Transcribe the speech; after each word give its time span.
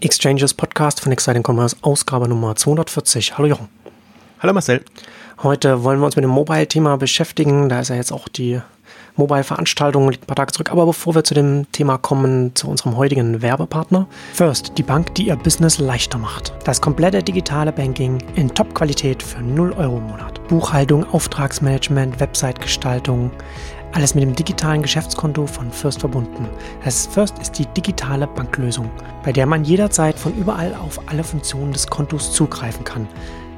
Exchanges 0.00 0.52
Podcast 0.52 1.00
von 1.00 1.10
Exciting 1.10 1.42
Commerce, 1.42 1.74
Ausgabe 1.80 2.28
Nummer 2.28 2.54
240. 2.54 3.38
Hallo 3.38 3.48
Jochen. 3.48 3.68
Hallo 4.40 4.52
Marcel. 4.52 4.84
Heute 5.42 5.84
wollen 5.84 6.00
wir 6.00 6.06
uns 6.06 6.16
mit 6.16 6.22
dem 6.22 6.30
Mobile-Thema 6.30 6.98
beschäftigen. 6.98 7.70
Da 7.70 7.80
ist 7.80 7.88
ja 7.88 7.96
jetzt 7.96 8.12
auch 8.12 8.28
die 8.28 8.60
Mobile-Veranstaltung, 9.16 10.10
liegt 10.10 10.24
ein 10.24 10.26
paar 10.26 10.36
Tage 10.36 10.52
zurück. 10.52 10.70
Aber 10.70 10.84
bevor 10.84 11.14
wir 11.14 11.24
zu 11.24 11.32
dem 11.32 11.70
Thema 11.72 11.96
kommen, 11.96 12.54
zu 12.54 12.68
unserem 12.68 12.98
heutigen 12.98 13.40
Werbepartner. 13.40 14.06
First, 14.34 14.72
die 14.76 14.82
Bank, 14.82 15.14
die 15.14 15.28
ihr 15.28 15.36
Business 15.36 15.78
leichter 15.78 16.18
macht. 16.18 16.52
Das 16.64 16.82
komplette 16.82 17.22
digitale 17.22 17.72
Banking 17.72 18.18
in 18.34 18.54
Top-Qualität 18.54 19.22
für 19.22 19.40
0 19.40 19.72
Euro 19.72 19.96
im 19.96 20.08
Monat. 20.08 20.46
Buchhaltung, 20.48 21.04
Auftragsmanagement, 21.12 22.20
Website-Gestaltung, 22.20 23.30
alles 23.96 24.14
mit 24.14 24.22
dem 24.22 24.34
digitalen 24.34 24.82
Geschäftskonto 24.82 25.46
von 25.46 25.72
First 25.72 26.00
verbunden. 26.00 26.46
Das 26.84 27.06
First 27.06 27.38
ist 27.38 27.58
die 27.58 27.64
digitale 27.64 28.26
Banklösung, 28.26 28.90
bei 29.24 29.32
der 29.32 29.46
man 29.46 29.64
jederzeit 29.64 30.18
von 30.18 30.34
überall 30.34 30.74
auf 30.74 31.00
alle 31.08 31.24
Funktionen 31.24 31.72
des 31.72 31.86
Kontos 31.86 32.30
zugreifen 32.30 32.84
kann. 32.84 33.08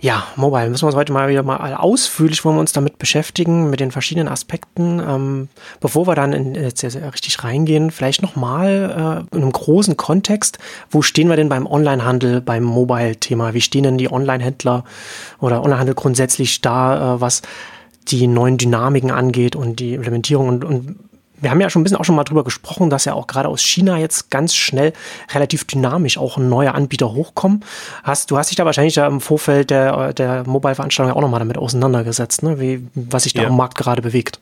ja, 0.00 0.24
Mobile 0.36 0.68
müssen 0.68 0.82
wir 0.82 0.88
uns 0.88 0.96
heute 0.96 1.12
mal 1.12 1.28
wieder 1.28 1.42
mal 1.42 1.74
ausführlich 1.74 2.44
wollen 2.44 2.56
wir 2.56 2.60
uns 2.60 2.72
damit 2.72 2.98
beschäftigen, 2.98 3.70
mit 3.70 3.80
den 3.80 3.90
verschiedenen 3.90 4.28
Aspekten. 4.28 5.00
Ähm, 5.00 5.48
bevor 5.80 6.06
wir 6.06 6.14
dann 6.14 6.32
in, 6.32 6.54
jetzt 6.54 6.84
richtig 6.84 7.42
reingehen, 7.42 7.90
vielleicht 7.90 8.20
nochmal 8.20 9.26
äh, 9.32 9.36
in 9.36 9.42
einem 9.42 9.52
großen 9.52 9.96
Kontext, 9.96 10.58
wo 10.90 11.00
stehen 11.00 11.28
wir 11.28 11.36
denn 11.36 11.48
beim 11.48 11.66
Onlinehandel, 11.66 12.42
beim 12.42 12.62
Mobile-Thema? 12.64 13.54
Wie 13.54 13.60
stehen 13.62 13.84
denn 13.84 13.98
die 13.98 14.12
Online-Händler 14.12 14.84
oder 15.40 15.62
Onlinehandel 15.62 15.94
grundsätzlich 15.94 16.60
da, 16.60 17.16
äh, 17.16 17.20
was 17.20 17.42
die 18.08 18.26
neuen 18.26 18.58
Dynamiken 18.58 19.10
angeht 19.10 19.56
und 19.56 19.80
die 19.80 19.94
Implementierung 19.94 20.48
und, 20.48 20.64
und 20.64 20.96
wir 21.40 21.50
haben 21.50 21.60
ja 21.60 21.70
schon 21.70 21.80
ein 21.80 21.84
bisschen 21.84 21.98
auch 21.98 22.04
schon 22.04 22.16
mal 22.16 22.24
drüber 22.24 22.44
gesprochen, 22.44 22.90
dass 22.90 23.04
ja 23.04 23.14
auch 23.14 23.26
gerade 23.26 23.48
aus 23.48 23.60
China 23.60 23.98
jetzt 23.98 24.30
ganz 24.30 24.54
schnell 24.54 24.92
relativ 25.32 25.64
dynamisch 25.64 26.18
auch 26.18 26.38
neue 26.38 26.74
Anbieter 26.74 27.12
hochkommen. 27.12 27.64
Hast, 28.02 28.30
du 28.30 28.38
hast 28.38 28.50
dich 28.50 28.56
da 28.56 28.64
wahrscheinlich 28.64 28.94
da 28.94 29.06
im 29.06 29.20
Vorfeld 29.20 29.70
der, 29.70 30.12
der 30.12 30.44
Mobile-Veranstaltung 30.46 31.14
auch 31.14 31.20
nochmal 31.20 31.40
damit 31.40 31.58
auseinandergesetzt, 31.58 32.42
ne? 32.42 32.60
Wie, 32.60 32.86
was 32.94 33.24
sich 33.24 33.34
da 33.34 33.42
ja. 33.42 33.48
am 33.48 33.56
Markt 33.56 33.76
gerade 33.76 34.02
bewegt 34.02 34.40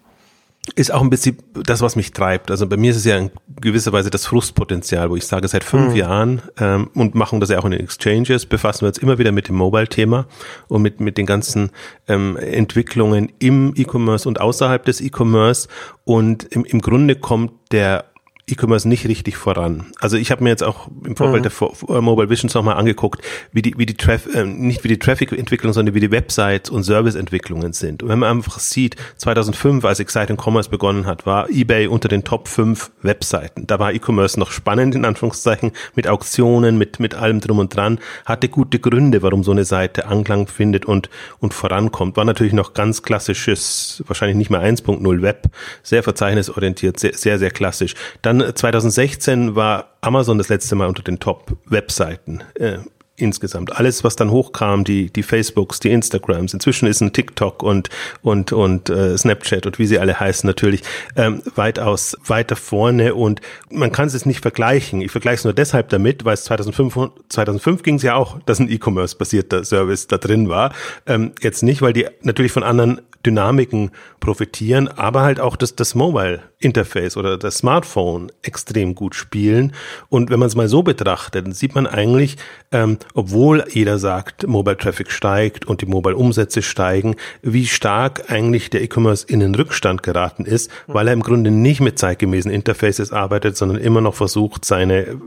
ist 0.77 0.93
auch 0.93 1.03
ein 1.03 1.11
bisschen 1.11 1.37
das, 1.53 1.83
was 1.83 1.95
mich 1.95 2.13
treibt. 2.13 2.51
Also 2.51 2.67
bei 2.67 2.77
mir 2.77 2.91
ist 2.91 2.97
es 2.97 3.05
ja 3.05 3.19
in 3.19 3.31
gewisser 3.61 3.93
Weise 3.93 4.11
das 4.11 4.27
Frustpotenzial, 4.27 5.11
wo 5.11 5.17
ich 5.17 5.27
sage, 5.27 5.47
seit 5.47 5.63
fünf 5.63 5.91
mhm. 5.91 5.97
Jahren 5.97 6.43
ähm, 6.59 6.91
und 6.95 7.15
machen 7.15 7.39
das 7.41 7.51
ja 7.51 7.59
auch 7.59 7.67
in 7.67 7.73
den 7.73 7.81
Exchanges, 7.81 8.47
befassen 8.47 8.83
wir 8.83 8.89
uns 8.89 8.99
immer 8.99 9.19
wieder 9.19 9.31
mit 9.31 9.49
dem 9.49 9.57
Mobile-Thema 9.57 10.27
und 10.69 10.83
mit, 10.83 11.01
mit 11.01 11.19
den 11.19 11.27
ganzen 11.27 11.71
ähm, 12.09 12.37
Entwicklungen 12.37 13.31
im 13.39 13.75
E-Commerce 13.77 14.27
und 14.27 14.41
außerhalb 14.41 14.85
des 14.85 15.01
E-Commerce. 15.01 15.69
Und 16.05 16.45
im, 16.45 16.65
im 16.65 16.81
Grunde 16.81 17.17
kommt 17.17 17.53
der 17.71 18.07
E-Commerce 18.47 18.87
nicht 18.87 19.07
richtig 19.09 19.39
voran. 19.39 19.87
Also 20.01 20.19
ich 20.19 20.31
habe 20.31 20.45
mir 20.45 20.51
jetzt 20.51 20.63
auch 20.63 20.89
im 21.05 21.17
Vorfeld 21.17 21.45
mhm. 21.45 21.87
der 21.89 22.03
Mobile 22.03 22.29
Visions 22.29 22.53
nochmal 22.53 22.77
angeguckt, 22.77 23.23
wie 23.53 23.63
die, 23.63 23.75
wie 23.79 23.87
die 23.87 23.95
Traf 23.95 24.27
äh, 24.35 24.45
nicht 24.45 24.85
wie 24.85 24.89
die 24.89 24.99
Traffic-Entwicklung, 24.99 25.73
sondern 25.73 25.95
wie 25.95 26.01
die 26.01 26.11
Websites 26.11 26.69
und 26.69 26.85
Service-Entwicklungen 26.85 27.73
sind. 27.73 28.03
Und 28.03 28.11
wenn 28.11 28.19
man 28.19 28.37
einfach 28.37 28.59
sieht, 28.59 28.97
2005, 29.17 29.85
als 29.87 29.99
Exciting 29.99 30.37
Commerce 30.37 30.69
begonnen 30.69 31.07
hat, 31.07 31.25
war 31.25 31.49
eBay 31.49 31.87
unter 31.87 32.09
den 32.09 32.25
Top 32.25 32.49
5 32.49 32.91
Webseiten. 33.01 33.67
Da 33.67 33.79
war 33.79 33.95
E-Commerce 33.95 34.39
noch 34.39 34.51
spannend, 34.51 34.95
in 34.95 35.07
Anführungszeichen, 35.07 35.73
mit 35.95 36.07
Auktionen, 36.07 36.77
mit, 36.77 37.01
mit 37.01 37.15
allem 37.15 37.41
drum 37.41 37.61
und 37.61 37.75
dran, 37.75 37.99
hatte 38.27 38.51
gute 38.51 38.79
Gründe, 38.79 39.23
warum 39.23 39.43
so 39.43 39.53
eine 39.53 39.65
Seite 39.65 40.07
Anklang 40.07 40.49
findet 40.49 40.85
und, 40.85 41.09
und 41.39 41.55
vorankommt. 41.55 42.19
War 42.19 42.27
natürlich 42.27 42.53
noch 42.53 42.75
ganz 42.75 43.03
klassisches, 43.03 44.05
wahrscheinlich 44.07 44.37
nicht 44.37 44.51
mehr 44.51 44.61
1.0 44.61 45.23
Web, 45.23 45.49
sehr 45.83 46.03
verzeichnisorientiert, 46.03 47.01
sehr, 47.01 47.15
sehr, 47.15 47.39
sehr 47.39 47.51
klassisch. 47.51 47.95
Dann 48.21 48.34
dann 48.39 48.55
2016 48.55 49.49
äh, 49.49 49.55
war 49.55 49.97
Amazon 50.01 50.39
das 50.39 50.49
letzte 50.49 50.75
Mal 50.75 50.89
unter 50.89 51.03
den 51.03 51.19
Top-Webseiten. 51.19 52.43
Äh, 52.55 52.79
insgesamt. 53.17 53.77
Alles, 53.77 54.03
was 54.03 54.17
dann 54.17 54.31
hochkam, 54.31 54.85
die, 54.85 55.13
die 55.13 55.23
Facebooks, 55.23 55.79
die 55.81 55.91
Instagrams, 55.91 56.53
inzwischen 56.53 56.87
ist 56.87 57.01
ein 57.01 57.13
TikTok 57.13 57.63
und, 57.63 57.89
und, 58.23 58.53
und 58.53 58.91
äh, 58.91 59.17
Snapchat 59.17 59.67
und 59.67 59.79
wie 59.79 59.87
sie 59.87 59.99
alle 59.99 60.19
heißen 60.19 60.47
natürlich 60.47 60.83
ähm, 61.17 61.43
weitaus 61.55 62.17
weiter 62.27 62.57
vorne 62.57 63.15
und 63.15 63.41
man 63.71 63.93
kann 63.93 64.09
es 64.09 64.27
nicht 64.27 64.41
vergleichen. 64.41 65.01
Ich 65.01 65.13
vergleiche 65.13 65.37
es 65.37 65.45
nur 65.45 65.53
deshalb 65.53 65.91
damit, 65.91 66.25
weil 66.25 66.35
es 66.35 66.45
2005, 66.45 67.11
2005 67.29 67.83
ging 67.83 67.97
es 67.97 68.03
ja 68.03 68.17
auch, 68.17 68.39
dass 68.47 68.59
ein 68.59 68.71
E-Commerce-basierter 68.71 69.65
Service 69.65 70.09
da 70.09 70.19
drin 70.19 70.49
war. 70.49 70.73
Ähm, 71.07 71.33
jetzt 71.41 71.63
nicht, 71.63 71.83
weil 71.83 71.93
die 71.93 72.07
natürlich 72.23 72.53
von 72.53 72.63
anderen 72.63 73.01
Dynamiken 73.25 73.91
profitieren, 74.21 74.89
aber 74.89 75.23
halt 75.23 75.41
auch 75.41 75.57
das, 75.57 75.75
das 75.75 75.95
Mobile-Interface 75.95 77.17
oder 77.17 77.39
das 77.39 77.59
Smartphone 77.59 78.31
extrem 78.43 78.95
gut 78.95 79.15
spielen. 79.15 79.73
Und 80.09 80.31
wenn 80.31 80.39
man 80.39 80.49
es 80.49 80.55
mal 80.55 80.69
so 80.69 80.83
betrachtet, 80.83 81.47
dann 81.47 81.53
sieht 81.53 81.75
man 81.75 81.87
eigentlich, 81.87 82.37
ähm, 82.71 82.99
obwohl 83.13 83.65
jeder 83.71 83.99
sagt, 83.99 84.47
Mobile 84.47 84.77
Traffic 84.77 85.11
steigt 85.11 85.67
und 85.67 85.83
die 85.83 85.87
Mobile 85.87 86.17
Umsätze 86.17 86.63
steigen, 86.63 87.17
wie 87.43 87.67
stark 87.67 88.31
eigentlich 88.31 88.71
der 88.71 88.83
E-Commerce 88.83 89.27
in 89.29 89.41
den 89.41 89.55
Rückstand 89.55 90.03
geraten 90.03 90.45
ist, 90.45 90.71
weil 90.87 91.09
er 91.09 91.13
im 91.13 91.23
Grunde 91.23 91.51
nicht 91.51 91.81
mit 91.81 91.99
zeitgemäßen 91.99 92.51
Interfaces 92.51 93.13
arbeitet, 93.13 93.57
sondern 93.57 93.79
immer 93.79 94.01
noch 94.01 94.15
versucht, 94.15 94.65
seine 94.65 95.21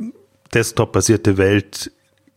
Desktop-basierte 0.53 1.37
Welt 1.37 1.91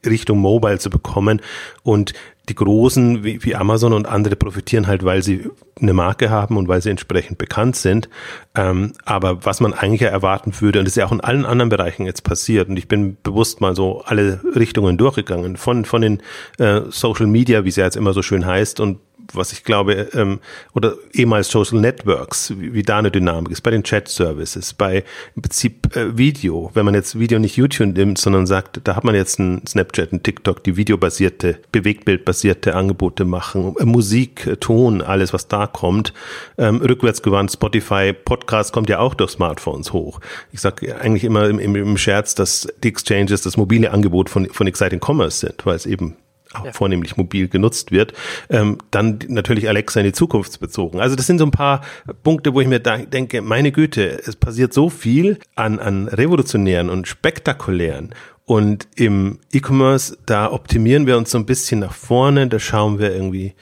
Richtung 0.05 0.39
Mobile 0.39 0.79
zu 0.79 0.91
bekommen. 0.91 1.41
Und 1.83 2.13
die 2.49 2.55
Großen 2.57 3.23
wie, 3.23 3.45
wie, 3.45 3.55
Amazon 3.55 3.93
und 3.93 4.09
andere 4.09 4.35
profitieren 4.35 4.89
halt, 4.89 5.05
weil 5.05 5.23
sie 5.23 5.49
eine 5.81 5.93
Marke 5.93 6.31
haben 6.31 6.57
und 6.57 6.67
weil 6.69 6.83
sie 6.83 6.91
entsprechend 6.91 7.39
bekannt 7.39 7.77
sind. 7.77 8.09
Ähm, 8.57 8.93
aber 9.05 9.45
was 9.45 9.61
man 9.61 9.73
eigentlich 9.73 10.03
erwarten 10.03 10.53
würde, 10.61 10.81
und 10.81 10.85
das 10.85 10.93
ist 10.93 10.97
ja 10.97 11.07
auch 11.07 11.13
in 11.13 11.21
allen 11.21 11.47
anderen 11.47 11.69
Bereichen 11.69 12.07
jetzt 12.07 12.25
passiert, 12.25 12.69
und 12.69 12.77
ich 12.77 12.89
bin 12.89 13.17
bewusst 13.23 13.61
mal 13.61 13.77
so 13.77 14.03
alle 14.05 14.41
Richtungen 14.57 14.99
durchgegangen, 14.99 15.57
von, 15.57 15.85
von 15.85 16.03
den 16.03 16.23
äh, 16.59 16.81
Social 16.91 17.27
Media, 17.27 17.65
wie 17.65 17.69
es 17.69 17.77
ja 17.77 17.85
jetzt 17.85 17.97
immer 17.97 18.13
so 18.13 18.23
schön 18.23 18.45
heißt, 18.45 18.81
und 18.81 18.99
was 19.35 19.53
ich 19.53 19.65
glaube, 19.65 20.09
ähm, 20.15 20.41
oder 20.75 20.95
ehemals 21.13 21.49
Social 21.49 21.81
Networks, 21.81 22.53
wie, 22.59 22.75
wie 22.75 22.83
da 22.83 22.99
eine 22.99 23.11
Dynamik 23.11 23.53
ist, 23.53 23.63
bei 23.63 23.71
den 23.71 23.83
Chat-Services, 23.83 24.75
bei 24.75 25.05
im 25.37 25.43
Prinzip 25.43 25.97
äh, 25.97 26.17
Video, 26.17 26.71
wenn 26.75 26.85
man 26.85 26.95
jetzt 26.95 27.19
Video 27.19 27.39
nicht 27.39 27.57
YouTube 27.57 27.95
nimmt, 27.95 28.19
sondern 28.19 28.47
sagt, 28.47 28.81
da 28.85 28.97
hat 28.97 29.05
man 29.05 29.15
jetzt 29.15 29.39
ein 29.39 29.67
Snapchat, 29.67 30.13
ein 30.13 30.23
TikTok, 30.23 30.65
die 30.65 30.77
videobasierte, 30.77 31.59
Bewegtbildbasierte 31.73 32.75
Angebote 32.75 33.25
machen, 33.25 33.75
äh, 33.79 33.85
Musik, 33.85 34.47
äh, 34.47 34.57
Ton, 34.57 35.03
alles, 35.03 35.33
was 35.33 35.49
da 35.49 35.67
kommt, 35.67 36.13
ähm, 36.59 36.77
rückwärtsgewandt, 36.77 37.53
Spotify, 37.53 38.13
Podcast 38.13 38.73
kommt 38.73 38.89
ja 38.89 38.99
auch 38.99 39.15
durch 39.15 39.33
Smartphones 39.33 39.93
hoch. 39.93 40.21
Ich 40.53 40.61
sage 40.61 41.01
eigentlich 41.01 41.25
immer 41.25 41.49
im, 41.49 41.59
im, 41.59 41.77
im 41.77 41.97
Scherz, 41.97 42.35
dass 42.35 42.69
die 42.83 42.89
Exchanges 42.89 43.43
das 43.43 43.57
mobile 43.57 43.91
Angebot 43.91 44.31
von, 44.31 44.47
von 44.47 44.67
Exciting 44.67 45.01
Commerce 45.01 45.47
sind, 45.47 45.65
weil 45.67 45.77
es 45.77 45.87
eben 45.87 46.17
auch 46.55 46.65
ja. 46.65 46.73
vornehmlich 46.73 47.17
mobil 47.17 47.49
genutzt 47.49 47.93
wird, 47.93 48.13
ähm, 48.49 48.79
dann 48.91 49.19
natürlich 49.29 49.69
Alexa 49.69 50.01
in 50.01 50.07
die 50.07 50.13
Zukunft 50.13 50.59
bezogen. 50.61 51.01
Also 51.01 51.17
das 51.17 51.27
sind 51.27 51.39
so 51.39 51.47
ein 51.47 51.53
paar 51.53 51.83
Punkte, 52.23 52.55
wo 52.55 52.61
ich 52.61 52.67
mir 52.67 52.81
da 52.81 52.99
denke, 52.99 53.41
meine 53.43 53.73
Güte, 53.73 54.21
es 54.27 54.37
passiert 54.37 54.73
so 54.73 54.91
viel 54.91 55.39
an, 55.55 55.79
an 55.79 56.09
revolutionären 56.09 56.91
und 56.91 57.07
spektakulären 57.07 58.15
und 58.47 58.89
im 58.97 59.39
E-Commerce, 59.53 60.19
da 60.27 60.51
optimieren 60.51 61.07
wir 61.07 61.17
uns 61.17 61.31
so 61.31 61.39
ein 61.39 61.47
bisschen 61.47 61.81
nach 61.81 61.95
vorne, 61.95 62.49
da 62.49 62.59
schauen 62.59 62.99
wir 62.99 63.13
irgendwie 63.13 63.55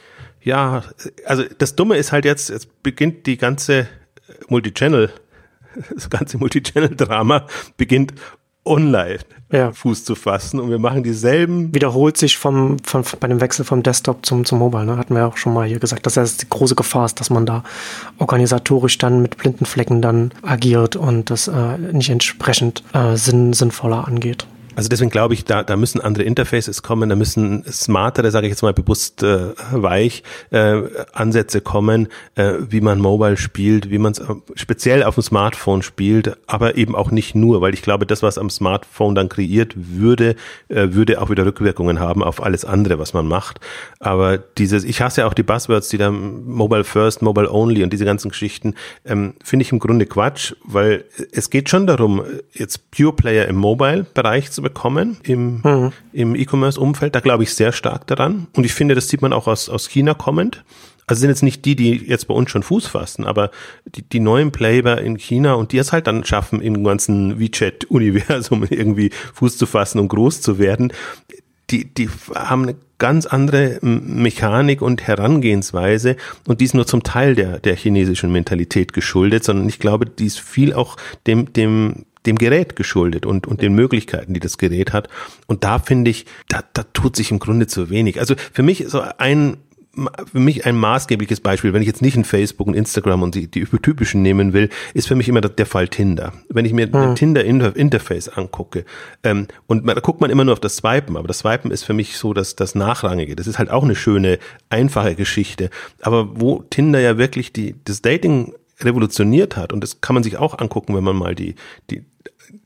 ja, 0.48 0.82
also 1.26 1.44
das 1.58 1.76
Dumme 1.76 1.96
ist 1.96 2.12
halt 2.12 2.24
jetzt, 2.24 2.48
jetzt 2.48 2.82
beginnt 2.82 3.26
die 3.26 3.36
ganze 3.36 3.88
Multichannel, 4.48 5.12
das 5.94 6.08
ganze 6.08 6.38
Multichannel-Drama 6.38 7.46
beginnt 7.76 8.14
online 8.68 9.18
ja. 9.50 9.72
Fuß 9.72 10.04
zu 10.04 10.14
fassen 10.14 10.60
und 10.60 10.70
wir 10.70 10.78
machen 10.78 11.02
dieselben. 11.02 11.74
Wiederholt 11.74 12.16
sich 12.16 12.36
vom, 12.36 12.78
vom, 12.82 13.02
bei 13.18 13.28
dem 13.28 13.40
Wechsel 13.40 13.64
vom 13.64 13.82
Desktop 13.82 14.24
zum, 14.26 14.44
zum 14.44 14.58
Mobile, 14.58 14.84
ne? 14.84 14.96
hatten 14.96 15.14
wir 15.14 15.26
auch 15.26 15.36
schon 15.36 15.54
mal 15.54 15.66
hier 15.66 15.78
gesagt, 15.78 16.06
dass 16.06 16.14
das 16.14 16.36
die 16.36 16.48
große 16.48 16.74
Gefahr 16.74 17.06
ist, 17.06 17.18
dass 17.20 17.30
man 17.30 17.46
da 17.46 17.64
organisatorisch 18.18 18.98
dann 18.98 19.22
mit 19.22 19.36
blinden 19.38 19.64
Flecken 19.64 20.02
dann 20.02 20.32
agiert 20.42 20.96
und 20.96 21.30
das 21.30 21.48
äh, 21.48 21.78
nicht 21.92 22.10
entsprechend 22.10 22.82
äh, 22.92 23.16
sinn, 23.16 23.52
sinnvoller 23.52 24.06
angeht. 24.06 24.46
Also 24.78 24.88
deswegen 24.88 25.10
glaube 25.10 25.34
ich, 25.34 25.44
da, 25.44 25.64
da 25.64 25.76
müssen 25.76 26.00
andere 26.00 26.22
Interfaces 26.22 26.84
kommen, 26.84 27.08
da 27.08 27.16
müssen 27.16 27.64
smartere, 27.68 28.30
sage 28.30 28.46
ich 28.46 28.52
jetzt 28.52 28.62
mal 28.62 28.72
bewusst 28.72 29.24
äh, 29.24 29.48
weich, 29.72 30.22
äh, 30.50 30.82
Ansätze 31.12 31.60
kommen, 31.60 32.06
äh, 32.36 32.52
wie 32.60 32.80
man 32.80 33.00
Mobile 33.00 33.36
spielt, 33.36 33.90
wie 33.90 33.98
man 33.98 34.12
es 34.12 34.20
äh, 34.20 34.26
speziell 34.54 35.02
auf 35.02 35.16
dem 35.16 35.24
Smartphone 35.24 35.82
spielt, 35.82 36.36
aber 36.46 36.76
eben 36.76 36.94
auch 36.94 37.10
nicht 37.10 37.34
nur, 37.34 37.60
weil 37.60 37.74
ich 37.74 37.82
glaube, 37.82 38.06
das, 38.06 38.22
was 38.22 38.38
am 38.38 38.50
Smartphone 38.50 39.16
dann 39.16 39.28
kreiert 39.28 39.74
würde, 39.74 40.36
äh, 40.68 40.92
würde 40.92 41.20
auch 41.20 41.28
wieder 41.28 41.44
Rückwirkungen 41.44 41.98
haben 41.98 42.22
auf 42.22 42.40
alles 42.40 42.64
andere, 42.64 43.00
was 43.00 43.14
man 43.14 43.26
macht. 43.26 43.58
Aber 43.98 44.38
dieses, 44.38 44.84
ich 44.84 45.02
hasse 45.02 45.22
ja 45.22 45.26
auch 45.26 45.34
die 45.34 45.42
Buzzwords, 45.42 45.88
die 45.88 45.98
da 45.98 46.12
Mobile 46.12 46.84
First, 46.84 47.20
Mobile 47.20 47.50
Only 47.50 47.82
und 47.82 47.92
diese 47.92 48.04
ganzen 48.04 48.28
Geschichten, 48.28 48.76
ähm, 49.04 49.34
finde 49.42 49.64
ich 49.64 49.72
im 49.72 49.80
Grunde 49.80 50.06
Quatsch, 50.06 50.54
weil 50.62 51.04
es 51.32 51.50
geht 51.50 51.68
schon 51.68 51.88
darum, 51.88 52.22
jetzt 52.52 52.92
Pure 52.92 53.14
Player 53.14 53.48
im 53.48 53.56
Mobile-Bereich 53.56 54.52
zu 54.52 54.67
bekommen 54.68 55.16
im, 55.22 55.60
mhm. 55.62 55.92
im 56.12 56.34
E-Commerce-Umfeld. 56.34 57.14
Da 57.14 57.20
glaube 57.20 57.42
ich 57.42 57.54
sehr 57.54 57.72
stark 57.72 58.06
daran. 58.06 58.46
Und 58.54 58.64
ich 58.64 58.74
finde, 58.74 58.94
das 58.94 59.08
sieht 59.08 59.22
man 59.22 59.32
auch 59.32 59.46
aus, 59.46 59.68
aus 59.68 59.88
China 59.88 60.14
kommend. 60.14 60.64
Also 61.06 61.20
sind 61.20 61.30
jetzt 61.30 61.42
nicht 61.42 61.64
die, 61.64 61.74
die 61.74 61.96
jetzt 62.06 62.28
bei 62.28 62.34
uns 62.34 62.50
schon 62.50 62.62
Fuß 62.62 62.86
fassen, 62.86 63.24
aber 63.24 63.50
die, 63.86 64.02
die 64.02 64.20
neuen 64.20 64.52
Player 64.52 64.98
in 64.98 65.16
China 65.16 65.54
und 65.54 65.72
die 65.72 65.78
es 65.78 65.90
halt 65.90 66.06
dann 66.06 66.22
schaffen, 66.24 66.60
im 66.60 66.84
ganzen 66.84 67.40
WeChat-Universum 67.40 68.66
irgendwie 68.70 69.10
Fuß 69.32 69.56
zu 69.56 69.64
fassen 69.64 70.00
und 70.00 70.08
groß 70.08 70.42
zu 70.42 70.58
werden, 70.58 70.92
die, 71.70 71.86
die 71.86 72.10
haben 72.34 72.64
eine 72.64 72.76
ganz 72.98 73.26
andere 73.26 73.78
Mechanik 73.80 74.82
und 74.82 75.06
Herangehensweise 75.06 76.16
und 76.46 76.60
die 76.60 76.64
ist 76.64 76.74
nur 76.74 76.86
zum 76.86 77.02
Teil 77.02 77.34
der, 77.34 77.60
der 77.60 77.76
chinesischen 77.76 78.32
Mentalität 78.32 78.92
geschuldet, 78.92 79.44
sondern 79.44 79.68
ich 79.68 79.78
glaube, 79.78 80.06
die 80.06 80.26
ist 80.26 80.40
viel 80.40 80.74
auch 80.74 80.96
dem, 81.26 81.52
dem 81.52 82.04
dem 82.28 82.38
Gerät 82.38 82.76
geschuldet 82.76 83.26
und, 83.26 83.46
und 83.46 83.62
den 83.62 83.74
Möglichkeiten, 83.74 84.34
die 84.34 84.40
das 84.40 84.58
Gerät 84.58 84.92
hat. 84.92 85.08
Und 85.46 85.64
da 85.64 85.78
finde 85.78 86.10
ich, 86.10 86.26
da, 86.48 86.62
da 86.72 86.84
tut 86.92 87.16
sich 87.16 87.30
im 87.30 87.38
Grunde 87.38 87.66
zu 87.66 87.90
wenig. 87.90 88.20
Also 88.20 88.34
für 88.52 88.62
mich 88.62 88.84
so 88.88 89.02
ein 89.18 89.56
für 90.32 90.38
mich 90.38 90.64
ein 90.64 90.76
maßgebliches 90.76 91.40
Beispiel, 91.40 91.72
wenn 91.72 91.82
ich 91.82 91.88
jetzt 91.88 92.02
nicht 92.02 92.14
in 92.14 92.24
Facebook 92.24 92.68
und 92.68 92.74
Instagram 92.74 93.22
und 93.22 93.34
die, 93.34 93.50
die 93.50 93.64
typischen 93.64 94.22
nehmen 94.22 94.52
will, 94.52 94.68
ist 94.94 95.08
für 95.08 95.16
mich 95.16 95.28
immer 95.28 95.40
der 95.40 95.66
Fall 95.66 95.88
Tinder. 95.88 96.32
Wenn 96.48 96.64
ich 96.64 96.72
mir 96.72 96.86
hm. 96.86 96.94
ein 96.94 97.14
Tinder-Interface 97.16 98.28
angucke, 98.28 98.84
ähm, 99.24 99.48
und 99.66 99.84
man, 99.84 99.96
da 99.96 100.00
guckt 100.00 100.20
man 100.20 100.30
immer 100.30 100.44
nur 100.44 100.52
auf 100.52 100.60
das 100.60 100.76
Swipen, 100.76 101.16
aber 101.16 101.26
das 101.26 101.38
Swipen 101.38 101.72
ist 101.72 101.82
für 101.82 101.94
mich 101.94 102.16
so 102.16 102.32
das, 102.32 102.54
das 102.54 102.76
Nachrangige. 102.76 103.34
Das 103.34 103.48
ist 103.48 103.58
halt 103.58 103.70
auch 103.70 103.82
eine 103.82 103.96
schöne, 103.96 104.38
einfache 104.70 105.16
Geschichte. 105.16 105.70
Aber 106.00 106.40
wo 106.40 106.62
Tinder 106.70 107.00
ja 107.00 107.18
wirklich 107.18 107.52
die, 107.52 107.74
das 107.84 108.00
Dating 108.00 108.52
revolutioniert 108.80 109.56
hat, 109.56 109.72
und 109.72 109.82
das 109.82 110.00
kann 110.00 110.14
man 110.14 110.22
sich 110.22 110.36
auch 110.36 110.58
angucken, 110.58 110.94
wenn 110.94 111.04
man 111.04 111.16
mal 111.16 111.34
die, 111.34 111.54
die, 111.90 112.04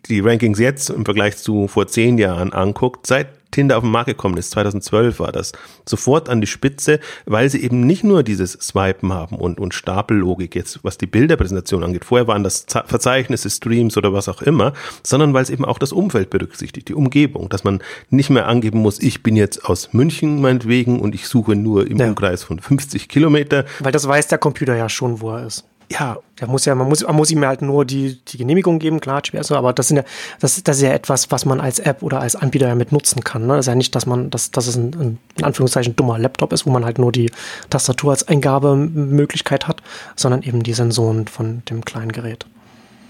die 0.08 0.20
Rankings 0.20 0.58
jetzt 0.58 0.90
im 0.90 1.04
Vergleich 1.04 1.36
zu 1.36 1.68
vor 1.68 1.86
zehn 1.86 2.18
Jahren 2.18 2.52
anguckt, 2.52 3.06
seit 3.06 3.28
Tinder 3.52 3.76
auf 3.76 3.84
den 3.84 3.92
Markt 3.92 4.08
gekommen 4.08 4.36
ist, 4.38 4.50
2012 4.52 5.20
war 5.20 5.30
das, 5.30 5.52
sofort 5.86 6.28
an 6.28 6.40
die 6.40 6.46
Spitze, 6.46 6.98
weil 7.26 7.48
sie 7.50 7.62
eben 7.62 7.86
nicht 7.86 8.02
nur 8.02 8.22
dieses 8.22 8.52
Swipen 8.52 9.12
haben 9.12 9.36
und, 9.36 9.60
und 9.60 9.74
Stapellogik 9.74 10.56
jetzt, 10.56 10.80
was 10.82 10.98
die 10.98 11.06
Bilderpräsentation 11.06 11.84
angeht. 11.84 12.04
Vorher 12.04 12.26
waren 12.26 12.42
das 12.42 12.66
Verzeichnisse, 12.86 13.50
Streams 13.50 13.96
oder 13.96 14.12
was 14.12 14.28
auch 14.28 14.42
immer, 14.42 14.72
sondern 15.02 15.34
weil 15.34 15.42
es 15.42 15.50
eben 15.50 15.64
auch 15.64 15.78
das 15.78 15.92
Umfeld 15.92 16.30
berücksichtigt, 16.30 16.88
die 16.88 16.94
Umgebung, 16.94 17.48
dass 17.50 17.62
man 17.62 17.82
nicht 18.10 18.30
mehr 18.30 18.48
angeben 18.48 18.78
muss, 18.78 18.98
ich 18.98 19.22
bin 19.22 19.36
jetzt 19.36 19.66
aus 19.66 19.92
München 19.92 20.40
meinetwegen 20.40 20.98
und 20.98 21.14
ich 21.14 21.28
suche 21.28 21.54
nur 21.54 21.86
im 21.86 21.98
ja. 21.98 22.08
Umkreis 22.08 22.42
von 22.42 22.58
50 22.58 23.08
Kilometer. 23.08 23.66
Weil 23.80 23.92
das 23.92 24.08
weiß 24.08 24.28
der 24.28 24.38
Computer 24.38 24.74
ja 24.74 24.88
schon, 24.88 25.20
wo 25.20 25.30
er 25.30 25.46
ist 25.46 25.64
ja, 25.90 26.18
der 26.40 26.48
muss 26.48 26.64
ja, 26.64 26.74
man 26.74 26.88
muss, 26.88 27.02
man 27.02 27.16
muss 27.16 27.30
ihm 27.30 27.44
halt 27.44 27.62
nur 27.62 27.84
die, 27.84 28.20
die 28.28 28.38
Genehmigung 28.38 28.78
geben, 28.78 29.00
klar, 29.00 29.22
schwer 29.24 29.44
so, 29.44 29.56
aber 29.56 29.72
das 29.72 29.88
sind 29.88 29.98
ja, 29.98 30.04
das, 30.40 30.62
das 30.62 30.76
ist 30.76 30.82
ja 30.82 30.92
etwas, 30.92 31.30
was 31.30 31.44
man 31.44 31.60
als 31.60 31.78
App 31.78 32.02
oder 32.02 32.20
als 32.20 32.36
Anbieter 32.36 32.68
ja 32.68 32.74
mit 32.74 32.92
nutzen 32.92 33.22
kann. 33.24 33.46
Ne? 33.46 33.56
Das 33.56 33.66
ist 33.66 33.68
ja 33.68 33.74
nicht, 33.74 33.94
dass 33.94 34.06
man, 34.06 34.30
dass, 34.30 34.50
dass 34.50 34.66
es 34.66 34.76
ein, 34.76 34.94
ein 34.98 35.18
in 35.36 35.44
Anführungszeichen 35.44 35.96
dummer 35.96 36.18
Laptop 36.18 36.52
ist, 36.52 36.66
wo 36.66 36.70
man 36.70 36.84
halt 36.84 36.98
nur 36.98 37.12
die 37.12 37.30
Tastatur 37.70 38.12
als 38.12 38.26
Eingabemöglichkeit 38.26 39.68
hat, 39.68 39.82
sondern 40.16 40.42
eben 40.42 40.62
die 40.62 40.74
Sensoren 40.74 41.26
von 41.26 41.62
dem 41.68 41.84
kleinen 41.84 42.12
Gerät. 42.12 42.46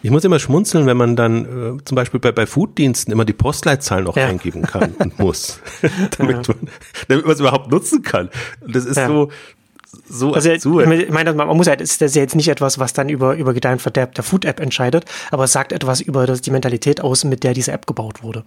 Ich 0.04 0.10
muss 0.10 0.24
immer 0.24 0.40
schmunzeln, 0.40 0.86
wenn 0.86 0.96
man 0.96 1.14
dann 1.14 1.78
äh, 1.78 1.84
zum 1.84 1.94
Beispiel 1.94 2.18
bei, 2.18 2.32
bei 2.32 2.44
Fooddiensten 2.46 3.12
immer 3.12 3.24
die 3.24 3.32
Postleitzahl 3.32 4.02
noch 4.02 4.16
ja. 4.16 4.26
eingeben 4.26 4.62
kann 4.62 4.94
und 4.98 5.18
muss, 5.20 5.60
damit, 6.18 6.48
ja. 6.48 6.54
man, 6.54 6.68
damit 7.06 7.24
man 7.24 7.34
es 7.34 7.40
überhaupt 7.40 7.70
nutzen 7.70 8.02
kann. 8.02 8.28
Und 8.60 8.74
das 8.74 8.84
ist 8.84 8.96
ja. 8.96 9.06
so, 9.06 9.30
so 10.08 10.32
also, 10.32 10.50
absurd. 10.50 10.90
Ich 10.90 11.10
meine, 11.10 11.32
man 11.34 11.56
muss 11.56 11.66
halt, 11.66 11.80
ist 11.80 12.00
das 12.00 12.14
ja 12.14 12.22
jetzt 12.22 12.34
nicht 12.34 12.48
etwas, 12.48 12.78
was 12.78 12.92
dann 12.92 13.08
über, 13.08 13.34
über 13.34 13.54
Gedeihen 13.54 13.78
Verderb 13.78 14.14
der 14.14 14.24
Food-App 14.24 14.60
entscheidet, 14.60 15.04
aber 15.30 15.44
es 15.44 15.52
sagt 15.52 15.72
etwas 15.72 16.00
über 16.00 16.26
das, 16.26 16.40
die 16.40 16.50
Mentalität 16.50 17.00
aus, 17.00 17.24
mit 17.24 17.44
der 17.44 17.52
diese 17.52 17.72
App 17.72 17.86
gebaut 17.86 18.22
wurde. 18.22 18.44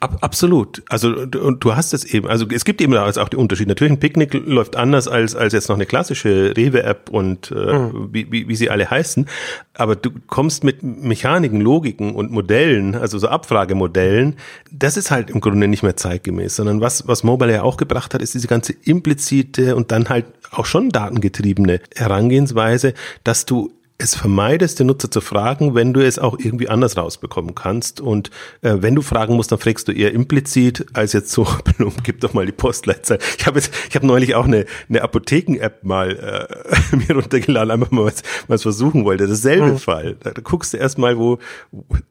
Ab, 0.00 0.16
absolut. 0.22 0.82
Also 0.88 1.10
und 1.10 1.62
du 1.62 1.76
hast 1.76 1.92
es 1.92 2.04
eben. 2.04 2.26
Also 2.26 2.46
es 2.50 2.64
gibt 2.64 2.80
eben 2.80 2.96
auch 2.96 3.28
die 3.28 3.36
Unterschiede. 3.36 3.68
Natürlich 3.68 3.92
ein 3.92 4.00
Picknick 4.00 4.32
läuft 4.32 4.74
anders 4.74 5.06
als 5.06 5.36
als 5.36 5.52
jetzt 5.52 5.68
noch 5.68 5.76
eine 5.76 5.84
klassische 5.84 6.54
Rewe-App 6.56 7.10
und 7.10 7.50
äh, 7.50 7.78
mhm. 7.78 8.08
wie, 8.10 8.32
wie, 8.32 8.48
wie 8.48 8.56
sie 8.56 8.70
alle 8.70 8.88
heißen. 8.88 9.26
Aber 9.74 9.96
du 9.96 10.10
kommst 10.26 10.64
mit 10.64 10.82
Mechaniken, 10.82 11.60
Logiken 11.60 12.14
und 12.14 12.30
Modellen, 12.32 12.94
also 12.94 13.18
so 13.18 13.28
Abfragemodellen. 13.28 14.36
Das 14.72 14.96
ist 14.96 15.10
halt 15.10 15.28
im 15.28 15.40
Grunde 15.42 15.68
nicht 15.68 15.82
mehr 15.82 15.98
zeitgemäß, 15.98 16.56
sondern 16.56 16.80
was 16.80 17.06
was 17.06 17.22
Mobile 17.22 17.52
ja 17.52 17.62
auch 17.62 17.76
gebracht 17.76 18.14
hat, 18.14 18.22
ist 18.22 18.32
diese 18.32 18.48
ganze 18.48 18.72
implizite 18.72 19.76
und 19.76 19.92
dann 19.92 20.08
halt 20.08 20.24
auch 20.50 20.64
schon 20.64 20.88
datengetriebene 20.88 21.80
Herangehensweise, 21.94 22.94
dass 23.22 23.44
du 23.44 23.70
es 24.02 24.14
vermeidest, 24.14 24.78
den 24.78 24.86
Nutzer 24.86 25.10
zu 25.10 25.20
fragen, 25.20 25.74
wenn 25.74 25.92
du 25.92 26.04
es 26.04 26.18
auch 26.18 26.38
irgendwie 26.38 26.68
anders 26.68 26.96
rausbekommen 26.96 27.54
kannst. 27.54 28.00
Und 28.00 28.30
äh, 28.62 28.76
wenn 28.80 28.94
du 28.94 29.02
fragen 29.02 29.36
musst, 29.36 29.52
dann 29.52 29.58
fragst 29.58 29.88
du 29.88 29.92
eher 29.92 30.12
implizit, 30.12 30.86
als 30.92 31.12
jetzt 31.12 31.30
so, 31.30 31.46
gib 32.02 32.20
doch 32.20 32.32
mal 32.32 32.46
die 32.46 32.52
Postleitzahl. 32.52 33.18
Ich 33.38 33.46
habe 33.46 33.58
jetzt, 33.58 33.72
ich 33.88 33.94
habe 33.94 34.06
neulich 34.06 34.34
auch 34.34 34.46
eine, 34.46 34.66
eine 34.88 35.02
Apotheken-App 35.02 35.84
mal 35.84 36.48
äh, 36.92 36.96
mir 36.96 37.14
runtergeladen, 37.14 37.70
einfach 37.70 37.90
mal 37.90 38.06
was, 38.06 38.22
was 38.48 38.62
versuchen 38.62 39.04
wollte. 39.04 39.26
Dasselbe 39.26 39.72
mhm. 39.72 39.78
Fall. 39.78 40.16
Da, 40.20 40.30
da 40.30 40.40
guckst 40.42 40.72
du 40.72 40.78
erstmal, 40.78 41.18
wo, 41.18 41.38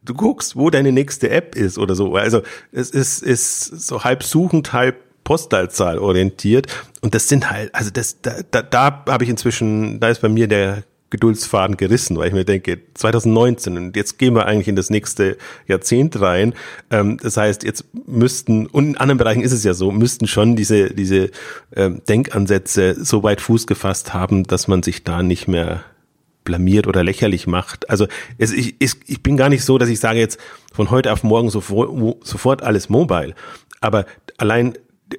du 0.04 0.14
guckst, 0.14 0.56
wo 0.56 0.70
deine 0.70 0.92
nächste 0.92 1.30
App 1.30 1.56
ist 1.56 1.78
oder 1.78 1.96
so. 1.96 2.16
Also 2.16 2.42
es 2.72 2.92
ist, 2.92 3.24
ist 3.24 3.88
so 3.88 4.04
halb 4.04 4.24
suchend, 4.24 4.74
halb 4.74 4.98
Postleitzahl 5.24 6.00
orientiert. 6.00 6.68
Und 7.02 7.14
das 7.14 7.28
sind 7.28 7.52
halt, 7.52 7.74
also 7.76 7.92
das, 7.92 8.22
da, 8.22 8.38
da, 8.50 8.62
da 8.62 9.04
habe 9.08 9.24
ich 9.24 9.30
inzwischen, 9.30 10.00
da 10.00 10.10
ist 10.10 10.22
bei 10.22 10.30
mir 10.30 10.48
der 10.48 10.84
Geduldsfaden 11.10 11.78
gerissen, 11.78 12.18
weil 12.18 12.28
ich 12.28 12.34
mir 12.34 12.46
denke, 12.46 12.80
2019 12.94 13.78
und 13.78 13.96
jetzt 13.96 14.20
gehen 14.20 14.36
wir 14.36 14.46
eigentlich 14.46 14.68
in 14.68 14.76
das 14.76 14.90
nächste 14.90 15.38
Jahrzehnt 15.68 16.20
rein. 16.22 16.54
Ähm, 16.92 17.18
das 17.22 17.38
heißt, 17.38 17.64
jetzt 17.64 17.86
müssten, 18.06 18.68
und 18.68 18.88
in 18.90 18.98
anderen 18.98 19.18
Bereichen 19.18 19.42
ist 19.42 19.52
es 19.52 19.64
ja 19.64 19.74
so, 19.74 19.92
müssten 19.92 20.28
schon 20.28 20.56
diese, 20.56 20.94
diese 20.94 21.32
ähm, 21.76 22.02
Denkansätze 22.08 23.04
so 23.04 23.24
weit 23.24 23.42
Fuß 23.42 23.68
gefasst 23.68 24.14
haben, 24.14 24.44
dass 24.44 24.68
man 24.68 24.84
sich 24.84 25.04
da 25.04 25.24
nicht 25.24 25.48
mehr 25.48 25.84
blamiert 26.44 26.88
oder 26.88 27.04
lächerlich 27.04 27.48
macht. 27.48 27.90
Also 27.90 28.08
es, 28.38 28.52
ich, 28.52 28.76
ich 28.80 29.24
bin 29.24 29.38
gar 29.38 29.50
nicht 29.50 29.64
so, 29.64 29.78
dass 29.78 29.90
ich 29.90 30.00
sage 30.00 30.20
jetzt 30.20 30.40
von 30.74 30.90
heute 30.90 31.12
auf 31.12 31.24
morgen 31.24 31.50
sofort, 31.50 31.92
sofort 32.26 32.64
alles 32.64 32.90
mobile. 32.90 33.36
Aber 33.82 34.06
allein 34.38 34.74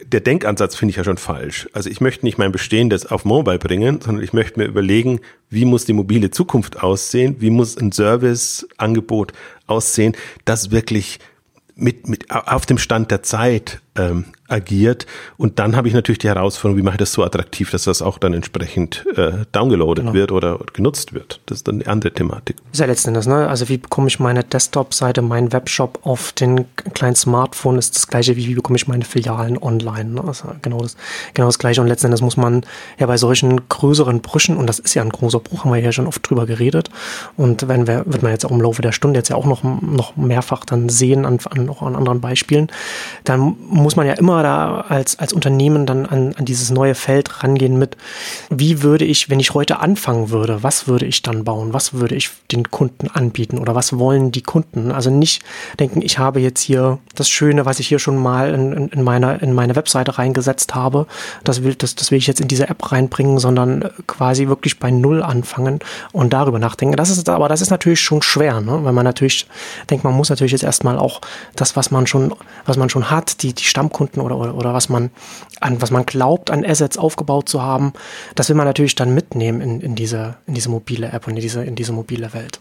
der 0.05 0.21
Denkansatz 0.21 0.77
finde 0.77 0.91
ich 0.91 0.97
ja 0.97 1.05
schon 1.05 1.17
falsch. 1.17 1.69
Also 1.73 1.91
ich 1.91 2.01
möchte 2.01 2.25
nicht 2.25 2.39
mein 2.39 2.53
Bestehendes 2.53 3.07
auf 3.07 3.25
Mobile 3.25 3.59
bringen, 3.59 4.01
sondern 4.01 4.23
ich 4.23 4.33
möchte 4.33 4.59
mir 4.59 4.67
überlegen, 4.67 5.21
wie 5.49 5.65
muss 5.65 5.85
die 5.85 5.93
mobile 5.93 6.31
Zukunft 6.31 6.83
aussehen, 6.83 7.37
wie 7.41 7.51
muss 7.51 7.77
ein 7.77 7.93
Serviceangebot 7.93 9.33
aussehen, 9.67 10.17
das 10.45 10.71
wirklich 10.71 11.19
mit, 11.75 12.09
mit 12.09 12.31
auf 12.31 12.67
dem 12.67 12.79
Stand 12.79 13.11
der 13.11 13.23
Zeit 13.23 13.81
ähm, 13.97 14.27
agiert. 14.49 15.07
Und 15.37 15.59
dann 15.59 15.77
habe 15.77 15.89
ich 15.89 15.95
natürlich 15.95 16.19
die 16.19 16.29
Herausforderung, 16.29 16.79
wie 16.79 16.83
mache 16.83 16.95
ich 16.95 16.99
das 16.99 17.13
so 17.13 17.25
attraktiv, 17.25 17.71
dass 17.71 17.85
das 17.85 18.03
auch 18.03 18.19
dann 18.19 18.35
entsprechend 18.35 19.05
äh, 19.17 19.45
downgeloadet 19.53 20.05
genau. 20.05 20.15
wird 20.15 20.33
oder 20.33 20.59
genutzt 20.73 21.13
wird. 21.13 21.41
Das 21.47 21.59
ist 21.59 21.69
dann 21.69 21.77
eine 21.77 21.87
andere 21.87 22.13
Thematik. 22.13 22.57
Ist 22.73 22.81
ja 22.81 22.87
letzten 22.87 23.09
Endes, 23.09 23.27
ne? 23.27 23.49
Also 23.49 23.69
wie 23.69 23.79
bekomme 23.79 24.09
ich 24.09 24.19
meine 24.19 24.43
Desktop-Seite, 24.45 25.23
meinen 25.23 25.53
Webshop 25.53 26.01
auf 26.03 26.33
den 26.33 26.67
kleinen 26.95 27.17
Smartphone, 27.17 27.79
ist 27.79 27.97
das 27.97 28.07
gleiche 28.09 28.37
wie 28.37 28.49
wie 28.49 28.55
bekomme 28.55 28.77
ich 28.77 28.89
meine 28.89 29.05
Filialen 29.05 29.59
online. 29.59 30.11
Ne? 30.11 30.25
Also 30.25 30.49
genau 30.63 30.81
das, 30.81 30.97
genau 31.35 31.49
das 31.49 31.59
gleiche. 31.59 31.81
Und 31.81 31.87
letzten 31.87 32.07
Endes 32.07 32.21
muss 32.21 32.37
man 32.37 32.63
ja 32.99 33.07
bei 33.07 33.17
solchen 33.17 33.69
größeren 33.69 34.21
Brüchen, 34.21 34.57
und 34.57 34.67
das 34.67 34.79
ist 34.79 34.95
ja 34.95 35.03
ein 35.03 35.11
großer 35.11 35.41
Bruch, 35.41 35.65
haben 35.65 35.73
wir 35.73 35.81
ja 35.81 35.93
schon 35.93 36.07
oft 36.07 36.29
drüber 36.29 36.47
geredet. 36.47 36.91
Und 37.37 37.69
wenn 37.69 37.87
wir, 37.87 38.05
wird 38.07 38.23
man 38.23 38.33
jetzt 38.33 38.45
auch 38.45 38.51
im 38.51 38.61
Laufe 38.61 38.83
der 38.83 38.93
Stunde 38.93 39.19
jetzt 39.19 39.29
ja 39.29 39.37
auch 39.37 39.47
noch, 39.47 39.63
noch 39.63 40.17
mehrfach 40.17 40.65
dann 40.65 40.89
sehen, 40.89 41.25
an, 41.25 41.39
an, 41.51 41.69
auch 41.69 41.83
an 41.83 41.97
anderen 41.97 42.21
Beispielen, 42.21 42.69
dann 43.25 43.57
muss 43.81 43.97
man 43.97 44.07
ja 44.07 44.15
immer 44.15 44.43
da 44.43 44.83
als, 44.89 45.19
als 45.19 45.33
Unternehmen 45.33 45.87
dann 45.87 46.07
an, 46.07 46.35
an 46.37 46.45
dieses 46.45 46.71
neue 46.71 46.95
Feld 46.95 47.43
rangehen 47.43 47.79
mit, 47.79 47.97
wie 48.49 48.83
würde 48.83 49.05
ich, 49.05 49.31
wenn 49.31 49.41
ich 49.41 49.55
heute 49.55 49.81
anfangen 49.81 50.31
würde, 50.31 50.63
was 50.63 50.89
würde 50.89 51.07
ich 51.07 51.23
dann 51.23 51.45
bauen, 51.45 51.73
was 51.73 51.95
würde 51.95 52.15
ich 52.15 52.31
den 52.51 52.71
Kunden 52.71 53.09
anbieten 53.09 53.59
oder 53.59 53.75
was 53.75 53.99
wollen 53.99 54.33
die 54.33 54.43
Kunden? 54.43 54.93
Also 54.93 55.11
nicht 55.11 55.43
denken, 55.79 56.03
ich 56.03 56.19
habe 56.19 56.41
jetzt 56.41 56.61
hier 56.61 56.99
das 57.15 57.29
Schöne, 57.29 57.67
was 57.67 57.81
ich 57.81 57.89
hier 57.89 57.99
schon 57.99 58.17
mal 58.17 58.53
in, 58.55 58.73
in, 58.73 58.89
in 58.89 59.03
meiner, 59.03 59.43
in 59.43 59.53
meine 59.53 59.77
Webseite 59.77 60.19
reingesetzt 60.19 60.75
habe, 60.75 61.07
das 61.45 61.63
will, 61.63 61.75
das, 61.75 61.95
das 61.95 62.11
will 62.11 62.19
ich 62.19 62.27
jetzt 62.27 62.41
in 62.41 62.49
diese 62.49 62.69
App 62.69 62.93
reinbringen, 62.93 63.39
sondern 63.39 63.91
quasi 64.07 64.49
wirklich 64.49 64.79
bei 64.79 64.91
Null 64.91 65.23
anfangen 65.23 65.81
und 66.13 66.33
darüber 66.33 66.59
nachdenken. 66.59 66.97
Das 66.97 67.11
ist, 67.11 67.29
aber 67.29 67.49
das 67.49 67.61
ist 67.61 67.71
natürlich 67.71 68.01
schon 68.01 68.23
schwer, 68.23 68.61
ne? 68.61 68.85
weil 68.85 68.93
man 68.93 69.05
natürlich 69.05 69.47
denkt, 69.89 70.05
man 70.05 70.15
muss 70.15 70.31
natürlich 70.31 70.53
jetzt 70.53 70.65
erstmal 70.65 70.99
auch 70.99 71.21
das, 71.57 71.77
was 71.77 71.91
man 71.91 72.07
schon, 72.07 72.35
was 72.67 72.77
man 72.77 72.91
schon 72.91 73.11
hat, 73.11 73.43
die, 73.43 73.55
die 73.55 73.65
Stammkunden 73.71 74.21
oder, 74.21 74.37
oder, 74.37 74.55
oder 74.55 74.75
was 74.75 74.89
man 74.89 75.11
an, 75.61 75.81
was 75.81 75.91
man 75.91 76.05
glaubt, 76.07 76.51
an 76.51 76.65
Assets 76.65 76.99
aufgebaut 76.99 77.49
zu 77.49 77.63
haben, 77.63 77.93
das 78.35 78.49
will 78.49 78.57
man 78.57 78.67
natürlich 78.67 78.95
dann 78.95 79.15
mitnehmen 79.15 79.61
in, 79.61 79.81
in 79.81 79.95
diese, 79.95 80.37
in 80.47 80.55
diese 80.55 80.69
mobile 80.69 81.11
App 81.11 81.27
und 81.27 81.35
in 81.35 81.41
diese, 81.41 81.65
in 81.65 81.77
diese 81.77 81.93
mobile 81.93 82.33
Welt. 82.33 82.61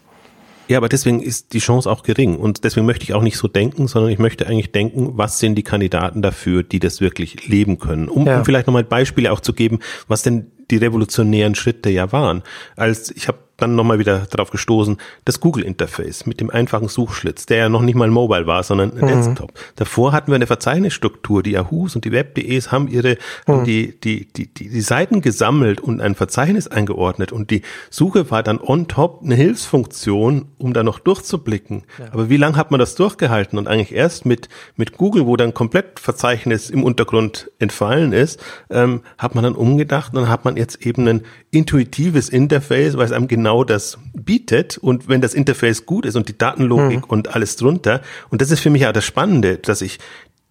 Ja, 0.70 0.76
aber 0.76 0.88
deswegen 0.88 1.20
ist 1.20 1.52
die 1.52 1.58
Chance 1.58 1.90
auch 1.90 2.04
gering. 2.04 2.36
Und 2.36 2.62
deswegen 2.62 2.86
möchte 2.86 3.02
ich 3.02 3.12
auch 3.12 3.22
nicht 3.22 3.36
so 3.36 3.48
denken, 3.48 3.88
sondern 3.88 4.12
ich 4.12 4.20
möchte 4.20 4.46
eigentlich 4.46 4.70
denken, 4.70 5.10
was 5.14 5.40
sind 5.40 5.56
die 5.56 5.64
Kandidaten 5.64 6.22
dafür, 6.22 6.62
die 6.62 6.78
das 6.78 7.00
wirklich 7.00 7.48
leben 7.48 7.80
können. 7.80 8.08
Um, 8.08 8.24
ja. 8.24 8.38
um 8.38 8.44
vielleicht 8.44 8.68
nochmal 8.68 8.84
Beispiele 8.84 9.32
auch 9.32 9.40
zu 9.40 9.52
geben, 9.52 9.80
was 10.06 10.22
denn 10.22 10.52
die 10.70 10.76
revolutionären 10.76 11.56
Schritte 11.56 11.90
ja 11.90 12.12
waren. 12.12 12.44
Als 12.76 13.10
ich 13.10 13.26
habe 13.26 13.38
dann 13.62 13.74
nochmal 13.74 13.98
wieder 13.98 14.26
darauf 14.30 14.50
gestoßen, 14.50 14.98
das 15.24 15.40
Google-Interface 15.40 16.26
mit 16.26 16.40
dem 16.40 16.50
einfachen 16.50 16.88
Suchschlitz, 16.88 17.46
der 17.46 17.58
ja 17.58 17.68
noch 17.68 17.82
nicht 17.82 17.94
mal 17.94 18.08
mobile 18.08 18.46
war, 18.46 18.62
sondern 18.62 18.92
ein 18.92 19.04
mhm. 19.04 19.08
Desktop. 19.08 19.52
Davor 19.76 20.12
hatten 20.12 20.28
wir 20.28 20.36
eine 20.36 20.46
Verzeichnisstruktur, 20.46 21.42
die 21.42 21.52
Yahoos 21.52 21.96
und 21.96 22.04
die 22.04 22.12
Web.de's 22.12 22.72
haben 22.72 22.88
ihre, 22.88 23.16
mhm. 23.46 23.64
die, 23.64 23.98
die, 24.00 24.26
die, 24.32 24.52
die, 24.52 24.68
die 24.68 24.80
Seiten 24.80 25.20
gesammelt 25.20 25.80
und 25.80 26.00
ein 26.00 26.14
Verzeichnis 26.14 26.68
eingeordnet 26.68 27.32
und 27.32 27.50
die 27.50 27.62
Suche 27.90 28.30
war 28.30 28.42
dann 28.42 28.60
on 28.60 28.88
top 28.88 29.22
eine 29.24 29.34
Hilfsfunktion, 29.34 30.46
um 30.58 30.72
da 30.72 30.82
noch 30.82 30.98
durchzublicken. 30.98 31.84
Ja. 31.98 32.06
Aber 32.12 32.28
wie 32.28 32.36
lange 32.36 32.56
hat 32.56 32.70
man 32.70 32.80
das 32.80 32.94
durchgehalten? 32.94 33.58
Und 33.58 33.68
eigentlich 33.68 33.92
erst 33.92 34.26
mit, 34.26 34.48
mit 34.76 34.96
Google, 34.96 35.26
wo 35.26 35.36
dann 35.36 35.54
komplett 35.54 36.00
Verzeichnis 36.00 36.70
im 36.70 36.84
Untergrund 36.84 37.50
entfallen 37.58 38.12
ist, 38.12 38.40
ähm, 38.70 39.02
hat 39.18 39.34
man 39.34 39.44
dann 39.44 39.54
umgedacht 39.54 40.14
und 40.14 40.22
dann 40.22 40.28
hat 40.28 40.44
man 40.44 40.56
jetzt 40.56 40.84
eben 40.86 41.06
ein 41.08 41.22
intuitives 41.50 42.28
Interface, 42.28 42.96
weil 42.96 43.04
es 43.04 43.12
einem 43.12 43.28
genau 43.28 43.49
genau 43.50 43.64
das 43.64 43.98
bietet 44.14 44.78
und 44.78 45.08
wenn 45.08 45.20
das 45.20 45.34
Interface 45.34 45.84
gut 45.84 46.06
ist 46.06 46.14
und 46.14 46.28
die 46.28 46.38
Datenlogik 46.38 47.02
hm. 47.02 47.10
und 47.10 47.34
alles 47.34 47.56
drunter. 47.56 48.00
Und 48.28 48.40
das 48.40 48.52
ist 48.52 48.60
für 48.60 48.70
mich 48.70 48.82
ja 48.82 48.92
das 48.92 49.04
Spannende, 49.04 49.56
dass 49.56 49.82
ich 49.82 49.98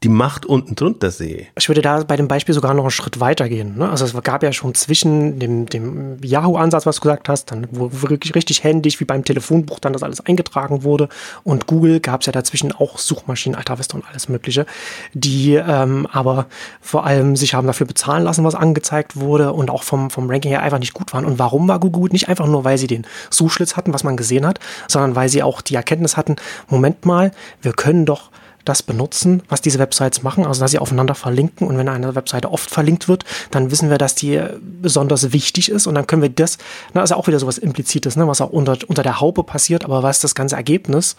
die 0.03 0.09
Macht 0.09 0.45
unten 0.45 0.75
drunter 0.75 1.11
sehe. 1.11 1.47
Ich 1.57 1.67
würde 1.67 1.81
da 1.81 2.03
bei 2.03 2.15
dem 2.15 2.29
Beispiel 2.29 2.55
sogar 2.55 2.73
noch 2.73 2.83
einen 2.83 2.91
Schritt 2.91 3.19
weiter 3.19 3.49
gehen. 3.49 3.77
Ne? 3.77 3.89
Also 3.89 4.05
es 4.05 4.13
gab 4.23 4.43
ja 4.43 4.53
schon 4.53 4.73
zwischen 4.73 5.39
dem, 5.39 5.65
dem 5.65 6.17
Yahoo-Ansatz, 6.23 6.85
was 6.85 6.97
du 6.97 7.01
gesagt 7.01 7.27
hast, 7.27 7.51
dann 7.51 7.67
wo 7.71 7.89
wirklich 7.91 8.33
richtig 8.33 8.63
händig, 8.63 9.01
wie 9.01 9.05
beim 9.05 9.25
Telefonbuch 9.25 9.79
dann 9.79 9.91
das 9.91 10.01
alles 10.01 10.25
eingetragen 10.25 10.83
wurde. 10.83 11.09
Und 11.43 11.67
Google 11.67 11.99
gab 11.99 12.21
es 12.21 12.27
ja 12.27 12.31
dazwischen 12.31 12.71
auch 12.71 12.97
Suchmaschinen, 12.97 13.57
Alta 13.57 13.77
Vista 13.77 13.97
und 13.97 14.05
alles 14.07 14.29
Mögliche, 14.29 14.65
die 15.13 15.55
ähm, 15.55 16.07
aber 16.09 16.45
vor 16.79 17.05
allem 17.05 17.35
sich 17.35 17.53
haben 17.53 17.67
dafür 17.67 17.87
bezahlen 17.87 18.23
lassen, 18.23 18.45
was 18.45 18.55
angezeigt 18.55 19.17
wurde 19.17 19.51
und 19.51 19.69
auch 19.69 19.83
vom, 19.83 20.09
vom 20.09 20.29
Ranking 20.29 20.51
her 20.51 20.61
einfach 20.61 20.79
nicht 20.79 20.93
gut 20.93 21.11
waren. 21.11 21.25
Und 21.25 21.39
warum 21.39 21.67
war 21.67 21.79
Google 21.79 21.99
gut? 21.99 22.13
Nicht 22.13 22.29
einfach 22.29 22.47
nur, 22.47 22.63
weil 22.63 22.77
sie 22.77 22.87
den 22.87 23.05
Suchschlitz 23.29 23.75
hatten, 23.75 23.93
was 23.93 24.05
man 24.05 24.15
gesehen 24.15 24.47
hat, 24.47 24.59
sondern 24.87 25.15
weil 25.15 25.27
sie 25.27 25.43
auch 25.43 25.61
die 25.61 25.75
Erkenntnis 25.75 26.15
hatten, 26.15 26.37
Moment 26.69 27.05
mal, 27.05 27.31
wir 27.61 27.73
können 27.73 28.05
doch 28.05 28.29
das 28.65 28.83
benutzen, 28.83 29.41
was 29.49 29.61
diese 29.61 29.79
Websites 29.79 30.21
machen, 30.21 30.45
also 30.45 30.61
dass 30.61 30.71
sie 30.71 30.79
aufeinander 30.79 31.15
verlinken. 31.15 31.67
Und 31.67 31.77
wenn 31.77 31.87
eine 31.87 32.15
Webseite 32.15 32.51
oft 32.51 32.69
verlinkt 32.69 33.07
wird, 33.07 33.25
dann 33.51 33.71
wissen 33.71 33.89
wir, 33.89 33.97
dass 33.97 34.15
die 34.15 34.41
besonders 34.61 35.31
wichtig 35.33 35.69
ist. 35.69 35.87
Und 35.87 35.95
dann 35.95 36.07
können 36.07 36.21
wir 36.21 36.29
das, 36.29 36.57
na, 36.93 37.03
ist 37.03 37.11
auch 37.11 37.27
wieder 37.27 37.39
sowas 37.39 37.57
Implizites, 37.57 38.15
ne, 38.15 38.27
was 38.27 38.41
auch 38.41 38.49
unter, 38.49 38.77
unter 38.87 39.03
der 39.03 39.19
Haube 39.19 39.43
passiert, 39.43 39.85
aber 39.85 40.03
was 40.03 40.19
das 40.19 40.35
ganze 40.35 40.55
Ergebnis, 40.55 41.15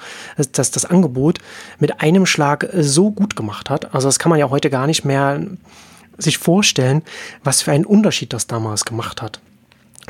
dass 0.52 0.70
das 0.70 0.84
Angebot 0.84 1.38
mit 1.78 2.00
einem 2.00 2.26
Schlag 2.26 2.68
so 2.74 3.10
gut 3.10 3.36
gemacht 3.36 3.70
hat. 3.70 3.94
Also 3.94 4.08
das 4.08 4.18
kann 4.18 4.30
man 4.30 4.38
ja 4.38 4.50
heute 4.50 4.70
gar 4.70 4.86
nicht 4.86 5.04
mehr 5.04 5.40
sich 6.18 6.38
vorstellen, 6.38 7.02
was 7.42 7.62
für 7.62 7.72
einen 7.72 7.86
Unterschied 7.86 8.32
das 8.32 8.46
damals 8.46 8.84
gemacht 8.84 9.22
hat. 9.22 9.40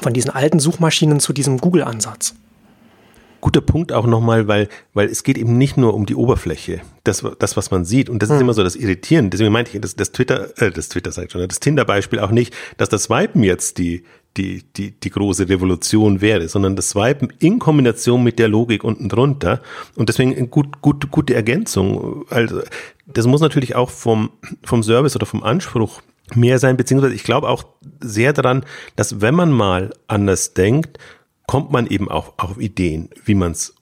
Von 0.00 0.12
diesen 0.12 0.30
alten 0.30 0.60
Suchmaschinen 0.60 1.20
zu 1.20 1.32
diesem 1.32 1.58
Google-Ansatz 1.58 2.34
guter 3.40 3.60
Punkt 3.60 3.92
auch 3.92 4.06
nochmal, 4.06 4.48
weil, 4.48 4.68
weil 4.94 5.08
es 5.08 5.22
geht 5.22 5.38
eben 5.38 5.58
nicht 5.58 5.76
nur 5.76 5.94
um 5.94 6.06
die 6.06 6.14
Oberfläche, 6.14 6.80
das, 7.04 7.24
das 7.38 7.56
was 7.56 7.70
man 7.70 7.84
sieht. 7.84 8.08
Und 8.08 8.22
das 8.22 8.30
ist 8.30 8.36
hm. 8.36 8.42
immer 8.42 8.54
so 8.54 8.62
das 8.62 8.76
Irritieren. 8.76 9.30
Deswegen 9.30 9.52
meinte 9.52 9.72
ich, 9.74 9.80
das, 9.80 9.96
das 9.96 10.12
Twitter, 10.12 10.50
äh, 10.60 10.70
das 10.70 10.88
Twitter 10.88 11.12
sagt 11.12 11.32
schon, 11.32 11.46
das 11.46 11.60
Tinder-Beispiel 11.60 12.20
auch 12.20 12.30
nicht, 12.30 12.54
dass 12.76 12.88
das 12.88 13.04
Swipen 13.04 13.42
jetzt 13.42 13.78
die, 13.78 14.04
die, 14.36 14.62
die, 14.76 14.92
die 14.92 15.10
große 15.10 15.48
Revolution 15.48 16.20
wäre, 16.20 16.48
sondern 16.48 16.76
das 16.76 16.90
Swipen 16.90 17.32
in 17.38 17.58
Kombination 17.58 18.22
mit 18.22 18.38
der 18.38 18.48
Logik 18.48 18.84
unten 18.84 19.08
drunter. 19.08 19.60
Und 19.96 20.08
deswegen 20.08 20.36
eine 20.36 20.48
gut, 20.48 20.80
gut, 20.80 21.10
gute 21.10 21.34
Ergänzung. 21.34 22.24
Also, 22.30 22.60
das 23.06 23.26
muss 23.26 23.40
natürlich 23.40 23.74
auch 23.74 23.90
vom, 23.90 24.30
vom 24.62 24.82
Service 24.82 25.16
oder 25.16 25.26
vom 25.26 25.42
Anspruch 25.42 26.00
mehr 26.36 26.58
sein, 26.58 26.76
beziehungsweise 26.76 27.14
ich 27.14 27.24
glaube 27.24 27.48
auch 27.48 27.64
sehr 28.00 28.32
daran, 28.32 28.64
dass 28.96 29.20
wenn 29.20 29.34
man 29.34 29.50
mal 29.50 29.90
anders 30.06 30.54
denkt, 30.54 30.98
kommt 31.50 31.72
man 31.72 31.88
eben 31.88 32.08
auch 32.08 32.34
auf 32.36 32.60
Ideen, 32.60 33.08
wie 33.24 33.34
man 33.34 33.50
es 33.50 33.74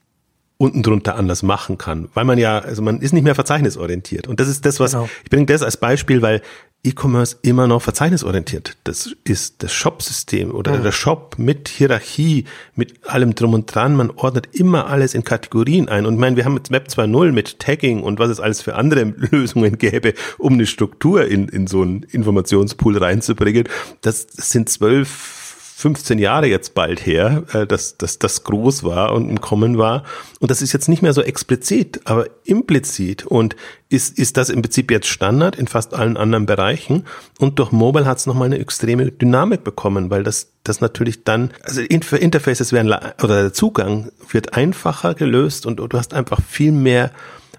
unten 0.57 0.83
drunter 0.83 1.17
anders 1.17 1.43
machen 1.43 1.77
kann, 1.77 2.09
weil 2.15 2.25
man 2.25 2.39
ja, 2.39 2.61
also 2.61 2.81
man 2.81 3.03
ist 3.03 3.13
nicht 3.13 3.25
mehr 3.25 3.35
verzeichnisorientiert. 3.35 4.27
Und 4.27 4.41
das 4.41 4.49
ist 4.49 4.65
das, 4.65 4.81
was, 4.81 4.93
genau. 4.93 5.07
ich 5.23 5.29
bringe 5.29 5.45
das 5.45 5.63
als 5.63 5.77
Beispiel, 5.77 6.23
weil 6.23 6.41
E-Commerce 6.83 7.37
immer 7.43 7.67
noch 7.67 7.83
verzeichnisorientiert. 7.83 8.79
Das 8.85 9.15
ist 9.25 9.63
das 9.63 9.75
Shop-System 9.75 10.51
oder 10.51 10.79
mhm. 10.79 10.83
der 10.83 10.93
Shop 10.93 11.35
mit 11.37 11.69
Hierarchie, 11.69 12.47
mit 12.75 13.07
allem 13.07 13.35
drum 13.35 13.53
und 13.53 13.67
dran. 13.67 13.95
Man 13.95 14.13
ordnet 14.13 14.49
immer 14.53 14.87
alles 14.87 15.13
in 15.13 15.23
Kategorien 15.23 15.91
ein. 15.91 16.07
Und 16.07 16.15
ich 16.15 16.21
meine, 16.21 16.37
wir 16.37 16.47
haben 16.47 16.57
jetzt 16.57 16.71
Web 16.71 16.89
2.0 16.89 17.33
mit 17.33 17.59
Tagging 17.59 18.03
und 18.03 18.19
was 18.19 18.31
es 18.31 18.41
alles 18.41 18.63
für 18.63 18.77
andere 18.77 19.03
Lösungen 19.31 19.77
gäbe, 19.77 20.15
um 20.39 20.55
eine 20.55 20.65
Struktur 20.65 21.27
in, 21.27 21.49
in 21.49 21.67
so 21.67 21.83
einen 21.83 22.05
Informationspool 22.05 22.97
reinzubringen. 22.97 23.65
Das, 24.01 24.27
das 24.27 24.53
sind 24.53 24.71
zwölf 24.71 25.48
15 25.79 26.19
Jahre 26.19 26.49
jetzt 26.49 26.75
bald 26.75 27.07
her, 27.07 27.45
äh, 27.53 27.65
dass, 27.65 27.97
dass 27.97 28.19
das 28.19 28.43
groß 28.43 28.83
war 28.83 29.13
und 29.13 29.31
im 29.31 29.41
Kommen 29.41 29.79
war. 29.79 30.03
Und 30.41 30.51
das 30.51 30.61
ist 30.61 30.73
jetzt 30.73 30.89
nicht 30.89 31.03
mehr 31.03 31.13
so 31.13 31.23
explizit, 31.23 32.01
aber 32.03 32.27
implizit. 32.43 33.25
Und 33.25 33.55
ist, 33.89 34.19
ist 34.19 34.37
das 34.37 34.51
im 34.51 34.61
Prinzip 34.61 34.91
jetzt 34.91 35.07
Standard 35.07 35.55
in 35.55 35.69
fast 35.69 35.95
allen 35.95 36.17
anderen 36.17 36.47
Bereichen. 36.47 37.05
Und 37.39 37.61
durch 37.61 37.71
Mobile 37.71 38.07
hat 38.07 38.19
es 38.19 38.27
nochmal 38.27 38.47
eine 38.47 38.59
extreme 38.59 39.13
Dynamik 39.13 39.63
bekommen, 39.63 40.11
weil 40.11 40.25
das, 40.25 40.49
das 40.65 40.81
natürlich 40.81 41.23
dann, 41.23 41.53
also 41.63 41.81
Interfaces 41.81 42.73
werden, 42.73 42.93
oder 43.23 43.43
der 43.43 43.53
Zugang 43.53 44.11
wird 44.33 44.55
einfacher 44.55 45.15
gelöst 45.15 45.65
und, 45.65 45.77
du 45.77 45.89
hast 45.97 46.13
einfach 46.13 46.41
viel 46.43 46.73
mehr 46.73 47.13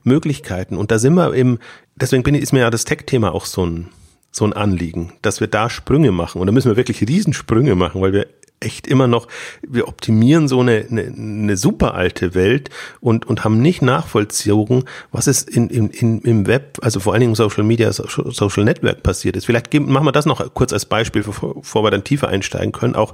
Möglichkeiten. 0.03 0.75
Und 0.75 0.91
da 0.91 0.99
sind 0.99 1.13
wir 1.13 1.33
eben, 1.35 1.59
deswegen 1.95 2.23
bin 2.23 2.35
ich, 2.35 2.41
ist 2.41 2.51
mir 2.51 2.59
ja 2.59 2.69
das 2.69 2.83
Tech-Thema 2.83 3.33
auch 3.33 3.45
so 3.45 3.65
ein, 3.65 3.87
so 4.31 4.45
ein 4.45 4.53
Anliegen, 4.53 5.13
dass 5.21 5.39
wir 5.39 5.47
da 5.47 5.69
Sprünge 5.69 6.11
machen. 6.11 6.39
Und 6.39 6.47
da 6.47 6.53
müssen 6.53 6.69
wir 6.69 6.77
wirklich 6.77 7.01
Riesensprünge 7.01 7.75
machen, 7.75 8.01
weil 8.01 8.13
wir 8.13 8.27
echt 8.59 8.87
immer 8.87 9.07
noch, 9.07 9.27
wir 9.61 9.87
optimieren 9.87 10.47
so 10.47 10.59
eine, 10.59 10.85
eine, 10.89 11.03
eine 11.03 11.57
super 11.57 11.93
alte 11.93 12.35
Welt 12.35 12.69
und, 12.99 13.25
und 13.25 13.43
haben 13.43 13.61
nicht 13.61 13.81
nachvollzogen, 13.81 14.83
was 15.11 15.27
es 15.27 15.43
in, 15.43 15.69
in, 15.69 15.89
in, 15.89 16.21
im 16.21 16.47
Web, 16.47 16.77
also 16.81 16.99
vor 16.99 17.13
allen 17.13 17.21
Dingen 17.21 17.35
Social 17.35 17.63
Media, 17.63 17.91
Social 17.91 18.63
Network 18.63 19.03
passiert 19.03 19.35
ist. 19.37 19.45
Vielleicht 19.45 19.71
geben, 19.71 19.91
machen 19.91 20.05
wir 20.05 20.11
das 20.11 20.25
noch 20.25 20.53
kurz 20.53 20.73
als 20.73 20.85
Beispiel, 20.85 21.23
bevor, 21.23 21.55
bevor 21.55 21.83
wir 21.83 21.91
dann 21.91 22.03
tiefer 22.03 22.27
einsteigen 22.27 22.71
können. 22.71 22.95
Auch 22.95 23.13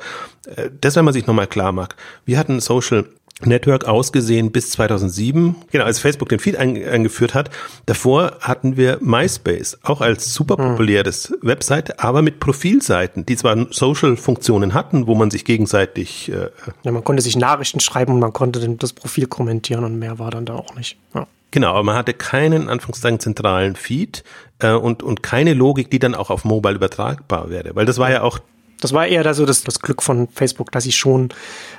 äh, 0.55 0.69
das, 0.81 0.95
wenn 0.95 1.05
man 1.05 1.13
sich 1.13 1.27
nochmal 1.27 1.47
klar 1.47 1.71
macht. 1.71 1.95
Wir 2.25 2.37
hatten 2.37 2.59
Social 2.59 3.05
Network 3.43 3.85
ausgesehen 3.85 4.51
bis 4.51 4.71
2007, 4.71 5.55
genau, 5.69 5.83
als 5.83 5.99
Facebook 5.99 6.29
den 6.29 6.39
Feed 6.39 6.55
eingeführt 6.55 7.33
hat. 7.33 7.49
Davor 7.85 8.37
hatten 8.39 8.77
wir 8.77 8.97
MySpace, 9.01 9.77
auch 9.83 9.99
als 9.99 10.33
super 10.33 10.55
populäres 10.55 11.29
hm. 11.29 11.37
Website, 11.41 11.99
aber 11.99 12.21
mit 12.21 12.39
Profilseiten, 12.39 13.25
die 13.25 13.35
zwar 13.35 13.67
Social-Funktionen 13.71 14.73
hatten, 14.73 15.07
wo 15.07 15.15
man 15.15 15.31
sich 15.31 15.43
gegenseitig... 15.43 16.31
Äh, 16.31 16.49
ja, 16.83 16.91
man 16.91 17.03
konnte 17.03 17.21
sich 17.21 17.35
Nachrichten 17.35 17.81
schreiben 17.81 18.13
und 18.13 18.19
man 18.19 18.31
konnte 18.31 18.67
das 18.69 18.93
Profil 18.93 19.27
kommentieren 19.27 19.83
und 19.83 19.99
mehr 19.99 20.17
war 20.17 20.31
dann 20.31 20.45
da 20.45 20.55
auch 20.55 20.73
nicht. 20.75 20.97
Ja. 21.13 21.27
Genau, 21.51 21.69
aber 21.69 21.83
man 21.83 21.95
hatte 21.95 22.13
keinen, 22.13 22.67
Anführungszeichen, 22.67 23.19
zentralen 23.19 23.75
Feed 23.75 24.23
äh, 24.59 24.71
und, 24.71 25.03
und 25.03 25.23
keine 25.23 25.53
Logik, 25.53 25.89
die 25.89 25.99
dann 25.99 26.15
auch 26.15 26.29
auf 26.29 26.43
Mobile 26.43 26.75
übertragbar 26.75 27.49
wäre. 27.49 27.75
Weil 27.75 27.85
das 27.85 27.97
war 27.97 28.11
ja 28.11 28.23
auch 28.23 28.39
Das 28.81 28.93
war 28.93 29.07
eher 29.07 29.33
so 29.33 29.45
das, 29.45 29.63
das 29.63 29.79
Glück 29.79 30.01
von 30.03 30.27
Facebook, 30.33 30.71
dass 30.71 30.83
sie 30.83 30.91
schon 30.91 31.29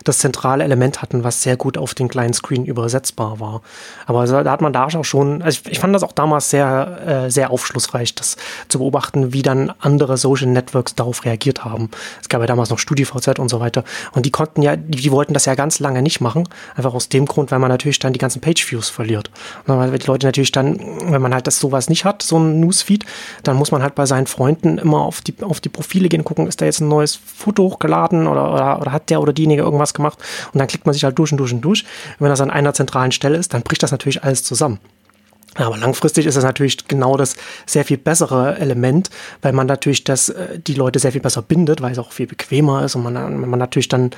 das 0.04 0.18
zentrale 0.18 0.64
Element 0.64 1.02
hatten, 1.02 1.24
was 1.24 1.42
sehr 1.42 1.56
gut 1.56 1.78
auf 1.78 1.94
den 1.94 2.08
kleinen 2.08 2.32
Screen 2.32 2.64
übersetzbar 2.64 3.38
war. 3.38 3.62
Aber 4.06 4.26
da 4.26 4.50
hat 4.50 4.60
man 4.60 4.72
da 4.72 4.86
auch 4.86 5.04
schon, 5.04 5.42
also 5.42 5.60
ich, 5.62 5.72
ich 5.72 5.78
fand 5.78 5.94
das 5.94 6.02
auch 6.02 6.12
damals 6.12 6.50
sehr, 6.50 7.26
äh, 7.26 7.30
sehr 7.30 7.50
aufschlussreich, 7.50 8.14
das 8.14 8.36
zu 8.68 8.78
beobachten, 8.78 9.32
wie 9.32 9.42
dann 9.42 9.72
andere 9.80 10.16
Social 10.16 10.48
Networks 10.48 10.94
darauf 10.94 11.24
reagiert 11.24 11.64
haben. 11.64 11.90
Es 12.20 12.28
gab 12.28 12.40
ja 12.40 12.46
damals 12.46 12.70
noch 12.70 12.78
StudiVZ 12.78 13.38
und 13.38 13.48
so 13.48 13.60
weiter. 13.60 13.84
Und 14.12 14.26
die 14.26 14.30
konnten 14.30 14.62
ja, 14.62 14.76
die, 14.76 14.98
die 14.98 15.12
wollten 15.12 15.34
das 15.34 15.44
ja 15.44 15.54
ganz 15.54 15.80
lange 15.80 16.02
nicht 16.02 16.20
machen. 16.20 16.48
Einfach 16.74 16.94
aus 16.94 17.08
dem 17.08 17.26
Grund, 17.26 17.50
weil 17.50 17.58
man 17.58 17.70
natürlich 17.70 17.98
dann 17.98 18.12
die 18.12 18.18
ganzen 18.18 18.40
Page-Views 18.40 18.88
verliert. 18.88 19.30
Weil 19.66 19.98
die 19.98 20.06
Leute 20.06 20.26
natürlich 20.26 20.52
dann, 20.52 20.80
wenn 21.10 21.22
man 21.22 21.34
halt 21.34 21.46
das 21.46 21.58
sowas 21.58 21.88
nicht 21.88 22.04
hat, 22.04 22.22
so 22.22 22.38
ein 22.38 22.60
Newsfeed, 22.60 23.04
dann 23.42 23.56
muss 23.56 23.70
man 23.70 23.82
halt 23.82 23.94
bei 23.94 24.06
seinen 24.06 24.26
Freunden 24.26 24.78
immer 24.78 25.00
auf 25.00 25.20
die, 25.20 25.34
auf 25.42 25.60
die 25.60 25.68
Profile 25.68 26.08
gehen, 26.08 26.24
gucken, 26.24 26.46
ist 26.46 26.60
da 26.60 26.64
jetzt 26.64 26.80
ein 26.80 26.85
neues 26.88 27.14
Foto 27.14 27.64
hochgeladen 27.64 28.26
oder, 28.26 28.52
oder, 28.52 28.80
oder 28.80 28.92
hat 28.92 29.10
der 29.10 29.20
oder 29.20 29.32
diejenige 29.32 29.62
irgendwas 29.62 29.94
gemacht 29.94 30.18
und 30.52 30.58
dann 30.58 30.68
klickt 30.68 30.86
man 30.86 30.92
sich 30.92 31.04
halt 31.04 31.18
durch 31.18 31.32
und 31.32 31.38
durch 31.38 31.52
und 31.52 31.60
durch. 31.60 31.82
Und 31.82 32.24
wenn 32.24 32.30
das 32.30 32.40
an 32.40 32.50
einer 32.50 32.74
zentralen 32.74 33.12
Stelle 33.12 33.36
ist, 33.36 33.54
dann 33.54 33.62
bricht 33.62 33.82
das 33.82 33.92
natürlich 33.92 34.24
alles 34.24 34.42
zusammen. 34.44 34.78
Aber 35.54 35.76
langfristig 35.76 36.26
ist 36.26 36.36
es 36.36 36.44
natürlich 36.44 36.86
genau 36.86 37.16
das 37.16 37.36
sehr 37.64 37.84
viel 37.84 37.96
bessere 37.96 38.58
Element, 38.58 39.10
weil 39.42 39.52
man 39.52 39.66
natürlich 39.66 40.04
das, 40.04 40.28
äh, 40.28 40.58
die 40.58 40.74
Leute 40.74 40.98
sehr 40.98 41.12
viel 41.12 41.20
besser 41.20 41.42
bindet, 41.42 41.80
weil 41.80 41.92
es 41.92 41.98
auch 41.98 42.12
viel 42.12 42.26
bequemer 42.26 42.84
ist 42.84 42.94
und 42.94 43.02
man, 43.02 43.14
man 43.14 43.58
natürlich 43.58 43.88
dann 43.88 44.10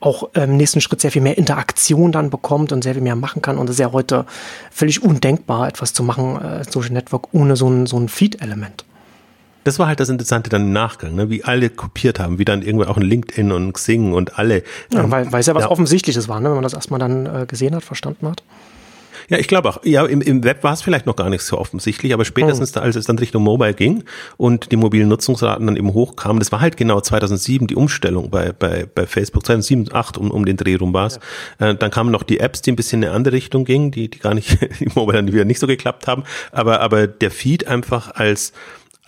auch 0.00 0.32
im 0.34 0.56
nächsten 0.56 0.80
Schritt 0.80 1.00
sehr 1.00 1.10
viel 1.10 1.22
mehr 1.22 1.38
Interaktion 1.38 2.12
dann 2.12 2.30
bekommt 2.30 2.70
und 2.70 2.84
sehr 2.84 2.94
viel 2.94 3.02
mehr 3.02 3.16
machen 3.16 3.42
kann. 3.42 3.58
Und 3.58 3.68
es 3.68 3.76
ist 3.76 3.80
ja 3.80 3.92
heute 3.92 4.26
völlig 4.70 5.02
undenkbar, 5.02 5.66
etwas 5.66 5.92
zu 5.92 6.04
machen, 6.04 6.40
äh, 6.40 6.64
Social 6.70 6.92
Network, 6.92 7.34
ohne 7.34 7.56
so 7.56 7.68
ein, 7.68 7.86
so 7.86 7.98
ein 7.98 8.08
Feed-Element 8.08 8.84
das 9.64 9.78
war 9.78 9.86
halt 9.86 10.00
das 10.00 10.08
Interessante 10.08 10.50
dann 10.50 10.62
im 10.62 10.72
Nachgang, 10.72 11.14
ne? 11.14 11.30
wie 11.30 11.44
alle 11.44 11.70
kopiert 11.70 12.20
haben, 12.20 12.38
wie 12.38 12.44
dann 12.44 12.62
irgendwie 12.62 12.86
auch 12.86 12.96
ein 12.96 13.02
LinkedIn 13.02 13.52
und 13.52 13.72
Xing 13.72 14.12
und 14.12 14.38
alle. 14.38 14.62
Ja, 14.92 15.04
ähm, 15.04 15.10
weil, 15.10 15.30
weil 15.32 15.40
es 15.40 15.46
ja 15.46 15.54
was 15.54 15.64
ja. 15.64 15.70
Offensichtliches 15.70 16.28
war, 16.28 16.40
ne? 16.40 16.48
wenn 16.48 16.54
man 16.54 16.62
das 16.62 16.74
erstmal 16.74 17.00
dann 17.00 17.26
äh, 17.26 17.46
gesehen 17.46 17.74
hat, 17.74 17.84
verstanden 17.84 18.28
hat. 18.28 18.42
Ja, 19.28 19.36
ich 19.36 19.46
glaube 19.46 19.68
auch. 19.68 19.84
Ja, 19.84 20.06
im, 20.06 20.22
im 20.22 20.42
Web 20.42 20.64
war 20.64 20.72
es 20.72 20.80
vielleicht 20.80 21.04
noch 21.04 21.16
gar 21.16 21.28
nicht 21.28 21.42
so 21.42 21.58
offensichtlich, 21.58 22.14
aber 22.14 22.24
spätestens, 22.24 22.74
oh. 22.76 22.80
als 22.80 22.96
es 22.96 23.04
dann 23.04 23.18
Richtung 23.18 23.42
Mobile 23.42 23.74
ging 23.74 24.04
und 24.38 24.72
die 24.72 24.76
mobilen 24.76 25.08
Nutzungsraten 25.08 25.66
dann 25.66 25.76
eben 25.76 25.92
hochkamen, 25.92 26.38
das 26.38 26.50
war 26.50 26.60
halt 26.60 26.78
genau 26.78 27.00
2007 27.00 27.66
die 27.66 27.76
Umstellung 27.76 28.30
bei, 28.30 28.52
bei, 28.52 28.86
bei 28.92 29.06
Facebook, 29.06 29.44
2007, 29.44 29.86
2008 29.86 30.18
um, 30.18 30.30
um 30.30 30.46
den 30.46 30.56
Dreh 30.56 30.76
rum 30.76 30.94
war 30.94 31.06
es. 31.06 31.20
Ja. 31.60 31.70
Äh, 31.70 31.74
dann 31.76 31.90
kamen 31.90 32.10
noch 32.10 32.22
die 32.22 32.40
Apps, 32.40 32.62
die 32.62 32.72
ein 32.72 32.76
bisschen 32.76 33.02
in 33.02 33.08
eine 33.08 33.16
andere 33.16 33.34
Richtung 33.34 33.66
gingen, 33.66 33.90
die, 33.90 34.08
die 34.08 34.18
gar 34.18 34.32
nicht, 34.32 34.58
die 34.80 34.88
Mobile 34.94 35.18
dann 35.18 35.32
wieder 35.32 35.44
nicht 35.44 35.60
so 35.60 35.66
geklappt 35.66 36.06
haben, 36.06 36.24
aber, 36.50 36.80
aber 36.80 37.06
der 37.06 37.30
Feed 37.30 37.66
einfach 37.66 38.14
als 38.14 38.52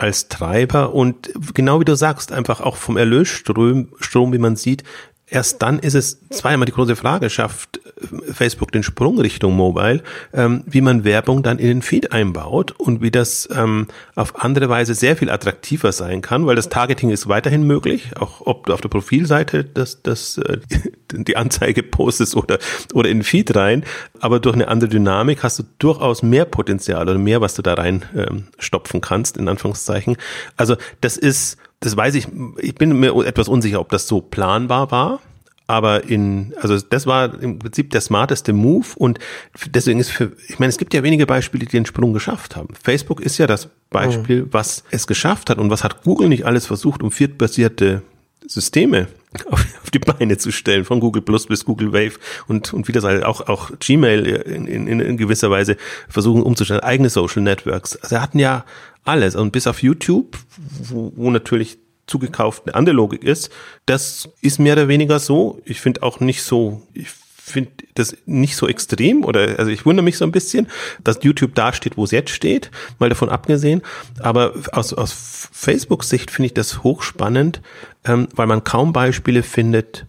als 0.01 0.29
Treiber. 0.29 0.93
Und 0.93 1.31
genau 1.53 1.79
wie 1.79 1.85
du 1.85 1.95
sagst, 1.95 2.31
einfach 2.31 2.59
auch 2.61 2.75
vom 2.75 2.97
Erlösstrom, 2.97 3.89
Strom, 3.99 4.33
wie 4.33 4.39
man 4.39 4.55
sieht, 4.55 4.83
erst 5.31 5.61
dann 5.61 5.79
ist 5.79 5.95
es 5.95 6.19
zweimal 6.29 6.65
die 6.65 6.73
große 6.73 6.95
Frage, 6.95 7.29
schafft 7.29 7.79
äh, 7.85 8.33
Facebook 8.33 8.71
den 8.71 8.83
Sprung 8.83 9.19
Richtung 9.19 9.55
Mobile, 9.55 10.03
ähm, 10.33 10.63
wie 10.67 10.81
man 10.81 11.03
Werbung 11.03 11.41
dann 11.41 11.57
in 11.57 11.67
den 11.67 11.81
Feed 11.81 12.11
einbaut 12.11 12.71
und 12.71 13.01
wie 13.01 13.11
das 13.11 13.49
ähm, 13.55 13.87
auf 14.15 14.43
andere 14.43 14.69
Weise 14.69 14.93
sehr 14.93 15.15
viel 15.15 15.29
attraktiver 15.29 15.93
sein 15.93 16.21
kann, 16.21 16.45
weil 16.45 16.55
das 16.55 16.69
Targeting 16.69 17.09
ist 17.09 17.27
weiterhin 17.27 17.63
möglich, 17.63 18.11
auch 18.19 18.41
ob 18.41 18.65
du 18.65 18.73
auf 18.73 18.81
der 18.81 18.89
Profilseite 18.89 19.63
das, 19.63 20.03
das, 20.03 20.37
äh, 20.37 20.59
die 21.11 21.37
Anzeige 21.37 21.81
postest 21.81 22.35
oder, 22.35 22.59
oder 22.93 23.09
in 23.09 23.19
den 23.19 23.23
Feed 23.23 23.55
rein, 23.55 23.85
aber 24.19 24.41
durch 24.41 24.55
eine 24.55 24.67
andere 24.67 24.89
Dynamik 24.89 25.43
hast 25.43 25.59
du 25.59 25.63
durchaus 25.79 26.23
mehr 26.23 26.45
Potenzial 26.45 27.03
oder 27.03 27.17
mehr, 27.17 27.39
was 27.39 27.55
du 27.55 27.61
da 27.61 27.73
rein 27.73 28.03
ähm, 28.15 28.47
stopfen 28.59 28.99
kannst, 28.99 29.37
in 29.37 29.47
Anführungszeichen. 29.47 30.17
Also 30.57 30.75
das 30.99 31.15
ist 31.15 31.57
das 31.81 31.97
weiß 31.97 32.15
ich, 32.15 32.27
ich 32.59 32.75
bin 32.75 32.99
mir 32.99 33.13
etwas 33.25 33.49
unsicher, 33.49 33.81
ob 33.81 33.89
das 33.89 34.07
so 34.07 34.21
planbar 34.21 34.91
war. 34.91 35.19
Aber 35.67 36.03
in, 36.03 36.53
also 36.61 36.77
das 36.77 37.07
war 37.07 37.41
im 37.41 37.57
Prinzip 37.57 37.91
der 37.91 38.01
smarteste 38.01 38.51
Move 38.51 38.87
und 38.95 39.19
deswegen 39.67 40.01
ist 40.01 40.11
für, 40.11 40.33
ich 40.49 40.59
meine, 40.59 40.69
es 40.69 40.77
gibt 40.77 40.93
ja 40.93 41.01
wenige 41.01 41.25
Beispiele, 41.25 41.65
die 41.65 41.71
den 41.71 41.85
Sprung 41.85 42.11
geschafft 42.11 42.57
haben. 42.57 42.73
Facebook 42.83 43.21
ist 43.21 43.37
ja 43.37 43.47
das 43.47 43.69
Beispiel, 43.89 44.43
mhm. 44.43 44.47
was 44.51 44.83
es 44.91 45.07
geschafft 45.07 45.49
hat 45.49 45.59
und 45.59 45.69
was 45.69 45.85
hat 45.85 46.03
Google 46.03 46.27
nicht 46.27 46.45
alles 46.45 46.65
versucht, 46.65 47.01
um 47.01 47.09
viertbasierte 47.09 48.01
Systeme 48.47 49.07
auf, 49.49 49.65
die 49.93 49.99
Beine 49.99 50.37
zu 50.37 50.51
stellen, 50.51 50.85
von 50.85 50.99
Google 50.99 51.21
Plus 51.21 51.47
bis 51.47 51.65
Google 51.65 51.93
Wave 51.93 52.19
und, 52.47 52.73
und 52.73 52.87
wie 52.87 52.91
das 52.91 53.03
halt 53.03 53.23
auch, 53.23 53.47
auch 53.47 53.71
Gmail 53.79 54.25
in, 54.25 54.67
in, 54.67 54.99
in 54.99 55.17
gewisser 55.17 55.49
Weise 55.49 55.77
versuchen 56.09 56.43
umzustellen, 56.43 56.81
eigene 56.81 57.09
Social 57.09 57.41
Networks. 57.41 57.95
Also 57.97 58.19
hatten 58.19 58.39
ja 58.39 58.65
alles. 59.05 59.35
Und 59.35 59.51
bis 59.51 59.67
auf 59.67 59.81
YouTube, 59.81 60.37
wo, 60.83 61.13
wo 61.15 61.29
natürlich 61.29 61.77
zugekauft 62.07 62.63
eine 62.65 62.75
andere 62.75 62.95
Logik 62.95 63.23
ist, 63.23 63.51
das 63.85 64.29
ist 64.41 64.59
mehr 64.59 64.73
oder 64.73 64.87
weniger 64.87 65.19
so. 65.19 65.61
Ich 65.65 65.79
finde 65.79 66.03
auch 66.03 66.19
nicht 66.19 66.43
so, 66.43 66.85
ich 66.93 67.09
finde 67.43 67.71
das 67.95 68.15
nicht 68.25 68.55
so 68.55 68.67
extrem 68.67 69.25
oder 69.25 69.59
also 69.59 69.71
ich 69.71 69.85
wundere 69.85 70.03
mich 70.03 70.17
so 70.17 70.25
ein 70.25 70.31
bisschen, 70.31 70.67
dass 71.03 71.19
YouTube 71.23 71.55
da 71.55 71.73
steht, 71.73 71.97
wo 71.97 72.03
es 72.03 72.11
jetzt 72.11 72.31
steht, 72.31 72.71
mal 72.99 73.09
davon 73.09 73.29
abgesehen. 73.29 73.81
Aber 74.19 74.53
aus, 74.71 74.93
aus 74.93 75.49
Facebook-Sicht 75.51 76.31
finde 76.31 76.47
ich 76.47 76.53
das 76.53 76.83
hochspannend, 76.83 77.61
ähm, 78.05 78.27
weil 78.35 78.47
man 78.47 78.63
kaum 78.63 78.93
Beispiele 78.93 79.43
findet, 79.43 80.05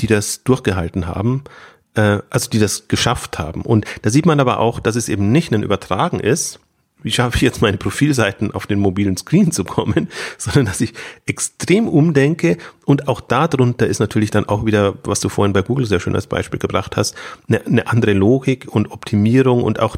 die 0.00 0.06
das 0.06 0.42
durchgehalten 0.44 1.06
haben, 1.06 1.44
äh, 1.94 2.18
also 2.30 2.50
die 2.50 2.58
das 2.58 2.88
geschafft 2.88 3.38
haben. 3.38 3.62
Und 3.62 3.86
da 4.02 4.10
sieht 4.10 4.26
man 4.26 4.40
aber 4.40 4.58
auch, 4.58 4.80
dass 4.80 4.96
es 4.96 5.08
eben 5.08 5.32
nicht 5.32 5.52
ein 5.52 5.62
Übertragen 5.62 6.20
ist, 6.20 6.60
wie 7.02 7.10
schaffe 7.10 7.36
ich 7.36 7.42
jetzt 7.42 7.62
meine 7.62 7.76
Profilseiten 7.76 8.52
auf 8.52 8.66
den 8.66 8.78
mobilen 8.78 9.16
Screen 9.16 9.52
zu 9.52 9.64
kommen, 9.64 10.08
sondern 10.38 10.66
dass 10.66 10.80
ich 10.80 10.92
extrem 11.26 11.88
umdenke 11.88 12.58
und 12.84 13.08
auch 13.08 13.20
darunter 13.20 13.86
ist 13.86 14.00
natürlich 14.00 14.30
dann 14.30 14.48
auch 14.48 14.64
wieder, 14.66 14.94
was 15.04 15.20
du 15.20 15.28
vorhin 15.28 15.52
bei 15.52 15.62
Google 15.62 15.86
sehr 15.86 16.00
schön 16.00 16.14
als 16.14 16.26
Beispiel 16.26 16.58
gebracht 16.58 16.96
hast, 16.96 17.14
eine, 17.48 17.64
eine 17.66 17.86
andere 17.86 18.12
Logik 18.12 18.66
und 18.68 18.90
Optimierung 18.90 19.62
und 19.62 19.80
auch 19.80 19.96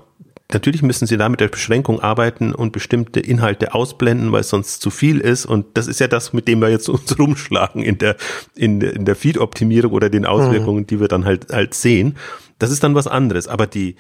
Natürlich 0.53 0.83
müssen 0.83 1.07
sie 1.07 1.17
da 1.17 1.29
mit 1.29 1.41
der 1.41 1.49
Beschränkung 1.49 2.01
arbeiten 2.01 2.55
und 2.55 2.73
bestimmte 2.73 3.19
Inhalte 3.19 3.75
ausblenden, 3.75 4.31
weil 4.31 4.43
es 4.43 4.51
sonst 4.51 4.83
zu 4.83 4.91
viel 4.91 5.19
ist. 5.19 5.47
Und 5.47 5.67
das 5.75 5.87
ist 5.87 6.01
ja 6.01 6.07
das, 6.07 6.33
mit 6.33 6.47
dem 6.47 6.61
wir 6.61 6.69
jetzt 6.69 6.89
uns 6.91 7.19
rumschlagen 7.19 7.83
in 7.83 7.99
der, 7.99 8.17
in, 8.55 8.79
der, 8.79 8.95
in 8.95 9.05
der 9.05 9.17
Feed-Optimierung 9.17 9.93
oder 9.93 10.11
den 10.11 10.27
Auswirkungen, 10.27 10.83
mhm. 10.83 10.87
die 10.87 11.01
wir 11.01 11.09
dann 11.09 11.25
halt, 11.25 11.51
halt 11.51 11.75
sehen. 11.75 12.17
Das 12.59 12.71
ist 12.71 12.85
dann 12.85 12.95
was 12.95 13.07
anderes. 13.07 13.49
Aber 13.49 13.67
die, 13.67 13.97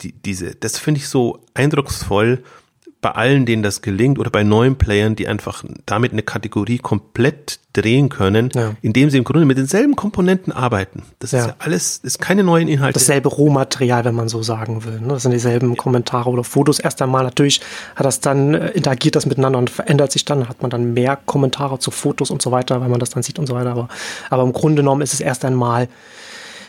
die, 0.00 0.12
diese, 0.12 0.54
das 0.54 0.78
finde 0.78 1.00
ich 1.00 1.08
so 1.08 1.40
eindrucksvoll 1.54 2.42
bei 3.00 3.12
allen, 3.12 3.46
denen 3.46 3.62
das 3.62 3.80
gelingt 3.80 4.18
oder 4.18 4.30
bei 4.30 4.42
neuen 4.42 4.76
Playern, 4.76 5.14
die 5.14 5.28
einfach 5.28 5.62
damit 5.86 6.12
eine 6.12 6.22
Kategorie 6.22 6.78
komplett 6.78 7.60
drehen 7.72 8.08
können, 8.08 8.50
ja. 8.54 8.72
indem 8.82 9.08
sie 9.08 9.18
im 9.18 9.24
Grunde 9.24 9.46
mit 9.46 9.56
denselben 9.56 9.94
Komponenten 9.94 10.52
arbeiten. 10.52 11.04
Das 11.20 11.30
ja. 11.30 11.38
ist 11.38 11.46
ja 11.46 11.54
alles, 11.60 12.00
das 12.00 12.14
ist 12.14 12.18
keine 12.18 12.42
neuen 12.42 12.66
Inhalte. 12.66 12.98
Dasselbe 12.98 13.28
Rohmaterial, 13.28 14.04
wenn 14.04 14.16
man 14.16 14.28
so 14.28 14.42
sagen 14.42 14.84
will. 14.84 15.00
Ne? 15.00 15.08
Das 15.08 15.22
sind 15.22 15.30
dieselben. 15.30 15.76
Kommentare 15.76 16.28
oder 16.28 16.42
Fotos. 16.42 16.80
Erst 16.80 17.00
einmal 17.00 17.22
natürlich 17.22 17.60
hat 17.94 18.04
das 18.04 18.18
dann, 18.20 18.54
äh, 18.54 18.70
interagiert 18.70 19.14
das 19.14 19.26
miteinander 19.26 19.60
und 19.60 19.70
verändert 19.70 20.10
sich 20.10 20.24
dann, 20.24 20.48
hat 20.48 20.60
man 20.60 20.70
dann 20.70 20.92
mehr 20.92 21.16
Kommentare 21.24 21.78
zu 21.78 21.92
Fotos 21.92 22.32
und 22.32 22.42
so 22.42 22.50
weiter, 22.50 22.80
wenn 22.80 22.90
man 22.90 22.98
das 22.98 23.10
dann 23.10 23.22
sieht 23.22 23.38
und 23.38 23.46
so 23.46 23.54
weiter. 23.54 23.70
Aber, 23.70 23.88
aber 24.28 24.42
im 24.42 24.52
Grunde 24.52 24.82
genommen 24.82 25.02
ist 25.02 25.14
es 25.14 25.20
erst 25.20 25.44
einmal 25.44 25.88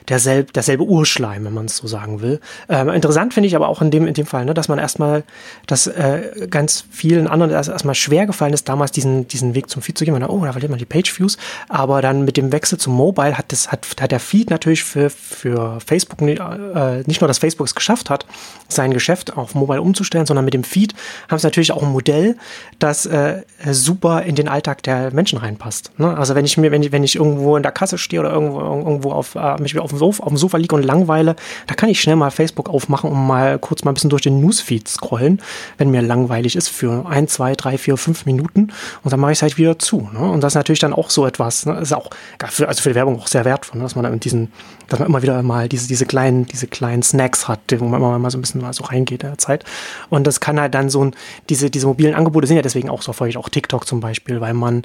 derselbe, 0.10 0.52
derselbe 0.52 0.84
Urschleim, 0.84 1.46
wenn 1.46 1.54
man 1.54 1.66
es 1.66 1.78
so 1.78 1.88
sagen 1.88 2.22
will. 2.22 2.40
Ähm, 2.68 2.90
interessant 2.90 3.34
finde 3.34 3.48
ich 3.48 3.56
aber 3.56 3.70
auch 3.70 3.82
in 3.82 3.92
dem, 3.92 4.08
in 4.08 4.14
dem 4.14 4.26
Fall, 4.26 4.46
ne, 4.46 4.54
dass 4.54 4.68
man 4.68 4.80
erstmal, 4.80 5.24
dass 5.68 5.88
äh, 5.88 6.48
ganz 6.50 6.86
vielen 6.92 7.28
anderen 7.28 7.52
erstmal 7.52 7.96
schwer 7.96 8.26
gefallen 8.26 8.54
ist, 8.54 8.68
damals 8.68 8.92
diesen, 8.92 9.28
diesen 9.28 9.56
Weg 9.56 9.70
zum 9.70 9.82
Feed 9.82 9.98
zu 9.98 10.06
gehen. 10.06 10.14
Man, 10.14 10.24
oh, 10.24 10.44
da 10.44 10.52
verliert 10.52 10.72
man 10.72 10.80
die 10.80 10.86
Page-Views. 10.86 11.38
Aber 11.68 12.02
dann 12.02 12.26
mit 12.26 12.38
dem 12.38 12.52
Wechsel 12.52 12.78
zum 12.78 12.94
Mobile 12.94 13.38
hat, 13.38 13.52
das, 13.52 13.72
hat, 13.72 13.86
hat 14.00 14.12
der 14.12 14.20
Feed 14.20 14.50
natürlich 14.50 14.84
für, 14.84 15.10
für 15.10 15.80
Facebook 15.86 16.22
äh, 16.22 17.04
nicht 17.06 17.22
nur, 17.22 17.28
dass 17.28 17.38
Facebook 17.38 17.68
es 17.68 17.76
geschafft 17.76 18.10
hat, 18.10 18.26
sein 18.68 18.92
Geschäft 18.92 19.38
auf 19.38 19.56
Mobile 19.56 19.82
umzustellen, 19.82 20.26
sondern 20.26 20.46
mit 20.46 20.54
dem 20.54 20.64
Feed 20.64 20.94
haben 21.30 21.40
sie 21.40 21.48
natürlich 21.48 21.72
auch 21.72 21.84
ein 21.84 21.92
Modell, 21.92 22.36
das 22.80 23.06
äh, 23.06 23.44
super 23.72 24.24
in 24.24 24.36
den 24.36 24.48
Alltag 24.48 24.84
der 24.84 25.14
Menschen 25.14 25.38
reinpasst. 25.38 25.92
Ne? 25.98 26.18
Also 26.18 26.36
wenn 26.36 26.46
ich 26.46 26.58
mir, 26.58 26.72
wenn 26.72 26.84
ich, 26.84 26.92
wenn 26.92 27.04
ich 27.04 27.16
irgendwo 27.16 27.56
in 27.56 27.64
der 27.64 27.72
Kasse 27.72 27.98
stehe 27.98 28.20
oder 28.20 28.32
irgendwo, 28.32 28.60
irgendwo 28.60 29.12
auf, 29.12 29.36
äh, 29.36 29.62
mich 29.62 29.78
auf 29.78 29.90
dem 29.90 29.99
Sofa, 30.00 30.24
auf 30.24 30.30
dem 30.30 30.38
Sofa 30.38 30.58
liege 30.58 30.76
und 30.76 30.84
langweile, 30.84 31.36
da 31.68 31.76
kann 31.76 31.90
ich 31.90 32.02
schnell 32.02 32.16
mal 32.16 32.32
Facebook 32.32 32.70
aufmachen 32.70 33.12
und 33.12 33.28
mal 33.28 33.60
kurz 33.60 33.84
mal 33.84 33.92
ein 33.92 33.94
bisschen 33.94 34.10
durch 34.10 34.24
den 34.24 34.42
Newsfeed 34.42 34.88
scrollen, 34.88 35.42
wenn 35.78 35.92
mir 35.92 36.02
langweilig 36.02 36.56
ist 36.56 36.70
für 36.70 37.06
ein, 37.08 37.28
zwei, 37.28 37.54
drei, 37.54 37.78
vier, 37.78 37.98
fünf 37.98 38.26
Minuten 38.26 38.72
und 39.04 39.14
dann 39.14 39.20
mache 39.20 39.34
ich 39.34 39.38
es 39.38 39.42
halt 39.44 39.58
wieder 39.58 39.78
zu. 39.78 40.10
Ne? 40.12 40.20
Und 40.20 40.42
das 40.42 40.54
ist 40.54 40.56
natürlich 40.56 40.80
dann 40.80 40.94
auch 40.94 41.10
so 41.10 41.28
etwas, 41.28 41.66
ne? 41.66 41.80
ist 41.80 41.94
auch 41.94 42.10
für, 42.50 42.68
also 42.68 42.82
für 42.82 42.90
die 42.90 42.96
Werbung 42.96 43.20
auch 43.20 43.28
sehr 43.28 43.46
wertvoll, 43.46 43.78
ne? 43.78 43.84
dass 43.84 43.96
man 43.96 44.04
dann 44.04 44.20
diesen, 44.20 44.52
dass 44.88 45.00
man 45.00 45.08
immer 45.08 45.22
wieder 45.22 45.42
mal 45.44 45.70
diese, 45.70 45.88
diese 45.88 46.06
kleinen, 46.06 46.46
diese 46.46 46.68
kleinen 46.68 47.04
Snacks 47.04 47.48
hat, 47.48 47.60
wo 47.78 47.86
man 47.86 48.02
immer 48.02 48.18
mal 48.18 48.32
so 48.32 48.38
ein 48.38 48.42
bisschen 48.42 48.62
mal 48.62 48.74
so 48.74 48.86
reingeht 48.86 49.24
in 49.24 49.30
der 49.30 49.38
Zeit. 49.38 49.66
Und 50.10 50.26
das 50.26 50.40
kann 50.40 50.60
halt 50.60 50.74
dann 50.74 50.90
so 50.90 51.06
ein, 51.06 51.16
diese, 51.50 51.70
diese 51.70 51.88
mobilen 51.88 52.16
Angebote 52.16 52.48
sind 52.48 52.56
ja 52.56 52.62
deswegen 52.62 52.90
auch 52.90 53.02
so 53.02 53.12
erfolgreich, 53.12 53.38
auch 53.38 53.50
TikTok 53.50 53.86
zum 53.86 54.00
Beispiel, 54.00 54.42
weil 54.42 54.54
man 54.54 54.84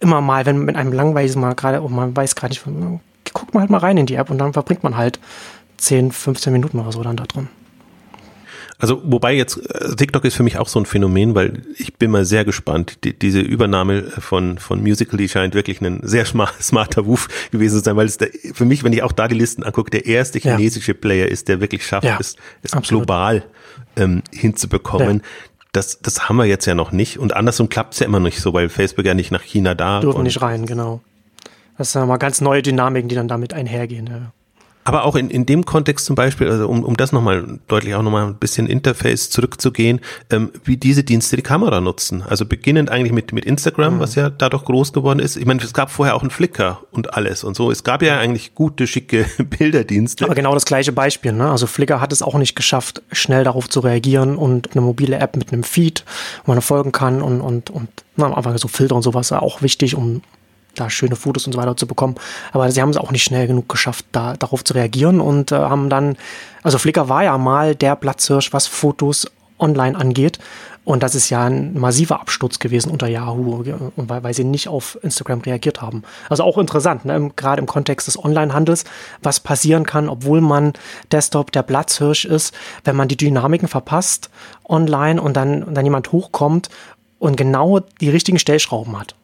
immer 0.00 0.20
mal, 0.20 0.46
wenn 0.46 0.58
mit 0.58 0.76
einem 0.76 0.92
langweilig 0.92 1.30
ist, 1.30 1.36
mal 1.36 1.54
gerade, 1.54 1.80
und 1.80 1.94
man 1.94 2.14
weiß 2.16 2.34
gerade 2.36 2.52
nicht, 2.52 2.62
guckt 3.34 3.54
man 3.54 3.62
halt 3.62 3.70
mal 3.70 3.78
rein 3.78 3.96
in 3.96 4.06
die 4.06 4.14
App 4.14 4.30
und 4.30 4.38
dann 4.38 4.52
verbringt 4.52 4.82
man 4.82 4.96
halt 4.96 5.18
10, 5.78 6.12
15 6.12 6.52
Minuten 6.52 6.78
oder 6.78 6.92
so 6.92 7.02
dann 7.02 7.16
da 7.16 7.24
drin. 7.24 7.48
Also 8.78 9.00
wobei 9.04 9.34
jetzt 9.34 9.56
äh, 9.56 9.96
TikTok 9.96 10.24
ist 10.24 10.34
für 10.34 10.42
mich 10.42 10.58
auch 10.58 10.68
so 10.68 10.78
ein 10.78 10.84
Phänomen, 10.84 11.34
weil 11.34 11.62
ich 11.78 11.94
bin 11.94 12.10
mal 12.10 12.24
sehr 12.26 12.44
gespannt. 12.44 13.04
Die, 13.04 13.18
diese 13.18 13.40
Übernahme 13.40 14.02
von 14.02 14.58
von 14.58 14.82
Musically 14.82 15.28
scheint 15.28 15.54
wirklich 15.54 15.80
ein 15.80 16.00
sehr 16.02 16.26
smarter 16.60 17.02
Move 17.02 17.22
gewesen 17.50 17.78
zu 17.78 17.84
sein, 17.84 17.96
weil 17.96 18.06
es 18.06 18.18
der, 18.18 18.28
für 18.52 18.66
mich, 18.66 18.84
wenn 18.84 18.92
ich 18.92 19.02
auch 19.02 19.12
da 19.12 19.28
die 19.28 19.34
Listen 19.34 19.62
angucke, 19.62 19.90
der 19.90 20.06
erste 20.06 20.38
chinesische 20.38 20.92
ja. 20.92 20.98
Player 20.98 21.28
ist, 21.28 21.48
der 21.48 21.60
wirklich 21.60 21.86
schafft, 21.86 22.04
ja, 22.04 22.18
es, 22.20 22.36
es 22.62 22.72
global 22.82 23.44
ähm, 23.96 24.22
hinzubekommen. 24.30 25.18
Ja. 25.18 25.24
Das, 25.72 26.00
das 26.00 26.28
haben 26.28 26.36
wir 26.36 26.46
jetzt 26.46 26.66
ja 26.66 26.74
noch 26.74 26.92
nicht. 26.92 27.18
Und 27.18 27.34
andersrum 27.34 27.68
klappt 27.68 27.94
es 27.94 28.00
ja 28.00 28.06
immer 28.06 28.20
nicht 28.20 28.40
so, 28.40 28.52
weil 28.52 28.68
Facebook 28.68 29.04
ja 29.06 29.14
nicht 29.14 29.30
nach 29.30 29.42
China 29.42 29.74
da. 29.74 30.00
Dürfen 30.00 30.22
nicht 30.22 30.40
rein, 30.42 30.66
genau. 30.66 31.00
Das 31.78 31.92
sind 31.92 32.06
mal 32.06 32.16
ganz 32.16 32.40
neue 32.40 32.62
Dynamiken, 32.62 33.08
die 33.08 33.14
dann 33.14 33.28
damit 33.28 33.52
einhergehen. 33.52 34.06
Ja. 34.06 34.32
Aber 34.86 35.04
auch 35.04 35.16
in, 35.16 35.30
in 35.30 35.46
dem 35.46 35.64
Kontext 35.64 36.06
zum 36.06 36.14
Beispiel, 36.14 36.48
also 36.48 36.68
um, 36.68 36.84
um 36.84 36.96
das 36.96 37.10
nochmal 37.10 37.58
deutlich 37.66 37.96
auch 37.96 38.02
nochmal 38.02 38.24
ein 38.24 38.36
bisschen 38.36 38.68
Interface 38.68 39.30
zurückzugehen, 39.30 40.00
ähm, 40.30 40.52
wie 40.62 40.76
diese 40.76 41.02
Dienste 41.02 41.34
die 41.34 41.42
Kamera 41.42 41.80
nutzen. 41.80 42.22
Also 42.22 42.46
beginnend 42.46 42.88
eigentlich 42.88 43.10
mit, 43.10 43.32
mit 43.32 43.44
Instagram, 43.44 43.96
mhm. 43.96 43.98
was 43.98 44.14
ja 44.14 44.30
dadurch 44.30 44.64
groß 44.64 44.92
geworden 44.92 45.18
ist. 45.18 45.36
Ich 45.36 45.44
meine, 45.44 45.60
es 45.60 45.74
gab 45.74 45.90
vorher 45.90 46.14
auch 46.14 46.20
einen 46.20 46.30
Flickr 46.30 46.78
und 46.92 47.14
alles 47.14 47.42
und 47.42 47.56
so. 47.56 47.72
Es 47.72 47.82
gab 47.82 48.00
ja 48.00 48.20
eigentlich 48.20 48.54
gute, 48.54 48.86
schicke 48.86 49.26
Bilderdienste. 49.58 50.24
Aber 50.24 50.36
genau 50.36 50.54
das 50.54 50.66
gleiche 50.66 50.92
Beispiel. 50.92 51.32
Ne? 51.32 51.50
Also 51.50 51.66
Flickr 51.66 52.00
hat 52.00 52.12
es 52.12 52.22
auch 52.22 52.38
nicht 52.38 52.54
geschafft, 52.54 53.02
schnell 53.10 53.42
darauf 53.42 53.68
zu 53.68 53.80
reagieren 53.80 54.36
und 54.36 54.70
eine 54.70 54.82
mobile 54.82 55.18
App 55.18 55.36
mit 55.36 55.52
einem 55.52 55.64
Feed, 55.64 56.04
wo 56.44 56.52
man 56.52 56.62
folgen 56.62 56.92
kann 56.92 57.22
und, 57.22 57.40
und, 57.40 57.70
und 57.70 57.88
na, 58.14 58.32
einfach 58.32 58.56
so 58.56 58.68
Filter 58.68 58.94
und 58.94 59.02
sowas 59.02 59.32
auch 59.32 59.62
wichtig, 59.62 59.96
um 59.96 60.22
da 60.76 60.88
schöne 60.90 61.16
Fotos 61.16 61.46
und 61.46 61.52
so 61.52 61.58
weiter 61.58 61.76
zu 61.76 61.86
bekommen. 61.86 62.14
Aber 62.52 62.70
sie 62.70 62.80
haben 62.80 62.90
es 62.90 62.96
auch 62.96 63.10
nicht 63.10 63.24
schnell 63.24 63.46
genug 63.46 63.68
geschafft, 63.68 64.04
da 64.12 64.34
darauf 64.34 64.64
zu 64.64 64.74
reagieren 64.74 65.20
und 65.20 65.52
äh, 65.52 65.56
haben 65.56 65.90
dann, 65.90 66.16
also 66.62 66.78
Flickr 66.78 67.08
war 67.08 67.24
ja 67.24 67.36
mal 67.38 67.74
der 67.74 67.96
Platzhirsch, 67.96 68.52
was 68.52 68.66
Fotos 68.66 69.26
online 69.58 69.96
angeht. 69.96 70.38
Und 70.86 71.02
das 71.02 71.16
ist 71.16 71.30
ja 71.30 71.44
ein 71.44 71.76
massiver 71.76 72.20
Absturz 72.20 72.60
gewesen 72.60 72.92
unter 72.92 73.08
Yahoo, 73.08 73.64
weil, 73.96 74.22
weil 74.22 74.34
sie 74.34 74.44
nicht 74.44 74.68
auf 74.68 74.96
Instagram 75.02 75.40
reagiert 75.40 75.82
haben. 75.82 76.04
Also 76.28 76.44
auch 76.44 76.58
interessant, 76.58 77.04
ne? 77.04 77.32
gerade 77.34 77.60
im 77.60 77.66
Kontext 77.66 78.06
des 78.06 78.16
Onlinehandels, 78.16 78.84
was 79.20 79.40
passieren 79.40 79.84
kann, 79.84 80.08
obwohl 80.08 80.40
man 80.40 80.74
Desktop 81.10 81.50
der 81.50 81.64
Platzhirsch 81.64 82.24
ist, 82.24 82.54
wenn 82.84 82.94
man 82.94 83.08
die 83.08 83.16
Dynamiken 83.16 83.66
verpasst 83.66 84.30
online 84.68 85.20
und 85.20 85.36
dann, 85.36 85.64
und 85.64 85.74
dann 85.74 85.84
jemand 85.84 86.12
hochkommt 86.12 86.68
und 87.18 87.36
genau 87.36 87.80
die 88.00 88.10
richtigen 88.10 88.38
Stellschrauben 88.38 88.96
hat. 88.96 89.16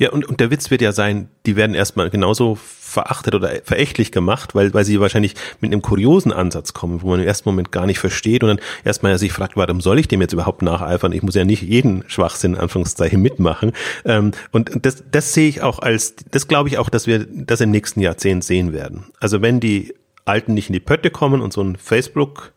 Ja, 0.00 0.12
und, 0.12 0.26
und 0.26 0.40
der 0.40 0.50
Witz 0.50 0.70
wird 0.70 0.80
ja 0.80 0.92
sein, 0.92 1.28
die 1.44 1.56
werden 1.56 1.74
erstmal 1.74 2.08
genauso 2.08 2.54
verachtet 2.54 3.34
oder 3.34 3.50
verächtlich 3.64 4.10
gemacht, 4.10 4.54
weil, 4.54 4.72
weil 4.72 4.86
sie 4.86 4.98
wahrscheinlich 4.98 5.34
mit 5.60 5.70
einem 5.70 5.82
kuriosen 5.82 6.32
Ansatz 6.32 6.72
kommen, 6.72 7.02
wo 7.02 7.08
man 7.08 7.20
im 7.20 7.26
ersten 7.26 7.46
Moment 7.50 7.70
gar 7.70 7.84
nicht 7.84 7.98
versteht 7.98 8.42
und 8.42 8.48
dann 8.48 8.60
erstmal 8.82 9.18
sich 9.18 9.30
fragt, 9.30 9.58
warum 9.58 9.82
soll 9.82 9.98
ich 9.98 10.08
dem 10.08 10.22
jetzt 10.22 10.32
überhaupt 10.32 10.62
nacheifern? 10.62 11.12
Ich 11.12 11.22
muss 11.22 11.34
ja 11.34 11.44
nicht 11.44 11.60
jeden 11.60 12.02
Schwachsinn, 12.08 12.54
in 12.54 12.60
Anführungszeichen, 12.60 13.20
mitmachen. 13.20 13.72
Ähm, 14.06 14.30
und 14.52 14.70
das, 14.86 15.04
das 15.12 15.34
sehe 15.34 15.50
ich 15.50 15.60
auch 15.60 15.80
als, 15.80 16.14
das 16.30 16.48
glaube 16.48 16.70
ich 16.70 16.78
auch, 16.78 16.88
dass 16.88 17.06
wir 17.06 17.26
das 17.30 17.60
im 17.60 17.70
nächsten 17.70 18.00
Jahrzehnt 18.00 18.42
sehen 18.42 18.72
werden. 18.72 19.04
Also 19.20 19.42
wenn 19.42 19.60
die 19.60 19.92
Alten 20.24 20.54
nicht 20.54 20.70
in 20.70 20.72
die 20.72 20.80
Pötte 20.80 21.10
kommen 21.10 21.42
und 21.42 21.52
so 21.52 21.62
ein 21.62 21.76
Facebook 21.76 22.54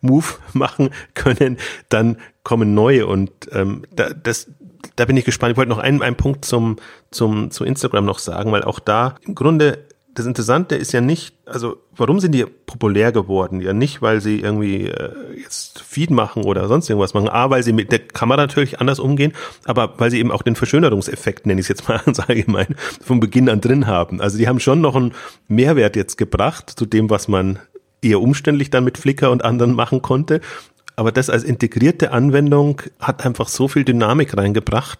Move 0.00 0.26
machen 0.52 0.90
können, 1.14 1.58
dann 1.88 2.16
kommen 2.42 2.74
neue 2.74 3.06
und 3.06 3.30
ähm, 3.52 3.84
da, 3.90 4.10
das, 4.10 4.48
da 4.96 5.04
bin 5.04 5.16
ich 5.16 5.24
gespannt. 5.24 5.52
Ich 5.52 5.56
wollte 5.56 5.70
noch 5.70 5.78
einen, 5.78 6.02
einen 6.02 6.16
Punkt 6.16 6.44
zum, 6.44 6.76
zum, 7.10 7.50
zu 7.50 7.64
Instagram 7.64 8.04
noch 8.04 8.18
sagen, 8.18 8.52
weil 8.52 8.62
auch 8.62 8.78
da 8.78 9.16
im 9.26 9.34
Grunde 9.34 9.84
das 10.14 10.26
Interessante 10.26 10.76
ist 10.76 10.92
ja 10.92 11.00
nicht, 11.00 11.34
also 11.44 11.76
warum 11.96 12.20
sind 12.20 12.32
die 12.32 12.44
populär 12.44 13.10
geworden? 13.10 13.60
Ja 13.60 13.72
nicht, 13.72 14.00
weil 14.00 14.20
sie 14.20 14.40
irgendwie 14.40 14.86
äh, 14.86 15.12
jetzt 15.42 15.80
Feed 15.80 16.10
machen 16.10 16.44
oder 16.44 16.68
sonst 16.68 16.88
irgendwas 16.88 17.14
machen. 17.14 17.28
A, 17.28 17.50
weil 17.50 17.62
sie 17.62 17.72
mit 17.72 17.90
der 17.90 17.98
Kamera 17.98 18.36
natürlich 18.36 18.80
anders 18.80 19.00
umgehen, 19.00 19.32
aber 19.64 19.94
weil 19.98 20.10
sie 20.10 20.20
eben 20.20 20.30
auch 20.30 20.42
den 20.42 20.54
Verschönerungseffekt, 20.54 21.46
nenne 21.46 21.60
ich 21.60 21.64
es 21.64 21.68
jetzt 21.68 21.88
mal 21.88 22.00
ganz 22.04 22.20
allgemein, 22.20 22.76
von 23.04 23.18
Beginn 23.20 23.48
an 23.48 23.60
drin 23.60 23.86
haben. 23.86 24.20
Also 24.20 24.38
die 24.38 24.46
haben 24.46 24.60
schon 24.60 24.80
noch 24.80 24.94
einen 24.94 25.12
Mehrwert 25.48 25.96
jetzt 25.96 26.16
gebracht 26.16 26.70
zu 26.70 26.86
dem, 26.86 27.10
was 27.10 27.26
man 27.26 27.58
eher 28.00 28.20
umständlich 28.20 28.70
dann 28.70 28.84
mit 28.84 28.98
Flickr 28.98 29.30
und 29.30 29.44
anderen 29.44 29.74
machen 29.74 30.00
konnte. 30.00 30.40
Aber 30.96 31.12
das 31.12 31.30
als 31.30 31.42
integrierte 31.42 32.12
Anwendung 32.12 32.82
hat 33.00 33.24
einfach 33.24 33.48
so 33.48 33.68
viel 33.68 33.84
Dynamik 33.84 34.36
reingebracht. 34.36 34.98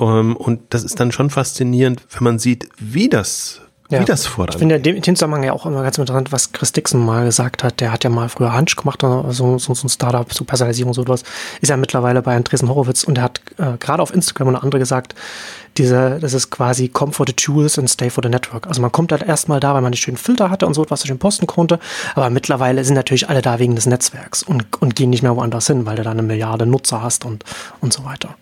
Ähm, 0.00 0.36
und 0.36 0.60
das 0.70 0.84
ist 0.84 0.98
dann 1.00 1.12
schon 1.12 1.30
faszinierend, 1.30 2.02
wenn 2.12 2.24
man 2.24 2.38
sieht, 2.38 2.68
wie 2.78 3.08
das 3.08 3.60
ja. 3.90 4.00
wie 4.00 4.04
das 4.04 4.26
vorangeht. 4.26 4.54
Ich 4.54 4.58
finde 4.58 4.76
in 4.76 5.02
dem 5.02 5.16
Zusammenhang 5.16 5.44
ja 5.44 5.52
auch 5.52 5.66
immer 5.66 5.82
ganz 5.82 5.98
interessant, 5.98 6.32
was 6.32 6.52
Chris 6.52 6.72
Dixon 6.72 7.04
mal 7.04 7.24
gesagt 7.24 7.62
hat. 7.62 7.80
Der 7.80 7.92
hat 7.92 8.04
ja 8.04 8.10
mal 8.10 8.28
früher 8.28 8.56
Hunch 8.56 8.76
gemacht, 8.76 9.02
so, 9.02 9.24
so, 9.30 9.58
so 9.58 9.72
ein 9.72 9.88
Startup, 9.88 10.32
so 10.32 10.44
Personalisierung, 10.44 10.94
so 10.94 11.02
etwas. 11.02 11.22
Ist 11.60 11.68
ja 11.68 11.76
mittlerweile 11.76 12.22
bei 12.22 12.34
Andresen 12.36 12.68
Horowitz 12.68 13.04
und 13.04 13.18
er 13.18 13.24
hat 13.24 13.40
äh, 13.58 13.76
gerade 13.78 14.02
auf 14.02 14.12
Instagram 14.14 14.48
und 14.48 14.56
andere 14.56 14.78
gesagt, 14.78 15.14
diese, 15.78 16.18
das 16.20 16.32
ist 16.32 16.50
quasi 16.50 16.88
come 16.88 17.12
for 17.12 17.26
the 17.26 17.32
tools 17.32 17.78
and 17.78 17.90
stay 17.90 18.10
for 18.10 18.22
the 18.22 18.30
network. 18.30 18.66
Also 18.66 18.80
man 18.80 18.92
kommt 18.92 19.12
halt 19.12 19.22
erstmal 19.22 19.60
da, 19.60 19.74
weil 19.74 19.82
man 19.82 19.92
die 19.92 19.98
schönen 19.98 20.16
Filter 20.16 20.50
hatte 20.50 20.66
und 20.66 20.74
so 20.74 20.82
etwas 20.82 21.06
schön 21.06 21.18
posten 21.18 21.46
konnte. 21.46 21.78
Aber 22.14 22.30
mittlerweile 22.30 22.84
sind 22.84 22.94
natürlich 22.94 23.28
alle 23.28 23.42
da 23.42 23.58
wegen 23.58 23.74
des 23.74 23.86
Netzwerks 23.86 24.42
und, 24.42 24.64
und 24.80 24.96
gehen 24.96 25.10
nicht 25.10 25.22
mehr 25.22 25.36
woanders 25.36 25.66
hin, 25.66 25.86
weil 25.86 25.96
du 25.96 26.02
da 26.02 26.10
eine 26.10 26.22
Milliarde 26.22 26.66
Nutzer 26.66 27.02
hast 27.02 27.24
und, 27.24 27.44
und 27.80 27.92
so 27.92 28.04
weiter. 28.04 28.36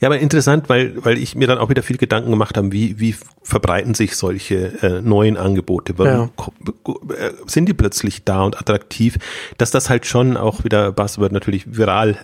Ja, 0.00 0.08
aber 0.08 0.18
interessant, 0.18 0.68
weil, 0.68 1.04
weil 1.04 1.18
ich 1.18 1.34
mir 1.34 1.46
dann 1.46 1.58
auch 1.58 1.70
wieder 1.70 1.82
viel 1.82 1.96
Gedanken 1.96 2.30
gemacht 2.30 2.56
habe, 2.56 2.72
wie, 2.72 2.98
wie 3.00 3.14
verbreiten 3.42 3.94
sich 3.94 4.16
solche 4.16 4.82
äh, 4.82 5.00
neuen 5.02 5.36
Angebote? 5.36 5.98
Warum 5.98 6.30
ja. 6.86 7.16
Äh, 7.16 7.32
sind 7.46 7.68
die 7.68 7.74
plötzlich 7.74 8.24
da 8.24 8.42
und 8.42 8.58
attraktiv? 8.58 9.18
Dass 9.58 9.70
das 9.70 9.90
halt 9.90 10.06
schon 10.06 10.36
auch 10.36 10.64
wieder 10.64 10.92
Buzzword 10.92 11.32
natürlich 11.32 11.76
viral 11.76 12.18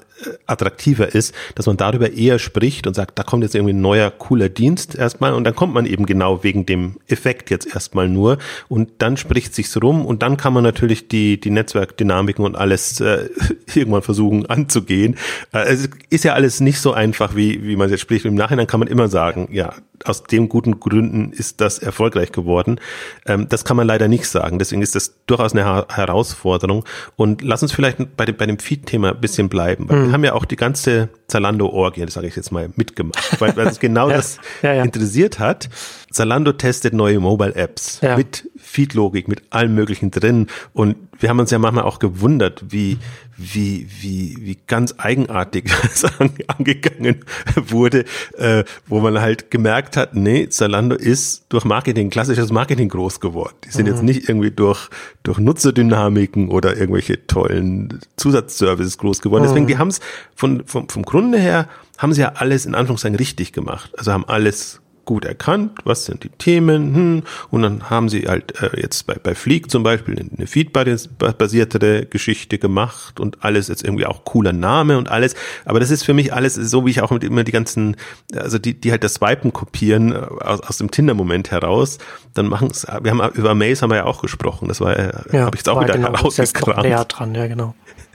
attraktiver 0.47 1.15
ist, 1.15 1.35
dass 1.55 1.67
man 1.67 1.77
darüber 1.77 2.13
eher 2.13 2.39
spricht 2.39 2.87
und 2.87 2.95
sagt, 2.95 3.19
da 3.19 3.23
kommt 3.23 3.43
jetzt 3.43 3.55
irgendwie 3.55 3.73
ein 3.73 3.81
neuer 3.81 4.11
cooler 4.11 4.49
Dienst 4.49 4.95
erstmal 4.95 5.33
und 5.33 5.45
dann 5.45 5.55
kommt 5.55 5.75
man 5.75 5.87
eben 5.87 6.07
genau 6.07 6.43
wegen 6.43 6.67
dem 6.67 6.97
Effekt 7.09 7.51
jetzt 7.51 7.73
erstmal 7.73 8.09
nur 8.09 8.39
und 8.69 8.91
dann 8.99 9.17
spricht 9.17 9.55
sich's 9.55 9.81
rum 9.81 10.05
und 10.05 10.23
dann 10.23 10.37
kann 10.37 10.53
man 10.53 10.63
natürlich 10.63 11.09
die, 11.09 11.41
die 11.41 11.51
Netzwerkdynamiken 11.51 12.45
und 12.45 12.57
alles 12.57 13.01
äh, 13.01 13.29
irgendwann 13.75 14.03
versuchen 14.03 14.47
anzugehen. 14.47 15.17
Äh, 15.53 15.65
es 15.73 15.89
ist 16.11 16.25
ja 16.25 16.35
alles 16.35 16.61
nicht 16.61 16.81
so 16.81 16.93
einfach, 16.93 17.37
wie, 17.37 17.65
wie 17.65 17.77
man 17.77 17.91
jetzt 17.91 18.01
spricht. 18.01 18.25
Im 18.25 18.35
Nachhinein 18.35 18.67
kann 18.67 18.81
man 18.81 18.89
immer 18.89 19.09
sagen, 19.09 19.49
ja, 19.53 19.75
aus 20.05 20.25
dem 20.25 20.49
guten 20.49 20.81
Gründen 20.81 21.33
ist 21.33 21.61
das 21.61 21.79
erfolgreich 21.79 22.33
geworden. 22.33 22.81
Ähm, 23.27 23.49
das 23.49 23.65
kann 23.65 23.77
man 23.77 23.87
leider 23.87 24.09
nicht 24.09 24.27
sagen. 24.27 24.59
Deswegen 24.59 24.83
ist 24.83 24.95
das 24.95 25.15
durchaus 25.27 25.53
eine 25.53 25.87
Herausforderung. 25.89 26.85
Und 27.17 27.43
lass 27.43 27.63
uns 27.63 27.73
vielleicht 27.73 28.17
bei 28.17 28.25
dem, 28.25 28.37
bei 28.37 28.47
dem 28.47 28.59
Feed-Thema 28.59 29.11
ein 29.11 29.21
bisschen 29.21 29.49
bleiben. 29.49 29.89
Weil 29.89 29.99
mhm. 30.07 30.10
Wir 30.11 30.15
haben 30.15 30.25
ja 30.25 30.33
auch 30.33 30.45
die 30.45 30.57
ganze 30.57 31.09
Zalando-Orgie, 31.31 32.05
das 32.05 32.15
sage 32.15 32.27
ich 32.27 32.37
jetzt 32.37 32.53
mal, 32.53 32.71
mitgemacht, 32.77 33.41
weil, 33.41 33.57
weil 33.57 33.69
es 33.69 33.81
genau 33.81 34.09
ja, 34.11 34.17
das 34.17 34.39
ja, 34.63 34.75
ja. 34.75 34.83
interessiert 34.83 35.39
hat. 35.39 35.71
Zalando 36.11 36.53
testet 36.53 36.93
neue 36.93 37.21
Mobile-Apps 37.21 38.01
mit 38.17 38.51
Feed-Logik, 38.57 39.29
mit 39.29 39.43
allem 39.51 39.75
Möglichen 39.75 40.11
drin. 40.11 40.49
Und 40.73 40.97
wir 41.21 41.29
haben 41.29 41.39
uns 41.39 41.51
ja 41.51 41.59
manchmal 41.59 41.85
auch 41.85 41.99
gewundert, 41.99 42.65
wie, 42.69 42.99
wie, 43.37 43.87
wie, 44.01 44.37
wie 44.41 44.59
ganz 44.67 44.95
eigenartig 44.99 45.65
das 45.83 46.05
angegangen 46.49 47.25
wurde, 47.57 48.05
äh, 48.37 48.65
wo 48.87 49.01
man 49.01 49.21
halt 49.21 49.51
gemerkt 49.51 49.97
hat, 49.97 50.15
nee, 50.15 50.49
Zalando 50.49 50.97
ist 50.97 51.45
durch 51.49 51.65
Marketing, 51.65 52.11
klassisches 52.11 52.51
Marketing 52.51 52.89
groß 52.89 53.21
geworden. 53.21 53.55
Die 53.65 53.71
sind 53.71 53.87
mhm. 53.87 53.93
jetzt 53.93 54.03
nicht 54.03 54.29
irgendwie 54.29 54.51
durch, 54.51 54.89
durch 55.23 55.39
Nutzerdynamiken 55.39 56.49
oder 56.49 56.77
irgendwelche 56.77 57.27
tollen 57.27 58.01
Zusatzservices 58.17 58.99
groß 58.99 59.21
geworden. 59.21 59.43
Mhm. 59.43 59.49
Deswegen, 59.49 59.67
die 59.67 59.79
haben 59.79 59.89
es 59.89 60.01
von, 60.35 60.65
vom, 60.67 60.89
vom 60.89 61.05
Grunde 61.21 61.39
her, 61.39 61.69
haben 61.99 62.15
sie 62.15 62.23
ja 62.23 62.33
alles 62.37 62.65
in 62.65 62.75
Anführungszeichen 62.75 63.17
richtig 63.17 63.53
gemacht. 63.53 63.91
Also 63.99 64.11
haben 64.13 64.25
alles 64.27 64.81
gut 65.05 65.25
erkannt, 65.25 65.81
was 65.85 66.05
sind 66.05 66.23
die 66.23 66.29
Themen, 66.29 66.95
hm, 66.95 67.23
und 67.51 67.63
dann 67.63 67.91
haben 67.91 68.09
sie 68.09 68.29
halt 68.29 68.63
äh, 68.63 68.81
jetzt 68.81 69.07
bei, 69.09 69.15
bei 69.15 69.35
Fleek 69.35 69.71
zum 69.71 69.83
Beispiel 69.83 70.17
eine 70.19 70.47
Feedback-basiertere 70.47 72.07
Geschichte 72.07 72.59
gemacht 72.59 73.19
und 73.19 73.43
alles 73.43 73.69
jetzt 73.69 73.83
irgendwie 73.83 74.07
auch 74.07 74.25
cooler 74.25 74.53
Name 74.53 74.97
und 74.99 75.11
alles, 75.11 75.35
aber 75.65 75.81
das 75.81 75.91
ist 75.91 76.05
für 76.05 76.15
mich 76.15 76.33
alles 76.33 76.55
so, 76.55 76.87
wie 76.87 76.91
ich 76.91 77.03
auch 77.03 77.11
mit 77.11 77.25
immer 77.25 77.43
die 77.43 77.51
ganzen, 77.51 77.97
also 78.37 78.59
die, 78.59 78.81
die 78.81 78.93
halt 78.93 79.03
das 79.03 79.15
Swipen 79.15 79.53
kopieren 79.53 80.13
äh, 80.13 80.17
aus, 80.17 80.61
aus 80.61 80.79
dem 80.79 80.93
Tinder-Moment 80.93 81.51
heraus, 81.51 81.99
dann 82.35 82.47
machen 82.47 82.69
es, 82.71 82.87
wir 82.87 83.11
haben 83.11 83.35
über 83.35 83.55
Maze 83.57 83.83
haben 83.83 83.91
wir 83.91 83.97
ja 83.97 84.05
auch 84.05 84.23
gesprochen, 84.23 84.69
das 84.69 84.81
war, 84.81 84.97
äh, 84.97 85.13
ja, 85.33 85.41
habe 85.47 85.57
ich 85.57 85.61
jetzt 85.61 85.69
auch 85.69 85.83
wieder 85.83 85.95
genau, 85.95 86.13
herausgekramt. 86.13 86.85
Näher 86.85 87.05
dran, 87.05 87.35
ja 87.35 87.49
genau 87.49 87.75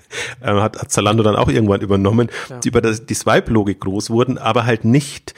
hat, 0.41 0.78
hat 0.78 0.91
Zalando 0.91 1.24
dann 1.24 1.36
auch 1.36 1.50
irgendwann 1.50 1.82
übernommen, 1.82 2.30
ja. 2.50 2.60
die 2.60 2.70
über 2.70 2.82
das, 2.82 3.06
die 3.06 3.13
Swipe-Logik 3.13 3.80
groß 3.80 4.10
wurden, 4.10 4.38
aber 4.38 4.65
halt 4.65 4.86
nicht 4.86 5.34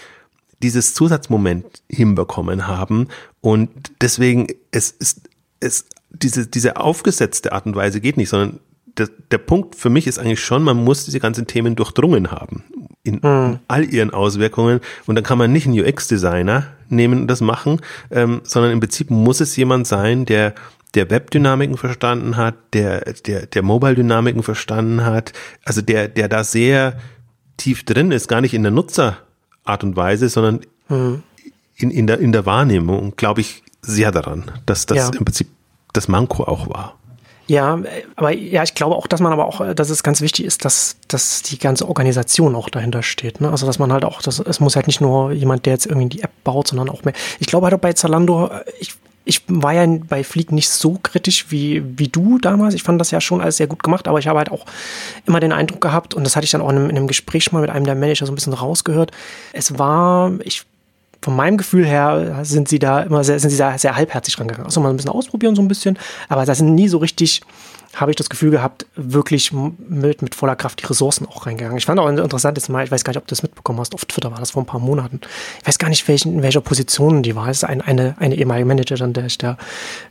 dieses 0.63 0.93
Zusatzmoment 0.93 1.83
hinbekommen 1.89 2.67
haben. 2.67 3.07
Und 3.41 3.69
deswegen, 4.01 4.47
es 4.71 4.91
ist, 4.91 5.29
es, 5.59 5.85
diese, 6.09 6.47
diese 6.47 6.77
aufgesetzte 6.77 7.51
Art 7.51 7.65
und 7.65 7.75
Weise 7.75 8.01
geht 8.01 8.17
nicht, 8.17 8.29
sondern 8.29 8.59
der, 8.97 9.09
der 9.31 9.37
Punkt 9.37 9.75
für 9.75 9.89
mich 9.89 10.07
ist 10.07 10.17
eigentlich 10.17 10.43
schon, 10.43 10.63
man 10.63 10.83
muss 10.83 11.05
diese 11.05 11.19
ganzen 11.19 11.47
Themen 11.47 11.75
durchdrungen 11.75 12.31
haben. 12.31 12.63
In, 13.03 13.19
mhm. 13.21 13.59
all 13.67 13.85
ihren 13.85 14.11
Auswirkungen. 14.11 14.81
Und 15.05 15.15
dann 15.15 15.23
kann 15.23 15.37
man 15.37 15.51
nicht 15.51 15.67
einen 15.67 15.79
UX-Designer 15.79 16.67
nehmen 16.89 17.21
und 17.21 17.27
das 17.27 17.41
machen, 17.41 17.79
ähm, 18.11 18.41
sondern 18.43 18.71
im 18.71 18.79
Prinzip 18.79 19.11
muss 19.11 19.39
es 19.39 19.55
jemand 19.55 19.87
sein, 19.87 20.25
der 20.25 20.55
der 20.95 21.09
Web-Dynamiken 21.09 21.77
verstanden 21.77 22.37
hat, 22.37 22.55
der, 22.73 23.01
der, 23.25 23.45
der 23.45 23.61
Mobile-Dynamiken 23.61 24.43
verstanden 24.43 25.05
hat, 25.05 25.33
also 25.63 25.81
der, 25.81 26.07
der 26.07 26.29
da 26.29 26.43
sehr 26.43 26.97
tief 27.57 27.83
drin 27.83 28.11
ist, 28.11 28.27
gar 28.27 28.41
nicht 28.41 28.53
in 28.53 28.63
der 28.63 28.71
Nutzerart 28.71 29.83
und 29.83 29.95
Weise, 29.95 30.29
sondern 30.29 30.61
mhm. 30.89 31.23
in, 31.75 31.91
in, 31.91 32.07
der, 32.07 32.19
in 32.19 32.31
der 32.31 32.45
Wahrnehmung, 32.45 33.15
glaube 33.15 33.41
ich 33.41 33.63
sehr 33.81 34.11
daran, 34.11 34.51
dass 34.65 34.85
das 34.85 34.97
ja. 34.97 35.09
im 35.09 35.25
Prinzip 35.25 35.47
das 35.93 36.07
Manko 36.07 36.43
auch 36.43 36.69
war. 36.69 36.97
Ja, 37.47 37.79
aber 38.17 38.31
ja, 38.31 38.63
ich 38.63 38.73
glaube 38.73 38.95
auch, 38.95 39.07
dass 39.07 39.21
man 39.21 39.31
aber 39.31 39.45
auch, 39.45 39.73
dass 39.73 39.89
es 39.89 40.03
ganz 40.03 40.19
wichtig 40.19 40.45
ist, 40.45 40.65
dass, 40.65 40.97
dass 41.07 41.41
die 41.43 41.57
ganze 41.57 41.87
Organisation 41.87 42.55
auch 42.55 42.69
dahinter 42.69 43.03
steht. 43.03 43.39
Ne? 43.39 43.49
Also 43.49 43.65
dass 43.65 43.79
man 43.79 43.93
halt 43.93 44.03
auch, 44.03 44.21
das, 44.21 44.39
es 44.39 44.59
muss 44.59 44.75
halt 44.75 44.87
nicht 44.87 44.99
nur 44.99 45.31
jemand, 45.31 45.65
der 45.65 45.73
jetzt 45.73 45.85
irgendwie 45.85 46.09
die 46.09 46.23
App 46.23 46.31
baut, 46.43 46.67
sondern 46.67 46.89
auch 46.89 47.05
mehr. 47.05 47.13
Ich 47.39 47.47
glaube 47.47 47.65
halt 47.65 47.73
auch 47.73 47.79
bei 47.79 47.93
Zalando, 47.93 48.51
ich, 48.81 48.95
ich 49.27 49.41
war 49.47 49.73
ja 49.73 49.85
bei 50.07 50.23
Fleek 50.23 50.51
nicht 50.51 50.69
so 50.69 50.97
kritisch 51.01 51.47
wie, 51.49 51.83
wie 51.97 52.07
du 52.07 52.37
damals. 52.39 52.73
Ich 52.73 52.83
fand 52.83 52.99
das 52.99 53.11
ja 53.11 53.19
schon 53.19 53.41
alles 53.41 53.57
sehr 53.57 53.67
gut 53.67 53.83
gemacht, 53.83 54.07
aber 54.07 54.19
ich 54.19 54.27
habe 54.27 54.39
halt 54.39 54.51
auch 54.51 54.65
immer 55.25 55.39
den 55.39 55.51
Eindruck 55.51 55.81
gehabt, 55.81 56.13
und 56.13 56.23
das 56.23 56.35
hatte 56.35 56.45
ich 56.45 56.51
dann 56.51 56.61
auch 56.61 56.69
in 56.69 56.77
einem, 56.77 56.89
in 56.89 56.97
einem 56.97 57.07
Gespräch 57.07 57.51
mal 57.51 57.61
mit 57.61 57.69
einem 57.69 57.85
der 57.85 57.95
Manager 57.95 58.25
so 58.25 58.31
ein 58.31 58.35
bisschen 58.35 58.53
rausgehört. 58.53 59.11
Es 59.53 59.77
war, 59.77 60.31
ich 60.43 60.63
von 61.21 61.35
meinem 61.35 61.57
Gefühl 61.57 61.85
her 61.85 62.39
sind 62.43 62.69
sie 62.69 62.79
da 62.79 63.01
immer 63.01 63.23
sehr, 63.23 63.39
sind 63.39 63.49
sie 63.49 63.57
da 63.57 63.77
sehr 63.77 63.95
halbherzig 63.95 64.39
rangegangen. 64.39 64.65
Also 64.65 64.79
mal 64.79 64.89
ein 64.89 64.95
bisschen 64.95 65.11
ausprobieren, 65.11 65.55
so 65.55 65.61
ein 65.61 65.67
bisschen, 65.67 65.97
aber 66.29 66.45
da 66.45 66.55
sind 66.55 66.73
nie 66.73 66.87
so 66.87 66.99
richtig 66.99 67.41
habe 67.97 68.11
ich 68.11 68.15
das 68.15 68.29
Gefühl 68.29 68.51
gehabt, 68.51 68.85
wirklich 68.95 69.51
mit, 69.51 70.21
mit 70.21 70.35
voller 70.35 70.55
Kraft 70.55 70.81
die 70.81 70.85
Ressourcen 70.85 71.25
auch 71.25 71.47
reingegangen. 71.47 71.77
Ich 71.77 71.85
fand 71.85 71.99
auch 71.99 72.07
interessant 72.07 72.57
jetzt 72.57 72.69
mal, 72.69 72.83
ich 72.83 72.91
weiß 72.91 73.03
gar 73.03 73.11
nicht, 73.11 73.17
ob 73.17 73.25
du 73.25 73.31
das 73.31 73.41
mitbekommen 73.41 73.79
hast, 73.79 73.95
auf 73.95 74.05
Twitter 74.05 74.31
war 74.31 74.39
das 74.39 74.51
vor 74.51 74.61
ein 74.61 74.67
paar 74.67 74.79
Monaten. 74.79 75.19
Ich 75.61 75.67
weiß 75.67 75.79
gar 75.79 75.89
nicht, 75.89 76.07
welchen, 76.07 76.33
in 76.33 76.43
welcher 76.43 76.61
Position 76.61 77.23
die 77.23 77.35
war. 77.35 77.47
Es 77.49 77.57
ist 77.57 77.63
ein, 77.63 77.81
eine, 77.81 78.15
eine 78.19 78.35
ehemalige 78.35 78.65
Managerin, 78.65 79.13
der 79.13 79.25
ich 79.25 79.39
da, 79.39 79.57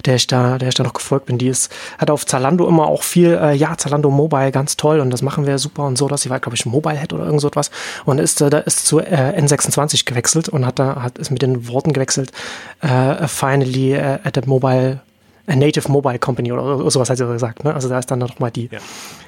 der 0.05 0.17
ich 0.17 0.27
da, 0.27 0.59
der 0.59 0.69
ich 0.69 0.75
da 0.75 0.83
noch 0.83 0.95
gefolgt 0.95 1.27
bin. 1.27 1.39
Die 1.39 1.47
ist, 1.47 1.73
hat 1.99 2.11
auf 2.11 2.27
Zalando 2.27 2.67
immer 2.67 2.89
auch 2.89 3.05
viel, 3.05 3.39
äh, 3.41 3.55
ja, 3.55 3.79
Zalando 3.79 4.11
Mobile, 4.11 4.51
ganz 4.51 4.77
toll 4.77 4.99
und 4.99 5.11
das 5.11 5.23
machen 5.23 5.47
wir 5.47 5.59
super 5.59 5.85
und 5.85 5.97
so, 5.97 6.09
dass 6.09 6.23
sie 6.23 6.31
war, 6.31 6.41
glaube 6.41 6.57
ich, 6.57 6.67
Mobile 6.67 6.99
Head 6.99 7.13
oder 7.13 7.25
irgend 7.25 7.41
so 7.41 7.49
etwas 7.49 7.71
und 8.05 8.19
ist, 8.19 8.41
äh, 8.41 8.51
da 8.51 8.59
ist 8.59 8.87
zu 8.87 8.99
äh, 8.99 9.41
N26 9.41 10.05
gewechselt 10.07 10.49
und 10.49 10.67
hat 10.67 10.81
da, 10.81 11.03
hat, 11.03 11.19
ist 11.19 11.31
mit 11.31 11.43
den 11.43 11.69
Worten 11.69 11.93
gewechselt, 11.93 12.33
äh, 12.81 13.29
finally 13.29 13.97
uh, 13.97 14.19
at 14.25 14.35
the 14.35 14.43
mobile 14.45 15.01
a 15.47 15.55
Native 15.55 15.91
Mobile 15.91 16.19
Company 16.19 16.53
oder 16.53 16.91
sowas 16.91 17.09
hat 17.09 17.19
sie 17.19 17.27
gesagt. 17.27 17.65
Ne? 17.65 17.75
Also 17.75 17.89
da 17.89 17.99
ist 17.99 18.11
dann 18.11 18.21
doch 18.21 18.39
mal 18.39 18.51
die, 18.51 18.69
ja. 18.71 18.79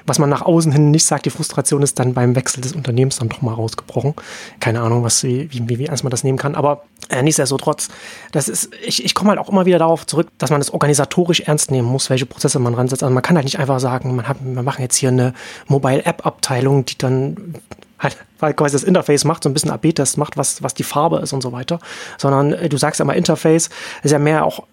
was 0.05 0.19
man 0.19 0.29
nach 0.29 0.41
außen 0.41 0.71
hin 0.71 0.91
nicht 0.91 1.05
sagt, 1.05 1.25
die 1.25 1.29
Frustration 1.29 1.81
ist 1.81 1.97
dann 1.99 2.13
beim 2.13 2.35
Wechsel 2.35 2.61
des 2.61 2.73
Unternehmens 2.73 3.17
dann 3.17 3.29
doch 3.29 3.41
mal 3.41 3.53
rausgebrochen. 3.53 4.13
Keine 4.59 4.81
Ahnung, 4.81 5.03
was 5.03 5.23
wie, 5.23 5.49
wie, 5.51 5.79
wie 5.79 5.85
ernst 5.85 6.03
man 6.03 6.11
das 6.11 6.23
nehmen 6.23 6.37
kann. 6.37 6.55
Aber 6.55 6.83
äh, 7.09 7.23
nichtsdestotrotz, 7.23 7.89
das 8.31 8.49
ist, 8.49 8.69
ich, 8.85 9.03
ich 9.05 9.15
komme 9.15 9.29
halt 9.29 9.39
auch 9.39 9.49
immer 9.49 9.65
wieder 9.65 9.79
darauf 9.79 10.05
zurück, 10.05 10.27
dass 10.37 10.49
man 10.49 10.59
das 10.59 10.71
organisatorisch 10.71 11.41
ernst 11.41 11.71
nehmen 11.71 11.87
muss, 11.87 12.09
welche 12.09 12.25
Prozesse 12.25 12.59
man 12.59 12.73
ransetzt. 12.73 13.03
Also 13.03 13.13
man 13.13 13.23
kann 13.23 13.35
halt 13.35 13.45
nicht 13.45 13.59
einfach 13.59 13.79
sagen, 13.79 14.15
man 14.15 14.27
hat, 14.27 14.37
wir 14.41 14.63
machen 14.63 14.81
jetzt 14.81 14.97
hier 14.97 15.09
eine 15.09 15.33
Mobile 15.67 16.05
App 16.05 16.25
Abteilung, 16.25 16.85
die 16.85 16.97
dann 16.97 17.55
halt 17.97 18.17
weil 18.39 18.53
quasi 18.53 18.73
das 18.73 18.83
Interface 18.83 19.25
macht, 19.25 19.43
so 19.43 19.49
ein 19.49 19.53
bisschen 19.53 19.71
AB-Test 19.71 20.17
macht, 20.17 20.37
was, 20.37 20.63
was 20.63 20.73
die 20.73 20.83
Farbe 20.83 21.19
ist 21.19 21.33
und 21.33 21.41
so 21.41 21.51
weiter, 21.51 21.79
sondern 22.17 22.53
äh, 22.53 22.69
du 22.69 22.77
sagst 22.77 22.99
ja 22.99 23.05
mal 23.05 23.13
Interface, 23.13 23.69
ist 24.03 24.11
ja 24.11 24.19
mehr 24.19 24.45
auch 24.45 24.63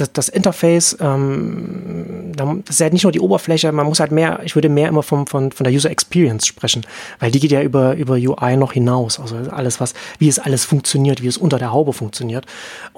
das, 0.00 0.12
das 0.12 0.28
Interface, 0.28 0.96
ähm, 1.00 2.32
das 2.34 2.76
ist 2.76 2.80
ja 2.80 2.88
nicht 2.90 3.02
nur 3.02 3.12
die 3.12 3.20
Oberfläche, 3.20 3.72
man 3.72 3.86
muss 3.86 4.00
halt 4.00 4.12
mehr, 4.12 4.40
ich 4.44 4.54
würde 4.54 4.68
mehr 4.68 4.88
immer 4.88 5.02
vom, 5.02 5.26
von, 5.26 5.50
von 5.50 5.64
der 5.64 5.72
User 5.72 5.90
Experience 5.90 6.46
sprechen, 6.46 6.86
weil 7.18 7.30
die 7.30 7.40
geht 7.40 7.50
ja 7.50 7.62
über, 7.62 7.96
über 7.96 8.14
UI 8.14 8.56
noch 8.56 8.72
hinaus. 8.72 9.18
Also 9.18 9.36
alles, 9.50 9.80
was, 9.80 9.94
wie 10.18 10.28
es 10.28 10.38
alles 10.38 10.64
funktioniert, 10.64 11.22
wie 11.22 11.26
es 11.26 11.36
unter 11.36 11.58
der 11.58 11.72
Haube 11.72 11.92
funktioniert. 11.92 12.46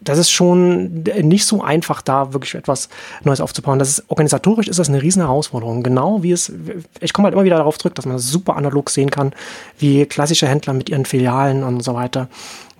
Das 0.02 0.18
ist 0.18 0.30
schon 0.30 1.02
nicht 1.02 1.46
so 1.46 1.62
einfach, 1.62 2.02
da 2.02 2.32
wirklich 2.32 2.54
etwas 2.54 2.88
Neues 3.24 3.40
aufzubauen. 3.40 3.78
Das 3.78 3.88
ist, 3.88 4.04
organisatorisch 4.08 4.68
ist 4.68 4.78
das 4.78 4.88
eine 4.88 5.02
riesen 5.02 5.22
Herausforderung. 5.22 5.82
Genau 5.82 6.22
wie 6.22 6.32
es, 6.32 6.52
ich 7.00 7.12
komme 7.12 7.26
halt 7.26 7.34
immer 7.34 7.44
wieder 7.44 7.56
darauf 7.56 7.78
zurück, 7.78 7.94
dass 7.94 8.06
man 8.06 8.16
das 8.16 8.28
super 8.28 8.56
analog 8.56 8.90
sehen 8.90 9.10
kann, 9.10 9.32
wie 9.78 10.04
klassische 10.04 10.46
Händler 10.46 10.74
mit 10.74 10.90
ihren 10.90 11.06
Filialen 11.06 11.64
und 11.64 11.82
so 11.82 11.94
weiter, 11.94 12.28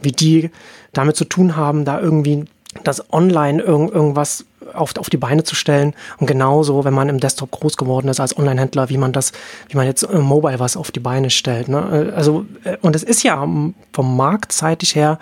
wie 0.02 0.12
die 0.12 0.50
damit 0.92 1.16
zu 1.16 1.24
tun 1.24 1.56
haben, 1.56 1.84
da 1.84 2.00
irgendwie 2.00 2.44
das 2.84 3.12
online 3.12 3.62
irg 3.62 3.92
irgendwas 3.92 4.44
auf, 4.74 4.96
auf 4.96 5.10
die 5.10 5.16
Beine 5.16 5.42
zu 5.42 5.54
stellen. 5.54 5.94
Und 6.18 6.26
genauso, 6.26 6.84
wenn 6.84 6.94
man 6.94 7.08
im 7.08 7.18
Desktop 7.18 7.50
groß 7.50 7.76
geworden 7.76 8.08
ist 8.08 8.20
als 8.20 8.36
Online-Händler, 8.36 8.88
wie 8.88 8.98
man 8.98 9.12
das, 9.12 9.32
wie 9.68 9.76
man 9.76 9.86
jetzt 9.86 10.04
im 10.04 10.22
Mobile 10.22 10.60
was 10.60 10.76
auf 10.76 10.90
die 10.90 11.00
Beine 11.00 11.30
stellt. 11.30 11.68
Ne? 11.68 12.12
Also, 12.14 12.46
äh, 12.64 12.76
und 12.80 12.94
es 12.94 13.02
ist 13.02 13.22
ja 13.22 13.46
vom 13.92 14.16
marktseitig 14.16 14.94
her 14.94 15.18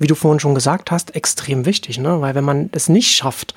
wie 0.00 0.06
du 0.06 0.14
vorhin 0.14 0.40
schon 0.40 0.54
gesagt 0.54 0.90
hast, 0.90 1.14
extrem 1.14 1.66
wichtig, 1.66 1.98
ne? 1.98 2.20
weil 2.22 2.34
wenn 2.34 2.42
man 2.42 2.70
es 2.72 2.88
nicht 2.88 3.14
schafft, 3.14 3.54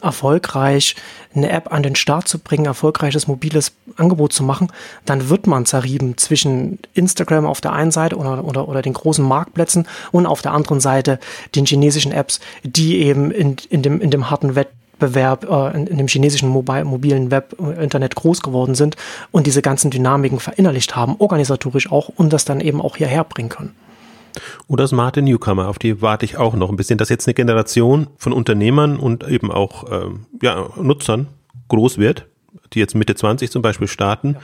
erfolgreich 0.00 0.96
eine 1.34 1.50
App 1.50 1.70
an 1.70 1.82
den 1.82 1.94
Start 1.94 2.26
zu 2.26 2.38
bringen, 2.38 2.64
erfolgreiches 2.64 3.28
mobiles 3.28 3.72
Angebot 3.96 4.32
zu 4.32 4.42
machen, 4.42 4.72
dann 5.04 5.28
wird 5.28 5.46
man 5.46 5.66
zerrieben 5.66 6.16
zwischen 6.16 6.78
Instagram 6.94 7.46
auf 7.46 7.60
der 7.60 7.72
einen 7.72 7.90
Seite 7.90 8.16
oder, 8.16 8.42
oder, 8.44 8.68
oder 8.68 8.80
den 8.80 8.94
großen 8.94 9.24
Marktplätzen 9.24 9.86
und 10.12 10.24
auf 10.24 10.40
der 10.40 10.52
anderen 10.52 10.80
Seite 10.80 11.20
den 11.54 11.66
chinesischen 11.66 12.10
Apps, 12.10 12.40
die 12.64 13.02
eben 13.02 13.30
in, 13.30 13.56
in, 13.68 13.82
dem, 13.82 14.00
in 14.00 14.10
dem 14.10 14.30
harten 14.30 14.54
Wettbewerb 14.54 15.44
äh, 15.44 15.76
in, 15.76 15.86
in, 15.88 15.98
dem 15.98 16.08
chinesischen 16.08 16.48
Mobile, 16.48 16.86
mobilen 16.86 17.30
Web, 17.30 17.54
äh, 17.60 17.84
Internet 17.84 18.14
groß 18.14 18.40
geworden 18.40 18.74
sind 18.74 18.96
und 19.30 19.46
diese 19.46 19.60
ganzen 19.60 19.90
Dynamiken 19.90 20.40
verinnerlicht 20.40 20.96
haben, 20.96 21.16
organisatorisch 21.18 21.92
auch 21.92 22.08
und 22.08 22.32
das 22.32 22.46
dann 22.46 22.62
eben 22.62 22.80
auch 22.80 22.96
hierher 22.96 23.24
bringen 23.24 23.50
können. 23.50 23.74
Oder 24.66 24.86
smarte 24.86 25.22
Newcomer, 25.22 25.68
auf 25.68 25.78
die 25.78 26.02
warte 26.02 26.24
ich 26.24 26.36
auch 26.36 26.54
noch 26.54 26.70
ein 26.70 26.76
bisschen, 26.76 26.98
dass 26.98 27.08
jetzt 27.08 27.26
eine 27.26 27.34
Generation 27.34 28.08
von 28.16 28.32
Unternehmern 28.32 28.96
und 28.96 29.26
eben 29.26 29.50
auch 29.50 29.90
ähm, 29.90 30.26
ja, 30.40 30.70
Nutzern 30.76 31.28
groß 31.68 31.98
wird, 31.98 32.26
die 32.72 32.78
jetzt 32.78 32.94
Mitte 32.94 33.14
20 33.14 33.50
zum 33.50 33.62
Beispiel 33.62 33.88
starten, 33.88 34.36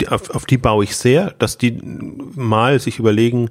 die, 0.00 0.08
auf, 0.08 0.30
auf 0.30 0.46
die 0.46 0.58
baue 0.58 0.84
ich 0.84 0.96
sehr, 0.96 1.32
dass 1.38 1.58
die 1.58 1.78
mal 1.82 2.80
sich 2.80 2.98
überlegen, 2.98 3.50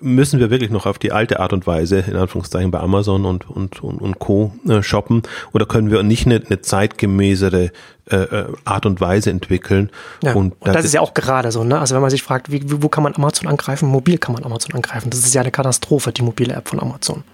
müssen 0.00 0.40
wir 0.40 0.50
wirklich 0.50 0.70
noch 0.70 0.86
auf 0.86 0.98
die 0.98 1.12
alte 1.12 1.40
Art 1.40 1.52
und 1.52 1.66
Weise, 1.66 2.00
in 2.00 2.16
Anführungszeichen, 2.16 2.70
bei 2.70 2.80
Amazon 2.80 3.24
und, 3.24 3.48
und, 3.48 3.82
und, 3.82 4.00
und 4.00 4.18
Co. 4.18 4.52
Äh, 4.68 4.82
shoppen? 4.82 5.22
Oder 5.52 5.66
können 5.66 5.90
wir 5.90 6.02
nicht 6.02 6.26
eine, 6.26 6.42
eine 6.44 6.60
zeitgemäßere 6.60 7.70
äh, 8.10 8.16
äh 8.16 8.44
Art 8.64 8.86
und 8.86 9.00
Weise 9.00 9.30
entwickeln? 9.30 9.90
Ja, 10.22 10.34
und, 10.34 10.54
und 10.60 10.74
das 10.74 10.84
ist 10.84 10.94
ja 10.94 11.00
auch 11.00 11.14
gerade 11.14 11.52
so, 11.52 11.64
ne? 11.64 11.78
Also 11.78 11.94
wenn 11.94 12.02
man 12.02 12.10
sich 12.10 12.22
fragt, 12.22 12.50
wie, 12.50 12.62
wo 12.82 12.88
kann 12.88 13.02
man 13.02 13.14
Amazon 13.14 13.48
angreifen? 13.48 13.88
Mobil 13.88 14.18
kann 14.18 14.34
man 14.34 14.44
Amazon 14.44 14.74
angreifen. 14.74 15.10
Das 15.10 15.20
ist 15.20 15.34
ja 15.34 15.40
eine 15.40 15.50
Katastrophe, 15.50 16.12
die 16.12 16.22
mobile 16.22 16.54
App 16.54 16.68
von 16.68 16.80
Amazon. 16.80 17.24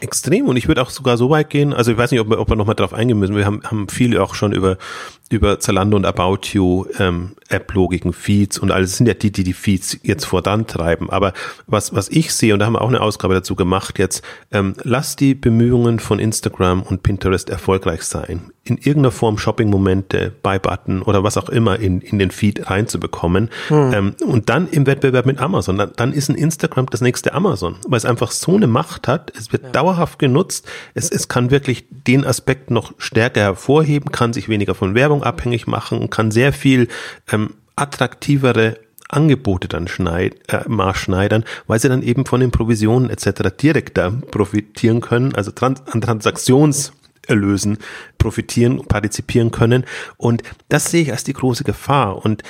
Extrem 0.00 0.48
und 0.48 0.56
ich 0.56 0.66
würde 0.66 0.82
auch 0.82 0.90
sogar 0.90 1.16
so 1.16 1.30
weit 1.30 1.48
gehen, 1.48 1.72
also 1.72 1.92
ich 1.92 1.96
weiß 1.96 2.10
nicht, 2.10 2.18
ob 2.18 2.28
wir, 2.28 2.40
ob 2.40 2.50
wir 2.50 2.56
nochmal 2.56 2.74
drauf 2.74 2.92
eingehen 2.92 3.20
müssen, 3.20 3.36
wir 3.36 3.46
haben, 3.46 3.62
haben 3.62 3.88
viel 3.88 4.18
auch 4.18 4.34
schon 4.34 4.50
über, 4.50 4.76
über 5.32 5.58
Zalando 5.60 5.96
und 5.96 6.04
About 6.04 6.48
You, 6.52 6.86
ähm, 6.98 7.32
App-Logiken, 7.48 8.12
Feeds 8.12 8.58
und 8.58 8.70
alles 8.70 8.96
sind 8.96 9.06
ja 9.06 9.14
die, 9.14 9.32
die 9.32 9.44
die 9.44 9.52
Feeds 9.52 9.98
jetzt 10.02 10.24
vorantreiben. 10.24 11.10
Aber 11.10 11.32
was, 11.66 11.94
was 11.94 12.08
ich 12.08 12.34
sehe, 12.34 12.52
und 12.52 12.60
da 12.60 12.66
haben 12.66 12.74
wir 12.74 12.82
auch 12.82 12.88
eine 12.88 13.00
Ausgabe 13.00 13.34
dazu 13.34 13.54
gemacht 13.54 13.98
jetzt, 13.98 14.22
ähm, 14.50 14.74
lass 14.82 15.16
die 15.16 15.34
Bemühungen 15.34 15.98
von 15.98 16.18
Instagram 16.18 16.82
und 16.82 17.02
Pinterest 17.02 17.50
erfolgreich 17.50 18.02
sein 18.02 18.52
in 18.64 18.76
irgendeiner 18.76 19.10
Form 19.10 19.38
Shopping-Momente, 19.38 20.32
Buy-Button 20.42 21.02
oder 21.02 21.24
was 21.24 21.36
auch 21.36 21.48
immer 21.48 21.80
in, 21.80 22.00
in 22.00 22.20
den 22.20 22.30
Feed 22.30 22.70
reinzubekommen. 22.70 23.50
Hm. 23.68 23.92
Ähm, 23.92 24.14
und 24.24 24.48
dann 24.50 24.68
im 24.68 24.86
Wettbewerb 24.86 25.26
mit 25.26 25.40
Amazon, 25.40 25.78
dann, 25.78 25.92
dann 25.96 26.12
ist 26.12 26.28
ein 26.28 26.36
Instagram 26.36 26.86
das 26.86 27.00
nächste 27.00 27.34
Amazon, 27.34 27.76
weil 27.88 27.96
es 27.96 28.04
einfach 28.04 28.30
so 28.30 28.54
eine 28.54 28.68
Macht 28.68 29.08
hat. 29.08 29.32
Es 29.36 29.52
wird 29.52 29.64
ja. 29.64 29.70
dauerhaft 29.70 30.20
genutzt. 30.20 30.68
Es, 30.94 31.10
es 31.10 31.26
kann 31.26 31.50
wirklich 31.50 31.86
den 31.90 32.24
Aspekt 32.24 32.70
noch 32.70 32.92
stärker 32.98 33.40
hervorheben, 33.40 34.12
kann 34.12 34.32
sich 34.32 34.48
weniger 34.48 34.76
von 34.76 34.94
Werbung 34.94 35.21
abhängig 35.22 35.66
machen 35.66 35.98
und 35.98 36.10
kann 36.10 36.30
sehr 36.30 36.52
viel 36.52 36.88
ähm, 37.30 37.54
attraktivere 37.76 38.78
Angebote 39.08 39.68
dann 39.68 39.88
schneid, 39.88 40.36
äh, 40.48 40.62
maßschneidern, 40.66 41.44
weil 41.66 41.78
sie 41.78 41.88
dann 41.88 42.02
eben 42.02 42.26
von 42.26 42.40
den 42.40 42.50
Provisionen 42.50 43.10
etc. 43.10 43.54
direkt 43.60 43.98
da 43.98 44.10
profitieren 44.10 45.00
können, 45.00 45.34
also 45.34 45.50
trans 45.50 45.82
an 45.86 46.00
Transaktions 46.00 46.92
Erlösen 47.28 47.78
profitieren, 48.18 48.84
partizipieren 48.86 49.52
können. 49.52 49.84
Und 50.16 50.42
das 50.68 50.90
sehe 50.90 51.02
ich 51.02 51.12
als 51.12 51.22
die 51.22 51.32
große 51.32 51.62
Gefahr. 51.62 52.24
Und 52.24 52.42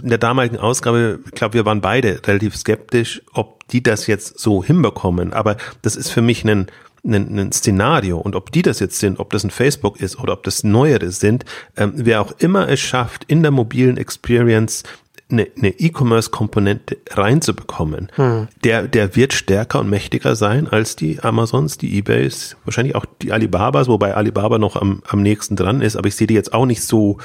in 0.00 0.08
der 0.08 0.18
damaligen 0.18 0.56
Ausgabe, 0.56 1.18
ich 1.24 1.32
glaube, 1.32 1.54
wir 1.54 1.64
waren 1.64 1.80
beide 1.80 2.20
relativ 2.24 2.56
skeptisch, 2.56 3.22
ob 3.32 3.66
die 3.68 3.82
das 3.82 4.06
jetzt 4.06 4.38
so 4.38 4.62
hinbekommen. 4.62 5.32
Aber 5.32 5.56
das 5.82 5.96
ist 5.96 6.10
für 6.10 6.22
mich 6.22 6.44
ein, 6.44 6.68
ein, 7.04 7.38
ein 7.38 7.52
Szenario. 7.52 8.18
Und 8.18 8.34
ob 8.34 8.50
die 8.50 8.62
das 8.62 8.80
jetzt 8.80 8.98
sind, 8.98 9.20
ob 9.20 9.30
das 9.30 9.44
ein 9.44 9.50
Facebook 9.50 10.00
ist 10.00 10.18
oder 10.18 10.32
ob 10.32 10.42
das 10.42 10.64
neuere 10.64 11.10
sind, 11.10 11.44
ähm, 11.76 11.92
wer 11.96 12.20
auch 12.20 12.32
immer 12.38 12.68
es 12.68 12.80
schafft, 12.80 13.24
in 13.24 13.42
der 13.42 13.50
mobilen 13.50 13.96
Experience 13.96 14.82
eine, 15.30 15.48
eine 15.56 15.70
E-Commerce-Komponente 15.70 16.98
reinzubekommen, 17.10 18.12
hm. 18.14 18.48
der, 18.62 18.86
der 18.88 19.16
wird 19.16 19.32
stärker 19.32 19.80
und 19.80 19.88
mächtiger 19.88 20.36
sein 20.36 20.68
als 20.68 20.96
die 20.96 21.20
Amazons, 21.20 21.78
die 21.78 21.96
Ebays, 21.96 22.58
wahrscheinlich 22.64 22.94
auch 22.94 23.06
die 23.22 23.32
Alibabas, 23.32 23.88
wobei 23.88 24.14
Alibaba 24.14 24.58
noch 24.58 24.76
am, 24.76 25.02
am 25.08 25.22
nächsten 25.22 25.56
dran 25.56 25.80
ist, 25.80 25.96
aber 25.96 26.08
ich 26.08 26.16
sehe 26.16 26.26
die 26.26 26.34
jetzt 26.34 26.52
auch 26.52 26.66
nicht 26.66 26.82
so, 26.82 27.16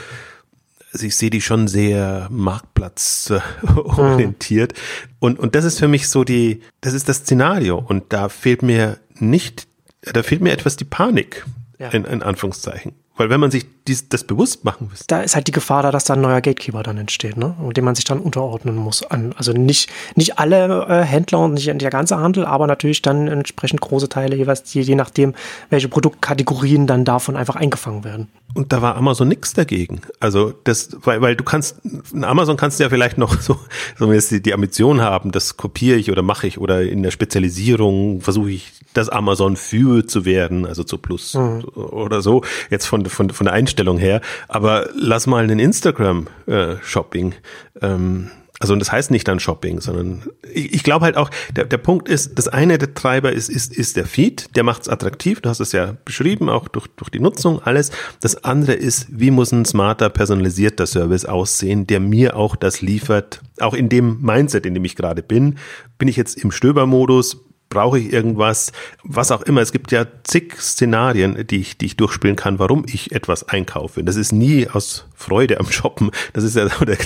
also 0.93 1.05
ich 1.05 1.17
sehe 1.17 1.29
die 1.29 1.41
schon 1.41 1.67
sehr 1.67 2.29
marktplatzorientiert. 2.31 4.71
Hm. 4.73 4.79
Und, 5.19 5.39
und 5.39 5.55
das 5.55 5.65
ist 5.65 5.79
für 5.79 5.89
mich 5.89 6.07
so 6.09 6.23
die, 6.23 6.61
das 6.81 6.93
ist 6.93 7.09
das 7.09 7.17
Szenario. 7.17 7.77
Und 7.77 8.13
da 8.13 8.29
fehlt 8.29 8.63
mir 8.63 8.97
nicht, 9.19 9.67
da 10.01 10.23
fehlt 10.23 10.41
mir 10.41 10.51
etwas 10.51 10.77
die 10.77 10.85
Panik, 10.85 11.45
ja. 11.77 11.89
in, 11.89 12.05
in 12.05 12.23
Anführungszeichen 12.23 12.93
Weil 13.19 13.29
wenn 13.29 13.41
man 13.41 13.51
sich 13.51 13.65
dies, 13.85 14.07
das 14.07 14.23
bewusst 14.23 14.63
machen 14.63 14.89
will. 14.89 14.97
Da 15.07 15.19
ist 15.19 15.35
halt 15.35 15.47
die 15.47 15.51
Gefahr 15.51 15.83
da, 15.83 15.91
dass 15.91 16.05
da 16.05 16.13
ein 16.13 16.21
neuer 16.21 16.39
Gatekeeper 16.39 16.83
dann 16.83 16.97
entsteht, 16.97 17.35
ne? 17.35 17.53
Und 17.59 17.75
dem 17.75 17.83
man 17.83 17.93
sich 17.93 18.05
dann 18.05 18.21
unterordnen 18.21 18.77
muss. 18.77 19.03
An, 19.03 19.33
also 19.35 19.51
nicht, 19.51 19.89
nicht 20.15 20.39
alle 20.39 20.85
äh, 20.87 21.03
Händler 21.03 21.39
und 21.39 21.55
nicht 21.55 21.67
der 21.67 21.89
ganze 21.89 22.17
Handel, 22.17 22.45
aber 22.45 22.65
natürlich 22.65 23.01
dann 23.01 23.27
entsprechend 23.27 23.81
große 23.81 24.07
Teile, 24.07 24.37
jeweils 24.37 24.73
je, 24.73 24.83
je 24.83 24.95
nachdem, 24.95 25.35
welche 25.69 25.89
Produktkategorien 25.89 26.87
dann 26.87 27.03
davon 27.03 27.35
einfach 27.35 27.57
eingefangen 27.57 28.05
werden. 28.05 28.29
Und 28.53 28.73
da 28.73 28.81
war 28.81 28.95
Amazon 28.95 29.27
nichts 29.27 29.53
dagegen. 29.53 30.01
Also 30.19 30.53
das, 30.63 30.97
weil, 31.03 31.21
weil 31.21 31.35
du 31.35 31.43
kannst, 31.43 31.81
in 32.13 32.23
Amazon 32.23 32.57
kannst 32.57 32.79
du 32.79 32.83
ja 32.83 32.89
vielleicht 32.89 33.17
noch 33.17 33.39
so, 33.41 33.59
so 33.97 34.11
die, 34.11 34.41
die 34.41 34.53
Ambition 34.53 35.01
haben, 35.01 35.31
das 35.31 35.57
kopiere 35.57 35.97
ich 35.97 36.09
oder 36.09 36.21
mache 36.21 36.47
ich 36.47 36.57
oder 36.57 36.81
in 36.81 37.03
der 37.03 37.11
Spezialisierung 37.11 38.21
versuche 38.21 38.51
ich, 38.51 38.71
das 38.93 39.09
Amazon 39.09 39.55
für 39.55 40.07
zu 40.07 40.25
werden, 40.25 40.65
also 40.65 40.83
zu 40.83 40.97
Plus 40.97 41.35
mhm. 41.35 41.63
oder 41.75 42.21
so, 42.21 42.43
jetzt 42.71 42.87
von, 42.87 43.05
von, 43.09 43.29
von 43.29 43.45
der 43.45 43.53
Einstellung 43.53 43.97
her. 43.97 44.21
Aber 44.47 44.89
lass 44.95 45.27
mal 45.27 45.43
einen 45.43 45.59
Instagram-Shopping 45.59 47.33
äh, 47.33 47.85
ähm, 47.85 48.31
also 48.59 48.73
und 48.73 48.79
das 48.79 48.91
heißt 48.91 49.09
nicht 49.09 49.27
dann 49.27 49.39
Shopping, 49.39 49.79
sondern 49.79 50.23
ich, 50.53 50.73
ich 50.73 50.83
glaube 50.83 51.05
halt 51.05 51.15
auch, 51.15 51.29
der, 51.55 51.63
der 51.63 51.77
Punkt 51.77 52.09
ist, 52.09 52.37
das 52.37 52.49
eine 52.49 52.77
der 52.77 52.93
Treiber 52.93 53.31
ist, 53.31 53.47
ist, 53.47 53.73
ist 53.73 53.95
der 53.95 54.05
Feed, 54.05 54.55
der 54.57 54.63
macht 54.63 54.81
es 54.81 54.89
attraktiv, 54.89 55.39
du 55.39 55.49
hast 55.49 55.61
es 55.61 55.71
ja 55.71 55.95
beschrieben, 56.03 56.49
auch 56.49 56.67
durch, 56.67 56.87
durch 56.97 57.09
die 57.09 57.21
Nutzung, 57.21 57.61
alles. 57.63 57.91
Das 58.19 58.43
andere 58.43 58.73
ist, 58.73 59.07
wie 59.09 59.31
muss 59.31 59.53
ein 59.53 59.63
smarter, 59.63 60.09
personalisierter 60.09 60.87
Service 60.87 61.23
aussehen, 61.23 61.87
der 61.87 62.01
mir 62.01 62.35
auch 62.35 62.57
das 62.57 62.81
liefert, 62.81 63.41
auch 63.61 63.73
in 63.73 63.87
dem 63.87 64.21
Mindset, 64.21 64.65
in 64.65 64.73
dem 64.73 64.83
ich 64.83 64.97
gerade 64.97 65.23
bin. 65.23 65.57
Bin 65.97 66.09
ich 66.09 66.17
jetzt 66.17 66.37
im 66.37 66.51
Stöbermodus, 66.51 67.37
brauche 67.69 67.99
ich 67.99 68.11
irgendwas, 68.11 68.71
was 69.03 69.31
auch 69.31 69.41
immer. 69.41 69.61
Es 69.61 69.71
gibt 69.71 69.91
ja 69.91 70.05
zig 70.23 70.59
Szenarien, 70.59 71.45
die 71.47 71.57
ich, 71.57 71.77
die 71.77 71.87
ich 71.87 71.97
durchspielen 71.97 72.35
kann, 72.35 72.59
warum 72.59 72.85
ich 72.87 73.11
etwas 73.11 73.47
einkaufe. 73.47 74.03
Das 74.03 74.15
ist 74.15 74.31
nie 74.31 74.67
aus 74.67 75.08
Freude 75.19 75.59
am 75.59 75.69
Shoppen. 75.69 76.11
Das 76.33 76.43
ist 76.43 76.55
ja 76.55 76.67
der, 76.67 76.97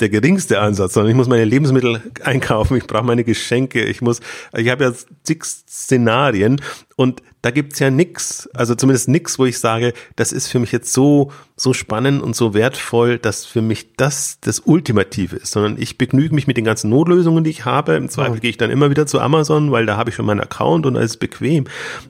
der 0.00 0.08
geringste 0.08 0.60
Ansatz, 0.60 0.94
sondern 0.94 1.10
ich 1.10 1.16
muss 1.16 1.28
meine 1.28 1.44
Lebensmittel 1.44 2.00
einkaufen, 2.22 2.76
ich 2.76 2.86
brauche 2.86 3.04
meine 3.04 3.24
Geschenke, 3.24 3.84
ich 3.84 4.00
muss, 4.00 4.20
ich 4.56 4.68
habe 4.68 4.84
ja 4.84 4.92
zig 5.24 5.44
Szenarien 5.44 6.60
und 6.94 7.22
da 7.42 7.52
gibt's 7.52 7.78
ja 7.78 7.90
nix, 7.90 8.48
also 8.54 8.74
zumindest 8.74 9.08
nix, 9.08 9.38
wo 9.38 9.44
ich 9.44 9.60
sage, 9.60 9.92
das 10.16 10.32
ist 10.32 10.48
für 10.48 10.58
mich 10.58 10.72
jetzt 10.72 10.92
so, 10.92 11.30
so 11.54 11.72
spannend 11.72 12.20
und 12.20 12.34
so 12.34 12.54
wertvoll, 12.54 13.18
dass 13.18 13.44
für 13.44 13.62
mich 13.62 13.94
das 13.96 14.40
das 14.40 14.60
Ultimative 14.60 15.36
ist, 15.36 15.52
sondern 15.52 15.80
ich 15.80 15.96
begnüge 15.96 16.34
mich 16.34 16.48
mit 16.48 16.56
den 16.56 16.64
ganzen 16.64 16.90
Notlösungen, 16.90 17.44
die 17.44 17.50
ich 17.50 17.64
habe. 17.64 17.94
Im 17.94 18.08
Zweifel 18.08 18.38
oh. 18.38 18.40
gehe 18.40 18.50
ich 18.50 18.56
dann 18.56 18.70
immer 18.70 18.90
wieder 18.90 19.06
zu 19.06 19.20
Amazon, 19.20 19.70
weil 19.70 19.86
da 19.86 19.96
habe 19.96 20.10
ich 20.10 20.16
schon 20.16 20.26
meinen 20.26 20.40
Account 20.40 20.86
und 20.86 20.96
alles 20.96 21.12
ist 21.12 21.16
bequem. 21.18 21.66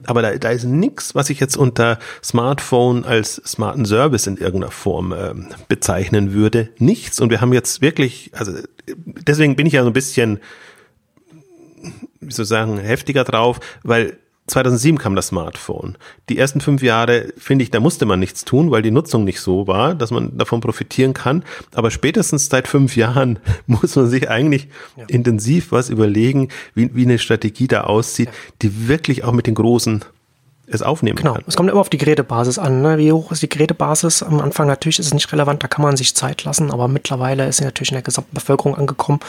Aber 0.06 0.22
da, 0.22 0.34
da 0.36 0.48
ist 0.48 0.64
nix, 0.64 1.14
was 1.14 1.28
ich 1.28 1.38
jetzt 1.38 1.56
unter 1.58 1.98
Smartphone 2.24 3.04
als 3.04 3.34
smarten 3.44 3.84
Service 3.84 4.26
in 4.26 4.38
irgendeiner 4.38 4.72
Form 4.72 5.12
äh, 5.12 5.34
bezeichnen 5.68 6.32
würde. 6.32 6.70
Nichts. 6.78 7.20
Und 7.20 7.30
wir 7.30 7.40
haben 7.40 7.52
jetzt 7.52 7.82
wirklich, 7.82 8.30
also 8.34 8.52
deswegen 9.04 9.56
bin 9.56 9.66
ich 9.66 9.74
ja 9.74 9.82
so 9.82 9.90
ein 9.90 9.92
bisschen, 9.92 10.40
wie 12.20 12.32
soll 12.32 12.44
ich 12.44 12.48
sagen, 12.48 12.78
heftiger 12.78 13.24
drauf, 13.24 13.60
weil 13.82 14.18
2007 14.46 14.98
kam 14.98 15.16
das 15.16 15.28
Smartphone. 15.28 15.98
Die 16.28 16.38
ersten 16.38 16.60
fünf 16.60 16.82
Jahre, 16.82 17.32
finde 17.36 17.64
ich, 17.64 17.70
da 17.70 17.80
musste 17.80 18.06
man 18.06 18.20
nichts 18.20 18.44
tun, 18.44 18.70
weil 18.70 18.82
die 18.82 18.92
Nutzung 18.92 19.24
nicht 19.24 19.40
so 19.40 19.66
war, 19.66 19.94
dass 19.94 20.12
man 20.12 20.38
davon 20.38 20.60
profitieren 20.60 21.14
kann. 21.14 21.42
Aber 21.74 21.90
spätestens 21.90 22.48
seit 22.48 22.68
fünf 22.68 22.96
Jahren 22.96 23.40
muss 23.66 23.96
man 23.96 24.08
sich 24.08 24.30
eigentlich 24.30 24.68
ja. 24.96 25.04
intensiv 25.08 25.72
was 25.72 25.90
überlegen, 25.90 26.48
wie, 26.74 26.94
wie 26.94 27.04
eine 27.04 27.18
Strategie 27.18 27.66
da 27.66 27.82
aussieht, 27.82 28.28
die 28.62 28.88
wirklich 28.88 29.24
auch 29.24 29.32
mit 29.32 29.48
den 29.48 29.54
großen 29.54 30.04
es 30.68 30.82
aufnehmen 30.82 31.16
genau. 31.16 31.34
kann. 31.34 31.44
Es 31.46 31.56
kommt 31.56 31.70
immer 31.70 31.80
auf 31.80 31.88
die 31.88 31.98
Gerätebasis 31.98 32.58
an. 32.58 32.82
Ne? 32.82 32.98
Wie 32.98 33.12
hoch 33.12 33.30
ist 33.30 33.42
die 33.42 33.48
Gerätebasis? 33.48 34.22
Am 34.22 34.40
Anfang 34.40 34.66
natürlich 34.66 34.98
ist 34.98 35.06
es 35.06 35.14
nicht 35.14 35.32
relevant, 35.32 35.62
da 35.62 35.68
kann 35.68 35.82
man 35.82 35.96
sich 35.96 36.14
Zeit 36.16 36.44
lassen, 36.44 36.72
aber 36.72 36.88
mittlerweile 36.88 37.46
ist 37.46 37.58
sie 37.58 37.64
natürlich 37.64 37.90
in 37.90 37.96
der 37.96 38.02
gesamten 38.02 38.34
Bevölkerung 38.34 38.76
angekommen 38.76 39.20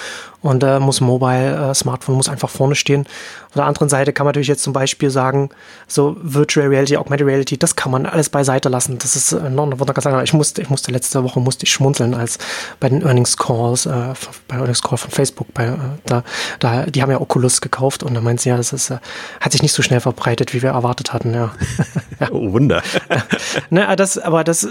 und 0.41 0.63
äh, 0.63 0.79
muss 0.79 0.99
Mobile, 0.99 1.71
äh, 1.71 1.75
Smartphone 1.75 2.15
muss 2.15 2.29
einfach 2.29 2.49
vorne 2.49 2.75
stehen. 2.75 3.05
Auf 3.47 3.53
der 3.53 3.65
anderen 3.65 3.89
Seite 3.89 4.13
kann 4.13 4.25
man 4.25 4.31
natürlich 4.31 4.47
jetzt 4.47 4.63
zum 4.63 4.73
Beispiel 4.73 5.09
sagen, 5.09 5.49
so 5.87 6.17
Virtual 6.21 6.67
Reality, 6.67 6.97
Augmented 6.97 7.27
Reality, 7.27 7.57
das 7.57 7.75
kann 7.75 7.91
man 7.91 8.05
alles 8.05 8.29
beiseite 8.29 8.69
lassen. 8.69 8.97
Das 8.97 9.15
ist 9.15 9.31
äh, 9.31 9.49
noch 9.49 9.71
sagen, 10.01 10.21
ich 10.23 10.33
musste, 10.33 10.61
ich 10.61 10.69
musste 10.69 10.91
letzte 10.91 11.23
Woche 11.23 11.39
musste 11.39 11.65
ich 11.65 11.71
schmunzeln, 11.71 12.13
als 12.13 12.39
bei 12.79 12.89
den 12.89 13.03
Earnings 13.03 13.37
Calls, 13.37 13.85
äh, 13.85 14.13
bei 14.47 14.57
Earnings 14.57 14.81
Call 14.81 14.97
von 14.97 15.11
Facebook, 15.11 15.53
bei, 15.53 15.65
äh, 15.65 15.77
da, 16.05 16.23
da, 16.59 16.85
die 16.85 17.01
haben 17.01 17.11
ja 17.11 17.21
Oculus 17.21 17.61
gekauft 17.61 18.01
und 18.01 18.15
da 18.15 18.21
meint 18.21 18.41
sie 18.41 18.49
ja, 18.49 18.57
das 18.57 18.73
ist, 18.73 18.89
äh, 18.89 18.97
hat 19.39 19.51
sich 19.51 19.61
nicht 19.61 19.73
so 19.73 19.83
schnell 19.83 19.99
verbreitet, 19.99 20.53
wie 20.53 20.61
wir 20.61 20.71
erwartet 20.71 21.13
hatten 21.13 21.26
hatten, 21.27 21.33
ja. 21.33 21.51
ja. 22.19 22.31
Oh, 22.31 22.51
Wunder. 22.53 22.81
ne, 23.69 23.95
das, 23.95 24.17
aber 24.17 24.43
das, 24.43 24.67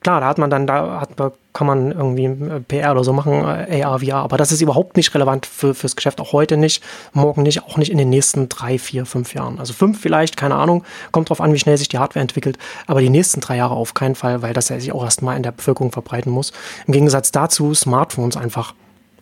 klar, 0.00 0.20
da 0.20 0.26
hat 0.26 0.38
man 0.38 0.50
dann, 0.50 0.66
da 0.66 1.00
hat 1.00 1.18
man, 1.18 1.32
kann 1.52 1.66
man 1.66 1.92
irgendwie 1.92 2.24
äh, 2.24 2.60
PR 2.60 2.92
oder 2.92 3.04
so 3.04 3.12
machen, 3.12 3.44
äh, 3.44 3.82
AR, 3.82 4.00
VR, 4.00 4.16
aber 4.16 4.36
das 4.36 4.52
ist 4.52 4.60
überhaupt 4.60 4.96
nicht 4.96 5.14
relevant 5.14 5.46
für, 5.46 5.74
fürs 5.74 5.96
Geschäft, 5.96 6.20
auch 6.20 6.32
heute 6.32 6.56
nicht, 6.56 6.82
morgen 7.12 7.42
nicht, 7.42 7.62
auch 7.64 7.76
nicht 7.76 7.90
in 7.90 7.98
den 7.98 8.10
nächsten 8.10 8.48
drei, 8.48 8.78
vier, 8.78 9.06
fünf 9.06 9.34
Jahren. 9.34 9.58
Also 9.58 9.72
fünf 9.72 10.00
vielleicht, 10.00 10.36
keine 10.36 10.56
Ahnung, 10.56 10.84
kommt 11.12 11.30
drauf 11.30 11.40
an, 11.40 11.52
wie 11.52 11.58
schnell 11.58 11.76
sich 11.76 11.88
die 11.88 11.98
Hardware 11.98 12.22
entwickelt, 12.22 12.58
aber 12.86 13.00
die 13.00 13.10
nächsten 13.10 13.40
drei 13.40 13.56
Jahre 13.56 13.74
auf 13.74 13.94
keinen 13.94 14.14
Fall, 14.14 14.42
weil 14.42 14.54
das 14.54 14.68
ja 14.68 14.78
sich 14.78 14.92
auch 14.92 15.04
erstmal 15.04 15.36
in 15.36 15.42
der 15.42 15.52
Bevölkerung 15.52 15.92
verbreiten 15.92 16.32
muss. 16.32 16.52
Im 16.86 16.92
Gegensatz 16.92 17.32
dazu, 17.32 17.74
Smartphones 17.74 18.36
einfach 18.36 18.74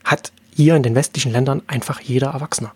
hat 0.04 0.32
hier 0.54 0.76
in 0.76 0.82
den 0.82 0.94
westlichen 0.94 1.32
Ländern 1.32 1.62
einfach 1.66 2.00
jeder 2.00 2.28
Erwachsene. 2.28 2.70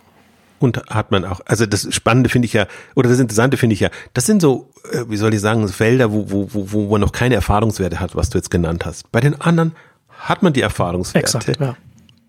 Und 0.61 0.77
hat 0.91 1.11
man 1.11 1.25
auch, 1.25 1.41
also 1.47 1.65
das 1.65 1.93
Spannende 1.93 2.29
finde 2.29 2.45
ich 2.45 2.53
ja, 2.53 2.67
oder 2.95 3.09
das 3.09 3.19
Interessante 3.19 3.57
finde 3.57 3.75
ich 3.75 3.81
ja, 3.81 3.89
das 4.13 4.27
sind 4.27 4.43
so, 4.43 4.71
äh, 4.93 5.05
wie 5.09 5.17
soll 5.17 5.33
ich 5.33 5.41
sagen, 5.41 5.67
Felder, 5.69 6.13
wo, 6.13 6.31
wo, 6.31 6.49
wo, 6.53 6.71
wo 6.71 6.91
man 6.91 7.01
noch 7.01 7.13
keine 7.13 7.35
Erfahrungswerte 7.35 7.99
hat, 7.99 8.15
was 8.15 8.29
du 8.29 8.37
jetzt 8.37 8.51
genannt 8.51 8.85
hast. 8.85 9.11
Bei 9.11 9.21
den 9.21 9.41
anderen 9.41 9.73
hat 10.11 10.43
man 10.43 10.53
die 10.53 10.61
Erfahrungswerte. 10.61 11.39
Exakt, 11.39 11.61
ja. 11.61 11.77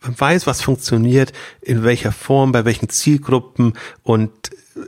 Man 0.01 0.19
weiß, 0.19 0.47
was 0.47 0.61
funktioniert, 0.61 1.31
in 1.61 1.83
welcher 1.83 2.11
Form, 2.11 2.51
bei 2.51 2.65
welchen 2.65 2.89
Zielgruppen 2.89 3.73
und 4.03 4.31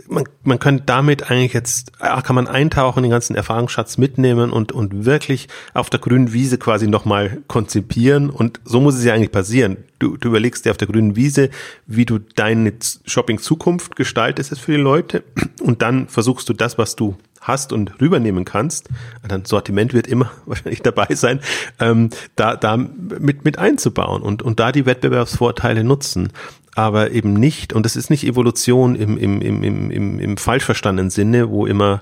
man, 0.08 0.24
man 0.44 0.60
könnte 0.60 0.84
damit 0.86 1.30
eigentlich 1.30 1.54
jetzt, 1.54 1.92
ah, 2.00 2.22
kann 2.22 2.36
man 2.36 2.48
eintauchen, 2.48 3.04
den 3.04 3.12
ganzen 3.12 3.36
Erfahrungsschatz 3.36 3.98
mitnehmen 3.98 4.52
und, 4.52 4.72
und 4.72 5.06
wirklich 5.06 5.48
auf 5.74 5.90
der 5.90 6.00
grünen 6.00 6.34
Wiese 6.34 6.58
quasi 6.58 6.88
nochmal 6.88 7.42
konzipieren. 7.48 8.30
Und 8.30 8.60
so 8.64 8.80
muss 8.80 8.96
es 8.96 9.04
ja 9.04 9.14
eigentlich 9.14 9.32
passieren. 9.32 9.78
Du, 10.00 10.18
du 10.18 10.30
überlegst 10.30 10.66
dir 10.66 10.72
auf 10.72 10.78
der 10.78 10.88
grünen 10.88 11.16
Wiese, 11.16 11.50
wie 11.86 12.06
du 12.06 12.20
deine 12.20 12.74
Shopping-Zukunft 13.06 13.96
gestaltest 13.96 14.60
für 14.60 14.74
die 14.74 14.82
Leute. 14.82 15.24
Und 15.62 15.82
dann 15.82 16.08
versuchst 16.08 16.48
du 16.50 16.54
das, 16.54 16.78
was 16.78 16.96
du 16.96 17.16
hast 17.44 17.74
und 17.74 18.02
rübernehmen 18.02 18.46
kannst, 18.46 18.90
dann 19.28 19.46
Sortiment 19.46 19.94
wird 19.94 20.08
immer 20.08 20.32
wahrscheinlich 20.46 20.82
dabei 20.82 21.14
sein, 21.16 21.40
ähm, 21.80 22.10
da, 22.36 22.56
da 22.56 22.78
mit, 22.78 23.46
mit 23.46 23.60
einzubauen 23.60 24.22
und, 24.22 24.42
und 24.42 24.60
da 24.60 24.72
die 24.72 24.86
Wettbewerbsvorteile 24.86 25.84
nutzen 25.84 26.32
aber 26.76 27.12
eben 27.12 27.34
nicht, 27.34 27.74
und 27.74 27.86
das 27.86 27.96
ist 27.96 28.10
nicht 28.10 28.26
Evolution 28.26 28.96
im, 28.96 29.18
im, 29.18 29.42
im, 29.42 29.64
im, 29.64 29.92
im, 29.92 30.20
im 30.20 30.38
falsch 30.38 30.64
verstandenen 30.64 31.12
Sinne, 31.12 31.50
wo 31.50 31.68
immer, 31.68 32.02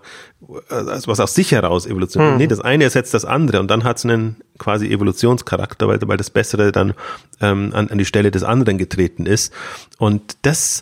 also 0.70 1.12
was 1.12 1.20
aus 1.20 1.36
sich 1.36 1.52
heraus 1.52 1.86
Evolution, 1.86 2.32
hm. 2.32 2.38
nee, 2.38 2.48
das 2.48 2.62
eine 2.62 2.86
ersetzt 2.86 3.14
das 3.14 3.26
andere 3.26 3.60
und 3.60 3.70
dann 3.70 3.84
hat 3.84 3.98
es 3.98 4.06
einen 4.06 4.38
quasi 4.58 4.88
Evolutionscharakter, 4.88 5.88
weil, 5.88 6.00
weil 6.06 6.18
das 6.18 6.30
Bessere 6.30 6.72
dann 6.72 6.94
ähm, 7.42 7.72
an, 7.74 7.90
an 7.90 7.98
die 7.98 8.06
Stelle 8.06 8.32
des 8.32 8.44
anderen 8.44 8.78
getreten 8.78 9.26
ist. 9.26 9.52
Und 9.98 10.38
das, 10.44 10.82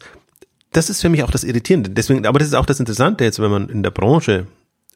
das 0.71 0.89
ist 0.89 1.01
für 1.01 1.09
mich 1.09 1.23
auch 1.23 1.31
das 1.31 1.43
Irritierende. 1.43 1.89
Deswegen, 1.89 2.25
aber 2.25 2.39
das 2.39 2.49
ist 2.49 2.53
auch 2.53 2.65
das 2.65 2.79
Interessante 2.79 3.23
jetzt, 3.23 3.39
wenn 3.39 3.51
man 3.51 3.69
in 3.69 3.83
der 3.83 3.91
Branche 3.91 4.47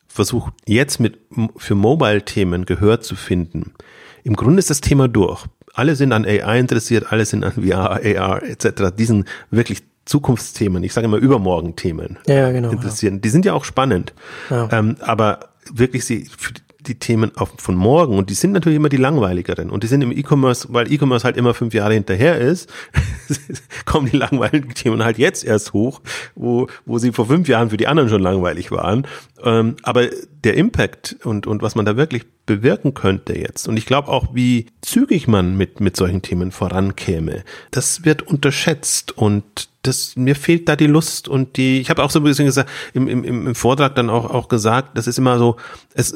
versucht, 0.08 0.54
jetzt 0.68 1.00
mit 1.00 1.20
für 1.58 1.76
Mobile-Themen 1.76 2.66
Gehör 2.66 3.02
zu 3.02 3.16
finden. 3.16 3.74
Im 4.24 4.36
Grunde 4.36 4.60
ist 4.60 4.70
das 4.70 4.82
Thema 4.82 5.08
durch 5.08 5.46
alle 5.74 5.96
sind 5.96 6.14
an 6.14 6.26
AI 6.26 6.60
interessiert, 6.60 7.12
alle 7.12 7.26
sind 7.26 7.44
an 7.44 7.54
VR, 7.54 8.00
AR 8.04 8.44
etc. 8.44 8.96
Diesen 8.98 9.26
wirklich 9.50 9.84
Zukunftsthemen, 10.06 10.84
ich 10.84 10.94
sage 10.94 11.06
immer 11.06 11.18
Übermorgen-Themen 11.18 12.20
ja, 12.28 12.52
genau, 12.52 12.72
interessieren. 12.72 13.16
Ja. 13.16 13.20
Die 13.22 13.30
sind 13.30 13.46
ja 13.46 13.54
auch 13.54 13.64
spannend. 13.64 14.14
Ja. 14.50 14.70
Ähm, 14.72 14.98
aber 15.00 15.50
wirklich 15.72 16.06
sie 16.06 16.30
für 16.38 16.54
die 16.84 16.96
Themen 16.96 17.36
auf, 17.38 17.54
von 17.58 17.76
morgen 17.76 18.18
und 18.18 18.30
die 18.30 18.34
sind 18.34 18.52
natürlich 18.52 18.78
immer 18.78 18.90
die 18.90 18.98
langweiligeren 18.98 19.70
und 19.70 19.84
die 19.84 19.88
sind 19.88 20.02
im 20.02 20.12
E-Commerce, 20.12 20.68
weil 20.72 20.92
E-Commerce 20.92 21.24
halt 21.24 21.38
immer 21.38 21.54
fünf 21.54 21.74
Jahre 21.74 21.94
hinterher 21.94 22.38
ist, 22.40 22.72
kommen 23.86 24.10
die 24.10 24.18
langweiligen 24.18 24.74
Themen 24.74 25.04
halt 25.04 25.18
jetzt 25.18 25.44
erst 25.44 25.74
hoch, 25.74 26.02
wo, 26.36 26.68
wo 26.86 26.98
sie 26.98 27.12
vor 27.12 27.28
fünf 27.28 27.48
Jahren 27.48 27.70
für 27.70 27.78
die 27.78 27.88
anderen 27.88 28.10
schon 28.10 28.22
langweilig 28.22 28.72
waren. 28.72 29.08
Ähm, 29.44 29.76
aber 29.84 30.08
der 30.44 30.56
Impact 30.56 31.18
und, 31.24 31.48
und 31.48 31.62
was 31.62 31.76
man 31.76 31.86
da 31.86 31.98
wirklich 31.98 32.26
bewirken 32.46 32.94
könnte 32.94 33.38
jetzt. 33.38 33.68
Und 33.68 33.78
ich 33.78 33.86
glaube 33.86 34.10
auch, 34.10 34.34
wie 34.34 34.68
zügig 34.82 35.28
man 35.28 35.56
mit, 35.58 35.80
mit 35.80 35.96
solchen 35.96 36.22
Themen 36.22 36.52
vorankäme, 36.52 37.44
das 37.72 38.06
wird 38.06 38.22
unterschätzt 38.22 39.18
und 39.18 39.70
das, 39.84 40.16
mir 40.16 40.36
fehlt 40.36 40.68
da 40.68 40.76
die 40.76 40.88
Lust 40.88 41.28
und 41.28 41.58
die, 41.58 41.80
ich 41.80 41.90
habe 41.90 42.04
auch 42.04 42.10
so 42.10 42.20
ein 42.20 42.24
bisschen 42.24 42.46
gesagt, 42.46 42.70
im, 42.94 43.08
im, 43.08 43.24
im 43.24 43.56
Vortrag 43.56 43.96
dann 43.96 44.10
auch, 44.10 44.30
auch 44.30 44.48
gesagt, 44.48 44.98
das 44.98 45.08
ist 45.08 45.20
immer 45.20 45.38
so, 45.38 45.58
es, 45.94 46.16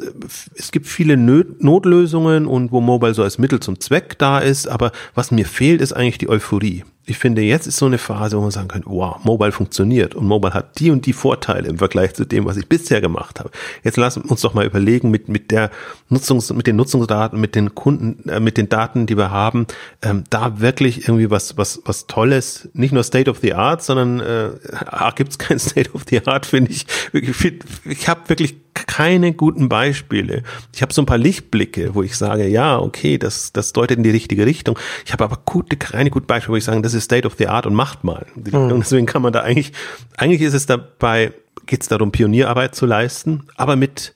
es 0.54 0.72
gibt 0.72 0.86
viele 0.86 1.16
Notlösungen 1.16 2.46
und 2.46 2.72
wo 2.72 2.80
Mobile 2.80 3.14
so 3.14 3.22
als 3.22 3.38
Mittel 3.38 3.60
zum 3.60 3.78
Zweck 3.78 4.18
da 4.18 4.38
ist, 4.38 4.66
aber 4.66 4.92
was 5.14 5.30
mir 5.30 5.46
fehlt, 5.46 5.80
ist 5.80 5.92
eigentlich 5.92 6.18
die 6.18 6.28
Euphorie 6.28 6.84
ich 7.08 7.18
finde, 7.18 7.42
jetzt 7.42 7.66
ist 7.66 7.78
so 7.78 7.86
eine 7.86 7.96
Phase, 7.96 8.36
wo 8.36 8.42
man 8.42 8.50
sagen 8.50 8.68
kann, 8.68 8.82
wow, 8.84 9.16
Mobile 9.24 9.50
funktioniert 9.50 10.14
und 10.14 10.26
Mobile 10.26 10.52
hat 10.52 10.78
die 10.78 10.90
und 10.90 11.06
die 11.06 11.14
Vorteile 11.14 11.68
im 11.68 11.78
Vergleich 11.78 12.14
zu 12.14 12.26
dem, 12.26 12.44
was 12.44 12.58
ich 12.58 12.68
bisher 12.68 13.00
gemacht 13.00 13.40
habe. 13.40 13.50
Jetzt 13.82 13.96
lassen 13.96 14.24
wir 14.24 14.30
uns 14.30 14.42
doch 14.42 14.52
mal 14.52 14.66
überlegen, 14.66 15.10
mit, 15.10 15.28
mit 15.28 15.50
der 15.50 15.70
Nutzungs, 16.10 16.52
mit 16.52 16.66
den 16.66 16.76
Nutzungsdaten, 16.76 17.40
mit 17.40 17.54
den 17.54 17.74
Kunden, 17.74 18.28
äh, 18.28 18.40
mit 18.40 18.58
den 18.58 18.68
Daten, 18.68 19.06
die 19.06 19.16
wir 19.16 19.30
haben, 19.30 19.66
ähm, 20.02 20.24
da 20.28 20.60
wirklich 20.60 21.08
irgendwie 21.08 21.30
was, 21.30 21.56
was, 21.56 21.80
was 21.86 22.06
Tolles, 22.06 22.68
nicht 22.74 22.92
nur 22.92 23.02
State 23.02 23.30
of 23.30 23.38
the 23.38 23.54
Art, 23.54 23.82
sondern 23.82 24.20
äh, 24.20 24.50
ah, 24.86 25.10
gibt 25.12 25.30
es 25.30 25.38
kein 25.38 25.58
State 25.58 25.92
of 25.94 26.02
the 26.10 26.26
Art, 26.26 26.44
finde 26.44 26.70
ich. 26.70 26.86
Ich, 27.14 27.52
ich 27.84 28.08
habe 28.08 28.28
wirklich 28.28 28.56
keine 28.86 29.32
guten 29.32 29.68
Beispiele. 29.68 30.42
Ich 30.74 30.82
habe 30.82 30.92
so 30.92 31.02
ein 31.02 31.06
paar 31.06 31.18
Lichtblicke, 31.18 31.94
wo 31.94 32.02
ich 32.02 32.16
sage, 32.16 32.46
ja, 32.46 32.78
okay, 32.78 33.18
das, 33.18 33.52
das 33.52 33.72
deutet 33.72 33.98
in 33.98 34.02
die 34.02 34.10
richtige 34.10 34.46
Richtung. 34.46 34.78
Ich 35.04 35.12
habe 35.12 35.24
aber 35.24 35.38
gute, 35.44 35.76
keine 35.76 36.10
guten 36.10 36.26
Beispiele, 36.26 36.52
wo 36.52 36.56
ich 36.56 36.64
sage, 36.64 36.82
das 36.82 36.94
ist 36.94 37.04
State 37.04 37.26
of 37.26 37.34
the 37.38 37.48
Art 37.48 37.66
und 37.66 37.74
macht 37.74 38.04
mal. 38.04 38.26
Mhm. 38.34 38.80
Deswegen 38.80 39.06
kann 39.06 39.22
man 39.22 39.32
da 39.32 39.40
eigentlich, 39.40 39.72
eigentlich 40.16 40.42
ist 40.42 40.54
es 40.54 40.66
dabei, 40.66 41.32
geht 41.66 41.82
es 41.82 41.88
darum, 41.88 42.12
Pionierarbeit 42.12 42.74
zu 42.74 42.86
leisten, 42.86 43.44
aber 43.56 43.76
mit 43.76 44.14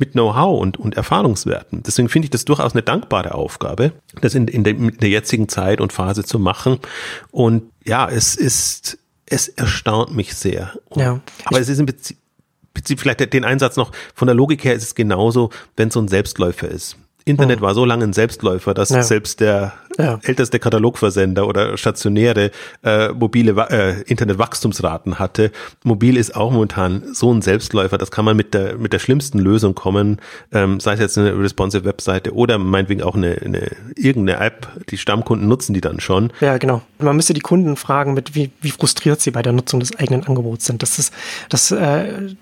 mit 0.00 0.12
Know-how 0.12 0.60
und, 0.60 0.76
und 0.78 0.96
Erfahrungswerten. 0.96 1.82
Deswegen 1.82 2.08
finde 2.08 2.26
ich 2.26 2.30
das 2.30 2.44
durchaus 2.44 2.72
eine 2.72 2.82
dankbare 2.82 3.34
Aufgabe, 3.34 3.92
das 4.20 4.34
in, 4.34 4.48
in, 4.48 4.64
der, 4.64 4.74
in 4.74 4.96
der 4.98 5.08
jetzigen 5.08 5.48
Zeit 5.48 5.80
und 5.80 5.92
Phase 5.92 6.24
zu 6.24 6.38
machen. 6.38 6.78
Und 7.30 7.64
ja, 7.84 8.08
es 8.08 8.36
ist, 8.36 8.98
es 9.26 9.48
erstaunt 9.48 10.14
mich 10.14 10.34
sehr. 10.34 10.72
Ja. 10.94 11.20
Aber 11.44 11.60
es 11.60 11.68
ist 11.68 11.78
im 11.78 11.86
Prinzip, 11.86 12.16
vielleicht 12.96 13.32
den 13.32 13.44
Einsatz 13.44 13.76
noch, 13.76 13.92
von 14.14 14.26
der 14.26 14.34
Logik 14.34 14.64
her 14.64 14.74
ist 14.74 14.82
es 14.82 14.94
genauso, 14.94 15.50
wenn 15.76 15.88
es 15.88 15.94
so 15.94 16.00
ein 16.00 16.08
Selbstläufer 16.08 16.68
ist. 16.68 16.96
Internet 17.28 17.60
mhm. 17.60 17.64
war 17.64 17.74
so 17.74 17.84
lange 17.84 18.04
ein 18.04 18.12
Selbstläufer, 18.12 18.74
dass 18.74 18.90
ja. 18.90 19.02
selbst 19.02 19.40
der 19.40 19.74
ja. 19.98 20.18
älteste 20.22 20.58
Katalogversender 20.58 21.46
oder 21.46 21.76
stationäre 21.76 22.50
äh, 22.82 23.08
mobile 23.10 23.52
äh, 23.70 24.02
Internetwachstumsraten 24.02 25.18
hatte. 25.18 25.50
Mobil 25.84 26.16
ist 26.16 26.34
auch 26.34 26.50
momentan 26.50 27.02
so 27.12 27.32
ein 27.32 27.42
Selbstläufer, 27.42 27.98
das 27.98 28.10
kann 28.10 28.24
man 28.24 28.36
mit 28.36 28.54
der 28.54 28.78
mit 28.78 28.92
der 28.92 28.98
schlimmsten 28.98 29.38
Lösung 29.38 29.74
kommen, 29.74 30.20
ähm, 30.52 30.80
sei 30.80 30.94
es 30.94 31.00
jetzt 31.00 31.18
eine 31.18 31.38
responsive 31.38 31.84
Webseite 31.84 32.34
oder 32.34 32.58
meinetwegen 32.58 33.02
auch 33.02 33.14
eine, 33.14 33.36
eine 33.44 33.70
irgendeine 33.96 34.40
App. 34.40 34.68
Die 34.88 34.98
Stammkunden 34.98 35.48
nutzen 35.48 35.74
die 35.74 35.80
dann 35.80 36.00
schon. 36.00 36.32
Ja, 36.40 36.58
genau. 36.58 36.82
Man 36.98 37.16
müsste 37.16 37.34
die 37.34 37.40
Kunden 37.40 37.76
fragen, 37.76 38.14
mit 38.14 38.34
wie, 38.34 38.50
wie 38.60 38.70
frustriert 38.70 39.20
sie 39.20 39.30
bei 39.30 39.42
der 39.42 39.52
Nutzung 39.52 39.80
des 39.80 39.96
eigenen 39.96 40.26
Angebots 40.26 40.64
sind. 40.64 40.82
Das 40.82 40.98
ist 40.98 41.12
das 41.48 41.70
äh, 41.70 42.34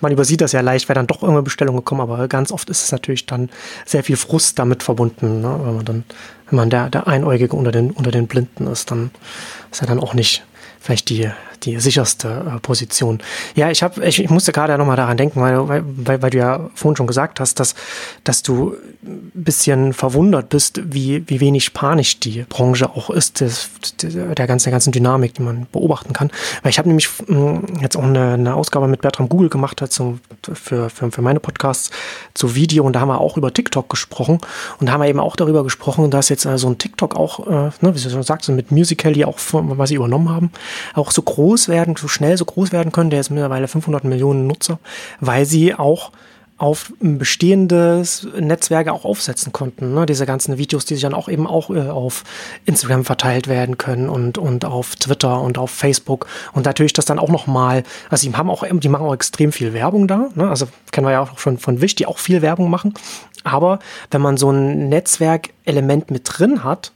man 0.00 0.12
übersieht 0.12 0.40
das 0.40 0.52
ja 0.52 0.60
leicht, 0.60 0.88
weil 0.88 0.94
dann 0.94 1.06
doch 1.06 1.22
irgendeine 1.22 1.42
Bestellungen 1.42 1.84
kommen, 1.84 2.00
aber 2.00 2.28
ganz 2.28 2.52
oft 2.52 2.70
ist 2.70 2.82
es 2.82 2.92
natürlich 2.92 3.26
dann 3.26 3.50
sehr 3.84 4.02
viel 4.02 4.16
Frust 4.16 4.58
damit 4.58 4.82
verbunden, 4.82 5.40
ne? 5.40 5.60
wenn 5.62 5.76
man 5.76 5.84
dann, 5.84 6.04
wenn 6.48 6.56
man 6.56 6.70
der, 6.70 6.90
der 6.90 7.06
Einäugige 7.06 7.54
unter 7.54 7.72
den, 7.72 7.90
unter 7.90 8.10
den 8.10 8.26
Blinden 8.26 8.66
ist, 8.66 8.90
dann 8.90 9.10
ist 9.70 9.80
er 9.80 9.86
dann 9.86 10.00
auch 10.00 10.14
nicht 10.14 10.44
vielleicht 10.80 11.10
die, 11.10 11.30
die 11.64 11.78
sicherste 11.80 12.52
äh, 12.56 12.60
Position. 12.60 13.20
Ja, 13.54 13.70
ich 13.70 13.82
habe, 13.82 14.04
ich, 14.04 14.22
ich 14.22 14.30
musste 14.30 14.52
gerade 14.52 14.76
nochmal 14.78 14.96
daran 14.96 15.16
denken, 15.16 15.40
weil, 15.40 15.68
weil, 15.68 16.22
weil 16.22 16.30
du 16.30 16.38
ja 16.38 16.70
vorhin 16.74 16.96
schon 16.96 17.06
gesagt 17.06 17.40
hast, 17.40 17.60
dass, 17.60 17.74
dass 18.24 18.42
du 18.42 18.74
ein 19.02 19.30
bisschen 19.34 19.92
verwundert 19.92 20.48
bist, 20.48 20.80
wie, 20.92 21.22
wie 21.28 21.40
wenig 21.40 21.72
panisch 21.72 22.20
die 22.20 22.44
Branche 22.48 22.90
auch 22.90 23.10
ist, 23.10 23.40
des, 23.40 23.70
der, 24.02 24.46
ganzen, 24.46 24.64
der 24.64 24.72
ganzen 24.72 24.92
Dynamik, 24.92 25.34
die 25.34 25.42
man 25.42 25.66
beobachten 25.70 26.12
kann. 26.12 26.30
Weil 26.62 26.70
ich 26.70 26.78
habe 26.78 26.88
nämlich 26.88 27.08
mh, 27.26 27.62
jetzt 27.80 27.96
auch 27.96 28.02
eine, 28.02 28.34
eine 28.34 28.54
Ausgabe 28.54 28.88
mit 28.88 29.00
Bertram 29.00 29.28
Google 29.28 29.48
gemacht, 29.48 29.80
also 29.82 30.18
für, 30.52 30.90
für, 30.90 31.10
für 31.10 31.22
meine 31.22 31.40
Podcasts 31.40 31.90
zu 32.34 32.54
Video 32.54 32.84
und 32.84 32.92
da 32.92 33.00
haben 33.00 33.08
wir 33.08 33.20
auch 33.20 33.36
über 33.36 33.52
TikTok 33.52 33.88
gesprochen 33.88 34.38
und 34.80 34.86
da 34.86 34.92
haben 34.92 35.00
wir 35.00 35.08
eben 35.08 35.20
auch 35.20 35.36
darüber 35.36 35.64
gesprochen, 35.64 36.10
dass 36.10 36.28
jetzt 36.28 36.44
äh, 36.44 36.58
so 36.58 36.68
ein 36.68 36.78
TikTok 36.78 37.16
auch, 37.16 37.46
äh, 37.46 37.70
ne, 37.80 37.94
wie 37.94 38.00
du 38.00 38.10
schon 38.10 38.22
sagst, 38.22 38.48
mit 38.48 38.70
Musical.ly 38.72 39.24
auch, 39.24 39.38
was 39.52 39.88
sie 39.88 39.96
übernommen 39.96 40.28
haben, 40.28 40.50
auch 40.94 41.10
so 41.10 41.22
groß 41.22 41.47
werden, 41.68 41.96
so 41.96 42.08
schnell 42.08 42.36
so 42.36 42.44
groß 42.44 42.72
werden 42.72 42.92
können. 42.92 43.10
Der 43.10 43.20
ist 43.20 43.30
mittlerweile 43.30 43.68
500 43.68 44.04
Millionen 44.04 44.46
Nutzer, 44.46 44.78
weil 45.20 45.46
sie 45.46 45.74
auch 45.74 46.12
auf 46.58 46.92
bestehendes 46.98 48.26
Netzwerke 48.38 48.92
auch 48.92 49.04
aufsetzen 49.04 49.52
konnten. 49.52 49.94
Ne? 49.94 50.06
Diese 50.06 50.26
ganzen 50.26 50.58
Videos, 50.58 50.84
die 50.84 50.94
sich 50.94 51.02
dann 51.02 51.14
auch 51.14 51.28
eben 51.28 51.46
auch 51.46 51.70
äh, 51.70 51.88
auf 51.88 52.24
Instagram 52.66 53.04
verteilt 53.04 53.46
werden 53.46 53.78
können 53.78 54.08
und, 54.08 54.38
und 54.38 54.64
auf 54.64 54.96
Twitter 54.96 55.40
und 55.40 55.56
auf 55.56 55.70
Facebook. 55.70 56.26
Und 56.52 56.66
natürlich 56.66 56.92
das 56.92 57.04
dann 57.04 57.20
auch 57.20 57.28
nochmal, 57.28 57.84
also 58.10 58.28
die 58.28 58.36
haben 58.36 58.50
auch, 58.50 58.64
die 58.68 58.88
machen 58.88 59.06
auch 59.06 59.14
extrem 59.14 59.52
viel 59.52 59.72
Werbung 59.72 60.08
da. 60.08 60.30
Ne? 60.34 60.50
Also 60.50 60.66
kennen 60.90 61.06
wir 61.06 61.12
ja 61.12 61.22
auch 61.22 61.38
schon 61.38 61.58
von 61.58 61.80
Wish, 61.80 61.94
die 61.94 62.06
auch 62.06 62.18
viel 62.18 62.42
Werbung 62.42 62.70
machen. 62.70 62.92
Aber 63.44 63.78
wenn 64.10 64.20
man 64.20 64.36
so 64.36 64.50
ein 64.50 64.88
Netzwerkelement 64.88 66.10
mit 66.10 66.22
drin 66.24 66.64
hat, 66.64 66.92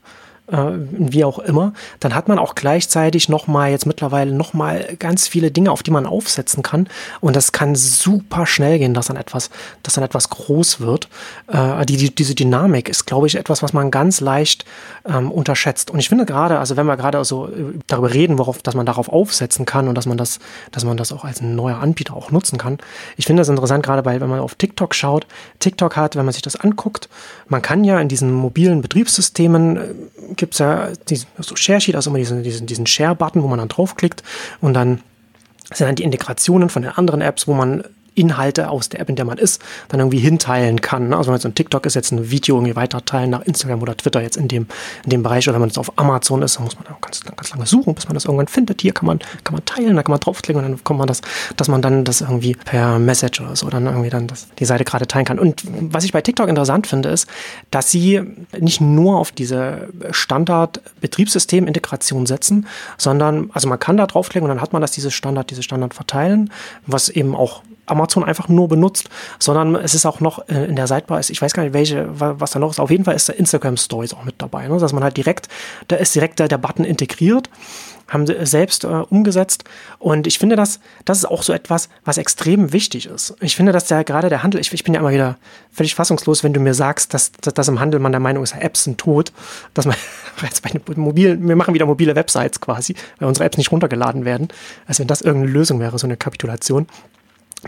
wie 0.48 1.24
auch 1.24 1.38
immer, 1.38 1.72
dann 2.00 2.14
hat 2.14 2.28
man 2.28 2.38
auch 2.38 2.54
gleichzeitig 2.54 3.28
nochmal, 3.28 3.70
jetzt 3.70 3.86
mittlerweile 3.86 4.32
nochmal 4.32 4.96
ganz 4.98 5.28
viele 5.28 5.50
Dinge, 5.50 5.70
auf 5.70 5.82
die 5.82 5.90
man 5.90 6.04
aufsetzen 6.04 6.62
kann. 6.62 6.88
Und 7.20 7.36
das 7.36 7.52
kann 7.52 7.74
super 7.74 8.44
schnell 8.44 8.78
gehen, 8.78 8.92
dass 8.92 9.06
dann 9.06 9.16
etwas, 9.16 9.50
dass 9.82 9.94
dann 9.94 10.04
etwas 10.04 10.28
groß 10.30 10.80
wird. 10.80 11.08
Äh, 11.46 11.86
die, 11.86 11.96
die, 11.96 12.14
diese 12.14 12.34
Dynamik 12.34 12.88
ist, 12.88 13.06
glaube 13.06 13.28
ich, 13.28 13.36
etwas, 13.36 13.62
was 13.62 13.72
man 13.72 13.90
ganz 13.90 14.20
leicht 14.20 14.64
ähm, 15.04 15.30
unterschätzt. 15.30 15.90
Und 15.90 16.00
ich 16.00 16.08
finde 16.08 16.26
gerade, 16.26 16.58
also 16.58 16.76
wenn 16.76 16.86
wir 16.86 16.96
gerade 16.96 17.24
so 17.24 17.46
äh, 17.46 17.78
darüber 17.86 18.12
reden, 18.12 18.38
worauf, 18.38 18.62
dass 18.62 18.74
man 18.74 18.86
darauf 18.86 19.08
aufsetzen 19.08 19.64
kann 19.64 19.88
und 19.88 19.94
dass 19.94 20.06
man 20.06 20.16
das, 20.16 20.38
dass 20.70 20.84
man 20.84 20.96
das 20.96 21.12
auch 21.12 21.24
als 21.24 21.40
neuer 21.40 21.78
Anbieter 21.78 22.14
auch 22.14 22.30
nutzen 22.30 22.58
kann. 22.58 22.78
Ich 23.16 23.26
finde 23.26 23.40
das 23.40 23.48
interessant, 23.48 23.84
gerade 23.84 24.04
weil, 24.04 24.20
wenn 24.20 24.28
man 24.28 24.40
auf 24.40 24.54
TikTok 24.56 24.94
schaut, 24.94 25.26
TikTok 25.60 25.96
hat, 25.96 26.16
wenn 26.16 26.24
man 26.24 26.32
sich 26.32 26.42
das 26.42 26.56
anguckt, 26.56 27.08
man 27.48 27.62
kann 27.62 27.84
ja 27.84 28.00
in 28.00 28.08
diesen 28.08 28.32
mobilen 28.32 28.82
Betriebssystemen 28.82 29.76
äh, 29.76 30.31
gibt 30.36 30.54
es 30.54 30.58
ja 30.58 30.90
diesen, 31.08 31.26
so 31.38 31.56
Share 31.56 31.80
Sheet, 31.80 31.94
also 31.94 32.10
immer 32.10 32.18
diesen, 32.18 32.42
diesen, 32.42 32.66
diesen 32.66 32.86
Share-Button, 32.86 33.42
wo 33.42 33.48
man 33.48 33.58
dann 33.58 33.68
draufklickt 33.68 34.22
und 34.60 34.74
dann 34.74 35.00
sind 35.72 35.86
dann 35.86 35.96
die 35.96 36.02
Integrationen 36.02 36.68
von 36.68 36.82
den 36.82 36.92
anderen 36.92 37.20
Apps, 37.20 37.46
wo 37.46 37.54
man 37.54 37.84
Inhalte 38.14 38.70
aus 38.70 38.88
der 38.88 39.00
App, 39.00 39.08
in 39.08 39.16
der 39.16 39.24
man 39.24 39.38
ist, 39.38 39.62
dann 39.88 40.00
irgendwie 40.00 40.18
hinteilen 40.18 40.80
kann. 40.80 41.08
Ne? 41.08 41.16
Also 41.16 41.28
wenn 41.28 41.34
man 41.34 41.40
so 41.40 41.48
ein 41.48 41.54
TikTok 41.54 41.86
ist, 41.86 41.94
jetzt 41.94 42.12
ein 42.12 42.30
Video 42.30 42.56
irgendwie 42.56 42.76
weiter 42.76 43.04
teilen 43.04 43.30
nach 43.30 43.42
Instagram 43.42 43.82
oder 43.82 43.96
Twitter 43.96 44.20
jetzt 44.20 44.36
in 44.36 44.48
dem, 44.48 44.66
in 45.04 45.10
dem 45.10 45.22
Bereich 45.22 45.48
oder 45.48 45.54
wenn 45.54 45.60
man 45.60 45.70
jetzt 45.70 45.78
auf 45.78 45.98
Amazon 45.98 46.42
ist, 46.42 46.56
dann 46.56 46.64
muss 46.64 46.76
man 46.76 46.86
auch 46.88 47.00
ganz, 47.00 47.22
ganz 47.24 47.50
lange 47.50 47.66
suchen, 47.66 47.94
bis 47.94 48.06
man 48.06 48.14
das 48.14 48.24
irgendwann 48.24 48.48
findet. 48.48 48.82
Hier 48.82 48.92
kann 48.92 49.06
man, 49.06 49.18
kann 49.44 49.54
man 49.54 49.64
teilen, 49.64 49.96
da 49.96 50.02
kann 50.02 50.12
man 50.12 50.20
draufklicken 50.20 50.62
und 50.62 50.70
dann 50.70 50.84
kommt 50.84 50.98
man 50.98 51.08
das, 51.08 51.22
dass 51.56 51.68
man 51.68 51.82
dann 51.82 52.04
das 52.04 52.20
irgendwie 52.20 52.54
per 52.54 52.98
Message 52.98 53.40
oder 53.40 53.56
so 53.56 53.68
dann 53.70 53.86
irgendwie 53.86 54.10
dann 54.10 54.26
das, 54.26 54.48
die 54.58 54.64
Seite 54.64 54.84
gerade 54.84 55.06
teilen 55.06 55.24
kann. 55.24 55.38
Und 55.38 55.62
was 55.64 56.04
ich 56.04 56.12
bei 56.12 56.20
TikTok 56.20 56.48
interessant 56.48 56.86
finde, 56.86 57.08
ist, 57.08 57.28
dass 57.70 57.90
sie 57.90 58.20
nicht 58.58 58.80
nur 58.80 59.18
auf 59.18 59.32
diese 59.32 59.88
Standard-Betriebssystem-Integration 60.10 62.26
setzen, 62.26 62.66
sondern, 62.98 63.50
also 63.52 63.68
man 63.68 63.78
kann 63.78 63.96
da 63.96 64.06
draufklicken 64.06 64.48
und 64.48 64.56
dann 64.56 64.62
hat 64.62 64.72
man 64.72 64.82
das, 64.82 64.92
dieses 64.92 65.14
Standard, 65.14 65.50
dieses 65.50 65.64
Standard 65.64 65.94
verteilen, 65.94 66.50
was 66.86 67.08
eben 67.08 67.34
auch 67.34 67.62
Amazon 67.86 68.24
einfach 68.24 68.48
nur 68.48 68.68
benutzt, 68.68 69.08
sondern 69.38 69.74
es 69.74 69.94
ist 69.94 70.06
auch 70.06 70.20
noch 70.20 70.48
äh, 70.48 70.64
in 70.66 70.76
der 70.76 70.86
Sidebar, 70.86 71.20
ich 71.20 71.40
weiß 71.40 71.52
gar 71.52 71.62
nicht, 71.64 71.72
welche, 71.72 72.08
was 72.12 72.52
da 72.52 72.58
noch 72.58 72.70
ist. 72.70 72.80
Auf 72.80 72.90
jeden 72.90 73.04
Fall 73.04 73.14
ist 73.14 73.28
der 73.28 73.38
Instagram 73.38 73.76
Stories 73.76 74.14
auch 74.14 74.24
mit 74.24 74.36
dabei, 74.38 74.68
ne? 74.68 74.78
dass 74.78 74.92
man 74.92 75.02
halt 75.02 75.16
direkt, 75.16 75.48
da 75.88 75.96
ist 75.96 76.14
direkt 76.14 76.38
der, 76.38 76.48
der 76.48 76.58
Button 76.58 76.84
integriert, 76.84 77.48
haben 78.12 78.26
sie 78.26 78.36
selbst 78.44 78.84
äh, 78.84 78.88
umgesetzt. 78.88 79.64
Und 79.98 80.26
ich 80.26 80.38
finde, 80.38 80.54
das, 80.54 80.80
das 81.04 81.18
ist 81.18 81.24
auch 81.24 81.42
so 81.42 81.52
etwas, 81.52 81.88
was 82.04 82.18
extrem 82.18 82.72
wichtig 82.72 83.06
ist. 83.06 83.34
Ich 83.40 83.56
finde, 83.56 83.72
dass 83.72 83.86
der 83.86 84.04
gerade 84.04 84.28
der 84.28 84.42
Handel, 84.42 84.60
ich, 84.60 84.72
ich 84.72 84.84
bin 84.84 84.94
ja 84.94 85.00
immer 85.00 85.10
wieder 85.10 85.38
völlig 85.70 85.94
fassungslos, 85.94 86.44
wenn 86.44 86.52
du 86.52 86.60
mir 86.60 86.74
sagst, 86.74 87.14
dass, 87.14 87.32
dass, 87.32 87.54
dass 87.54 87.68
im 87.68 87.80
Handel 87.80 88.00
man 88.00 88.12
der 88.12 88.20
Meinung 88.20 88.42
ist, 88.42 88.54
Apps 88.54 88.84
sind 88.84 88.98
tot, 88.98 89.32
dass 89.72 89.86
man 89.86 89.96
jetzt 90.42 90.62
bei 90.62 90.70
mobilen, 90.96 91.48
wir 91.48 91.56
machen 91.56 91.74
wieder 91.74 91.86
mobile 91.86 92.14
Websites 92.14 92.60
quasi, 92.60 92.94
weil 93.18 93.28
unsere 93.28 93.46
Apps 93.46 93.56
nicht 93.56 93.72
runtergeladen 93.72 94.24
werden. 94.24 94.48
Also 94.86 95.00
wenn 95.00 95.08
das 95.08 95.22
irgendeine 95.22 95.52
Lösung 95.52 95.80
wäre, 95.80 95.98
so 95.98 96.06
eine 96.06 96.16
Kapitulation. 96.16 96.86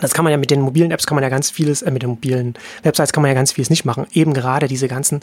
Das 0.00 0.12
kann 0.12 0.24
man 0.24 0.32
ja 0.32 0.38
mit 0.38 0.50
den 0.50 0.60
mobilen 0.60 0.90
Apps 0.90 1.06
kann 1.06 1.14
man 1.14 1.22
ja 1.22 1.30
ganz 1.30 1.50
vieles, 1.50 1.82
äh, 1.82 1.90
mit 1.90 2.02
den 2.02 2.10
mobilen 2.10 2.54
Websites 2.82 3.12
kann 3.12 3.22
man 3.22 3.28
ja 3.28 3.34
ganz 3.34 3.52
vieles 3.52 3.70
nicht 3.70 3.84
machen. 3.84 4.06
Eben 4.12 4.34
gerade 4.34 4.66
diese 4.66 4.88
ganzen 4.88 5.20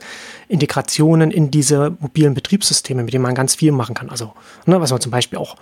Integrationen 0.48 1.30
in 1.30 1.52
diese 1.52 1.96
mobilen 2.00 2.34
Betriebssysteme, 2.34 3.04
mit 3.04 3.14
denen 3.14 3.24
man 3.24 3.36
ganz 3.36 3.56
viel 3.56 3.74
machen 3.74 3.96
kann. 3.96 4.10
Also, 4.10 4.34
ne, 4.66 4.80
was 4.80 4.92
man 4.92 5.02
zum 5.02 5.12
Beispiel 5.12 5.40
auch 5.40 5.58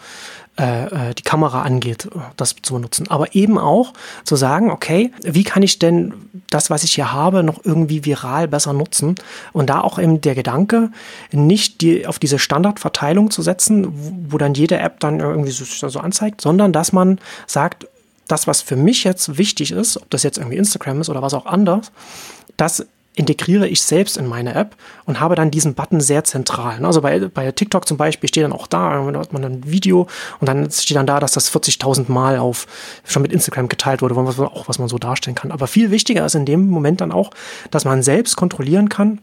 äh, 0.59 1.09
äh 1.09 1.13
die 1.15 1.23
Kamera 1.23 1.63
angeht, 1.63 2.07
das 2.37 2.55
zu 2.61 2.75
benutzen. 2.75 3.09
Aber 3.09 3.33
eben 3.33 3.57
auch 3.57 3.93
zu 4.25 4.35
sagen, 4.35 4.69
okay, 4.69 5.11
wie 5.23 5.43
kann 5.43 5.63
ich 5.63 5.79
denn 5.79 6.13
das, 6.51 6.69
was 6.69 6.83
ich 6.83 6.93
hier 6.93 7.11
habe, 7.11 7.41
noch 7.41 7.65
irgendwie 7.65 8.05
viral 8.05 8.47
besser 8.47 8.73
nutzen? 8.73 9.15
Und 9.53 9.71
da 9.71 9.81
auch 9.81 9.97
eben 9.97 10.21
der 10.21 10.35
Gedanke, 10.35 10.91
nicht 11.31 11.81
die, 11.81 12.05
auf 12.05 12.19
diese 12.19 12.37
Standardverteilung 12.37 13.31
zu 13.31 13.41
setzen, 13.41 13.87
wo, 13.91 14.33
wo 14.33 14.37
dann 14.37 14.53
jede 14.53 14.77
App 14.77 14.99
dann 14.99 15.19
irgendwie 15.19 15.51
so, 15.51 15.89
so 15.89 15.99
anzeigt, 15.99 16.41
sondern 16.41 16.73
dass 16.73 16.93
man 16.93 17.19
sagt, 17.47 17.87
das, 18.31 18.47
was 18.47 18.61
für 18.61 18.75
mich 18.75 19.03
jetzt 19.03 19.37
wichtig 19.37 19.71
ist, 19.71 19.97
ob 19.97 20.09
das 20.09 20.23
jetzt 20.23 20.37
irgendwie 20.37 20.57
Instagram 20.57 21.01
ist 21.01 21.09
oder 21.09 21.21
was 21.21 21.33
auch 21.33 21.45
anders, 21.45 21.91
das 22.57 22.85
integriere 23.15 23.67
ich 23.67 23.81
selbst 23.81 24.17
in 24.17 24.27
meine 24.27 24.55
App 24.55 24.77
und 25.05 25.19
habe 25.19 25.35
dann 25.35 25.51
diesen 25.51 25.73
Button 25.73 25.99
sehr 25.99 26.23
zentral. 26.23 26.85
Also 26.85 27.01
bei, 27.01 27.19
bei 27.19 27.51
TikTok 27.51 27.85
zum 27.85 27.97
Beispiel 27.97 28.29
steht 28.29 28.45
dann 28.45 28.53
auch 28.53 28.65
da, 28.65 29.11
da 29.11 29.19
hat 29.19 29.33
man 29.33 29.43
ein 29.43 29.69
Video 29.69 30.07
und 30.39 30.47
dann 30.47 30.71
steht 30.71 30.95
dann 30.95 31.05
da, 31.05 31.19
dass 31.19 31.33
das 31.33 31.51
40.000 31.53 32.09
Mal 32.09 32.37
auf 32.37 32.65
schon 33.03 33.21
mit 33.21 33.33
Instagram 33.33 33.67
geteilt 33.67 34.01
wurde, 34.01 34.15
was, 34.15 34.39
auch 34.39 34.69
was 34.69 34.79
man 34.79 34.87
so 34.87 34.97
darstellen 34.97 35.35
kann. 35.35 35.51
Aber 35.51 35.67
viel 35.67 35.91
wichtiger 35.91 36.25
ist 36.25 36.35
in 36.35 36.45
dem 36.45 36.69
Moment 36.69 37.01
dann 37.01 37.11
auch, 37.11 37.31
dass 37.71 37.83
man 37.83 38.03
selbst 38.03 38.37
kontrollieren 38.37 38.87
kann, 38.87 39.19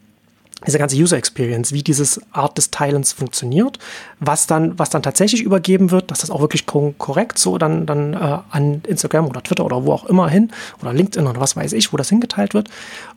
diese 0.65 0.79
ganze 0.79 0.97
User 0.97 1.19
Experience, 1.19 1.73
wie 1.73 1.83
dieses 1.83 2.21
Art 2.33 2.57
des 2.57 2.71
Teilens 2.71 3.13
funktioniert, 3.13 3.79
was 4.21 4.47
dann, 4.47 4.79
was 4.79 4.89
dann 4.89 5.03
tatsächlich 5.03 5.43
übergeben 5.43 5.91
wird, 5.91 6.11
dass 6.11 6.21
das 6.21 6.31
auch 6.31 6.41
wirklich 6.41 6.65
korrekt 6.65 7.39
so 7.39 7.59
dann, 7.59 7.85
dann 7.85 8.15
äh, 8.15 8.39
an 8.51 8.81
Instagram 8.87 9.27
oder 9.27 9.43
Twitter 9.43 9.67
oder 9.67 9.85
wo 9.85 9.93
auch 9.93 10.07
immer 10.07 10.31
hin 10.31 10.51
oder 10.81 10.95
LinkedIn 10.95 11.27
oder 11.27 11.41
was 11.41 11.57
weiß 11.57 11.75
ich, 11.75 11.93
wo 11.93 11.99
das 11.99 12.09
hingeteilt 12.09 12.55
wird. 12.55 12.69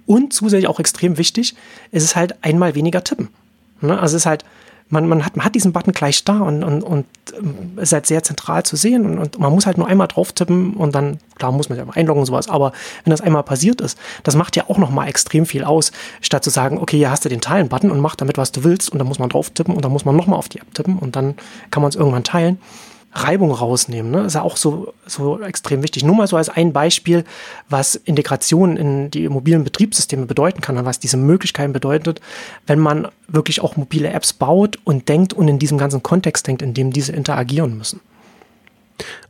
Und 0.06 0.34
zusätzlich 0.34 0.68
auch 0.68 0.82
extrem 0.82 1.18
wichtig, 1.18 1.56
ist 1.92 2.04
es 2.04 2.16
halt 2.16 2.44
einmal 2.44 2.76
weniger 2.76 3.04
tippen. 3.04 3.30
Ne? 3.80 3.98
Also 3.98 4.18
es 4.18 4.24
ist 4.24 4.26
halt, 4.26 4.44
man, 4.90 5.08
man, 5.08 5.26
hat, 5.26 5.38
man 5.38 5.46
hat 5.46 5.56
diesen 5.56 5.72
Button 5.72 5.94
gleich 5.94 6.24
da 6.24 6.40
und, 6.40 6.64
und, 6.64 6.82
und 6.82 7.06
ähm, 7.38 7.78
ist 7.78 7.94
halt 7.94 8.08
sehr 8.08 8.24
zentral 8.24 8.64
zu 8.64 8.76
sehen 8.76 9.06
und, 9.06 9.20
und 9.20 9.40
man 9.40 9.54
muss 9.54 9.66
halt 9.66 9.78
nur 9.78 9.88
einmal 9.88 10.08
drauf 10.08 10.34
tippen 10.34 10.74
und 10.74 10.96
dann, 10.96 11.20
klar 11.36 11.52
muss 11.52 11.70
man 11.70 11.78
sich 11.78 11.96
einloggen 11.96 12.22
und 12.22 12.26
sowas, 12.26 12.50
aber 12.50 12.72
wenn 13.04 13.12
das 13.12 13.22
einmal 13.22 13.44
passiert 13.44 13.82
ist, 13.82 13.98
das 14.24 14.36
macht 14.36 14.56
ja 14.56 14.64
auch 14.68 14.78
nochmal 14.78 15.08
extrem 15.08 15.46
viel 15.46 15.64
aus, 15.64 15.92
statt 16.22 16.44
zu 16.44 16.50
sagen, 16.50 16.80
okay, 16.80 16.98
hier 16.98 17.12
hast 17.12 17.24
du 17.24 17.30
den 17.30 17.42
Teilen-Button 17.42 17.92
und 17.92 18.00
mach 18.00 18.16
damit, 18.16 18.38
was 18.38 18.52
du 18.52 18.64
willst 18.64 18.92
und 18.92 18.98
dann 19.00 19.08
muss 19.08 19.20
man 19.20 19.30
drauf 19.30 19.52
tippen 19.52 19.76
und 19.76 19.86
dann 19.86 19.92
muss 19.92 20.06
man 20.06 20.16
nochmal 20.16 20.40
auf 20.40 20.50
die 20.50 20.60
App 20.60 20.74
tippen 20.74 20.98
und 20.98 21.16
dann 21.16 21.36
kann 21.72 21.82
man 21.82 21.90
es 21.90 21.96
irgendwann 21.96 22.24
teilen. 22.24 22.60
Reibung 23.12 23.52
rausnehmen. 23.52 24.12
Ne? 24.12 24.22
Ist 24.22 24.36
ja 24.36 24.44
auch 24.44 24.58
so, 24.58 24.94
so 25.08 25.42
extrem 25.42 25.82
wichtig. 25.82 26.04
Nur 26.04 26.16
mal 26.16 26.28
so 26.28 26.38
als 26.38 26.50
ein 26.50 26.74
Beispiel, 26.74 27.24
was 27.68 27.96
Integration 27.96 28.78
in 28.78 29.12
die 29.12 29.28
mobilen 29.30 29.64
Betriebssysteme 29.64 30.26
bedeuten 30.26 30.62
kann 30.62 30.78
und 30.78 30.86
was 30.86 31.00
diese 31.00 31.18
Möglichkeiten 31.18 31.74
bedeutet, 31.74 32.22
wenn 32.68 32.80
man 32.80 33.08
wirklich 33.28 33.62
auch 33.62 33.78
mobile 33.78 34.10
Apps 34.10 34.34
baut 34.34 34.78
und 34.84 35.10
denkt 35.10 35.34
und 35.34 35.48
in 35.48 35.60
diesem 35.60 35.78
ganzen 35.78 36.04
Kontext 36.04 36.48
denkt, 36.48 36.62
in 36.62 36.74
dem 36.74 36.92
diese 36.92 37.12
interagieren 37.12 37.78
müssen. 37.78 38.00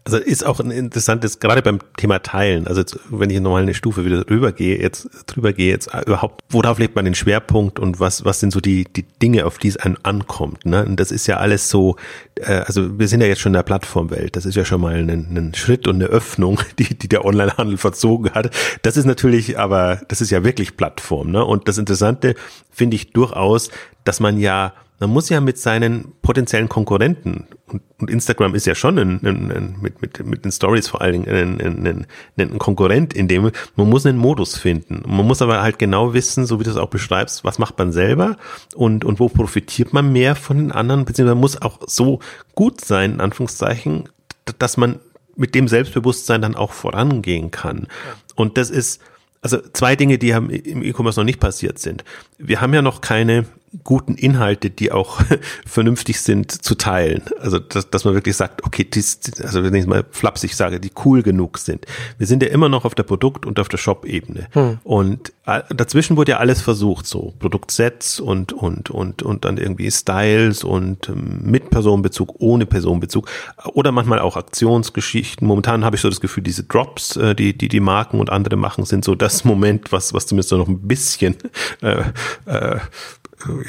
Also 0.03 0.17
ist 0.17 0.45
auch 0.45 0.59
ein 0.59 0.71
interessantes, 0.71 1.39
gerade 1.39 1.61
beim 1.61 1.79
Thema 1.97 2.19
Teilen, 2.19 2.67
also 2.67 2.81
jetzt, 2.81 2.97
wenn 3.09 3.29
ich 3.29 3.39
nochmal 3.39 3.61
eine 3.61 3.73
Stufe 3.73 4.05
wieder 4.05 4.23
drüber 4.23 4.51
gehe, 4.51 4.79
jetzt 4.79 5.07
drüber 5.27 5.53
gehe, 5.53 5.69
jetzt 5.69 5.89
überhaupt, 6.05 6.43
worauf 6.49 6.79
legt 6.79 6.95
man 6.95 7.05
den 7.05 7.13
Schwerpunkt 7.13 7.77
und 7.77 7.99
was, 7.99 8.25
was 8.25 8.39
sind 8.39 8.51
so 8.51 8.59
die, 8.59 8.85
die 8.85 9.03
Dinge, 9.03 9.45
auf 9.45 9.57
die 9.59 9.67
es 9.67 9.77
einem 9.77 9.97
ankommt, 10.03 10.65
ne? 10.65 10.83
Und 10.85 10.99
das 10.99 11.11
ist 11.11 11.27
ja 11.27 11.37
alles 11.37 11.69
so, 11.69 11.95
äh, 12.35 12.61
also 12.65 12.97
wir 12.97 13.07
sind 13.07 13.21
ja 13.21 13.27
jetzt 13.27 13.41
schon 13.41 13.51
in 13.51 13.57
der 13.57 13.63
Plattformwelt, 13.63 14.35
das 14.35 14.45
ist 14.45 14.55
ja 14.55 14.65
schon 14.65 14.81
mal 14.81 14.95
ein, 14.95 15.09
ein 15.09 15.53
Schritt 15.53 15.87
und 15.87 15.95
eine 15.95 16.05
Öffnung, 16.05 16.59
die, 16.79 16.97
die 16.97 17.07
der 17.07 17.25
Onlinehandel 17.25 17.77
verzogen 17.77 18.31
hat. 18.33 18.49
Das 18.81 18.97
ist 18.97 19.05
natürlich 19.05 19.59
aber, 19.59 20.01
das 20.07 20.21
ist 20.21 20.31
ja 20.31 20.43
wirklich 20.43 20.77
Plattform, 20.77 21.31
ne? 21.31 21.45
Und 21.45 21.67
das 21.67 21.77
Interessante 21.77 22.35
finde 22.71 22.95
ich 22.95 23.11
durchaus, 23.11 23.69
dass 24.05 24.19
man 24.19 24.39
ja 24.39 24.73
man 24.99 25.09
muss 25.09 25.29
ja 25.29 25.39
mit 25.39 25.57
seinen 25.57 26.13
potenziellen 26.21 26.67
Konkurrenten, 26.67 27.47
und, 27.67 27.81
und 27.99 28.09
Instagram 28.09 28.53
ist 28.53 28.65
ja 28.65 28.75
schon 28.75 28.97
ein, 28.97 29.19
ein, 29.23 29.51
ein, 29.51 29.75
mit, 29.81 30.01
mit, 30.01 30.25
mit 30.25 30.43
den 30.43 30.51
Stories 30.51 30.87
vor 30.87 31.01
allen 31.01 31.23
Dingen 31.23 32.07
ein, 32.37 32.59
Konkurrent, 32.59 33.13
in 33.13 33.27
dem 33.27 33.51
man 33.75 33.89
muss 33.89 34.05
einen 34.05 34.17
Modus 34.17 34.57
finden. 34.57 35.03
Man 35.07 35.25
muss 35.25 35.41
aber 35.41 35.61
halt 35.61 35.79
genau 35.79 36.13
wissen, 36.13 36.45
so 36.45 36.59
wie 36.59 36.63
du 36.63 36.69
es 36.69 36.77
auch 36.77 36.89
beschreibst, 36.89 37.43
was 37.43 37.59
macht 37.59 37.77
man 37.77 37.91
selber 37.91 38.37
und, 38.75 39.05
und 39.05 39.19
wo 39.19 39.29
profitiert 39.29 39.93
man 39.93 40.11
mehr 40.11 40.35
von 40.35 40.57
den 40.57 40.71
anderen, 40.71 41.05
beziehungsweise 41.05 41.35
man 41.35 41.41
muss 41.41 41.61
auch 41.61 41.79
so 41.87 42.19
gut 42.55 42.81
sein, 42.81 43.13
in 43.13 43.21
Anführungszeichen, 43.21 44.09
dass 44.57 44.77
man 44.77 44.99
mit 45.35 45.55
dem 45.55 45.69
Selbstbewusstsein 45.69 46.41
dann 46.41 46.55
auch 46.55 46.73
vorangehen 46.73 47.51
kann. 47.51 47.87
Und 48.35 48.57
das 48.57 48.69
ist, 48.69 49.01
also 49.41 49.57
zwei 49.73 49.95
Dinge, 49.95 50.17
die 50.17 50.35
haben 50.35 50.49
im 50.49 50.83
E-Commerce 50.83 51.19
noch 51.19 51.25
nicht 51.25 51.39
passiert 51.39 51.79
sind. 51.79 52.03
Wir 52.37 52.59
haben 52.59 52.73
ja 52.73 52.81
noch 52.81 52.99
keine 52.99 53.45
guten 53.83 54.15
Inhalte, 54.15 54.69
die 54.69 54.91
auch 54.91 55.21
vernünftig 55.65 56.21
sind, 56.21 56.51
zu 56.51 56.75
teilen. 56.75 57.23
Also, 57.39 57.59
dass, 57.59 57.89
dass 57.89 58.05
man 58.05 58.13
wirklich 58.13 58.35
sagt, 58.35 58.63
okay, 58.65 58.83
dies, 58.83 59.19
also 59.43 59.63
wenn 59.63 59.73
ich 59.73 59.85
mal 59.85 60.05
flapsig 60.11 60.55
sage, 60.55 60.79
die 60.79 60.91
cool 61.05 61.23
genug 61.23 61.57
sind. 61.57 61.85
Wir 62.17 62.27
sind 62.27 62.43
ja 62.43 62.49
immer 62.49 62.69
noch 62.69 62.85
auf 62.85 62.95
der 62.95 63.03
Produkt- 63.03 63.45
und 63.45 63.59
auf 63.59 63.69
der 63.69 63.77
Shop-Ebene. 63.77 64.47
Hm. 64.51 64.79
Und 64.83 65.33
äh, 65.45 65.61
dazwischen 65.73 66.17
wurde 66.17 66.33
ja 66.33 66.37
alles 66.37 66.61
versucht, 66.61 67.07
so 67.07 67.33
Produktsets 67.39 68.19
und, 68.19 68.53
und, 68.53 68.89
und, 68.89 69.23
und 69.23 69.45
dann 69.45 69.57
irgendwie 69.57 69.89
Styles 69.89 70.63
und 70.63 71.09
ähm, 71.09 71.39
mit 71.43 71.69
Personenbezug, 71.69 72.35
ohne 72.39 72.65
Personenbezug 72.65 73.29
oder 73.73 73.91
manchmal 73.91 74.19
auch 74.19 74.37
Aktionsgeschichten. 74.37 75.47
Momentan 75.47 75.83
habe 75.83 75.95
ich 75.95 76.01
so 76.01 76.09
das 76.09 76.21
Gefühl, 76.21 76.43
diese 76.43 76.63
Drops, 76.63 77.15
äh, 77.15 77.35
die, 77.35 77.57
die 77.57 77.67
die 77.67 77.79
Marken 77.79 78.19
und 78.19 78.29
andere 78.29 78.57
machen, 78.57 78.85
sind 78.85 79.03
so 79.03 79.15
das 79.15 79.43
Moment, 79.49 79.91
was, 79.91 80.13
was 80.13 80.27
zumindest 80.27 80.51
noch 80.51 80.67
ein 80.67 80.87
bisschen 80.87 81.35
äh, 81.81 82.03
äh, 82.45 82.79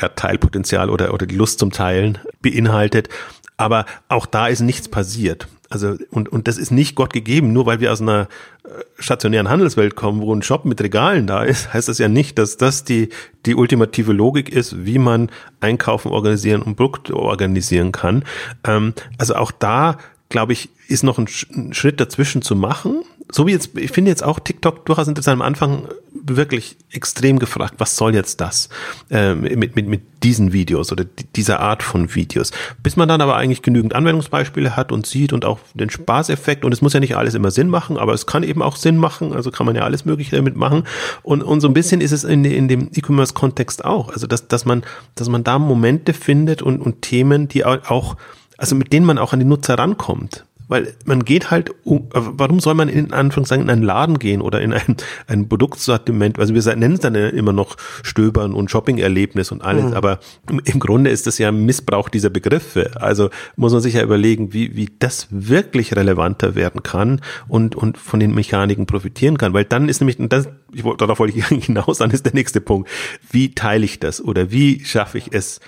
ja, 0.01 0.09
Teilpotenzial 0.09 0.91
oder, 0.91 1.15
oder 1.15 1.27
die 1.27 1.37
Lust 1.37 1.59
zum 1.59 1.71
Teilen 1.71 2.19
beinhaltet. 2.43 3.09
Aber 3.57 3.87
auch 4.09 4.27
da 4.27 4.49
ist 4.49 4.61
nichts 4.61 4.89
passiert. 4.89 5.47
Also, 5.69 5.97
und, 6.11 6.29
und 6.29 6.49
das 6.49 6.59
ist 6.59 6.73
nicht 6.73 6.97
Gott 6.97 7.13
gegeben, 7.13 7.53
nur 7.53 7.65
weil 7.65 7.79
wir 7.79 7.93
aus 7.93 8.01
einer 8.01 8.27
äh, 8.65 8.69
stationären 8.99 9.49
Handelswelt 9.49 9.95
kommen, 9.95 10.21
wo 10.21 10.35
ein 10.35 10.43
Shop 10.43 10.65
mit 10.65 10.81
Regalen 10.81 11.29
da 11.29 11.45
ist, 11.45 11.73
heißt 11.73 11.89
das 11.89 11.99
ja 11.99 12.09
nicht, 12.09 12.39
dass 12.39 12.57
das 12.57 12.83
die, 12.83 13.11
die 13.47 13.55
ultimative 13.55 14.13
Logik 14.13 14.49
ist, 14.49 14.85
wie 14.85 14.99
man 14.99 15.31
Einkaufen 15.61 16.11
organisieren 16.11 16.63
und 16.63 16.75
Produkte 16.75 17.15
organisieren 17.15 17.93
kann. 17.93 18.25
Ähm, 18.65 18.95
also 19.17 19.37
auch 19.37 19.53
da, 19.53 19.99
glaube 20.29 20.55
ich, 20.55 20.71
ist 20.89 21.05
noch 21.05 21.19
ein, 21.19 21.29
ein 21.55 21.73
Schritt 21.73 22.01
dazwischen 22.01 22.43
zu 22.43 22.57
machen 22.57 23.05
so 23.33 23.47
wie 23.47 23.53
jetzt, 23.53 23.77
ich 23.77 23.91
finde 23.91 24.11
jetzt 24.11 24.25
auch 24.25 24.41
TikTok 24.41 24.85
durchaus 24.87 25.09
interessant. 25.09 25.41
Am 25.41 25.47
Anfang 25.47 25.89
wirklich 26.13 26.77
extrem 26.91 27.39
gefragt, 27.39 27.75
was 27.79 27.97
soll 27.97 28.15
jetzt 28.15 28.41
das 28.41 28.69
äh, 29.11 29.35
mit, 29.35 29.77
mit, 29.77 29.87
mit 29.87 30.03
diesen 30.23 30.53
Videos 30.53 30.93
oder 30.93 31.05
dieser 31.37 31.61
Art 31.61 31.83
von 31.83 32.15
Videos. 32.15 32.51
Bis 32.83 32.97
man 32.97 33.09
dann 33.09 33.21
aber 33.21 33.37
eigentlich 33.37 33.63
genügend 33.63 33.95
Anwendungsbeispiele 33.95 34.77
hat 34.77 34.93
und 34.93 35.07
sieht 35.07 35.33
und 35.33 35.45
auch 35.45 35.61
den 35.75 35.91
Spaßeffekt. 35.91 36.65
Und 36.65 36.73
es 36.73 36.83
muss 36.83 36.93
ja 36.93 37.01
nicht 37.01 37.17
alles 37.17 37.35
immer 37.35 37.51
Sinn 37.51 37.69
machen, 37.69 37.97
aber 37.97 38.13
es 38.13 38.27
kann 38.27 38.43
eben 38.43 38.63
auch 38.63 38.77
Sinn 38.77 38.97
machen, 38.97 39.33
also 39.33 39.51
kann 39.51 39.67
man 39.67 39.77
ja 39.77 39.83
alles 39.83 40.05
Mögliche 40.05 40.37
damit 40.37 40.57
machen. 40.57 40.85
Und, 41.23 41.43
und 41.43 41.61
so 41.61 41.69
ein 41.69 41.75
bisschen 41.75 42.01
ist 42.01 42.13
es 42.13 42.25
in, 42.25 42.45
in 42.45 42.69
dem 42.69 42.91
E-Commerce-Kontext 42.93 43.85
auch, 43.85 44.11
also 44.13 44.27
dass, 44.27 44.49
dass 44.49 44.65
man, 44.65 44.83
dass 45.15 45.29
man 45.29 45.45
da 45.45 45.59
Momente 45.59 46.13
findet 46.13 46.63
und, 46.63 46.81
und 46.81 47.03
Themen, 47.03 47.49
die 47.49 47.65
auch, 47.65 48.17
also 48.59 48.75
mit 48.75 48.93
denen 48.93 49.07
man 49.07 49.19
auch 49.19 49.33
an 49.33 49.39
die 49.39 49.47
Nutzer 49.47 49.79
rankommt 49.79 50.45
weil 50.71 50.95
man 51.05 51.25
geht 51.25 51.51
halt, 51.51 51.75
warum 51.85 52.61
soll 52.61 52.75
man 52.75 52.89
in 52.89 53.13
Anführungszeichen 53.13 53.65
in 53.65 53.71
einen 53.71 53.83
Laden 53.83 54.21
gehen 54.21 54.41
oder 54.41 54.61
in 54.61 54.73
ein, 54.73 54.97
ein 55.27 55.49
Produktsortiment, 55.49 56.39
also 56.39 56.55
wir 56.55 56.77
nennen 56.77 56.95
es 56.95 57.01
dann 57.01 57.17
immer 57.17 57.53
noch 57.53 57.77
Stöbern 58.05 58.55
und 58.55 58.71
Shopping-Erlebnis 58.71 59.51
und 59.51 59.63
alles, 59.63 59.87
mhm. 59.87 59.95
aber 59.95 60.21
im 60.49 60.79
Grunde 60.79 61.11
ist 61.11 61.27
das 61.27 61.39
ja 61.39 61.49
ein 61.49 61.67
Missbrauch 61.67 62.09
dieser 62.09 62.31
Begriffe. 62.31 62.93
Also 62.95 63.31
muss 63.57 63.73
man 63.73 63.83
sich 63.83 63.95
ja 63.95 64.03
überlegen, 64.03 64.53
wie, 64.53 64.77
wie 64.77 64.89
das 65.01 65.27
wirklich 65.31 65.97
relevanter 65.97 66.55
werden 66.55 66.85
kann 66.85 67.21
und, 67.49 67.75
und 67.75 67.99
von 67.99 68.21
den 68.21 68.33
Mechaniken 68.33 68.87
profitieren 68.87 69.39
kann, 69.39 69.53
weil 69.53 69.65
dann 69.65 69.89
ist 69.89 70.01
nämlich, 70.01 70.21
und 70.21 70.33
das, 70.33 70.49
ich, 70.73 70.85
darauf 70.99 71.19
wollte 71.19 71.37
ich 71.37 71.47
hinaus, 71.67 71.99
dann 71.99 72.13
ist 72.13 72.27
der 72.27 72.35
nächste 72.35 72.61
Punkt, 72.61 72.89
wie 73.33 73.57
teile 73.57 73.85
ich 73.85 73.99
das 73.99 74.23
oder 74.23 74.53
wie 74.53 74.85
schaffe 74.85 75.19
ich 75.19 75.33
es, 75.33 75.59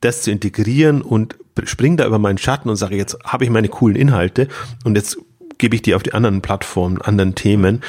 das 0.00 0.22
zu 0.22 0.30
integrieren 0.30 1.02
und 1.02 1.36
springe 1.64 1.96
da 1.96 2.06
über 2.06 2.18
meinen 2.18 2.38
Schatten 2.38 2.68
und 2.68 2.76
sage, 2.76 2.96
jetzt 2.96 3.16
habe 3.24 3.44
ich 3.44 3.50
meine 3.50 3.68
coolen 3.68 3.96
Inhalte 3.96 4.48
und 4.84 4.96
jetzt 4.96 5.18
gebe 5.58 5.74
ich 5.74 5.82
die 5.82 5.94
auf 5.94 6.02
die 6.02 6.14
anderen 6.14 6.42
Plattformen, 6.42 7.00
anderen 7.00 7.34
Themen. 7.34 7.82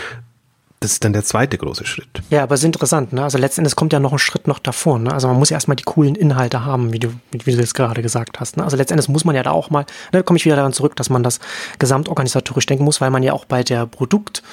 Das 0.79 0.91
ist 0.91 1.03
dann 1.03 1.11
der 1.11 1.23
zweite 1.23 1.57
große 1.57 1.87
Schritt. 1.87 2.21
Ja, 2.29 2.43
aber 2.43 2.53
es 2.53 2.61
ist 2.61 2.65
interessant, 2.65 3.11
ne? 3.11 3.23
Also 3.23 3.39
letztendlich 3.39 3.75
kommt 3.75 3.93
ja 3.93 3.99
noch 3.99 4.11
ein 4.11 4.19
Schritt 4.19 4.45
noch 4.47 4.59
davor, 4.59 4.99
ne? 4.99 5.11
Also 5.11 5.27
man 5.27 5.37
muss 5.37 5.49
ja 5.49 5.55
erstmal 5.57 5.75
die 5.75 5.83
coolen 5.83 6.13
Inhalte 6.13 6.65
haben, 6.65 6.93
wie 6.93 6.99
du, 6.99 7.09
wie 7.31 7.51
du 7.51 7.57
das 7.57 7.73
gerade 7.73 8.03
gesagt 8.03 8.39
hast. 8.39 8.57
Ne? 8.57 8.63
Also 8.63 8.77
letztendlich 8.77 9.09
muss 9.09 9.25
man 9.25 9.35
ja 9.35 9.41
da 9.41 9.51
auch 9.51 9.71
mal, 9.71 9.87
ne, 10.13 10.21
komme 10.21 10.37
ich 10.37 10.45
wieder 10.45 10.55
daran 10.55 10.73
zurück, 10.73 10.95
dass 10.95 11.09
man 11.09 11.23
das 11.23 11.39
gesamtorganisatorisch 11.79 12.67
denken 12.67 12.83
muss, 12.83 13.01
weil 13.01 13.09
man 13.09 13.23
ja 13.23 13.33
auch 13.33 13.45
bei 13.45 13.63
der 13.63 13.87
Produkt, 13.87 14.43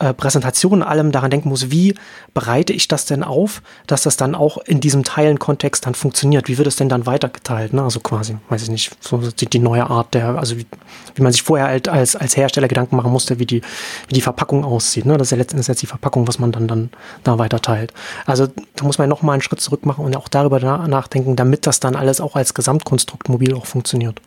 äh, 0.00 0.12
Präsentation 0.12 0.82
allem 0.82 1.12
daran 1.12 1.30
denken 1.30 1.48
muss, 1.48 1.70
wie 1.70 1.94
bereite 2.34 2.72
ich 2.72 2.88
das 2.88 3.06
denn 3.06 3.22
auf, 3.22 3.62
dass 3.86 4.02
das 4.02 4.16
dann 4.16 4.34
auch 4.34 4.58
in 4.58 4.80
diesem 4.80 5.04
Teilenkontext 5.04 5.86
dann 5.86 5.94
funktioniert? 5.94 6.48
Wie 6.48 6.58
wird 6.58 6.66
es 6.66 6.74
denn 6.76 6.88
dann 6.88 7.06
weitergeteilt? 7.06 7.72
Ne? 7.72 7.82
Also 7.82 8.00
quasi, 8.00 8.36
weiß 8.48 8.64
ich 8.64 8.70
nicht, 8.70 8.96
so 9.00 9.18
die, 9.18 9.46
die 9.46 9.60
neue 9.60 9.88
Art 9.88 10.12
der, 10.14 10.36
also 10.36 10.58
wie, 10.58 10.66
wie 11.14 11.22
man 11.22 11.30
sich 11.30 11.42
vorher 11.42 11.68
halt 11.68 11.88
als, 11.88 12.16
als 12.16 12.36
Hersteller 12.36 12.66
Gedanken 12.66 12.96
machen 12.96 13.12
musste, 13.12 13.38
wie 13.38 13.46
die, 13.46 13.62
wie 14.08 14.14
die 14.14 14.20
Verpackung 14.20 14.64
aussieht. 14.64 15.06
Ne? 15.06 15.16
Das 15.16 15.28
ist 15.28 15.30
ja 15.30 15.36
letztendlich 15.36 15.68
jetzt 15.68 15.82
die 15.82 15.86
Verpackung, 15.86 16.26
was 16.26 16.40
man 16.40 16.50
dann, 16.50 16.66
dann 16.66 16.90
da 17.22 17.38
weiter 17.38 17.62
teilt. 17.62 17.92
Also 18.26 18.48
da 18.74 18.84
muss 18.84 18.98
man 18.98 19.08
noch 19.08 19.22
mal 19.22 19.34
einen 19.34 19.42
Schritt 19.42 19.60
zurück 19.60 19.86
machen 19.86 20.04
und 20.04 20.16
auch 20.16 20.28
darüber 20.28 20.58
nachdenken, 20.58 21.36
damit 21.36 21.68
das 21.68 21.78
dann 21.78 21.94
alles 21.94 22.20
auch 22.20 22.34
als 22.34 22.54
Gesamtkonstrukt 22.54 23.28
mobil 23.28 23.54
auch 23.54 23.66
funktioniert. 23.66 24.20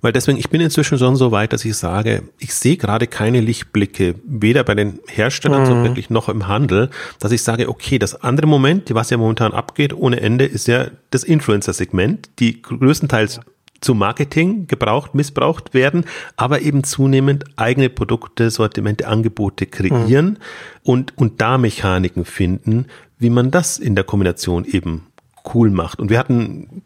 Weil 0.00 0.12
deswegen, 0.12 0.38
ich 0.38 0.50
bin 0.50 0.60
inzwischen 0.60 0.98
schon 0.98 1.16
so 1.16 1.32
weit, 1.32 1.52
dass 1.52 1.64
ich 1.64 1.76
sage, 1.76 2.22
ich 2.38 2.54
sehe 2.54 2.76
gerade 2.76 3.06
keine 3.06 3.40
Lichtblicke, 3.40 4.14
weder 4.24 4.64
bei 4.64 4.74
den 4.74 5.00
Herstellern 5.06 5.62
mhm. 5.62 5.66
so 5.66 5.82
wirklich 5.82 6.10
noch 6.10 6.28
im 6.28 6.48
Handel, 6.48 6.90
dass 7.18 7.32
ich 7.32 7.42
sage, 7.42 7.68
okay, 7.68 7.98
das 7.98 8.22
andere 8.22 8.46
Moment, 8.46 8.94
was 8.94 9.10
ja 9.10 9.16
momentan 9.16 9.52
abgeht 9.52 9.92
ohne 9.92 10.20
Ende, 10.20 10.44
ist 10.44 10.68
ja 10.68 10.88
das 11.10 11.24
Influencer-Segment, 11.24 12.30
die 12.38 12.62
größtenteils 12.62 13.36
ja 13.36 13.42
zu 13.80 13.94
Marketing 13.94 14.66
gebraucht, 14.66 15.14
missbraucht 15.14 15.74
werden, 15.74 16.04
aber 16.36 16.62
eben 16.62 16.84
zunehmend 16.84 17.44
eigene 17.56 17.88
Produkte, 17.88 18.50
Sortimente, 18.50 19.06
Angebote 19.06 19.66
kreieren 19.66 20.26
mhm. 20.26 20.36
und, 20.82 21.18
und 21.18 21.40
da 21.40 21.58
Mechaniken 21.58 22.24
finden, 22.24 22.86
wie 23.18 23.30
man 23.30 23.50
das 23.50 23.78
in 23.78 23.94
der 23.94 24.04
Kombination 24.04 24.64
eben 24.64 25.06
cool 25.54 25.70
macht. 25.70 26.00
Und 26.00 26.10
wir 26.10 26.18
hatten 26.18 26.82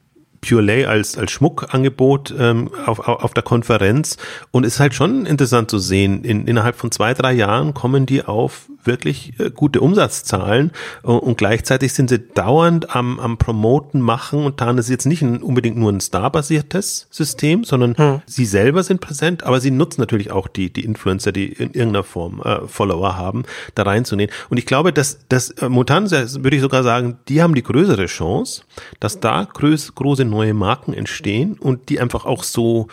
Pure 0.46 0.62
Lay 0.62 0.84
als, 0.84 1.16
als 1.16 1.30
Schmuckangebot 1.30 2.34
ähm, 2.38 2.70
auf, 2.84 2.98
auf 2.98 3.32
der 3.32 3.44
Konferenz. 3.44 4.16
Und 4.50 4.64
es 4.66 4.74
ist 4.74 4.80
halt 4.80 4.94
schon 4.94 5.24
interessant 5.24 5.70
zu 5.70 5.78
sehen, 5.78 6.24
in, 6.24 6.46
innerhalb 6.46 6.76
von 6.76 6.90
zwei, 6.90 7.14
drei 7.14 7.32
Jahren 7.32 7.74
kommen 7.74 8.06
die 8.06 8.24
auf 8.24 8.66
wirklich 8.84 9.38
äh, 9.38 9.50
gute 9.50 9.80
Umsatzzahlen 9.80 10.72
und, 11.02 11.18
und 11.18 11.38
gleichzeitig 11.38 11.92
sind 11.92 12.10
sie 12.10 12.18
dauernd 12.18 12.94
am, 12.94 13.18
am 13.20 13.38
Promoten 13.38 14.00
machen 14.00 14.44
und 14.44 14.60
dann 14.60 14.78
ist 14.78 14.88
jetzt 14.88 15.06
nicht 15.06 15.22
ein, 15.22 15.42
unbedingt 15.42 15.76
nur 15.76 15.92
ein 15.92 16.00
Star-basiertes 16.00 17.06
System, 17.10 17.64
sondern 17.64 17.96
hm. 17.96 18.22
sie 18.26 18.44
selber 18.44 18.82
sind 18.82 19.00
präsent, 19.00 19.44
aber 19.44 19.60
sie 19.60 19.70
nutzen 19.70 20.00
natürlich 20.00 20.30
auch 20.30 20.48
die, 20.48 20.72
die 20.72 20.84
Influencer, 20.84 21.32
die 21.32 21.46
in 21.46 21.72
irgendeiner 21.72 22.04
Form 22.04 22.40
äh, 22.42 22.66
Follower 22.66 23.16
haben, 23.16 23.44
da 23.74 23.82
reinzunehmen. 23.82 24.34
Und 24.48 24.58
ich 24.58 24.66
glaube, 24.66 24.92
dass, 24.92 25.26
dass 25.28 25.50
äh, 25.50 25.68
Mutanz, 25.68 26.12
würde 26.12 26.56
ich 26.56 26.62
sogar 26.62 26.82
sagen, 26.82 27.18
die 27.28 27.42
haben 27.42 27.54
die 27.54 27.62
größere 27.62 28.06
Chance, 28.06 28.62
dass 29.00 29.20
da 29.20 29.44
groß, 29.44 29.94
große 29.94 30.24
neue 30.24 30.54
Marken 30.54 30.92
entstehen 30.92 31.54
und 31.58 31.88
die 31.88 32.00
einfach 32.00 32.24
auch 32.24 32.42
so 32.42 32.88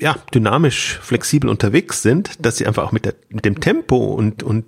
ja, 0.00 0.16
dynamisch, 0.34 0.98
flexibel 1.02 1.50
unterwegs 1.50 2.02
sind, 2.02 2.44
dass 2.44 2.56
sie 2.56 2.66
einfach 2.66 2.84
auch 2.84 2.92
mit, 2.92 3.04
der, 3.04 3.14
mit 3.28 3.44
dem 3.44 3.60
Tempo 3.60 3.96
und, 3.96 4.42
und 4.42 4.64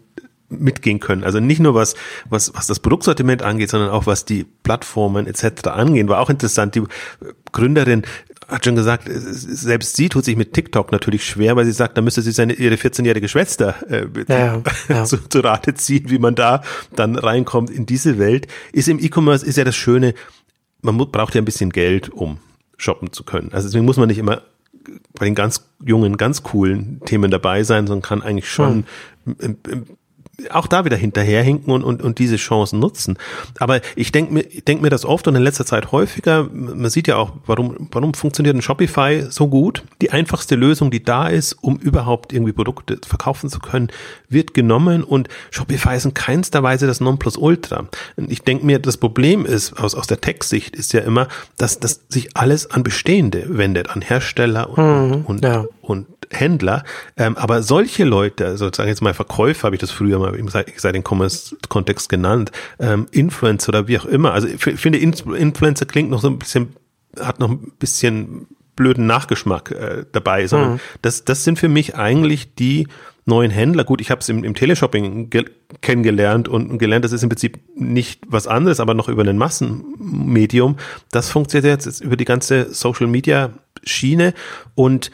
mitgehen 0.60 1.00
können. 1.00 1.24
Also 1.24 1.40
nicht 1.40 1.60
nur 1.60 1.74
was, 1.74 1.94
was, 2.28 2.54
was 2.54 2.66
das 2.66 2.80
Produktsortiment 2.80 3.42
angeht, 3.42 3.70
sondern 3.70 3.90
auch 3.90 4.06
was 4.06 4.24
die 4.24 4.44
Plattformen 4.44 5.26
etc. 5.26 5.68
angehen. 5.68 6.08
War 6.08 6.20
auch 6.20 6.30
interessant. 6.30 6.74
Die 6.74 6.82
Gründerin 7.52 8.02
hat 8.48 8.64
schon 8.64 8.76
gesagt, 8.76 9.08
selbst 9.08 9.96
sie 9.96 10.08
tut 10.08 10.24
sich 10.24 10.36
mit 10.36 10.52
TikTok 10.52 10.92
natürlich 10.92 11.24
schwer, 11.24 11.56
weil 11.56 11.64
sie 11.64 11.72
sagt, 11.72 11.96
da 11.96 12.02
müsste 12.02 12.22
sie 12.22 12.32
seine 12.32 12.52
ihre 12.52 12.74
14-jährige 12.74 13.28
Schwester 13.28 13.74
äh, 13.88 14.06
ja, 14.28 14.62
ja. 14.88 15.04
Zu, 15.04 15.28
zu 15.28 15.40
Rate 15.40 15.74
ziehen, 15.74 16.10
wie 16.10 16.18
man 16.18 16.34
da 16.34 16.62
dann 16.94 17.16
reinkommt 17.16 17.70
in 17.70 17.86
diese 17.86 18.18
Welt. 18.18 18.46
Ist 18.72 18.88
im 18.88 18.98
E-Commerce 18.98 19.44
ist 19.44 19.56
ja 19.56 19.64
das 19.64 19.76
Schöne, 19.76 20.14
man 20.82 20.98
braucht 20.98 21.34
ja 21.34 21.40
ein 21.40 21.44
bisschen 21.46 21.70
Geld, 21.70 22.10
um 22.10 22.38
shoppen 22.76 23.12
zu 23.12 23.24
können. 23.24 23.50
Also 23.52 23.68
deswegen 23.68 23.84
muss 23.84 23.96
man 23.96 24.08
nicht 24.08 24.18
immer 24.18 24.42
bei 25.14 25.24
den 25.24 25.34
ganz 25.34 25.68
jungen, 25.84 26.16
ganz 26.16 26.42
coolen 26.42 27.00
Themen 27.04 27.30
dabei 27.30 27.62
sein, 27.62 27.86
sondern 27.86 28.02
kann 28.02 28.22
eigentlich 28.22 28.50
schon 28.50 28.84
hm 29.24 29.86
auch 30.50 30.66
da 30.66 30.84
wieder 30.84 30.96
hinterherhinken 30.96 31.72
und, 31.72 31.84
und, 31.84 32.02
und 32.02 32.18
diese 32.18 32.36
Chancen 32.36 32.78
nutzen. 32.78 33.18
Aber 33.58 33.80
ich 33.96 34.12
denke 34.12 34.32
mir, 34.32 34.42
denk 34.42 34.80
mir 34.80 34.90
das 34.90 35.04
oft 35.04 35.28
und 35.28 35.34
in 35.34 35.42
letzter 35.42 35.66
Zeit 35.66 35.92
häufiger. 35.92 36.48
Man 36.52 36.88
sieht 36.90 37.06
ja 37.06 37.16
auch, 37.16 37.32
warum, 37.46 37.88
warum 37.92 38.14
funktioniert 38.14 38.56
ein 38.56 38.62
Shopify 38.62 39.26
so 39.28 39.48
gut? 39.48 39.84
Die 40.00 40.10
einfachste 40.10 40.54
Lösung, 40.54 40.90
die 40.90 41.04
da 41.04 41.28
ist, 41.28 41.52
um 41.60 41.76
überhaupt 41.76 42.32
irgendwie 42.32 42.52
Produkte 42.52 42.98
verkaufen 43.06 43.50
zu 43.50 43.60
können, 43.60 43.88
wird 44.28 44.54
genommen 44.54 45.04
und 45.04 45.28
Shopify 45.50 45.96
ist 45.96 46.06
in 46.06 46.14
keinster 46.14 46.62
Weise 46.62 46.86
das 46.86 47.00
Nonplusultra. 47.00 47.88
Und 48.16 48.32
ich 48.32 48.42
denke 48.42 48.64
mir, 48.64 48.78
das 48.78 48.96
Problem 48.96 49.44
ist, 49.44 49.78
aus, 49.78 49.94
aus 49.94 50.06
der 50.06 50.20
Tech-Sicht 50.20 50.74
ist 50.74 50.92
ja 50.92 51.00
immer, 51.00 51.28
dass, 51.58 51.78
dass 51.78 52.00
sich 52.08 52.36
alles 52.36 52.70
an 52.70 52.82
Bestehende 52.82 53.44
wendet, 53.48 53.90
an 53.90 54.00
Hersteller 54.00 54.70
und, 54.70 55.08
mhm, 55.08 55.24
und, 55.26 55.44
ja. 55.44 55.66
Und 55.92 56.06
Händler. 56.30 56.84
Ähm, 57.16 57.36
aber 57.36 57.62
solche 57.62 58.04
Leute, 58.04 58.46
also 58.46 58.66
sage 58.66 58.84
ich 58.84 58.94
jetzt 58.94 59.02
mal 59.02 59.14
Verkäufer, 59.14 59.64
habe 59.64 59.76
ich 59.76 59.80
das 59.80 59.90
früher 59.90 60.18
mal 60.18 60.34
im 60.34 60.48
den 60.48 61.04
Commerce-Kontext 61.04 62.08
genannt, 62.08 62.50
ähm, 62.78 63.06
Influencer 63.10 63.68
oder 63.70 63.88
wie 63.88 63.98
auch 63.98 64.06
immer. 64.06 64.32
Also 64.32 64.48
ich 64.48 64.60
finde, 64.60 64.98
Influencer 64.98 65.86
klingt 65.86 66.10
noch 66.10 66.20
so 66.20 66.28
ein 66.28 66.38
bisschen, 66.38 66.76
hat 67.20 67.38
noch 67.38 67.50
ein 67.50 67.72
bisschen 67.78 68.46
blöden 68.74 69.06
Nachgeschmack 69.06 69.70
äh, 69.70 70.04
dabei, 70.12 70.46
sondern 70.46 70.74
mhm. 70.74 70.80
das, 71.02 71.24
das 71.24 71.44
sind 71.44 71.58
für 71.58 71.68
mich 71.68 71.94
eigentlich 71.96 72.54
die 72.54 72.88
neuen 73.24 73.50
Händler. 73.50 73.84
Gut, 73.84 74.00
ich 74.00 74.10
habe 74.10 74.20
es 74.20 74.28
im, 74.28 74.42
im 74.44 74.54
Teleshopping 74.54 75.30
kennengelernt 75.80 76.48
und 76.48 76.78
gelernt, 76.78 77.04
das 77.04 77.12
ist 77.12 77.22
im 77.22 77.28
Prinzip 77.28 77.60
nicht 77.76 78.22
was 78.26 78.46
anderes, 78.46 78.80
aber 78.80 78.94
noch 78.94 79.08
über 79.08 79.22
ein 79.22 79.38
Massenmedium. 79.38 80.76
Das 81.10 81.30
funktioniert 81.30 81.84
jetzt 81.84 82.00
über 82.00 82.16
die 82.16 82.24
ganze 82.24 82.72
Social 82.72 83.06
Media 83.06 83.50
Schiene 83.84 84.34
und 84.74 85.10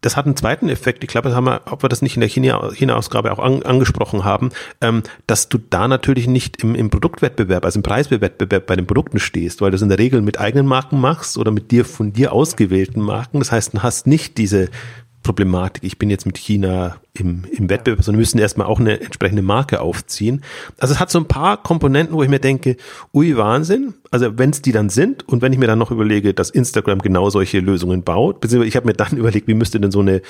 das 0.00 0.16
hat 0.16 0.26
einen 0.26 0.36
zweiten 0.36 0.68
Effekt, 0.68 1.02
ich 1.04 1.08
glaube, 1.08 1.28
das 1.28 1.36
haben 1.36 1.44
wir, 1.44 1.62
ob 1.70 1.82
wir 1.82 1.88
das 1.88 2.02
nicht 2.02 2.16
in 2.16 2.20
der 2.20 2.28
China-Ausgabe 2.28 3.32
auch 3.32 3.38
an, 3.38 3.62
angesprochen 3.62 4.24
haben, 4.24 4.50
ähm, 4.80 5.02
dass 5.26 5.48
du 5.48 5.58
da 5.58 5.88
natürlich 5.88 6.26
nicht 6.26 6.62
im, 6.62 6.74
im 6.74 6.90
Produktwettbewerb, 6.90 7.64
also 7.64 7.78
im 7.78 7.82
Preiswettbewerb 7.82 8.66
bei 8.66 8.76
den 8.76 8.86
Produkten 8.86 9.18
stehst, 9.18 9.60
weil 9.60 9.70
du 9.70 9.76
es 9.76 9.82
in 9.82 9.88
der 9.88 9.98
Regel 9.98 10.22
mit 10.22 10.38
eigenen 10.38 10.66
Marken 10.66 11.00
machst 11.00 11.38
oder 11.38 11.50
mit 11.50 11.70
dir 11.70 11.84
von 11.84 12.12
dir 12.12 12.32
ausgewählten 12.32 13.00
Marken. 13.00 13.38
Das 13.38 13.52
heißt, 13.52 13.74
du 13.74 13.82
hast 13.82 14.06
nicht 14.06 14.38
diese 14.38 14.68
Problematik, 15.22 15.84
ich 15.84 15.98
bin 15.98 16.10
jetzt 16.10 16.26
mit 16.26 16.38
China 16.38 16.96
im, 17.12 17.44
im 17.50 17.68
Wettbewerb, 17.68 18.02
sondern 18.02 18.20
müssen 18.20 18.38
erstmal 18.38 18.66
auch 18.66 18.80
eine 18.80 19.00
entsprechende 19.00 19.42
Marke 19.42 19.80
aufziehen. 19.80 20.42
Also 20.78 20.94
es 20.94 21.00
hat 21.00 21.10
so 21.10 21.18
ein 21.18 21.26
paar 21.26 21.62
Komponenten, 21.62 22.16
wo 22.16 22.22
ich 22.22 22.28
mir 22.28 22.38
denke, 22.38 22.76
ui, 23.12 23.36
Wahnsinn. 23.36 23.94
Also 24.10 24.38
wenn 24.38 24.50
es 24.50 24.62
die 24.62 24.72
dann 24.72 24.88
sind 24.88 25.28
und 25.28 25.42
wenn 25.42 25.52
ich 25.52 25.58
mir 25.58 25.66
dann 25.66 25.78
noch 25.78 25.90
überlege, 25.90 26.34
dass 26.34 26.50
Instagram 26.50 27.00
genau 27.00 27.30
solche 27.30 27.60
Lösungen 27.60 28.04
baut, 28.04 28.40
beziehungsweise 28.40 28.68
ich 28.68 28.76
habe 28.76 28.86
mir 28.86 28.94
dann 28.94 29.16
überlegt, 29.16 29.48
wie 29.48 29.54
müsste 29.54 29.80
denn 29.80 29.90
so 29.90 30.00
eine 30.00 30.22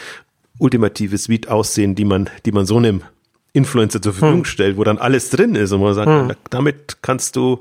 ultimative 0.58 1.18
Suite 1.18 1.48
aussehen, 1.48 1.94
die 1.94 2.04
man, 2.04 2.30
die 2.44 2.52
man 2.52 2.66
so 2.66 2.78
einem 2.78 3.02
Influencer 3.52 4.02
zur 4.02 4.12
Verfügung 4.12 4.40
hm. 4.40 4.44
stellt, 4.46 4.76
wo 4.76 4.84
dann 4.84 4.98
alles 4.98 5.30
drin 5.30 5.54
ist 5.54 5.72
und 5.72 5.80
man 5.80 5.94
sagt, 5.94 6.08
hm. 6.08 6.32
damit 6.50 6.98
kannst 7.02 7.36
du 7.36 7.60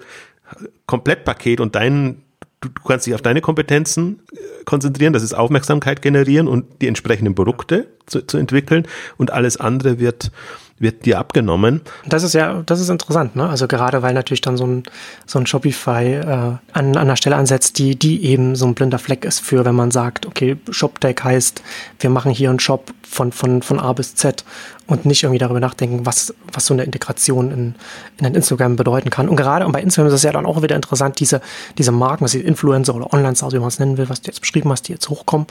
Komplettpaket 0.85 1.59
und 1.59 1.75
deinen 1.75 2.23
du, 2.61 2.69
du 2.69 2.81
kannst 2.83 3.05
dich 3.05 3.13
auf 3.13 3.21
deine 3.21 3.41
Kompetenzen 3.41 4.19
äh, 4.31 4.63
konzentrieren, 4.65 5.13
das 5.13 5.23
ist 5.23 5.33
Aufmerksamkeit 5.33 6.01
generieren 6.01 6.47
und 6.47 6.65
die 6.81 6.87
entsprechenden 6.87 7.35
Produkte 7.35 7.87
zu, 8.05 8.25
zu 8.25 8.37
entwickeln. 8.37 8.87
Und 9.17 9.31
alles 9.31 9.57
andere 9.57 9.99
wird 9.99 10.31
wird 10.79 11.05
dir 11.05 11.17
abgenommen. 11.17 11.81
Das 12.05 12.23
ist 12.23 12.33
ja, 12.33 12.61
das 12.65 12.79
ist 12.79 12.89
interessant, 12.89 13.35
ne? 13.35 13.49
Also 13.49 13.67
gerade 13.67 14.01
weil 14.03 14.13
natürlich 14.13 14.41
dann 14.41 14.57
so 14.57 14.65
ein, 14.65 14.83
so 15.25 15.39
ein 15.39 15.47
Shopify 15.47 16.13
äh, 16.13 16.25
an, 16.27 16.59
an 16.73 16.97
einer 16.97 17.15
Stelle 17.15 17.35
ansetzt, 17.35 17.79
die, 17.79 17.97
die 17.97 18.25
eben 18.25 18.55
so 18.55 18.65
ein 18.67 18.75
blinder 18.75 18.99
Fleck 18.99 19.25
ist 19.25 19.39
für, 19.39 19.65
wenn 19.65 19.75
man 19.75 19.91
sagt, 19.91 20.25
okay, 20.25 20.57
ShopTech 20.69 21.17
heißt, 21.23 21.63
wir 21.99 22.09
machen 22.09 22.31
hier 22.31 22.49
einen 22.49 22.59
Shop 22.59 22.93
von, 23.01 23.31
von, 23.31 23.61
von 23.63 23.79
A 23.79 23.93
bis 23.93 24.15
Z 24.15 24.43
und 24.85 25.05
nicht 25.05 25.23
irgendwie 25.23 25.39
darüber 25.39 25.59
nachdenken, 25.59 26.05
was, 26.05 26.33
was 26.53 26.67
so 26.67 26.73
eine 26.73 26.83
Integration 26.83 27.51
in, 27.51 27.75
in 28.19 28.25
ein 28.25 28.35
Instagram 28.35 28.75
bedeuten 28.75 29.09
kann. 29.09 29.29
Und 29.29 29.35
gerade 29.35 29.65
und 29.65 29.71
bei 29.71 29.81
Instagram 29.81 30.07
ist 30.07 30.13
es 30.13 30.23
ja 30.23 30.31
dann 30.31 30.45
auch 30.45 30.61
wieder 30.61 30.75
interessant, 30.75 31.19
diese, 31.19 31.41
diese 31.77 31.91
Marken, 31.91 32.23
was 32.23 32.31
die 32.31 32.41
Influencer 32.41 32.93
oder 32.93 33.11
Online-Stars, 33.13 33.53
wie 33.53 33.59
man 33.59 33.69
es 33.69 33.79
nennen 33.79 33.97
will, 33.97 34.09
was 34.09 34.21
du 34.21 34.27
jetzt 34.27 34.41
beschrieben 34.41 34.71
hast, 34.71 34.87
die 34.87 34.91
jetzt 34.91 35.09
hochkommen, 35.09 35.47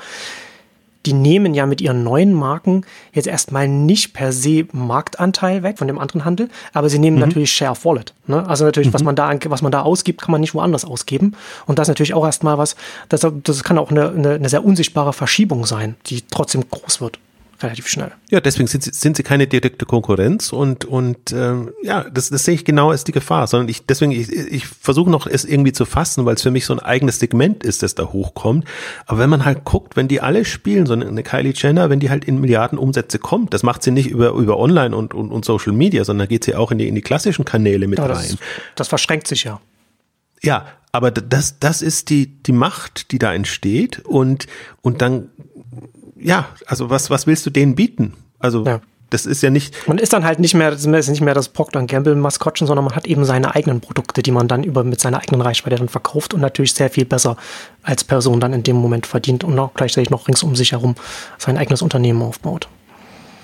die 1.06 1.12
nehmen 1.12 1.54
ja 1.54 1.66
mit 1.66 1.80
ihren 1.80 2.02
neuen 2.02 2.34
Marken 2.34 2.84
jetzt 3.12 3.26
erstmal 3.26 3.68
nicht 3.68 4.12
per 4.12 4.32
se 4.32 4.66
Marktanteil 4.72 5.62
weg 5.62 5.78
von 5.78 5.86
dem 5.86 5.98
anderen 5.98 6.24
Handel, 6.24 6.48
aber 6.72 6.90
sie 6.90 6.98
nehmen 6.98 7.16
mhm. 7.16 7.22
natürlich 7.22 7.52
Share 7.52 7.70
of 7.70 7.84
Wallet. 7.84 8.12
Ne? 8.26 8.46
Also 8.46 8.64
natürlich, 8.64 8.88
mhm. 8.88 8.94
was 8.94 9.04
man 9.04 9.16
da, 9.16 9.38
was 9.46 9.62
man 9.62 9.72
da 9.72 9.82
ausgibt, 9.82 10.20
kann 10.20 10.32
man 10.32 10.40
nicht 10.40 10.54
woanders 10.54 10.84
ausgeben. 10.84 11.34
Und 11.66 11.78
das 11.78 11.84
ist 11.86 11.90
natürlich 11.90 12.14
auch 12.14 12.24
erstmal 12.24 12.58
was, 12.58 12.76
das, 13.08 13.26
das 13.44 13.64
kann 13.64 13.78
auch 13.78 13.90
eine, 13.90 14.10
eine, 14.10 14.34
eine 14.34 14.48
sehr 14.48 14.64
unsichtbare 14.64 15.12
Verschiebung 15.12 15.64
sein, 15.64 15.94
die 16.06 16.22
trotzdem 16.22 16.68
groß 16.68 17.00
wird 17.00 17.18
relativ 17.62 17.88
schnell. 17.88 18.12
Ja, 18.30 18.40
deswegen 18.40 18.66
sind 18.66 18.82
sie, 18.82 18.90
sind 18.92 19.16
sie 19.16 19.22
keine 19.22 19.46
direkte 19.46 19.86
Konkurrenz 19.86 20.52
und, 20.52 20.84
und 20.84 21.32
ähm, 21.32 21.72
ja, 21.82 22.04
das, 22.10 22.30
das 22.30 22.44
sehe 22.44 22.54
ich 22.54 22.64
genau 22.64 22.90
als 22.90 23.04
die 23.04 23.12
Gefahr, 23.12 23.46
sondern 23.46 23.68
ich 23.68 23.86
deswegen, 23.86 24.12
ich, 24.12 24.30
ich 24.30 24.66
versuche 24.66 25.10
noch 25.10 25.26
es 25.26 25.44
irgendwie 25.44 25.72
zu 25.72 25.84
fassen, 25.84 26.24
weil 26.24 26.34
es 26.34 26.42
für 26.42 26.50
mich 26.50 26.66
so 26.66 26.74
ein 26.74 26.80
eigenes 26.80 27.18
Segment 27.18 27.64
ist, 27.64 27.82
das 27.82 27.94
da 27.94 28.12
hochkommt. 28.12 28.64
Aber 29.06 29.18
wenn 29.18 29.30
man 29.30 29.44
halt 29.44 29.64
guckt, 29.64 29.96
wenn 29.96 30.08
die 30.08 30.20
alle 30.20 30.44
spielen, 30.44 30.86
so 30.86 30.94
eine 30.94 31.22
Kylie 31.22 31.52
Jenner, 31.54 31.90
wenn 31.90 32.00
die 32.00 32.10
halt 32.10 32.24
in 32.24 32.40
Milliarden 32.40 32.78
Umsätze 32.78 33.18
kommt, 33.18 33.54
das 33.54 33.62
macht 33.62 33.82
sie 33.82 33.90
nicht 33.90 34.08
über, 34.08 34.30
über 34.30 34.58
Online 34.58 34.96
und, 34.96 35.14
und, 35.14 35.30
und 35.30 35.44
Social 35.44 35.72
Media, 35.72 36.04
sondern 36.04 36.28
geht 36.28 36.44
sie 36.44 36.54
auch 36.54 36.70
in 36.70 36.78
die, 36.78 36.88
in 36.88 36.94
die 36.94 37.02
klassischen 37.02 37.44
Kanäle 37.44 37.88
mit 37.88 37.98
ja, 37.98 38.08
das, 38.08 38.30
rein. 38.30 38.38
Das 38.74 38.88
verschränkt 38.88 39.26
sich 39.26 39.44
ja. 39.44 39.60
Ja, 40.42 40.66
aber 40.92 41.10
das, 41.10 41.58
das 41.58 41.82
ist 41.82 42.10
die, 42.10 42.42
die 42.42 42.52
Macht, 42.52 43.10
die 43.12 43.18
da 43.18 43.34
entsteht 43.34 44.00
und, 44.00 44.46
und 44.80 45.02
dann 45.02 45.30
ja, 46.18 46.48
also 46.66 46.90
was, 46.90 47.10
was 47.10 47.26
willst 47.26 47.46
du 47.46 47.50
denen 47.50 47.74
bieten? 47.74 48.14
Also 48.38 48.64
ja. 48.64 48.80
das 49.10 49.26
ist 49.26 49.42
ja 49.42 49.50
nicht. 49.50 49.74
Man 49.88 49.98
ist 49.98 50.12
dann 50.12 50.24
halt 50.24 50.38
nicht 50.38 50.54
mehr, 50.54 50.70
ist 50.70 50.86
nicht 50.86 51.20
mehr 51.20 51.34
das 51.34 51.48
Procter 51.48 51.84
Gamble 51.84 52.14
Maskottchen, 52.16 52.66
sondern 52.66 52.84
man 52.84 52.94
hat 52.94 53.06
eben 53.06 53.24
seine 53.24 53.54
eigenen 53.54 53.80
Produkte, 53.80 54.22
die 54.22 54.30
man 54.30 54.48
dann 54.48 54.64
über 54.64 54.84
mit 54.84 55.00
seiner 55.00 55.20
eigenen 55.20 55.40
Reichweite 55.40 55.76
dann 55.76 55.88
verkauft 55.88 56.34
und 56.34 56.40
natürlich 56.40 56.72
sehr 56.72 56.90
viel 56.90 57.04
besser 57.04 57.36
als 57.82 58.04
Person 58.04 58.40
dann 58.40 58.52
in 58.52 58.62
dem 58.62 58.76
Moment 58.76 59.06
verdient 59.06 59.44
und 59.44 59.58
auch 59.58 59.74
gleichzeitig 59.74 60.10
noch 60.10 60.28
rings 60.28 60.42
um 60.42 60.56
sich 60.56 60.72
herum 60.72 60.94
sein 61.38 61.58
eigenes 61.58 61.82
Unternehmen 61.82 62.22
aufbaut. 62.22 62.68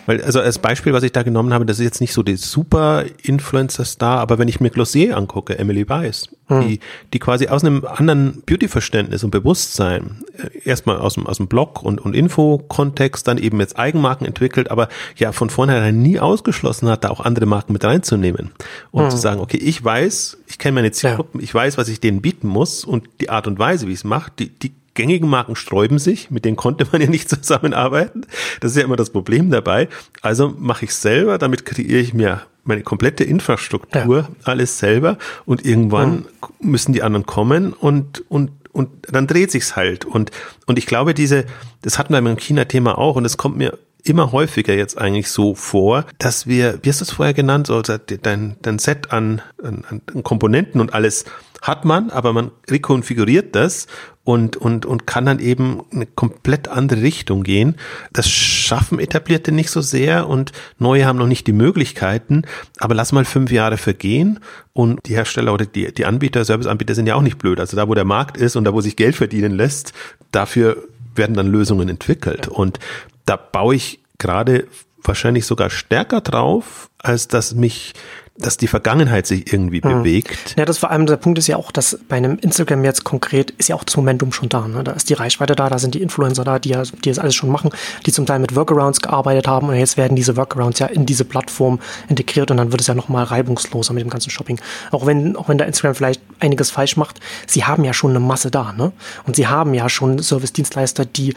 Weil, 0.06 0.22
also 0.22 0.40
als 0.40 0.58
Beispiel, 0.58 0.92
was 0.92 1.02
ich 1.02 1.12
da 1.12 1.22
genommen 1.22 1.54
habe, 1.54 1.64
das 1.64 1.78
ist 1.78 1.84
jetzt 1.84 2.00
nicht 2.00 2.12
so 2.12 2.22
die 2.22 2.36
super 2.36 3.04
Influencer-Star, 3.22 4.18
aber 4.18 4.38
wenn 4.38 4.48
ich 4.48 4.60
mir 4.60 4.70
Glossier 4.70 5.16
angucke, 5.16 5.58
Emily 5.58 5.88
Weiss, 5.88 6.28
hm. 6.48 6.66
die, 6.66 6.80
die 7.12 7.18
quasi 7.18 7.48
aus 7.48 7.64
einem 7.64 7.84
anderen 7.84 8.42
Beauty-Verständnis 8.44 9.22
und 9.22 9.30
Bewusstsein, 9.30 10.24
äh, 10.36 10.68
erstmal 10.68 10.98
aus 10.98 11.14
dem, 11.14 11.26
aus 11.26 11.36
dem 11.36 11.46
Blog 11.46 11.82
und, 11.82 12.00
und 12.00 12.14
Info-Kontext, 12.14 13.28
dann 13.28 13.38
eben 13.38 13.60
jetzt 13.60 13.78
Eigenmarken 13.78 14.26
entwickelt, 14.26 14.70
aber 14.70 14.88
ja 15.16 15.32
von 15.32 15.50
vornherein 15.50 16.02
nie 16.02 16.18
ausgeschlossen 16.18 16.88
hat, 16.88 17.04
da 17.04 17.10
auch 17.10 17.20
andere 17.20 17.46
Marken 17.46 17.72
mit 17.72 17.84
reinzunehmen. 17.84 18.50
Und 18.90 19.04
hm. 19.04 19.10
zu 19.10 19.16
sagen, 19.16 19.40
okay, 19.40 19.58
ich 19.58 19.82
weiß, 19.82 20.38
ich 20.48 20.58
kenne 20.58 20.74
meine 20.74 20.90
Zielgruppen, 20.90 21.40
ja. 21.40 21.44
ich 21.44 21.54
weiß, 21.54 21.78
was 21.78 21.88
ich 21.88 22.00
denen 22.00 22.22
bieten 22.22 22.48
muss 22.48 22.84
und 22.84 23.08
die 23.20 23.30
Art 23.30 23.46
und 23.46 23.58
Weise, 23.58 23.86
wie 23.86 23.92
ich 23.92 23.98
es 23.98 24.04
mache, 24.04 24.32
die, 24.38 24.48
die 24.48 24.72
gängigen 24.94 25.28
Marken 25.28 25.56
sträuben 25.56 25.98
sich, 25.98 26.30
mit 26.30 26.44
denen 26.44 26.56
konnte 26.56 26.86
man 26.90 27.00
ja 27.00 27.08
nicht 27.08 27.28
zusammenarbeiten. 27.28 28.26
Das 28.60 28.72
ist 28.72 28.76
ja 28.76 28.84
immer 28.84 28.96
das 28.96 29.10
Problem 29.10 29.50
dabei. 29.50 29.88
Also 30.20 30.54
mache 30.58 30.84
ich 30.84 30.94
selber, 30.94 31.38
damit 31.38 31.64
kreiere 31.64 32.00
ich 32.00 32.14
mir 32.14 32.42
meine 32.64 32.82
komplette 32.82 33.24
Infrastruktur, 33.24 34.18
ja. 34.18 34.28
alles 34.44 34.78
selber 34.78 35.18
und 35.44 35.64
irgendwann 35.64 36.26
mhm. 36.60 36.70
müssen 36.70 36.92
die 36.92 37.02
anderen 37.02 37.26
kommen 37.26 37.72
und, 37.72 38.24
und, 38.30 38.52
und 38.72 38.88
dann 39.10 39.26
dreht 39.26 39.50
sich's 39.50 39.74
halt. 39.74 40.04
Und, 40.04 40.30
und 40.66 40.78
ich 40.78 40.86
glaube, 40.86 41.14
diese, 41.14 41.44
das 41.82 41.98
hatten 41.98 42.12
wir 42.14 42.22
beim 42.22 42.36
China-Thema 42.36 42.98
auch 42.98 43.16
und 43.16 43.24
es 43.24 43.36
kommt 43.36 43.56
mir 43.56 43.78
immer 44.04 44.32
häufiger 44.32 44.74
jetzt 44.74 44.98
eigentlich 44.98 45.28
so 45.28 45.54
vor, 45.54 46.06
dass 46.18 46.46
wir, 46.46 46.78
wie 46.82 46.88
hast 46.88 47.00
du 47.00 47.04
es 47.04 47.12
vorher 47.12 47.34
genannt, 47.34 47.68
so 47.68 47.82
dein, 47.82 48.56
dein 48.60 48.78
Set 48.78 49.12
an, 49.12 49.42
an, 49.62 49.84
an 49.88 50.22
Komponenten 50.22 50.80
und 50.80 50.94
alles 50.94 51.24
hat 51.62 51.84
man, 51.84 52.10
aber 52.10 52.32
man 52.32 52.50
rekonfiguriert 52.68 53.54
das 53.54 53.86
und, 54.24 54.56
und, 54.56 54.84
und 54.84 55.06
kann 55.06 55.26
dann 55.26 55.38
eben 55.38 55.80
eine 55.92 56.06
komplett 56.06 56.66
andere 56.66 57.02
Richtung 57.02 57.44
gehen. 57.44 57.76
Das 58.12 58.28
schaffen 58.28 58.98
etablierte 58.98 59.52
nicht 59.52 59.70
so 59.70 59.80
sehr 59.80 60.28
und 60.28 60.50
neue 60.78 61.06
haben 61.06 61.18
noch 61.18 61.28
nicht 61.28 61.46
die 61.46 61.52
Möglichkeiten. 61.52 62.42
Aber 62.78 62.94
lass 62.94 63.12
mal 63.12 63.24
fünf 63.24 63.52
Jahre 63.52 63.78
vergehen 63.78 64.40
und 64.72 65.06
die 65.06 65.14
Hersteller 65.14 65.54
oder 65.54 65.64
die, 65.64 65.94
die 65.94 66.04
Anbieter, 66.04 66.44
Serviceanbieter 66.44 66.96
sind 66.96 67.06
ja 67.06 67.14
auch 67.14 67.22
nicht 67.22 67.38
blöd. 67.38 67.60
Also 67.60 67.76
da, 67.76 67.88
wo 67.88 67.94
der 67.94 68.04
Markt 68.04 68.36
ist 68.36 68.56
und 68.56 68.64
da, 68.64 68.72
wo 68.72 68.80
sich 68.80 68.96
Geld 68.96 69.14
verdienen 69.14 69.52
lässt, 69.52 69.92
dafür 70.32 70.76
werden 71.14 71.36
dann 71.36 71.46
Lösungen 71.46 71.88
entwickelt. 71.88 72.48
Und 72.48 72.80
da 73.24 73.36
baue 73.36 73.76
ich 73.76 74.00
gerade 74.18 74.66
wahrscheinlich 75.04 75.46
sogar 75.46 75.70
stärker 75.70 76.20
drauf, 76.20 76.90
als 76.98 77.28
dass 77.28 77.54
mich 77.54 77.94
dass 78.38 78.56
die 78.56 78.66
Vergangenheit 78.66 79.26
sich 79.26 79.52
irgendwie 79.52 79.80
mhm. 79.84 79.98
bewegt. 79.98 80.54
Ja, 80.56 80.64
das 80.64 80.78
vor 80.78 80.90
allem 80.90 81.04
der 81.06 81.16
Punkt 81.16 81.38
ist 81.38 81.48
ja 81.48 81.56
auch, 81.56 81.70
dass 81.70 81.98
bei 82.08 82.16
einem 82.16 82.38
Instagram 82.38 82.82
jetzt 82.84 83.04
konkret 83.04 83.50
ist 83.52 83.68
ja 83.68 83.76
auch 83.76 83.84
das 83.84 83.96
Momentum 83.96 84.32
schon 84.32 84.48
da. 84.48 84.66
Ne? 84.66 84.82
Da 84.82 84.92
ist 84.92 85.10
die 85.10 85.14
Reichweite 85.14 85.54
da, 85.54 85.68
da 85.68 85.78
sind 85.78 85.94
die 85.94 86.02
Influencer 86.02 86.42
da, 86.42 86.58
die 86.58 86.70
ja, 86.70 86.82
die 86.82 87.10
das 87.10 87.18
alles 87.18 87.34
schon 87.34 87.50
machen, 87.50 87.70
die 88.06 88.12
zum 88.12 88.24
Teil 88.24 88.38
mit 88.38 88.56
Workarounds 88.56 89.00
gearbeitet 89.00 89.46
haben 89.46 89.68
und 89.68 89.76
jetzt 89.76 89.96
werden 89.96 90.16
diese 90.16 90.36
Workarounds 90.36 90.78
ja 90.78 90.86
in 90.86 91.04
diese 91.04 91.24
Plattform 91.24 91.78
integriert 92.08 92.50
und 92.50 92.56
dann 92.56 92.72
wird 92.72 92.80
es 92.80 92.86
ja 92.86 92.94
nochmal 92.94 93.24
reibungsloser 93.24 93.92
mit 93.92 94.02
dem 94.02 94.10
ganzen 94.10 94.30
Shopping. 94.30 94.58
Auch 94.90 95.04
wenn, 95.04 95.36
auch 95.36 95.48
wenn 95.48 95.58
der 95.58 95.66
Instagram 95.66 95.94
vielleicht 95.94 96.22
einiges 96.40 96.70
falsch 96.70 96.96
macht, 96.96 97.20
sie 97.46 97.64
haben 97.64 97.84
ja 97.84 97.92
schon 97.92 98.10
eine 98.10 98.20
Masse 98.20 98.50
da, 98.50 98.72
ne? 98.72 98.92
Und 99.26 99.36
sie 99.36 99.46
haben 99.46 99.74
ja 99.74 99.88
schon 99.88 100.18
Service-Dienstleister, 100.18 101.04
die 101.04 101.34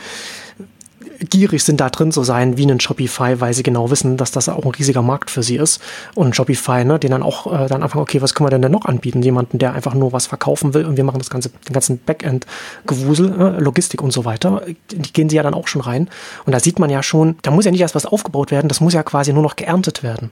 gierig 1.20 1.64
sind, 1.64 1.80
da 1.82 1.90
drin 1.90 2.12
zu 2.12 2.24
sein, 2.24 2.58
wie 2.58 2.66
ein 2.66 2.80
Shopify, 2.80 3.40
weil 3.40 3.54
sie 3.54 3.64
genau 3.64 3.90
wissen, 3.92 4.18
dass 4.18 4.32
das 4.32 4.50
auch 4.50 4.66
ein 4.66 4.72
riesiger 4.72 5.02
Markt 5.02 5.30
für 5.32 5.44
sie 5.44 5.58
ist. 5.58 5.82
Und 6.14 6.36
Shopify, 6.36 6.86
ne, 6.86 7.00
den 7.00 7.12
dann 7.12 7.24
auch 7.24 7.52
äh, 7.52 7.68
dann 7.68 7.84
anfangen, 7.84 8.04
okay, 8.04 8.22
was 8.22 8.34
können 8.34 8.46
wir 8.46 8.52
denn, 8.52 8.62
denn 8.62 8.72
noch 8.72 8.86
anbieten? 8.86 9.22
Jemanden, 9.22 9.58
der 9.58 9.74
einfach 9.74 9.94
nur 9.94 10.14
was 10.14 10.28
verkaufen 10.28 10.74
will 10.74 10.86
und 10.86 10.98
wir 10.98 11.04
machen 11.04 11.20
das 11.20 11.30
ganze, 11.30 11.50
den 11.50 11.74
ganzen 11.74 12.00
Backend-Gewusel, 12.00 13.34
äh, 13.40 13.60
Logistik 13.62 14.02
und 14.02 14.12
so 14.12 14.26
weiter. 14.26 14.64
Die 14.92 15.14
gehen 15.14 15.30
sie 15.30 15.36
ja 15.36 15.44
dann 15.44 15.54
auch 15.54 15.68
schon 15.68 15.82
rein. 15.82 16.10
Und 16.46 16.54
da 16.54 16.60
sieht 16.60 16.80
man 16.80 16.90
ja 16.90 17.04
schon, 17.04 17.38
da 17.42 17.52
muss 17.52 17.66
ja 17.66 17.72
nicht 17.72 17.82
erst 17.82 17.96
was 17.96 18.06
aufgebaut 18.06 18.52
werden, 18.52 18.68
das 18.68 18.82
muss 18.82 18.94
ja 18.94 19.04
quasi 19.04 19.34
nur 19.34 19.44
noch 19.44 19.56
geerntet 19.56 20.04
werden. 20.04 20.32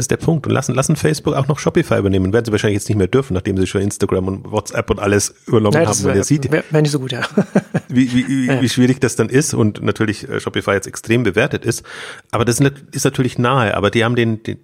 Das 0.00 0.04
ist 0.04 0.12
der 0.12 0.16
Punkt. 0.16 0.46
Und 0.46 0.54
lassen, 0.54 0.74
lassen 0.74 0.96
Facebook 0.96 1.34
auch 1.34 1.46
noch 1.46 1.58
Shopify 1.58 1.98
übernehmen. 1.98 2.32
Werden 2.32 2.46
sie 2.46 2.52
wahrscheinlich 2.52 2.78
jetzt 2.78 2.88
nicht 2.88 2.96
mehr 2.96 3.06
dürfen, 3.06 3.34
nachdem 3.34 3.58
sie 3.58 3.66
schon 3.66 3.82
Instagram 3.82 4.28
und 4.28 4.50
WhatsApp 4.50 4.88
und 4.88 4.98
alles 4.98 5.34
übernommen 5.46 5.74
Nein, 5.74 5.86
haben. 5.86 6.04
Wäre 6.04 6.24
wär, 6.24 6.64
wär 6.70 6.80
nicht 6.80 6.90
so 6.90 7.00
gut, 7.00 7.12
ja. 7.12 7.20
wie, 7.88 8.10
wie, 8.10 8.26
wie, 8.26 8.46
ja. 8.46 8.62
wie 8.62 8.68
schwierig 8.70 8.98
das 9.02 9.16
dann 9.16 9.28
ist 9.28 9.52
und 9.52 9.82
natürlich 9.82 10.26
äh, 10.26 10.40
Shopify 10.40 10.70
jetzt 10.70 10.86
extrem 10.86 11.22
bewertet 11.22 11.66
ist. 11.66 11.84
Aber 12.30 12.46
das 12.46 12.60
ist 12.60 13.04
natürlich 13.04 13.38
nahe. 13.38 13.76
Aber 13.76 13.90
die 13.90 14.02
haben 14.02 14.16
den, 14.16 14.42
den 14.42 14.56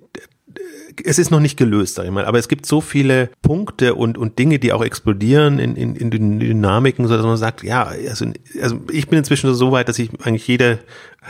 es 1.05 1.19
ist 1.19 1.31
noch 1.31 1.41
nicht 1.41 1.57
gelöst, 1.57 1.97
sag 1.97 2.05
ich 2.05 2.11
mal, 2.11 2.25
aber 2.25 2.39
es 2.39 2.49
gibt 2.49 2.67
so 2.67 2.81
viele 2.81 3.31
Punkte 3.43 3.95
und, 3.95 4.19
und 4.19 4.39
Dinge, 4.39 4.59
die 4.59 4.73
auch 4.73 4.85
explodieren 4.85 5.59
in, 5.59 5.77
in, 5.77 5.97
in 5.97 6.11
den 6.11 6.41
Dynamiken, 6.41 7.07
so 7.07 7.17
dass 7.17 7.25
man 7.25 7.37
sagt, 7.37 7.63
ja, 7.63 7.85
also, 7.85 8.27
also 8.61 8.81
ich 8.91 9.09
bin 9.09 9.19
inzwischen 9.19 9.55
so 9.55 9.73
weit, 9.73 9.89
dass 9.89 9.99
ich 9.99 10.11
eigentlich 10.23 10.47
jede, 10.47 10.79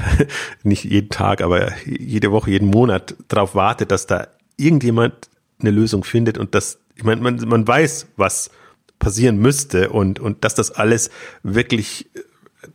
nicht 0.63 0.85
jeden 0.85 1.09
Tag, 1.09 1.41
aber 1.41 1.73
jede 1.85 2.33
Woche, 2.33 2.51
jeden 2.51 2.69
Monat 2.69 3.15
darauf 3.29 3.55
warte, 3.55 3.87
dass 3.87 4.07
da 4.07 4.29
irgendjemand 4.57 5.15
eine 5.61 5.71
Lösung 5.71 6.05
findet 6.05 6.39
und 6.39 6.55
dass, 6.55 6.79
ich 6.97 7.05
meine, 7.05 7.21
man, 7.21 7.37
man 7.47 7.67
weiß, 7.67 8.09
was 8.17 8.51
passieren 8.99 9.39
müsste 9.39 9.91
und, 9.91 10.21
und 10.21 10.45
dass 10.45 10.55
das 10.55 10.71
alles 10.71 11.11
wirklich 11.43 12.09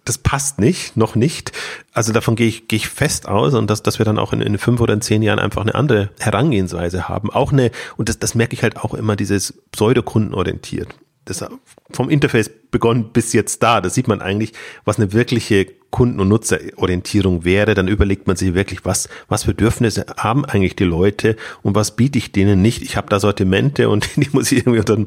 das 0.05 0.17
passt 0.17 0.59
nicht, 0.59 0.97
noch 0.97 1.15
nicht. 1.15 1.51
Also 1.93 2.13
davon 2.13 2.35
gehe 2.35 2.47
ich, 2.47 2.67
gehe 2.67 2.77
ich 2.77 2.89
fest 2.89 3.27
aus 3.27 3.53
und 3.53 3.69
dass, 3.69 3.83
dass 3.83 3.99
wir 3.99 4.05
dann 4.05 4.19
auch 4.19 4.33
in, 4.33 4.41
in 4.41 4.57
fünf 4.57 4.81
oder 4.81 4.93
in 4.93 5.01
zehn 5.01 5.21
Jahren 5.21 5.39
einfach 5.39 5.61
eine 5.61 5.75
andere 5.75 6.09
Herangehensweise 6.19 7.09
haben. 7.09 7.29
Auch 7.29 7.51
eine, 7.51 7.71
und 7.97 8.09
das, 8.09 8.19
das 8.19 8.35
merke 8.35 8.53
ich 8.53 8.63
halt 8.63 8.77
auch 8.77 8.93
immer, 8.93 9.15
dieses 9.15 9.53
pseudokundenorientiert. 9.71 10.89
Das 11.25 11.45
vom 11.91 12.09
Interface 12.09 12.49
begonnen 12.71 13.11
bis 13.13 13.31
jetzt 13.33 13.61
da. 13.61 13.79
Da 13.79 13.89
sieht 13.89 14.07
man 14.07 14.21
eigentlich, 14.21 14.53
was 14.85 14.97
eine 14.97 15.13
wirkliche 15.13 15.67
Kunden- 15.91 16.19
und 16.19 16.29
Nutzerorientierung 16.29 17.45
wäre. 17.45 17.75
Dann 17.75 17.87
überlegt 17.87 18.25
man 18.25 18.37
sich 18.37 18.55
wirklich, 18.55 18.85
was, 18.85 19.07
was 19.27 19.45
Bedürfnisse 19.45 20.05
haben 20.17 20.45
eigentlich 20.45 20.75
die 20.75 20.85
Leute 20.85 21.35
und 21.61 21.75
was 21.75 21.95
biete 21.95 22.17
ich 22.17 22.31
denen 22.31 22.61
nicht. 22.61 22.81
Ich 22.81 22.97
habe 22.97 23.09
da 23.09 23.19
Sortimente 23.19 23.89
und 23.89 24.09
die 24.15 24.29
muss 24.31 24.51
ich 24.51 24.59
irgendwie 24.59 24.79
unter 24.79 25.05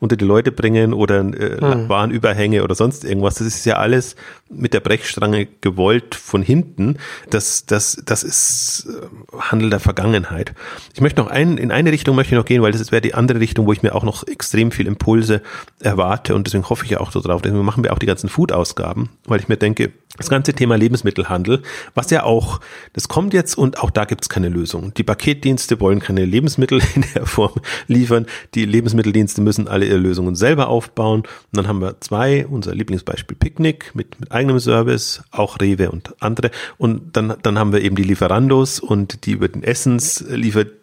unter 0.00 0.16
die 0.16 0.24
Leute 0.24 0.52
bringen 0.52 0.92
oder 0.92 1.20
äh, 1.20 1.60
hm. 1.60 1.88
Warenüberhänge 1.88 2.62
oder 2.62 2.74
sonst 2.74 3.04
irgendwas. 3.04 3.36
Das 3.36 3.46
ist 3.46 3.64
ja 3.64 3.76
alles 3.76 4.16
mit 4.48 4.74
der 4.74 4.80
Brechstrange 4.80 5.46
gewollt 5.60 6.14
von 6.14 6.42
hinten. 6.42 6.98
Das, 7.30 7.66
das, 7.66 8.00
das 8.04 8.22
ist 8.22 8.86
äh, 8.88 9.36
Handel 9.38 9.70
der 9.70 9.80
Vergangenheit. 9.80 10.54
Ich 10.94 11.00
möchte 11.00 11.20
noch 11.20 11.30
ein, 11.30 11.58
in 11.58 11.70
eine 11.70 11.92
Richtung 11.92 12.16
möchte 12.16 12.34
ich 12.34 12.38
noch 12.38 12.44
gehen, 12.44 12.62
weil 12.62 12.72
das 12.72 12.92
wäre 12.92 13.02
die 13.02 13.14
andere 13.14 13.40
Richtung, 13.40 13.66
wo 13.66 13.72
ich 13.72 13.82
mir 13.82 13.94
auch 13.94 14.04
noch 14.04 14.26
extrem 14.26 14.70
viel 14.70 14.86
Impulse 14.86 15.42
erwarte 15.80 16.34
und 16.34 16.46
deswegen 16.46 16.68
hoffe 16.68 16.84
ich 16.84 16.90
ja 16.90 17.00
auch 17.00 17.12
so 17.12 17.20
drauf. 17.20 17.42
Deswegen 17.42 17.64
machen 17.64 17.84
wir 17.84 17.92
auch 17.92 17.98
die 17.98 18.06
ganzen 18.06 18.28
Food-Ausgaben, 18.28 19.10
weil 19.26 19.40
ich 19.40 19.48
mir 19.48 19.56
denke, 19.56 19.92
das 20.16 20.28
ganze 20.28 20.52
Thema 20.54 20.76
Lebensmittelhandel, 20.76 21.62
was 21.94 22.10
ja 22.10 22.24
auch, 22.24 22.60
das 22.92 23.08
kommt 23.08 23.34
jetzt 23.34 23.56
und 23.56 23.82
auch 23.82 23.90
da 23.90 24.04
gibt 24.04 24.22
es 24.22 24.28
keine 24.28 24.48
Lösung. 24.48 24.94
Die 24.94 25.02
Paketdienste 25.02 25.80
wollen 25.80 26.00
keine 26.00 26.24
Lebensmittel 26.24 26.80
in 26.94 27.04
der 27.14 27.26
Form 27.26 27.60
liefern. 27.86 28.26
Die 28.54 28.64
Lebensmitteldienste 28.64 29.40
müssen 29.40 29.68
alle 29.68 29.86
ihre 29.86 29.98
Lösungen 29.98 30.34
selber 30.34 30.68
aufbauen. 30.68 31.20
Und 31.20 31.28
dann 31.52 31.68
haben 31.68 31.80
wir 31.80 32.00
zwei, 32.00 32.46
unser 32.46 32.74
Lieblingsbeispiel 32.74 33.36
Picknick 33.36 33.94
mit, 33.94 34.18
mit 34.20 34.32
eigenem 34.32 34.60
Service, 34.60 35.22
auch 35.30 35.60
Rewe 35.60 35.90
und 35.90 36.14
andere. 36.20 36.50
Und 36.78 37.16
dann, 37.16 37.34
dann 37.42 37.58
haben 37.58 37.72
wir 37.72 37.82
eben 37.82 37.96
die 37.96 38.04
Lieferandos 38.04 38.80
und 38.80 39.26
die 39.26 39.32
über 39.32 39.48
den 39.48 39.62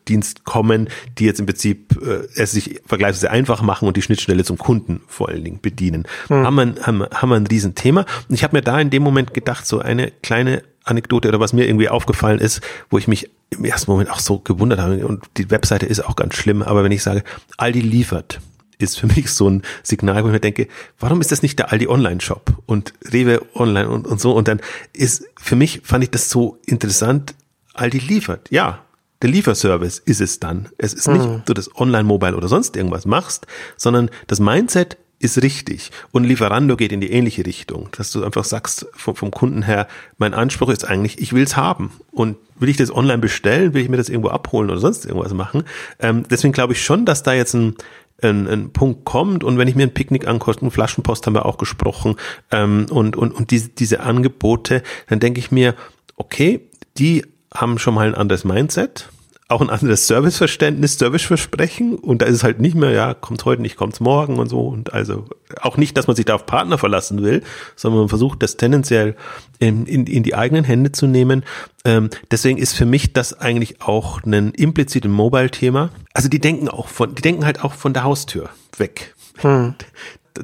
Essenslieferdienst 0.03 0.43
kommen, 0.43 0.89
die 1.17 1.25
jetzt 1.25 1.39
im 1.39 1.45
Prinzip 1.45 1.97
äh, 2.01 2.27
es 2.35 2.51
sich 2.51 2.81
vergleichsweise 2.85 3.31
einfach 3.31 3.61
machen 3.61 3.87
und 3.87 3.97
die 3.97 4.01
Schnittstelle 4.01 4.43
zum 4.43 4.57
Kunden 4.57 5.01
vor 5.07 5.29
allen 5.29 5.43
Dingen 5.43 5.59
bedienen. 5.61 6.05
Hm. 6.27 6.45
Haben, 6.45 6.55
wir, 6.55 6.85
haben, 6.85 7.03
haben 7.13 7.29
wir 7.29 7.35
ein 7.35 7.47
Riesenthema. 7.47 8.05
Und 8.29 8.35
ich 8.35 8.43
habe 8.43 8.55
mir 8.55 8.61
da 8.61 8.79
in 8.79 8.89
dem 8.89 9.03
Moment 9.03 9.13
Moment 9.13 9.33
gedacht, 9.33 9.67
so 9.67 9.79
eine 9.79 10.11
kleine 10.23 10.63
Anekdote 10.83 11.27
oder 11.27 11.39
was 11.39 11.53
mir 11.53 11.67
irgendwie 11.67 11.87
aufgefallen 11.87 12.39
ist, 12.39 12.61
wo 12.89 12.97
ich 12.97 13.07
mich 13.07 13.29
im 13.51 13.63
ersten 13.63 13.91
Moment 13.91 14.09
auch 14.09 14.19
so 14.19 14.39
gewundert 14.39 14.79
habe 14.79 15.05
und 15.05 15.23
die 15.37 15.51
Webseite 15.51 15.85
ist 15.85 16.03
auch 16.03 16.15
ganz 16.15 16.33
schlimm, 16.33 16.63
aber 16.63 16.83
wenn 16.83 16.91
ich 16.91 17.03
sage, 17.03 17.23
Aldi 17.57 17.79
liefert, 17.79 18.41
ist 18.79 18.99
für 18.99 19.05
mich 19.15 19.31
so 19.31 19.47
ein 19.49 19.61
Signal, 19.83 20.23
wo 20.23 20.27
ich 20.27 20.33
mir 20.33 20.39
denke, 20.39 20.67
warum 20.99 21.21
ist 21.21 21.31
das 21.31 21.43
nicht 21.43 21.59
der 21.59 21.71
Aldi 21.71 21.87
Online 21.87 22.21
Shop 22.21 22.57
und 22.65 22.93
Rewe 23.13 23.43
Online 23.53 23.87
und, 23.87 24.07
und 24.07 24.19
so 24.19 24.33
und 24.33 24.47
dann 24.47 24.59
ist, 24.93 25.25
für 25.39 25.55
mich 25.55 25.81
fand 25.83 26.03
ich 26.03 26.09
das 26.09 26.31
so 26.31 26.57
interessant, 26.65 27.35
Aldi 27.75 27.99
liefert, 27.99 28.49
ja, 28.49 28.83
der 29.23 29.29
Lieferservice 29.29 29.99
ist 29.99 30.21
es 30.21 30.39
dann. 30.39 30.69
Es 30.77 30.93
ist 30.93 31.07
nicht, 31.07 31.25
mhm. 31.25 31.41
du 31.45 31.53
das 31.53 31.75
Online, 31.79 32.03
Mobile 32.03 32.35
oder 32.35 32.49
sonst 32.49 32.75
irgendwas 32.75 33.05
machst, 33.05 33.47
sondern 33.77 34.11
das 34.27 34.39
Mindset 34.39 34.97
ist 35.17 35.41
richtig. 35.41 35.91
Und 36.11 36.25
Lieferando 36.25 36.75
geht 36.75 36.91
in 36.91 36.99
die 36.99 37.09
ähnliche 37.09 37.45
Richtung, 37.45 37.87
dass 37.97 38.11
du 38.11 38.25
einfach 38.25 38.43
sagst 38.43 38.85
vom, 38.93 39.15
vom 39.15 39.31
Kunden 39.31 39.63
her, 39.63 39.87
mein 40.17 40.33
Anspruch 40.33 40.69
ist 40.69 40.85
eigentlich, 40.85 41.21
ich 41.21 41.31
will 41.31 41.43
es 41.43 41.55
haben. 41.55 41.91
Und 42.11 42.35
will 42.57 42.67
ich 42.67 42.75
das 42.75 42.93
online 42.93 43.19
bestellen, 43.19 43.73
will 43.73 43.81
ich 43.81 43.89
mir 43.89 43.95
das 43.95 44.09
irgendwo 44.09 44.29
abholen 44.29 44.69
oder 44.69 44.79
sonst 44.79 45.05
irgendwas 45.05 45.33
machen. 45.33 45.63
Ähm, 45.99 46.25
deswegen 46.29 46.51
glaube 46.51 46.73
ich 46.73 46.83
schon, 46.83 47.05
dass 47.05 47.23
da 47.23 47.31
jetzt 47.31 47.53
ein, 47.53 47.75
ein, 48.21 48.47
ein 48.47 48.73
Punkt 48.73 49.05
kommt 49.05 49.45
und 49.45 49.57
wenn 49.57 49.69
ich 49.69 49.75
mir 49.75 49.83
ein 49.83 49.93
Picknick 49.93 50.27
ankoste, 50.27 50.69
Flaschenpost 50.69 51.25
haben 51.25 51.33
wir 51.33 51.45
auch 51.45 51.57
gesprochen 51.57 52.17
ähm, 52.51 52.87
und, 52.89 53.15
und, 53.15 53.31
und 53.33 53.51
diese, 53.51 53.69
diese 53.69 54.01
Angebote, 54.01 54.83
dann 55.07 55.21
denke 55.21 55.39
ich 55.39 55.51
mir, 55.51 55.75
okay, 56.17 56.69
die 56.97 57.25
haben 57.53 57.79
schon 57.79 57.93
mal 57.93 58.07
ein 58.07 58.15
anderes 58.15 58.43
Mindset, 58.43 59.09
auch 59.53 59.61
ein 59.61 59.69
anderes 59.69 60.07
Serviceverständnis, 60.07 60.97
Serviceversprechen 60.97 61.95
und 61.95 62.21
da 62.21 62.25
ist 62.25 62.35
es 62.35 62.43
halt 62.43 62.59
nicht 62.59 62.75
mehr, 62.75 62.91
ja, 62.91 63.13
kommt 63.13 63.45
heute 63.45 63.61
nicht, 63.61 63.77
kommt's 63.77 63.99
morgen 63.99 64.39
und 64.39 64.49
so 64.49 64.67
und 64.67 64.93
also 64.93 65.25
auch 65.61 65.77
nicht, 65.77 65.95
dass 65.95 66.07
man 66.07 66.15
sich 66.15 66.25
da 66.25 66.35
auf 66.35 66.45
Partner 66.45 66.77
verlassen 66.77 67.21
will, 67.21 67.43
sondern 67.75 68.01
man 68.01 68.09
versucht 68.09 68.43
das 68.43 68.57
tendenziell 68.57 69.15
in, 69.59 69.85
in, 69.85 70.07
in 70.07 70.23
die 70.23 70.35
eigenen 70.35 70.63
Hände 70.63 70.91
zu 70.91 71.07
nehmen. 71.07 71.43
Ähm, 71.85 72.09
deswegen 72.31 72.57
ist 72.57 72.73
für 72.73 72.85
mich 72.85 73.13
das 73.13 73.39
eigentlich 73.39 73.81
auch 73.81 74.23
ein 74.23 74.51
implizites 74.51 75.09
Mobile-Thema. 75.09 75.89
Also 76.13 76.27
die 76.27 76.39
denken 76.39 76.67
auch 76.67 76.87
von, 76.87 77.15
die 77.15 77.21
denken 77.21 77.45
halt 77.45 77.63
auch 77.63 77.73
von 77.73 77.93
der 77.93 78.03
Haustür 78.03 78.49
weg. 78.77 79.15
Hm 79.37 79.75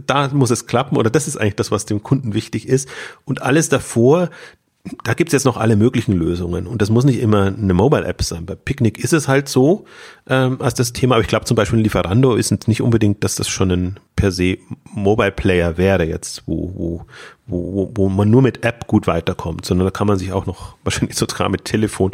da 0.05 0.27
muss 0.29 0.51
es 0.51 0.67
klappen 0.67 0.97
oder 0.97 1.09
das 1.09 1.27
ist 1.27 1.37
eigentlich 1.37 1.55
das, 1.55 1.71
was 1.71 1.85
dem 1.85 2.03
Kunden 2.03 2.33
wichtig 2.33 2.67
ist. 2.67 2.87
Und 3.25 3.41
alles 3.41 3.69
davor, 3.69 4.29
da 5.03 5.13
gibt's 5.13 5.33
jetzt 5.33 5.45
noch 5.45 5.57
alle 5.57 5.75
möglichen 5.75 6.13
Lösungen 6.13 6.65
und 6.65 6.81
das 6.81 6.89
muss 6.89 7.03
nicht 7.03 7.19
immer 7.19 7.47
eine 7.47 7.73
Mobile-App 7.73 8.23
sein. 8.23 8.45
Bei 8.45 8.55
Picnic 8.55 8.97
ist 8.97 9.11
es 9.11 9.27
halt 9.27 9.49
so 9.49 9.85
ähm, 10.27 10.61
als 10.61 10.73
das 10.73 10.93
Thema, 10.93 11.15
aber 11.15 11.21
ich 11.21 11.27
glaube 11.27 11.45
zum 11.45 11.55
Beispiel 11.55 11.79
Lieferando 11.79 12.35
ist 12.35 12.67
nicht 12.67 12.81
unbedingt, 12.81 13.23
dass 13.23 13.35
das 13.35 13.49
schon 13.49 13.71
ein 13.71 13.99
per 14.15 14.31
se 14.31 14.57
Mobile-Player 14.93 15.77
wäre 15.77 16.05
jetzt, 16.05 16.43
wo, 16.45 16.71
wo, 16.75 17.05
wo, 17.45 17.91
wo 17.93 18.09
man 18.09 18.29
nur 18.29 18.41
mit 18.41 18.63
App 18.63 18.87
gut 18.87 19.05
weiterkommt, 19.05 19.65
sondern 19.65 19.87
da 19.87 19.91
kann 19.91 20.07
man 20.07 20.17
sich 20.17 20.31
auch 20.31 20.45
noch 20.45 20.75
wahrscheinlich 20.83 21.17
sogar 21.17 21.49
mit 21.49 21.65
Telefon 21.65 22.11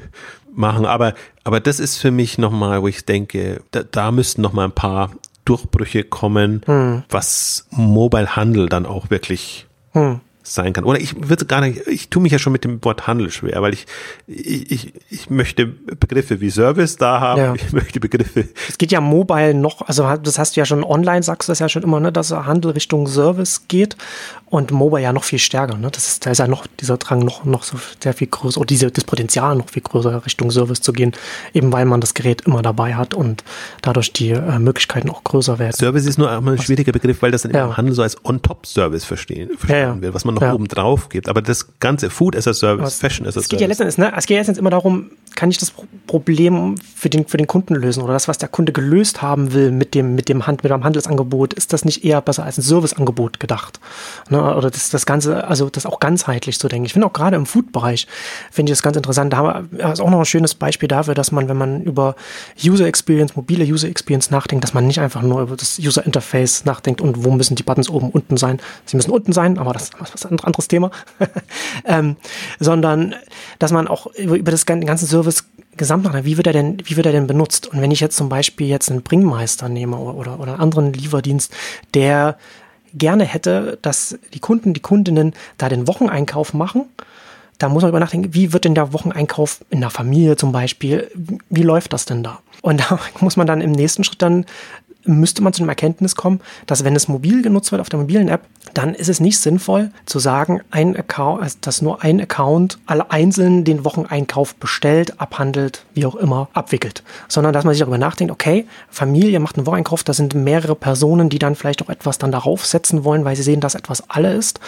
machen. 0.54 0.86
Aber, 0.86 1.14
aber 1.42 1.58
das 1.58 1.80
ist 1.80 1.96
für 1.96 2.12
mich 2.12 2.38
nochmal, 2.38 2.82
wo 2.82 2.88
ich 2.88 3.04
denke, 3.04 3.62
da, 3.72 3.82
da 3.82 4.12
müssten 4.12 4.40
nochmal 4.40 4.66
ein 4.66 4.72
paar 4.72 5.10
Durchbrüche 5.44 6.04
kommen, 6.04 6.62
hm. 6.64 7.02
was 7.10 7.66
Mobile-Handel 7.70 8.68
dann 8.68 8.86
auch 8.86 9.10
wirklich 9.10 9.66
hm 9.92 10.20
sein 10.44 10.72
kann. 10.74 10.84
Oder 10.84 11.00
ich 11.00 11.28
würde 11.28 11.46
gar 11.46 11.62
nicht, 11.62 11.86
ich 11.86 12.10
tue 12.10 12.22
mich 12.22 12.30
ja 12.30 12.38
schon 12.38 12.52
mit 12.52 12.64
dem 12.64 12.84
Wort 12.84 13.06
Handel 13.06 13.30
schwer, 13.30 13.62
weil 13.62 13.72
ich, 13.72 13.86
ich, 14.26 14.92
ich, 15.10 15.30
möchte 15.30 15.66
Begriffe 15.66 16.40
wie 16.40 16.50
Service 16.50 16.96
da 16.96 17.18
haben, 17.20 17.40
ja. 17.40 17.54
ich 17.54 17.72
möchte 17.72 17.98
Begriffe. 17.98 18.48
Es 18.68 18.76
geht 18.76 18.92
ja 18.92 19.00
mobile 19.00 19.54
noch, 19.54 19.80
also 19.82 20.16
das 20.16 20.38
hast 20.38 20.54
du 20.54 20.60
ja 20.60 20.66
schon 20.66 20.84
online, 20.84 21.22
sagst 21.22 21.48
du 21.48 21.50
das 21.50 21.58
ja 21.60 21.68
schon 21.68 21.82
immer, 21.82 21.98
ne, 21.98 22.12
dass 22.12 22.30
Handel 22.30 22.72
Richtung 22.72 23.06
Service 23.06 23.62
geht 23.68 23.96
und 24.54 24.70
mobile 24.70 25.02
ja 25.02 25.12
noch 25.12 25.24
viel 25.24 25.38
stärker. 25.38 25.76
Ne? 25.76 25.90
Das 25.90 26.06
ist, 26.06 26.26
da 26.26 26.30
ist 26.30 26.38
ja 26.38 26.46
noch 26.46 26.66
dieser 26.66 26.98
Drang 26.98 27.20
noch, 27.20 27.44
noch 27.44 27.62
so 27.62 27.78
sehr 28.00 28.12
viel 28.12 28.28
größer, 28.28 28.60
oder 28.60 28.66
diese, 28.66 28.90
das 28.90 29.04
Potenzial 29.04 29.56
noch 29.56 29.70
viel 29.70 29.82
größer 29.82 30.24
Richtung 30.26 30.50
Service 30.50 30.80
zu 30.80 30.92
gehen, 30.92 31.12
eben 31.54 31.72
weil 31.72 31.86
man 31.86 32.00
das 32.00 32.14
Gerät 32.14 32.42
immer 32.42 32.62
dabei 32.62 32.94
hat 32.94 33.14
und 33.14 33.42
dadurch 33.82 34.12
die 34.12 34.30
äh, 34.30 34.58
Möglichkeiten 34.58 35.08
auch 35.10 35.24
größer 35.24 35.58
werden. 35.58 35.72
Service 35.72 36.06
ist 36.06 36.18
nur 36.18 36.30
ein 36.30 36.58
schwieriger 36.58 36.92
Begriff, 36.92 37.22
weil 37.22 37.30
das 37.30 37.42
dann 37.42 37.52
ja. 37.52 37.64
im 37.64 37.76
Handel 37.76 37.94
so 37.94 38.02
als 38.02 38.22
On-Top-Service 38.24 39.04
verstehen, 39.04 39.48
verstehen 39.56 39.76
ja, 39.76 39.94
ja. 39.94 40.00
wird, 40.00 40.14
was 40.14 40.24
man 40.24 40.33
noch 40.34 40.42
ja. 40.42 40.52
oben 40.52 40.68
drauf 40.68 41.08
gibt. 41.08 41.28
Aber 41.28 41.42
das 41.42 41.78
ganze 41.80 42.10
Food 42.10 42.36
as 42.36 42.46
a 42.46 42.54
Service, 42.54 42.84
Was, 42.84 42.98
Fashion 42.98 43.26
as 43.26 43.30
a 43.36 43.40
Service. 43.40 43.44
Es 43.44 43.48
geht 43.48 43.60
ja 43.60 43.66
letztendlich, 43.66 43.98
ne? 43.98 44.12
es 44.16 44.26
geht 44.26 44.34
ja 44.34 44.40
letztendlich 44.40 44.60
immer 44.60 44.70
darum, 44.70 45.10
kann 45.34 45.50
ich 45.50 45.58
das 45.58 45.72
Problem 46.06 46.76
für 46.94 47.10
den, 47.10 47.26
für 47.26 47.36
den 47.36 47.46
Kunden 47.46 47.74
lösen 47.74 48.02
oder 48.02 48.12
das, 48.12 48.28
was 48.28 48.38
der 48.38 48.48
Kunde 48.48 48.72
gelöst 48.72 49.22
haben 49.22 49.52
will 49.52 49.72
mit 49.72 49.94
dem, 49.94 50.14
mit 50.14 50.28
dem, 50.28 50.46
Hand, 50.46 50.62
mit 50.62 50.70
dem 50.70 50.84
Handelsangebot, 50.84 51.54
ist 51.54 51.72
das 51.72 51.84
nicht 51.84 52.04
eher 52.04 52.20
besser 52.20 52.44
als 52.44 52.58
ein 52.58 52.62
Serviceangebot 52.62 53.40
gedacht? 53.40 53.80
Ne? 54.28 54.54
Oder 54.56 54.70
das, 54.70 54.90
das 54.90 55.06
Ganze, 55.06 55.46
also 55.46 55.70
das 55.70 55.86
auch 55.86 56.00
ganzheitlich 56.00 56.58
zu 56.58 56.68
denken. 56.68 56.86
Ich 56.86 56.92
finde 56.92 57.06
auch 57.06 57.12
gerade 57.12 57.36
im 57.36 57.46
Food-Bereich, 57.46 58.06
finde 58.50 58.70
ich 58.70 58.78
das 58.78 58.82
ganz 58.82 58.96
interessant. 58.96 59.32
Da 59.32 59.36
haben 59.38 59.68
wir, 59.72 59.92
ist 59.92 60.00
auch 60.00 60.10
noch 60.10 60.20
ein 60.20 60.24
schönes 60.24 60.54
Beispiel 60.54 60.88
dafür, 60.88 61.14
dass 61.14 61.32
man, 61.32 61.48
wenn 61.48 61.56
man 61.56 61.82
über 61.82 62.14
User 62.64 62.86
Experience, 62.86 63.36
mobile 63.36 63.64
User 63.64 63.88
Experience 63.88 64.30
nachdenkt, 64.30 64.64
dass 64.64 64.74
man 64.74 64.86
nicht 64.86 65.00
einfach 65.00 65.22
nur 65.22 65.42
über 65.42 65.56
das 65.56 65.78
User 65.78 66.04
Interface 66.04 66.64
nachdenkt 66.64 67.00
und 67.00 67.24
wo 67.24 67.30
müssen 67.30 67.56
die 67.56 67.62
Buttons 67.62 67.88
oben, 67.90 68.10
unten 68.10 68.36
sein. 68.36 68.60
Sie 68.84 68.96
müssen 68.96 69.10
unten 69.10 69.32
sein, 69.32 69.58
aber 69.58 69.72
das 69.72 69.90
ein 70.24 70.40
anderes 70.40 70.68
Thema. 70.68 70.90
ähm, 71.84 72.16
sondern 72.60 73.14
dass 73.58 73.72
man 73.72 73.88
auch 73.88 74.06
über, 74.14 74.36
über 74.36 74.50
das 74.50 74.66
ganze 74.66 75.06
Service 75.06 75.44
gesamt 75.76 76.04
nachdenkt. 76.04 76.26
Wie 76.26 76.36
wird 76.36 76.46
er 76.46 76.52
denn, 76.52 76.78
wie 76.84 76.96
wird 76.96 77.06
er 77.06 77.12
denn 77.12 77.26
benutzt? 77.26 77.66
Und 77.66 77.80
wenn 77.80 77.90
ich 77.90 78.00
jetzt 78.00 78.16
zum 78.16 78.28
Beispiel 78.28 78.66
jetzt 78.68 78.90
einen 78.90 79.02
Bringmeister 79.02 79.68
nehme 79.68 79.96
oder, 79.96 80.14
oder, 80.16 80.40
oder 80.40 80.52
einen 80.52 80.60
anderen 80.60 80.92
Lieferdienst, 80.92 81.52
der 81.94 82.36
gerne 82.94 83.24
hätte, 83.24 83.78
dass 83.82 84.18
die 84.32 84.40
Kunden, 84.40 84.72
die 84.72 84.80
Kundinnen 84.80 85.34
da 85.58 85.68
den 85.68 85.88
Wocheneinkauf 85.88 86.54
machen, 86.54 86.86
da 87.58 87.68
muss 87.68 87.82
man 87.82 87.90
über 87.90 88.00
nachdenken, 88.00 88.34
wie 88.34 88.52
wird 88.52 88.64
denn 88.64 88.74
der 88.74 88.92
Wocheneinkauf 88.92 89.64
in 89.70 89.80
der 89.80 89.90
Familie 89.90 90.36
zum 90.36 90.52
Beispiel, 90.52 91.10
wie 91.50 91.62
läuft 91.62 91.92
das 91.92 92.04
denn 92.04 92.22
da? 92.22 92.40
Und 92.62 92.80
da 92.80 92.98
muss 93.20 93.36
man 93.36 93.46
dann 93.46 93.60
im 93.60 93.72
nächsten 93.72 94.04
Schritt 94.04 94.22
dann 94.22 94.46
müsste 95.04 95.42
man 95.42 95.52
zu 95.52 95.62
dem 95.62 95.68
Erkenntnis 95.68 96.16
kommen, 96.16 96.40
dass 96.66 96.84
wenn 96.84 96.96
es 96.96 97.08
mobil 97.08 97.42
genutzt 97.42 97.72
wird 97.72 97.80
auf 97.80 97.88
der 97.88 98.00
mobilen 98.00 98.28
App, 98.28 98.42
dann 98.72 98.94
ist 98.94 99.08
es 99.08 99.20
nicht 99.20 99.38
sinnvoll 99.38 99.90
zu 100.06 100.18
sagen, 100.18 100.60
ein 100.70 100.96
Account, 100.96 101.42
also 101.42 101.58
dass 101.60 101.82
nur 101.82 102.02
ein 102.02 102.20
Account 102.20 102.78
alle 102.86 103.10
einzeln 103.10 103.64
den 103.64 103.84
Wocheneinkauf 103.84 104.54
bestellt, 104.56 105.20
abhandelt, 105.20 105.84
wie 105.94 106.06
auch 106.06 106.16
immer, 106.16 106.48
abwickelt, 106.52 107.02
sondern 107.28 107.52
dass 107.52 107.64
man 107.64 107.74
sich 107.74 107.80
darüber 107.80 107.98
nachdenkt, 107.98 108.32
okay, 108.32 108.66
Familie 108.88 109.38
macht 109.40 109.56
einen 109.56 109.66
Wocheneinkauf, 109.66 110.02
da 110.02 110.12
sind 110.12 110.34
mehrere 110.34 110.74
Personen, 110.74 111.28
die 111.28 111.38
dann 111.38 111.54
vielleicht 111.54 111.82
auch 111.82 111.90
etwas 111.90 112.18
dann 112.18 112.32
darauf 112.32 112.66
setzen 112.66 113.04
wollen, 113.04 113.24
weil 113.24 113.36
sie 113.36 113.42
sehen, 113.42 113.60
dass 113.60 113.74
etwas 113.74 114.08
alle 114.08 114.32
ist. 114.32 114.60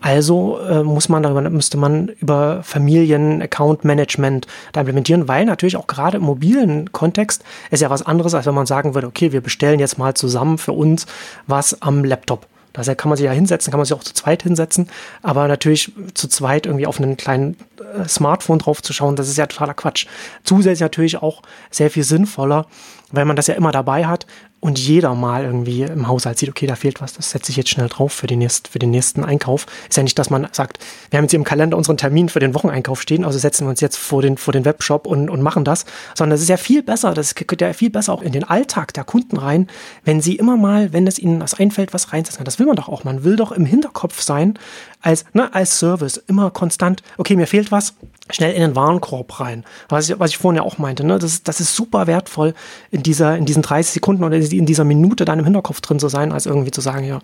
Also 0.00 0.58
äh, 0.60 0.82
muss 0.82 1.08
man 1.08 1.22
darüber, 1.22 1.48
müsste 1.48 1.78
man 1.78 2.08
über 2.20 2.62
Familien-Account-Management 2.62 4.46
da 4.72 4.80
implementieren, 4.80 5.26
weil 5.26 5.46
natürlich 5.46 5.76
auch 5.76 5.86
gerade 5.86 6.18
im 6.18 6.24
mobilen 6.24 6.92
Kontext 6.92 7.42
ist 7.70 7.80
ja 7.80 7.90
was 7.90 8.04
anderes, 8.04 8.34
als 8.34 8.46
wenn 8.46 8.54
man 8.54 8.66
sagen 8.66 8.94
würde, 8.94 9.06
okay, 9.06 9.32
wir 9.32 9.40
bestellen 9.40 9.80
jetzt 9.80 9.98
mal 9.98 10.14
zusammen 10.14 10.58
für 10.58 10.72
uns 10.72 11.06
was 11.46 11.80
am 11.80 12.04
Laptop. 12.04 12.46
Da 12.84 12.94
kann 12.94 13.08
man 13.08 13.16
sich 13.16 13.24
ja 13.24 13.32
hinsetzen, 13.32 13.70
kann 13.70 13.78
man 13.78 13.86
sich 13.86 13.96
auch 13.96 14.04
zu 14.04 14.12
zweit 14.12 14.42
hinsetzen, 14.42 14.90
aber 15.22 15.48
natürlich 15.48 15.92
zu 16.12 16.28
zweit 16.28 16.66
irgendwie 16.66 16.86
auf 16.86 17.00
einen 17.00 17.16
kleinen 17.16 17.56
äh, 17.80 18.06
Smartphone 18.06 18.58
drauf 18.58 18.82
zu 18.82 18.92
schauen, 18.92 19.16
das 19.16 19.28
ist 19.28 19.38
ja 19.38 19.46
totaler 19.46 19.72
Quatsch. 19.72 20.06
Zusätzlich 20.44 20.80
natürlich 20.80 21.22
auch 21.22 21.40
sehr 21.70 21.90
viel 21.90 22.04
sinnvoller, 22.04 22.66
weil 23.12 23.24
man 23.24 23.36
das 23.36 23.46
ja 23.46 23.54
immer 23.54 23.72
dabei 23.72 24.06
hat 24.06 24.26
und 24.60 24.78
jeder 24.78 25.14
mal 25.14 25.44
irgendwie 25.44 25.82
im 25.82 26.08
Haushalt 26.08 26.38
sieht, 26.38 26.48
okay, 26.48 26.66
da 26.66 26.74
fehlt 26.74 27.00
was, 27.00 27.12
das 27.12 27.30
setze 27.30 27.50
ich 27.50 27.56
jetzt 27.56 27.68
schnell 27.68 27.88
drauf 27.88 28.12
für 28.12 28.26
den, 28.26 28.38
nächsten, 28.38 28.70
für 28.70 28.78
den 28.78 28.90
nächsten 28.90 29.22
Einkauf. 29.22 29.66
Ist 29.88 29.96
ja 29.96 30.02
nicht, 30.02 30.18
dass 30.18 30.30
man 30.30 30.48
sagt, 30.52 30.78
wir 31.10 31.18
haben 31.18 31.24
jetzt 31.24 31.32
hier 31.32 31.38
im 31.38 31.44
Kalender 31.44 31.76
unseren 31.76 31.98
Termin 31.98 32.28
für 32.28 32.40
den 32.40 32.54
Wocheneinkauf 32.54 33.02
stehen, 33.02 33.24
also 33.24 33.38
setzen 33.38 33.66
wir 33.66 33.70
uns 33.70 33.80
jetzt 33.80 33.96
vor 33.96 34.22
den, 34.22 34.38
vor 34.38 34.52
den 34.52 34.64
Webshop 34.64 35.06
und, 35.06 35.28
und 35.28 35.42
machen 35.42 35.64
das, 35.64 35.84
sondern 36.14 36.34
das 36.34 36.40
ist 36.40 36.48
ja 36.48 36.56
viel 36.56 36.82
besser, 36.82 37.12
das 37.12 37.34
geht 37.34 37.60
ja 37.60 37.72
viel 37.74 37.90
besser 37.90 38.12
auch 38.12 38.22
in 38.22 38.32
den 38.32 38.44
Alltag 38.44 38.94
der 38.94 39.04
Kunden 39.04 39.36
rein, 39.36 39.68
wenn 40.04 40.20
sie 40.20 40.36
immer 40.36 40.56
mal, 40.56 40.92
wenn 40.92 41.06
es 41.06 41.18
ihnen 41.18 41.40
was 41.40 41.54
einfällt, 41.54 41.92
was 41.92 42.12
reinsetzen. 42.12 42.44
Das 42.44 42.58
will 42.58 42.66
man 42.66 42.76
doch 42.76 42.88
auch, 42.88 43.04
man 43.04 43.24
will 43.24 43.36
doch 43.36 43.52
im 43.52 43.66
Hinterkopf 43.66 44.22
sein, 44.22 44.58
als, 45.02 45.24
ne, 45.34 45.54
als 45.54 45.78
Service, 45.78 46.16
immer 46.16 46.50
konstant, 46.50 47.02
okay, 47.18 47.36
mir 47.36 47.46
fehlt 47.46 47.70
was, 47.70 47.94
schnell 48.30 48.52
in 48.52 48.60
den 48.60 48.74
Warenkorb 48.74 49.38
rein. 49.38 49.64
Was 49.88 50.08
ich, 50.08 50.18
was 50.18 50.30
ich 50.30 50.38
vorhin 50.38 50.56
ja 50.56 50.62
auch 50.62 50.78
meinte, 50.78 51.04
ne? 51.04 51.18
das, 51.18 51.42
das 51.42 51.60
ist 51.60 51.76
super 51.76 52.06
wertvoll, 52.06 52.54
in, 52.90 53.02
dieser, 53.02 53.36
in 53.36 53.44
diesen 53.44 53.62
30 53.62 53.94
Sekunden 53.94 54.24
oder 54.24 54.34
in 54.36 54.45
dieser 54.46 54.84
Minute 54.84 55.24
dann 55.24 55.38
im 55.38 55.44
Hinterkopf 55.44 55.80
drin 55.80 55.98
zu 55.98 56.08
sein, 56.08 56.32
als 56.32 56.46
irgendwie 56.46 56.70
zu 56.70 56.80
sagen, 56.80 57.04
ja, 57.04 57.20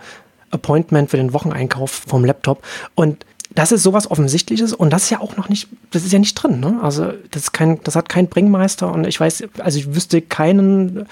Appointment 0.50 1.10
für 1.10 1.16
den 1.16 1.32
Wocheneinkauf 1.32 1.90
vom 2.06 2.24
Laptop. 2.24 2.62
Und 2.94 3.24
das 3.54 3.72
ist 3.72 3.82
sowas 3.82 4.10
Offensichtliches 4.10 4.72
und 4.72 4.92
das 4.92 5.04
ist 5.04 5.10
ja 5.10 5.20
auch 5.20 5.36
noch 5.36 5.48
nicht, 5.48 5.68
das 5.90 6.04
ist 6.04 6.12
ja 6.12 6.18
nicht 6.18 6.34
drin. 6.34 6.60
Ne? 6.60 6.78
Also 6.82 7.12
das 7.30 7.52
kein, 7.52 7.80
das 7.84 7.96
hat 7.96 8.08
kein 8.08 8.28
Bringmeister 8.28 8.90
und 8.90 9.06
ich 9.06 9.18
weiß, 9.20 9.44
also 9.58 9.78
ich 9.78 9.94
wüsste 9.94 10.22
keinen 10.22 11.06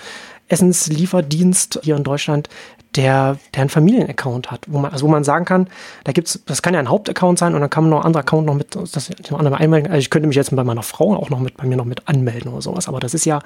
Essenslieferdienst 0.48 1.80
hier 1.82 1.96
in 1.96 2.04
Deutschland, 2.04 2.48
der, 2.96 3.38
der 3.54 3.62
einen 3.62 3.70
Familienaccount 3.70 4.50
hat, 4.50 4.66
wo 4.66 4.78
man, 4.78 4.90
also 4.90 5.06
wo 5.06 5.10
man 5.10 5.22
sagen 5.22 5.44
kann, 5.44 5.68
da 6.04 6.12
gibt's, 6.12 6.40
das 6.46 6.60
kann 6.60 6.74
ja 6.74 6.80
ein 6.80 6.88
Hauptaccount 6.88 7.38
sein 7.38 7.54
und 7.54 7.60
dann 7.60 7.70
kann 7.70 7.84
man 7.84 7.90
noch 7.90 7.98
einen 7.98 8.06
anderen 8.06 8.26
Account 8.26 8.46
noch 8.46 8.54
mit, 8.54 8.74
das 8.74 9.10
andere 9.30 9.58
einmelden. 9.58 9.92
Also 9.92 10.00
ich 10.00 10.10
könnte 10.10 10.26
mich 10.26 10.36
jetzt 10.36 10.54
bei 10.54 10.64
meiner 10.64 10.82
Frau 10.82 11.14
auch 11.14 11.30
noch 11.30 11.38
mit, 11.38 11.56
bei 11.56 11.66
mir 11.66 11.76
noch 11.76 11.84
mit 11.84 12.08
anmelden 12.08 12.50
oder 12.50 12.62
sowas, 12.62 12.88
aber 12.88 12.98
das 12.98 13.14
ist 13.14 13.26
ja, 13.26 13.40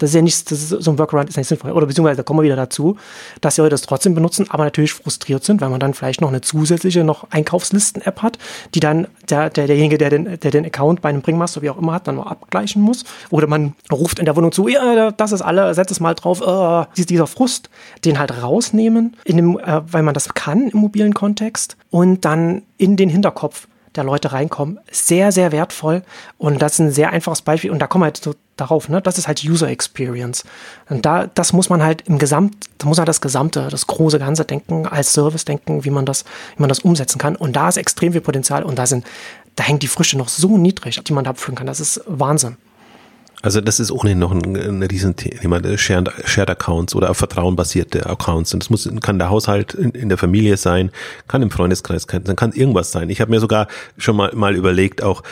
das 0.00 0.10
ist 0.10 0.14
ja 0.16 0.22
nicht, 0.22 0.50
das 0.50 0.60
ist, 0.60 0.68
so 0.70 0.90
ein 0.90 0.98
Workaround 0.98 1.28
ist 1.28 1.36
nicht 1.36 1.46
sinnvoll. 1.46 1.70
Oder 1.72 1.86
beziehungsweise 1.86 2.16
da 2.16 2.22
kommen 2.22 2.40
wir 2.40 2.44
wieder 2.44 2.56
dazu, 2.56 2.96
dass 3.40 3.54
die 3.54 3.60
Leute 3.60 3.72
das 3.72 3.82
trotzdem 3.82 4.14
benutzen, 4.14 4.46
aber 4.48 4.64
natürlich 4.64 4.94
frustriert 4.94 5.44
sind, 5.44 5.60
weil 5.60 5.68
man 5.68 5.78
dann 5.78 5.94
vielleicht 5.94 6.20
noch 6.20 6.28
eine 6.28 6.40
zusätzliche 6.40 7.04
noch 7.04 7.30
Einkaufslisten-App 7.30 8.22
hat, 8.22 8.38
die 8.74 8.80
dann 8.80 9.06
der, 9.28 9.50
der, 9.50 9.66
derjenige, 9.66 9.98
der 9.98 10.10
den, 10.10 10.40
der 10.40 10.50
den 10.50 10.64
Account 10.64 11.02
bei 11.02 11.10
einem 11.10 11.20
Bringmaster, 11.20 11.62
wie 11.62 11.70
auch 11.70 11.78
immer 11.78 11.92
hat, 11.92 12.08
dann 12.08 12.16
nur 12.16 12.30
abgleichen 12.30 12.82
muss. 12.82 13.04
Oder 13.28 13.46
man 13.46 13.74
ruft 13.92 14.18
in 14.18 14.24
der 14.24 14.36
Wohnung 14.36 14.52
zu, 14.52 14.68
ja, 14.68 15.10
das 15.10 15.32
ist 15.32 15.42
alle, 15.42 15.74
setz 15.74 15.90
es 15.90 16.00
mal 16.00 16.14
drauf, 16.14 16.40
äh, 16.40 17.04
dieser 17.04 17.26
Frust, 17.26 17.68
den 18.04 18.18
halt 18.18 18.42
rausnehmen, 18.42 19.16
in 19.24 19.36
dem, 19.36 19.58
äh, 19.58 19.82
weil 19.90 20.02
man 20.02 20.14
das 20.14 20.32
kann 20.34 20.68
im 20.68 20.78
mobilen 20.78 21.12
Kontext 21.12 21.76
und 21.90 22.24
dann 22.24 22.62
in 22.78 22.96
den 22.96 23.10
Hinterkopf 23.10 23.68
der 23.96 24.04
Leute 24.04 24.32
reinkommen. 24.32 24.78
Sehr, 24.90 25.32
sehr 25.32 25.52
wertvoll. 25.52 26.02
Und 26.38 26.62
das 26.62 26.74
ist 26.74 26.78
ein 26.78 26.90
sehr 26.92 27.10
einfaches 27.10 27.42
Beispiel. 27.42 27.70
Und 27.70 27.80
da 27.80 27.86
kommen 27.86 28.02
wir 28.02 28.06
halt 28.06 28.18
so 28.18 28.34
darauf, 28.56 28.88
ne? 28.88 29.00
Das 29.00 29.18
ist 29.18 29.26
halt 29.26 29.42
User 29.44 29.68
Experience. 29.68 30.44
Und 30.88 31.06
da, 31.06 31.26
das 31.26 31.52
muss 31.52 31.68
man 31.68 31.82
halt 31.82 32.02
im 32.02 32.18
Gesamt, 32.18 32.68
da 32.78 32.86
muss 32.86 32.98
man 32.98 33.06
das 33.06 33.20
Gesamte, 33.20 33.68
das 33.70 33.86
große 33.86 34.18
Ganze 34.18 34.44
denken, 34.44 34.86
als 34.86 35.12
Service 35.12 35.44
denken, 35.44 35.84
wie 35.84 35.90
man 35.90 36.06
das, 36.06 36.24
wie 36.56 36.62
man 36.62 36.68
das 36.68 36.80
umsetzen 36.80 37.18
kann. 37.18 37.36
Und 37.36 37.56
da 37.56 37.68
ist 37.68 37.76
extrem 37.76 38.12
viel 38.12 38.20
Potenzial 38.20 38.62
und 38.62 38.78
da 38.78 38.86
sind, 38.86 39.06
da 39.56 39.64
hängt 39.64 39.82
die 39.82 39.88
Früchte 39.88 40.16
noch 40.16 40.28
so 40.28 40.56
niedrig, 40.58 41.02
die 41.02 41.12
man 41.12 41.24
da 41.24 41.30
abführen 41.30 41.56
kann. 41.56 41.66
Das 41.66 41.80
ist 41.80 42.02
Wahnsinn. 42.06 42.56
Also 43.42 43.60
das 43.60 43.80
ist 43.80 43.90
ohnehin 43.90 44.18
noch 44.18 44.32
ein, 44.32 44.56
ein 44.56 44.82
Riesenthema, 44.82 45.60
Shared, 45.76 46.10
Shared 46.26 46.50
Accounts 46.50 46.94
oder 46.94 47.14
vertrauenbasierte 47.14 48.06
Accounts. 48.06 48.52
Und 48.52 48.62
das 48.62 48.70
muss, 48.70 48.88
kann 49.00 49.18
der 49.18 49.30
Haushalt 49.30 49.74
in, 49.74 49.90
in 49.92 50.08
der 50.10 50.18
Familie 50.18 50.56
sein, 50.56 50.90
kann 51.26 51.42
im 51.42 51.50
Freundeskreis 51.50 52.06
sein, 52.08 52.36
kann 52.36 52.52
irgendwas 52.52 52.92
sein. 52.92 53.08
Ich 53.08 53.20
habe 53.20 53.30
mir 53.30 53.40
sogar 53.40 53.68
schon 53.96 54.16
mal, 54.16 54.34
mal 54.34 54.56
überlegt, 54.56 55.02
auch 55.02 55.22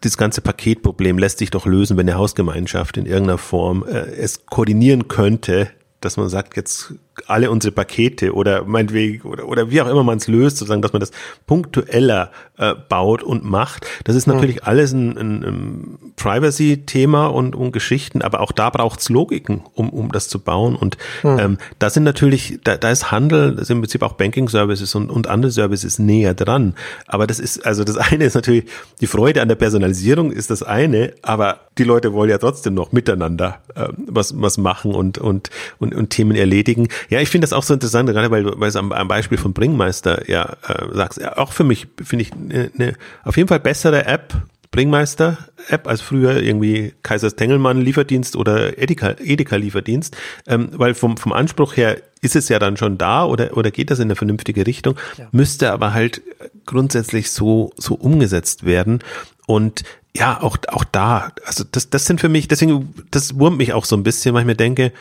das 0.00 0.16
ganze 0.16 0.40
Paketproblem 0.40 1.18
lässt 1.18 1.38
sich 1.38 1.50
doch 1.50 1.66
lösen, 1.66 1.96
wenn 1.96 2.08
eine 2.08 2.18
Hausgemeinschaft 2.18 2.96
in 2.96 3.06
irgendeiner 3.06 3.38
Form 3.38 3.84
äh, 3.86 4.00
es 4.00 4.46
koordinieren 4.46 5.08
könnte, 5.08 5.70
dass 6.00 6.16
man 6.16 6.28
sagt, 6.28 6.56
jetzt 6.56 6.94
alle 7.26 7.50
unsere 7.50 7.72
Pakete 7.72 8.34
oder 8.34 8.64
meinetwegen 8.64 9.22
oder, 9.28 9.46
oder 9.46 9.70
wie 9.70 9.80
auch 9.82 9.88
immer 9.88 10.02
man 10.02 10.18
es 10.18 10.28
löst, 10.28 10.56
sozusagen, 10.56 10.82
dass 10.82 10.92
man 10.92 11.00
das 11.00 11.10
punktueller 11.46 12.30
äh, 12.58 12.74
baut 12.88 13.22
und 13.22 13.44
macht. 13.44 13.86
Das 14.04 14.16
ist 14.16 14.26
natürlich 14.26 14.56
mhm. 14.56 14.62
alles 14.64 14.92
ein, 14.92 15.18
ein, 15.18 15.44
ein 15.44 15.98
Privacy-Thema 16.16 17.26
und, 17.26 17.56
und 17.56 17.72
Geschichten, 17.72 18.22
aber 18.22 18.40
auch 18.40 18.52
da 18.52 18.70
braucht 18.70 19.00
es 19.00 19.08
Logiken, 19.08 19.62
um, 19.74 19.90
um 19.90 20.12
das 20.12 20.28
zu 20.28 20.38
bauen. 20.38 20.76
Und 20.76 20.96
mhm. 21.22 21.38
ähm, 21.38 21.58
da 21.78 21.90
sind 21.90 22.04
natürlich, 22.04 22.60
da, 22.64 22.76
da 22.76 22.90
ist 22.90 23.10
Handel, 23.10 23.56
das 23.56 23.66
sind 23.66 23.78
im 23.78 23.82
Prinzip 23.82 24.02
auch 24.02 24.12
Banking-Services 24.14 24.94
und, 24.94 25.10
und 25.10 25.26
andere 25.26 25.50
Services 25.50 25.98
näher 25.98 26.34
dran. 26.34 26.74
Aber 27.06 27.26
das 27.26 27.38
ist, 27.38 27.66
also 27.66 27.84
das 27.84 27.96
eine 27.96 28.24
ist 28.24 28.34
natürlich, 28.34 28.64
die 29.00 29.06
Freude 29.06 29.42
an 29.42 29.48
der 29.48 29.56
Personalisierung 29.56 30.32
ist 30.32 30.50
das 30.50 30.62
eine, 30.62 31.14
aber 31.22 31.60
die 31.78 31.84
Leute 31.84 32.12
wollen 32.12 32.30
ja 32.30 32.38
trotzdem 32.38 32.74
noch 32.74 32.92
miteinander 32.92 33.60
äh, 33.74 33.88
was, 34.06 34.40
was 34.40 34.58
machen 34.58 34.94
und, 34.94 35.18
und, 35.18 35.50
und, 35.78 35.94
und 35.94 36.10
Themen 36.10 36.36
erledigen. 36.36 36.88
Ja, 37.08 37.20
ich 37.20 37.28
finde 37.28 37.46
das 37.46 37.52
auch 37.52 37.62
so 37.62 37.74
interessant, 37.74 38.08
gerade 38.08 38.30
weil 38.30 38.42
du 38.44 38.60
weil 38.60 38.68
es 38.68 38.76
am, 38.76 38.92
am 38.92 39.08
Beispiel 39.08 39.38
von 39.38 39.52
Bringmeister 39.52 40.28
ja 40.28 40.56
äh, 40.66 40.94
sagst. 40.94 41.20
Ja, 41.20 41.36
auch 41.38 41.52
für 41.52 41.64
mich 41.64 41.88
finde 42.02 42.22
ich 42.22 42.32
eine 42.32 42.70
ne, 42.74 42.94
auf 43.24 43.36
jeden 43.36 43.48
Fall 43.48 43.60
bessere 43.60 44.06
App, 44.06 44.34
Bringmeister 44.72 45.36
App 45.68 45.86
als 45.86 46.00
früher 46.00 46.42
irgendwie 46.42 46.94
Kaisers 47.02 47.36
Tengelmann 47.36 47.82
Lieferdienst 47.82 48.36
oder 48.36 48.78
Edeka, 48.78 49.16
Edeka 49.18 49.56
Lieferdienst, 49.56 50.16
ähm, 50.46 50.70
weil 50.72 50.94
vom, 50.94 51.18
vom 51.18 51.32
Anspruch 51.32 51.76
her 51.76 51.98
ist 52.22 52.36
es 52.36 52.48
ja 52.48 52.58
dann 52.58 52.78
schon 52.78 52.96
da 52.96 53.24
oder, 53.26 53.56
oder 53.56 53.70
geht 53.70 53.90
das 53.90 53.98
in 53.98 54.04
eine 54.04 54.16
vernünftige 54.16 54.66
Richtung, 54.66 54.96
ja. 55.18 55.28
müsste 55.30 55.72
aber 55.72 55.92
halt 55.92 56.22
grundsätzlich 56.64 57.30
so, 57.30 57.72
so 57.76 57.94
umgesetzt 57.94 58.64
werden. 58.64 59.00
Und 59.46 59.84
ja, 60.16 60.40
auch, 60.40 60.56
auch 60.68 60.84
da, 60.84 61.32
also 61.44 61.64
das, 61.70 61.90
das 61.90 62.06
sind 62.06 62.20
für 62.20 62.30
mich, 62.30 62.48
deswegen, 62.48 62.94
das 63.10 63.38
wurmt 63.38 63.58
mich 63.58 63.74
auch 63.74 63.84
so 63.84 63.96
ein 63.96 64.02
bisschen, 64.02 64.34
weil 64.34 64.42
ich 64.42 64.46
mir 64.46 64.56
denke, 64.56 64.92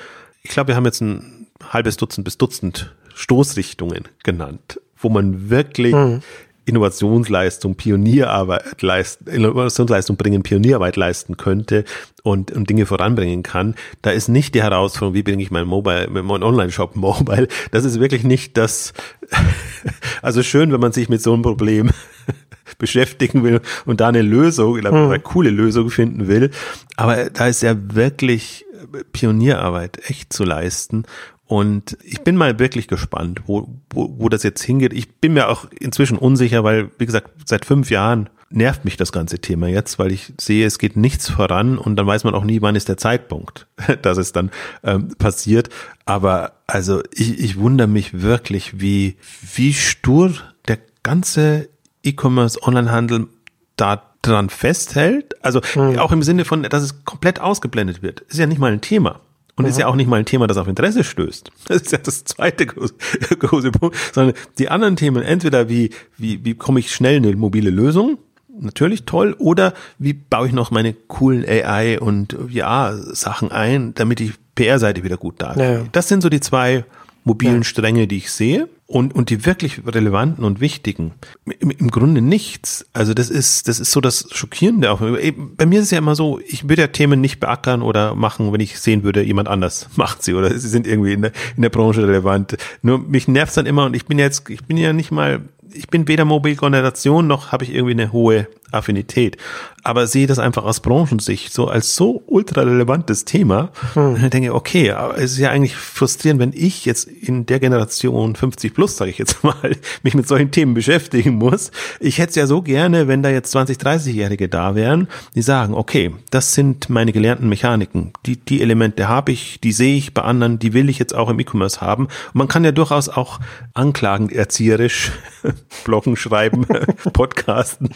ich 0.44 0.50
glaube, 0.50 0.70
wir 0.70 0.76
haben 0.76 0.86
jetzt 0.86 1.02
ein 1.02 1.41
halbes 1.70 1.98
Dutzend 1.98 2.26
bis 2.26 2.38
Dutzend 2.38 2.94
Stoßrichtungen 3.14 4.08
genannt, 4.24 4.80
wo 4.98 5.10
man 5.10 5.50
wirklich 5.50 5.94
mhm. 5.94 6.22
Innovationsleistung, 6.66 7.76
Pionierarbeit 7.76 8.82
leisten, 8.82 9.28
Innovationsleistung 9.28 10.16
bringen, 10.16 10.44
Pionierarbeit 10.44 10.96
leisten 10.96 11.36
könnte 11.36 11.86
und, 12.24 12.52
und 12.52 12.70
Dinge 12.70 12.86
voranbringen 12.86 13.42
kann. 13.42 13.76
Da 14.02 14.12
ist 14.12 14.30
nicht 14.30 14.54
die 14.54 14.62
Herausforderung, 14.62 15.16
wie 15.16 15.24
bringe 15.24 15.42
ich 15.42 15.50
mein 15.50 15.68
Mobile, 15.68 16.08
mein 16.10 16.44
Online-Shop 16.44 16.96
mobile. 16.96 17.48
Das 17.72 17.84
ist 17.84 18.00
wirklich 18.00 18.24
nicht 18.24 18.58
das, 18.58 18.94
also 20.22 20.44
schön, 20.44 20.72
wenn 20.72 20.80
man 20.80 20.92
sich 20.92 21.10
mit 21.10 21.22
so 21.22 21.34
einem 21.34 21.42
Problem 21.42 21.90
beschäftigen 22.78 23.44
will 23.44 23.62
und 23.86 24.00
da 24.00 24.10
eine 24.10 24.22
Lösung, 24.22 24.78
eine 24.78 25.14
hm. 25.14 25.24
coole 25.24 25.50
Lösung 25.50 25.90
finden 25.90 26.28
will. 26.28 26.52
Aber 26.96 27.32
da 27.32 27.48
ist 27.48 27.64
ja 27.64 27.76
wirklich 27.76 28.66
Pionierarbeit 29.14 30.10
echt 30.10 30.32
zu 30.32 30.44
leisten. 30.44 31.06
Und 31.52 31.98
ich 32.02 32.22
bin 32.22 32.38
mal 32.38 32.60
wirklich 32.60 32.88
gespannt, 32.88 33.42
wo, 33.46 33.68
wo, 33.90 34.16
wo 34.18 34.30
das 34.30 34.42
jetzt 34.44 34.64
hingeht. 34.64 34.94
Ich 34.94 35.16
bin 35.16 35.34
mir 35.34 35.50
auch 35.50 35.66
inzwischen 35.82 36.18
unsicher, 36.18 36.64
weil, 36.64 36.92
wie 36.98 37.06
gesagt, 37.06 37.30
seit 37.44 37.66
fünf 37.66 37.92
Jahren 37.92 38.30
nervt 38.50 38.86
mich 38.86 38.96
das 38.96 39.12
ganze 39.12 39.40
Thema 39.40 39.68
jetzt, 39.68 40.00
weil 40.00 40.14
ich 40.14 40.32
sehe, 40.40 40.66
es 40.66 40.80
geht 40.80 40.96
nichts 40.96 41.30
voran 41.30 41.78
und 41.78 41.98
dann 41.98 42.08
weiß 42.08 42.24
man 42.24 42.36
auch 42.36 42.46
nie, 42.46 42.62
wann 42.62 42.78
ist 42.78 42.88
der 42.88 42.96
Zeitpunkt, 42.96 43.68
dass 44.02 44.18
es 44.18 44.32
dann 44.32 44.50
ähm, 44.84 45.10
passiert. 45.18 45.68
Aber 46.06 46.54
also 46.68 47.04
ich, 47.14 47.38
ich 47.38 47.60
wundere 47.60 47.90
mich 47.90 48.22
wirklich, 48.22 48.80
wie, 48.80 49.18
wie 49.54 49.74
stur 49.74 50.34
der 50.70 50.78
ganze 51.04 51.68
E-Commerce, 52.02 52.60
Onlinehandel 52.66 53.28
da 53.76 54.02
dran 54.22 54.50
festhält. 54.50 55.36
Also 55.44 55.60
mhm. 55.76 56.00
auch 56.00 56.14
im 56.14 56.24
Sinne 56.24 56.46
von, 56.46 56.64
dass 56.64 56.82
es 56.82 57.04
komplett 57.04 57.42
ausgeblendet 57.42 58.02
wird. 58.02 58.22
Ist 58.22 58.40
ja 58.40 58.46
nicht 58.46 58.60
mal 58.60 58.72
ein 58.72 58.80
Thema. 58.80 59.20
Und 59.62 59.66
mhm. 59.66 59.72
ist 59.72 59.80
ja 59.80 59.88
auch 59.88 59.96
nicht 59.96 60.08
mal 60.08 60.18
ein 60.18 60.26
Thema, 60.26 60.48
das 60.48 60.58
auf 60.58 60.68
Interesse 60.68 61.04
stößt. 61.04 61.52
Das 61.68 61.84
ist 61.84 61.92
ja 61.92 62.00
das 62.00 62.24
zweite 62.24 62.66
große, 62.66 62.94
große 63.40 63.72
Punkt. 63.72 63.96
Sondern 64.14 64.36
die 64.58 64.70
anderen 64.70 64.96
Themen, 64.96 65.24
entweder 65.24 65.70
wie, 65.70 65.92
wie, 66.18 66.44
wie 66.44 66.56
komme 66.56 66.80
ich 66.80 66.92
schnell 66.92 67.18
eine 67.18 67.36
mobile 67.36 67.70
Lösung, 67.70 68.18
natürlich 68.60 69.04
toll, 69.04 69.36
oder 69.38 69.74
wie 70.00 70.14
baue 70.14 70.48
ich 70.48 70.54
noch 70.54 70.72
meine 70.72 70.94
coolen 70.94 71.46
AI 71.48 72.00
und 72.00 72.36
VR-Sachen 72.52 73.52
ein, 73.52 73.94
damit 73.94 74.20
die 74.20 74.34
PR-Seite 74.56 75.04
wieder 75.04 75.18
gut 75.18 75.36
da 75.38 75.56
Ja. 75.56 75.84
Das 75.92 76.08
sind 76.08 76.22
so 76.22 76.30
die 76.30 76.42
zwei 76.42 76.84
mobilen 77.24 77.58
ja. 77.58 77.64
Stränge, 77.64 78.08
die 78.08 78.18
ich 78.18 78.32
sehe 78.32 78.68
und, 78.92 79.16
und 79.16 79.30
die 79.30 79.46
wirklich 79.46 79.82
relevanten 79.86 80.44
und 80.44 80.60
wichtigen. 80.60 81.14
Im, 81.60 81.72
Im 81.72 81.90
Grunde 81.92 82.22
nichts. 82.22 82.86
Also 82.92 83.14
das 83.14 83.30
ist, 83.30 83.70
das 83.70 83.80
ist 83.80 83.92
so 83.92 84.02
das 84.02 84.28
Schockierende 84.32 84.92
auch. 84.92 85.00
Bei 85.00 85.66
mir 85.66 85.80
ist 85.80 85.86
es 85.86 85.92
ja 85.92 85.98
immer 85.98 86.16
so, 86.16 86.42
ich 86.46 86.68
würde 86.68 86.82
ja 86.82 86.88
Themen 86.88 87.22
nicht 87.22 87.40
beackern 87.40 87.82
oder 87.84 88.16
machen, 88.16 88.52
wenn 88.52 88.60
ich 88.60 88.80
sehen 88.80 89.04
würde, 89.04 89.24
jemand 89.24 89.48
anders 89.48 89.88
macht 89.96 90.24
sie 90.24 90.34
oder 90.34 90.58
sie 90.58 90.68
sind 90.68 90.88
irgendwie 90.88 91.14
in 91.14 91.22
der, 91.22 91.32
in 91.56 91.62
der 91.62 91.70
Branche 91.70 92.06
relevant. 92.06 92.58
Nur 92.82 93.00
mich 93.00 93.30
nervt 93.30 93.56
dann 93.56 93.66
immer 93.66 93.86
und 93.86 93.96
ich 93.96 94.06
bin 94.06 94.20
jetzt, 94.20 94.50
ich 94.50 94.66
bin 94.66 94.76
ja 94.76 94.92
nicht 94.92 95.12
mal 95.12 95.42
ich 95.74 95.88
bin 95.88 96.06
weder 96.10 96.26
Mobilgeneration 96.26 97.28
noch 97.28 97.54
habe 97.54 97.64
ich 97.64 97.74
irgendwie 97.74 97.94
eine 97.94 98.12
hohe 98.12 98.48
Affinität, 98.72 99.38
aber 99.84 100.08
sehe 100.08 100.28
das 100.28 100.40
einfach 100.40 100.64
aus 100.64 100.80
Branchensicht 100.80 101.54
so 101.54 101.68
als 101.68 101.96
so 101.96 102.24
ultra 102.28 102.62
relevantes 102.62 103.26
Thema. 103.26 103.70
Hm. 103.94 104.16
Und 104.16 104.34
denke 104.34 104.54
okay, 104.54 104.92
aber 104.92 105.18
es 105.18 105.34
ist 105.34 105.40
ja 105.40 105.50
eigentlich 105.50 105.76
frustrierend, 105.76 106.40
wenn 106.40 106.54
ich 106.54 106.86
jetzt 106.86 107.08
in 107.08 107.46
der 107.46 107.60
Generation 107.60 108.36
50 108.36 108.74
plus, 108.74 108.98
sage 108.98 109.12
ich 109.12 109.18
jetzt 109.18 109.44
mal, 109.44 109.76
mich 110.04 110.14
mit 110.14 110.28
solchen 110.28 110.52
Themen 110.52 110.74
beschäftigen 110.74 111.36
muss. 111.36 111.72
Ich 112.00 112.18
hätte 112.18 112.32
es 112.32 112.36
ja 112.36 112.48
so 112.48 112.62
gerne, 112.62 113.08
wenn 113.08 113.24
da 113.24 113.30
jetzt 113.30 113.52
20, 113.52 113.78
30-Jährige 113.78 114.50
da 114.50 114.76
wären, 114.76 115.08
die 115.36 115.42
sagen, 115.42 115.74
okay, 115.74 116.14
das 116.30 116.54
sind 116.54 116.90
meine 116.90 117.12
gelernten 117.12 117.50
Mechaniken. 117.50 118.14
Die, 118.26 118.38
die 118.38 118.62
Elemente 118.62 119.08
habe 119.08 119.32
ich, 119.32 119.60
die 119.62 119.72
sehe 119.72 119.98
ich 119.98 120.14
bei 120.14 120.22
anderen, 120.22 120.60
die 120.60 120.74
will 120.74 120.90
ich 120.90 121.00
jetzt 121.00 121.16
auch 121.16 121.30
im 121.30 121.40
E-Commerce 121.40 121.82
haben. 121.82 122.06
Und 122.06 122.36
man 122.36 122.48
kann 122.48 122.64
ja 122.64 122.72
durchaus 122.72 123.10
auch 123.10 123.40
anklagend 123.74 124.32
erzieherisch 124.32 125.12
Bloggen 125.86 126.16
schreiben, 126.16 126.66
Podcasten 127.14 127.90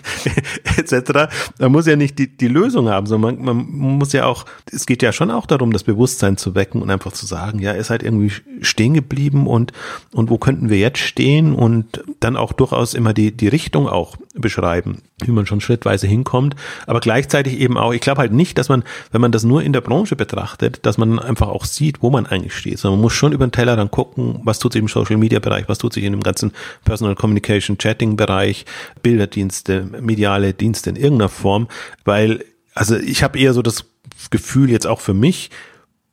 etc. 0.77 1.31
Man 1.59 1.74
muss 1.75 1.87
ja 1.87 1.97
nicht 1.97 2.17
die, 2.19 2.27
die 2.27 2.47
Lösung 2.47 2.87
haben, 2.87 3.05
sondern 3.05 3.43
man, 3.43 3.55
man 3.57 3.97
muss 3.97 4.13
ja 4.13 4.25
auch, 4.25 4.45
es 4.71 4.85
geht 4.85 5.03
ja 5.03 5.11
schon 5.11 5.29
auch 5.29 5.45
darum, 5.45 5.73
das 5.73 5.83
Bewusstsein 5.83 6.37
zu 6.37 6.55
wecken 6.55 6.81
und 6.81 6.89
einfach 6.89 7.11
zu 7.11 7.25
sagen, 7.25 7.59
ja, 7.59 7.73
ist 7.73 7.89
halt 7.89 8.01
irgendwie 8.01 8.31
stehen 8.61 8.93
geblieben 8.93 9.45
und, 9.45 9.73
und 10.13 10.29
wo 10.29 10.37
könnten 10.37 10.69
wir 10.69 10.77
jetzt 10.77 10.99
stehen 10.99 11.53
und 11.53 12.01
dann 12.21 12.37
auch 12.37 12.53
durchaus 12.53 12.93
immer 12.93 13.13
die, 13.13 13.35
die 13.35 13.49
Richtung 13.49 13.89
auch 13.89 14.15
beschreiben, 14.35 15.01
wie 15.19 15.31
man 15.31 15.45
schon 15.45 15.59
schrittweise 15.59 16.07
hinkommt, 16.07 16.55
aber 16.87 17.01
gleichzeitig 17.01 17.59
eben 17.59 17.77
auch, 17.77 17.93
ich 17.93 17.99
glaube 17.99 18.21
halt 18.21 18.31
nicht, 18.31 18.57
dass 18.57 18.69
man, 18.69 18.83
wenn 19.11 19.19
man 19.19 19.33
das 19.33 19.43
nur 19.43 19.61
in 19.61 19.73
der 19.73 19.81
Branche 19.81 20.15
betrachtet, 20.15 20.85
dass 20.85 20.97
man 20.97 21.19
einfach 21.19 21.49
auch 21.49 21.65
sieht, 21.65 22.01
wo 22.01 22.09
man 22.09 22.25
eigentlich 22.25 22.53
steht, 22.53 22.79
sondern 22.79 22.99
man 22.99 23.03
muss 23.03 23.13
schon 23.13 23.33
über 23.33 23.45
den 23.45 23.51
Teller 23.51 23.75
dann 23.75 23.91
gucken, 23.91 24.39
was 24.45 24.59
tut 24.59 24.71
sich 24.71 24.81
im 24.81 24.87
Social 24.87 25.17
Media 25.17 25.39
Bereich, 25.39 25.67
was 25.67 25.77
tut 25.77 25.91
sich 25.91 26.05
in 26.05 26.13
dem 26.13 26.23
ganzen 26.23 26.53
Personal 26.85 27.15
Communication 27.15 27.77
Chatting 27.77 28.15
Bereich, 28.15 28.65
Bilderdienste, 29.03 29.85
mediale 29.99 30.53
Dienste 30.53 30.89
in 30.89 30.95
irgendeiner 30.95 31.27
Form, 31.27 31.64
weil, 32.03 32.43
also 32.73 32.95
ich 32.97 33.23
habe 33.23 33.39
eher 33.39 33.53
so 33.53 33.61
das 33.61 33.85
Gefühl 34.29 34.69
jetzt 34.69 34.87
auch 34.87 35.01
für 35.01 35.13
mich, 35.13 35.49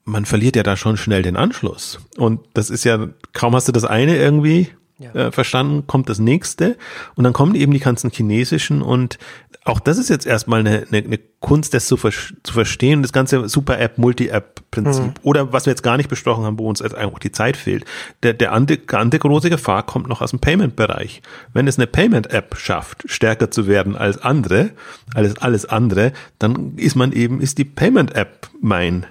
man 0.05 0.25
verliert 0.25 0.57
ja 0.57 0.63
da 0.63 0.77
schon 0.77 0.97
schnell 0.97 1.23
den 1.23 1.37
Anschluss. 1.37 2.01
Und 2.17 2.41
das 2.55 2.71
ist 2.71 2.85
ja, 2.85 3.09
kaum 3.33 3.55
hast 3.55 3.69
du 3.69 3.73
das 3.73 3.85
eine 3.85 4.17
irgendwie 4.17 4.69
ja. 5.03 5.15
äh, 5.15 5.33
verstanden, 5.33 5.87
kommt 5.87 6.09
das 6.09 6.19
nächste. 6.19 6.77
Und 7.15 7.25
dann 7.25 7.33
kommen 7.33 7.55
eben 7.55 7.73
die 7.73 7.81
ganzen 7.81 8.11
chinesischen 8.11 8.83
und 8.83 9.19
auch 9.65 9.79
das 9.79 9.99
ist 9.99 10.09
jetzt 10.09 10.27
erstmal 10.27 10.61
eine, 10.61 10.87
eine, 10.91 11.05
eine 11.05 11.19
Kunst, 11.41 11.75
das 11.75 11.87
zu, 11.87 11.97
ver 11.97 12.11
zu 12.11 12.53
verstehen, 12.53 13.03
das 13.03 13.13
ganze 13.13 13.49
Super-App, 13.49 13.99
Multi-App-Prinzip. 13.99 15.05
Mhm. 15.05 15.13
Oder 15.23 15.53
was 15.53 15.67
wir 15.67 15.71
jetzt 15.71 15.83
gar 15.83 15.97
nicht 15.97 16.09
besprochen 16.09 16.45
haben, 16.45 16.59
wo 16.59 16.69
uns 16.69 16.81
jetzt 16.81 16.95
einfach 16.95 17.19
die 17.19 17.33
Zeit 17.33 17.57
fehlt. 17.57 17.85
Der, 18.23 18.33
der 18.33 18.53
andere, 18.53 18.81
andere 18.93 19.21
große 19.21 19.51
Gefahr 19.51 19.85
kommt 19.85 20.09
noch 20.09 20.21
aus 20.21 20.31
dem 20.31 20.41
Payment-Bereich. 20.41 21.23
Wenn 21.53 21.69
es 21.69 21.79
eine 21.79 21.87
Payment-App 21.87 22.57
schafft, 22.57 23.05
stärker 23.07 23.51
zu 23.51 23.67
werden 23.67 23.97
als 23.97 24.19
andere, 24.19 24.71
als 25.15 25.37
alles 25.39 25.65
andere, 25.67 26.13
dann 26.39 26.77
ist 26.77 26.97
man 26.97 27.13
eben, 27.13 27.41
ist 27.41 27.59
die 27.59 27.65
Payment-App 27.65 28.49
mein 28.61 29.07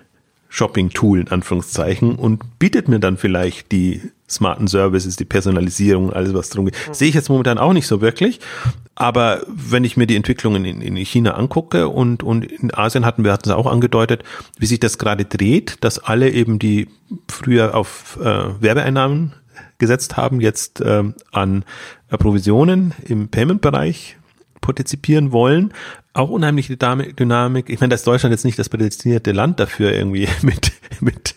Shopping-Tool 0.54 1.22
in 1.22 1.28
Anführungszeichen 1.30 2.16
und 2.16 2.60
bietet 2.60 2.90
mir 2.90 3.00
dann 3.00 3.16
vielleicht 3.16 3.72
die 3.72 4.02
smarten 4.30 4.68
Services, 4.68 5.16
die 5.16 5.24
Personalisierung, 5.24 6.12
alles 6.12 6.34
was 6.34 6.50
drum 6.50 6.66
geht. 6.66 6.76
Mhm. 6.90 6.94
Sehe 6.94 7.08
ich 7.08 7.16
jetzt 7.16 7.30
momentan 7.30 7.58
auch 7.58 7.72
nicht 7.72 7.88
so 7.88 8.02
wirklich. 8.02 8.42
Aber 8.94 9.44
wenn 9.48 9.86
ich 9.86 9.96
mir 9.96 10.08
die 10.08 10.18
Entwicklungen 10.18 10.66
in, 10.66 10.82
in 10.82 10.98
China 10.98 11.36
angucke 11.36 11.88
und, 11.88 12.22
und 12.22 12.46
in 12.46 12.74
Asien 12.74 13.06
hatten 13.06 13.24
wir 13.24 13.32
hatten 13.32 13.50
es 13.50 13.56
auch 13.56 13.66
angedeutet, 13.66 14.24
wie 14.60 14.66
sich 14.66 14.82
das 14.82 14.98
gerade 14.98 15.24
dreht, 15.24 15.78
dass 15.86 16.00
alle 16.00 16.30
eben 16.30 16.60
die 16.60 16.90
früher 17.30 17.74
auf 17.74 18.20
äh, 18.22 18.62
Werbeeinnahmen 18.62 19.34
gesetzt 19.78 20.18
haben, 20.18 20.42
jetzt 20.42 20.82
äh, 20.82 21.04
an 21.32 21.64
Provisionen 22.10 22.94
im 23.06 23.30
Payment-Bereich 23.30 24.18
partizipieren 24.60 25.32
wollen. 25.32 25.74
Auch 26.14 26.30
unheimliche 26.30 26.76
Dynamik. 26.76 27.70
Ich 27.70 27.80
meine, 27.80 27.92
dass 27.92 28.04
Deutschland 28.04 28.34
jetzt 28.34 28.44
nicht 28.44 28.60
das 28.60 28.68
prädestinierte 28.68 29.32
Land 29.32 29.60
dafür 29.60 29.94
irgendwie 29.94 30.28
mit, 30.42 30.72
mit 31.00 31.36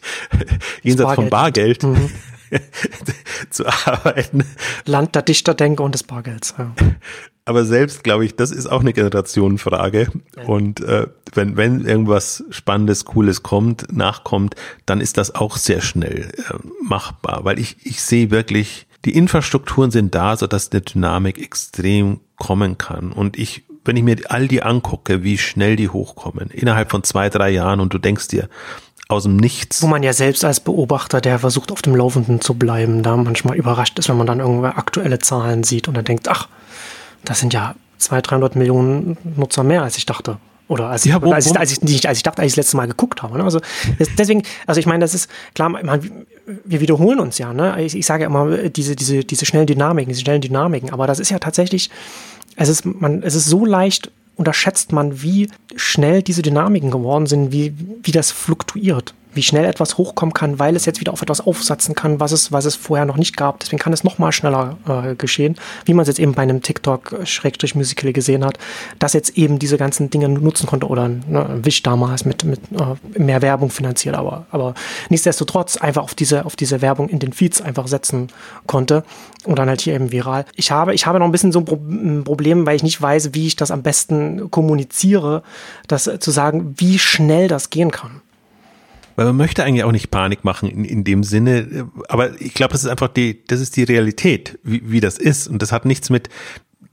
jenseits 0.82 1.16
Bargeld. 1.16 1.16
von 1.16 1.30
Bargeld 1.30 1.82
mhm. 1.82 2.10
zu 3.50 3.66
arbeiten. 3.66 4.44
Land 4.84 5.14
der 5.14 5.22
Dichterdenker 5.22 5.84
und 5.84 5.94
des 5.94 6.02
Bargelds. 6.02 6.54
Ja. 6.58 6.72
Aber 7.46 7.64
selbst, 7.64 8.04
glaube 8.04 8.24
ich, 8.24 8.36
das 8.36 8.50
ist 8.50 8.66
auch 8.66 8.80
eine 8.80 8.92
Generationenfrage. 8.92 10.08
Ja. 10.36 10.42
Und 10.44 10.80
äh, 10.80 11.08
wenn, 11.34 11.56
wenn 11.56 11.84
irgendwas 11.84 12.44
Spannendes, 12.50 13.04
Cooles 13.04 13.42
kommt, 13.42 13.92
nachkommt, 13.92 14.54
dann 14.86 15.00
ist 15.00 15.18
das 15.18 15.34
auch 15.34 15.56
sehr 15.56 15.82
schnell 15.82 16.32
äh, 16.36 16.54
machbar. 16.82 17.44
Weil 17.44 17.58
ich, 17.58 17.76
ich 17.84 18.00
sehe 18.00 18.30
wirklich, 18.30 18.86
die 19.04 19.14
Infrastrukturen 19.14 19.90
sind 19.90 20.14
da, 20.14 20.36
sodass 20.36 20.72
eine 20.72 20.80
Dynamik 20.80 21.38
extrem 21.38 22.20
kommen 22.36 22.78
kann. 22.78 23.12
Und 23.12 23.38
ich, 23.38 23.64
wenn 23.84 23.96
ich 23.96 24.02
mir 24.02 24.16
all 24.28 24.48
die 24.48 24.62
angucke, 24.62 25.22
wie 25.22 25.38
schnell 25.38 25.76
die 25.76 25.88
hochkommen, 25.88 26.50
innerhalb 26.50 26.90
von 26.90 27.02
zwei, 27.02 27.28
drei 27.28 27.50
Jahren 27.50 27.80
und 27.80 27.92
du 27.92 27.98
denkst 27.98 28.28
dir, 28.28 28.48
aus 29.08 29.24
dem 29.24 29.36
Nichts. 29.36 29.82
Wo 29.82 29.86
man 29.86 30.02
ja 30.02 30.12
selbst 30.12 30.44
als 30.44 30.60
Beobachter, 30.60 31.20
der 31.20 31.38
versucht 31.38 31.70
auf 31.72 31.82
dem 31.82 31.94
Laufenden 31.94 32.40
zu 32.40 32.54
bleiben, 32.54 33.02
da 33.02 33.16
manchmal 33.16 33.56
überrascht 33.56 33.98
ist, 33.98 34.08
wenn 34.08 34.16
man 34.16 34.26
dann 34.26 34.40
irgendwelche 34.40 34.76
aktuelle 34.76 35.18
Zahlen 35.18 35.62
sieht 35.62 35.88
und 35.88 35.94
dann 35.94 36.04
denkt, 36.04 36.28
ach, 36.28 36.48
das 37.24 37.40
sind 37.40 37.52
ja 37.52 37.74
200, 37.98 38.30
300 38.30 38.56
Millionen 38.56 39.16
Nutzer 39.36 39.62
mehr, 39.62 39.82
als 39.82 39.96
ich 39.96 40.06
dachte. 40.06 40.38
Oder 40.66 40.88
als, 40.88 41.04
ja, 41.04 41.20
wo, 41.20 41.30
als, 41.30 41.46
ich, 41.46 41.58
als, 41.58 41.72
ich, 41.72 41.82
nicht, 41.82 42.06
als 42.06 42.16
ich 42.16 42.22
dachte, 42.22 42.40
als 42.40 42.52
ich 42.52 42.54
das 42.54 42.64
letzte 42.64 42.78
Mal 42.78 42.88
geguckt 42.88 43.22
habe. 43.22 43.36
Ne? 43.36 43.44
Also 43.44 43.60
deswegen, 44.16 44.42
also 44.66 44.80
ich 44.80 44.86
meine, 44.86 45.00
das 45.00 45.12
ist 45.12 45.30
klar, 45.54 45.68
man, 45.68 46.24
wir 46.64 46.80
wiederholen 46.80 47.20
uns 47.20 47.36
ja. 47.36 47.52
Ne? 47.52 47.82
Ich, 47.82 47.94
ich 47.94 48.06
sage 48.06 48.22
ja 48.22 48.28
immer 48.28 48.70
diese, 48.70 48.96
diese, 48.96 49.24
diese 49.24 49.44
schnellen 49.44 49.66
Dynamiken, 49.66 50.08
diese 50.08 50.22
schnellen 50.22 50.40
Dynamiken, 50.40 50.90
aber 50.90 51.06
das 51.06 51.20
ist 51.20 51.30
ja 51.30 51.38
tatsächlich, 51.38 51.90
es 52.56 52.68
ist, 52.68 52.84
man, 52.84 53.22
es 53.22 53.34
ist 53.34 53.46
so 53.46 53.64
leicht 53.64 54.10
unterschätzt 54.36 54.92
man, 54.92 55.22
wie 55.22 55.48
schnell 55.76 56.22
diese 56.22 56.42
Dynamiken 56.42 56.90
geworden 56.90 57.26
sind, 57.26 57.52
wie, 57.52 57.72
wie 58.02 58.10
das 58.10 58.32
fluktuiert 58.32 59.14
wie 59.34 59.42
schnell 59.42 59.64
etwas 59.64 59.98
hochkommen 59.98 60.32
kann, 60.32 60.58
weil 60.58 60.76
es 60.76 60.86
jetzt 60.86 61.00
wieder 61.00 61.12
auf 61.12 61.22
etwas 61.22 61.40
aufsetzen 61.40 61.94
kann, 61.94 62.20
was 62.20 62.32
es, 62.32 62.52
was 62.52 62.64
es 62.64 62.76
vorher 62.76 63.06
noch 63.06 63.16
nicht 63.16 63.36
gab. 63.36 63.60
Deswegen 63.60 63.78
kann 63.78 63.92
es 63.92 64.04
noch 64.04 64.18
mal 64.18 64.32
schneller 64.32 64.76
äh, 64.88 65.14
geschehen, 65.14 65.56
wie 65.84 65.94
man 65.94 66.02
es 66.02 66.08
jetzt 66.08 66.18
eben 66.18 66.32
bei 66.32 66.42
einem 66.42 66.62
TikTok-Musical 66.62 68.12
gesehen 68.12 68.44
hat, 68.44 68.58
dass 68.98 69.12
jetzt 69.12 69.36
eben 69.36 69.58
diese 69.58 69.78
ganzen 69.78 70.10
Dinge 70.10 70.28
nutzen 70.28 70.66
konnte 70.66 70.86
oder 70.86 71.08
ne, 71.08 71.60
Wish 71.62 71.82
damals 71.82 72.24
mit, 72.24 72.44
mit 72.44 72.60
äh, 72.72 73.18
mehr 73.18 73.42
Werbung 73.42 73.70
finanziert, 73.70 74.14
aber, 74.14 74.46
aber 74.50 74.74
nichtsdestotrotz 75.10 75.76
einfach 75.76 76.02
auf 76.02 76.14
diese, 76.14 76.44
auf 76.44 76.56
diese 76.56 76.82
Werbung 76.82 77.08
in 77.08 77.18
den 77.18 77.32
Feeds 77.32 77.60
einfach 77.60 77.86
setzen 77.86 78.28
konnte 78.66 79.04
und 79.44 79.58
dann 79.58 79.68
halt 79.68 79.80
hier 79.80 79.94
eben 79.94 80.12
viral. 80.12 80.44
Ich 80.56 80.70
habe, 80.70 80.94
ich 80.94 81.06
habe 81.06 81.18
noch 81.18 81.26
ein 81.26 81.32
bisschen 81.32 81.52
so 81.52 81.60
ein 81.60 82.24
Problem, 82.24 82.66
weil 82.66 82.76
ich 82.76 82.82
nicht 82.82 83.00
weiß, 83.00 83.34
wie 83.34 83.46
ich 83.46 83.56
das 83.56 83.70
am 83.70 83.82
besten 83.82 84.50
kommuniziere, 84.50 85.42
das 85.88 86.10
zu 86.18 86.30
sagen, 86.30 86.74
wie 86.76 86.98
schnell 86.98 87.48
das 87.48 87.70
gehen 87.70 87.90
kann. 87.90 88.22
Weil 89.16 89.26
man 89.26 89.36
möchte 89.36 89.64
eigentlich 89.64 89.84
auch 89.84 89.92
nicht 89.92 90.10
Panik 90.10 90.44
machen 90.44 90.68
in, 90.68 90.84
in 90.84 91.04
dem 91.04 91.22
Sinne, 91.22 91.88
aber 92.08 92.40
ich 92.40 92.54
glaube, 92.54 92.72
das 92.72 92.84
ist 92.84 92.90
einfach 92.90 93.08
die, 93.08 93.44
das 93.46 93.60
ist 93.60 93.76
die 93.76 93.84
Realität, 93.84 94.58
wie, 94.62 94.82
wie 94.90 95.00
das 95.00 95.18
ist. 95.18 95.48
Und 95.48 95.62
das 95.62 95.72
hat 95.72 95.84
nichts 95.84 96.10
mit, 96.10 96.28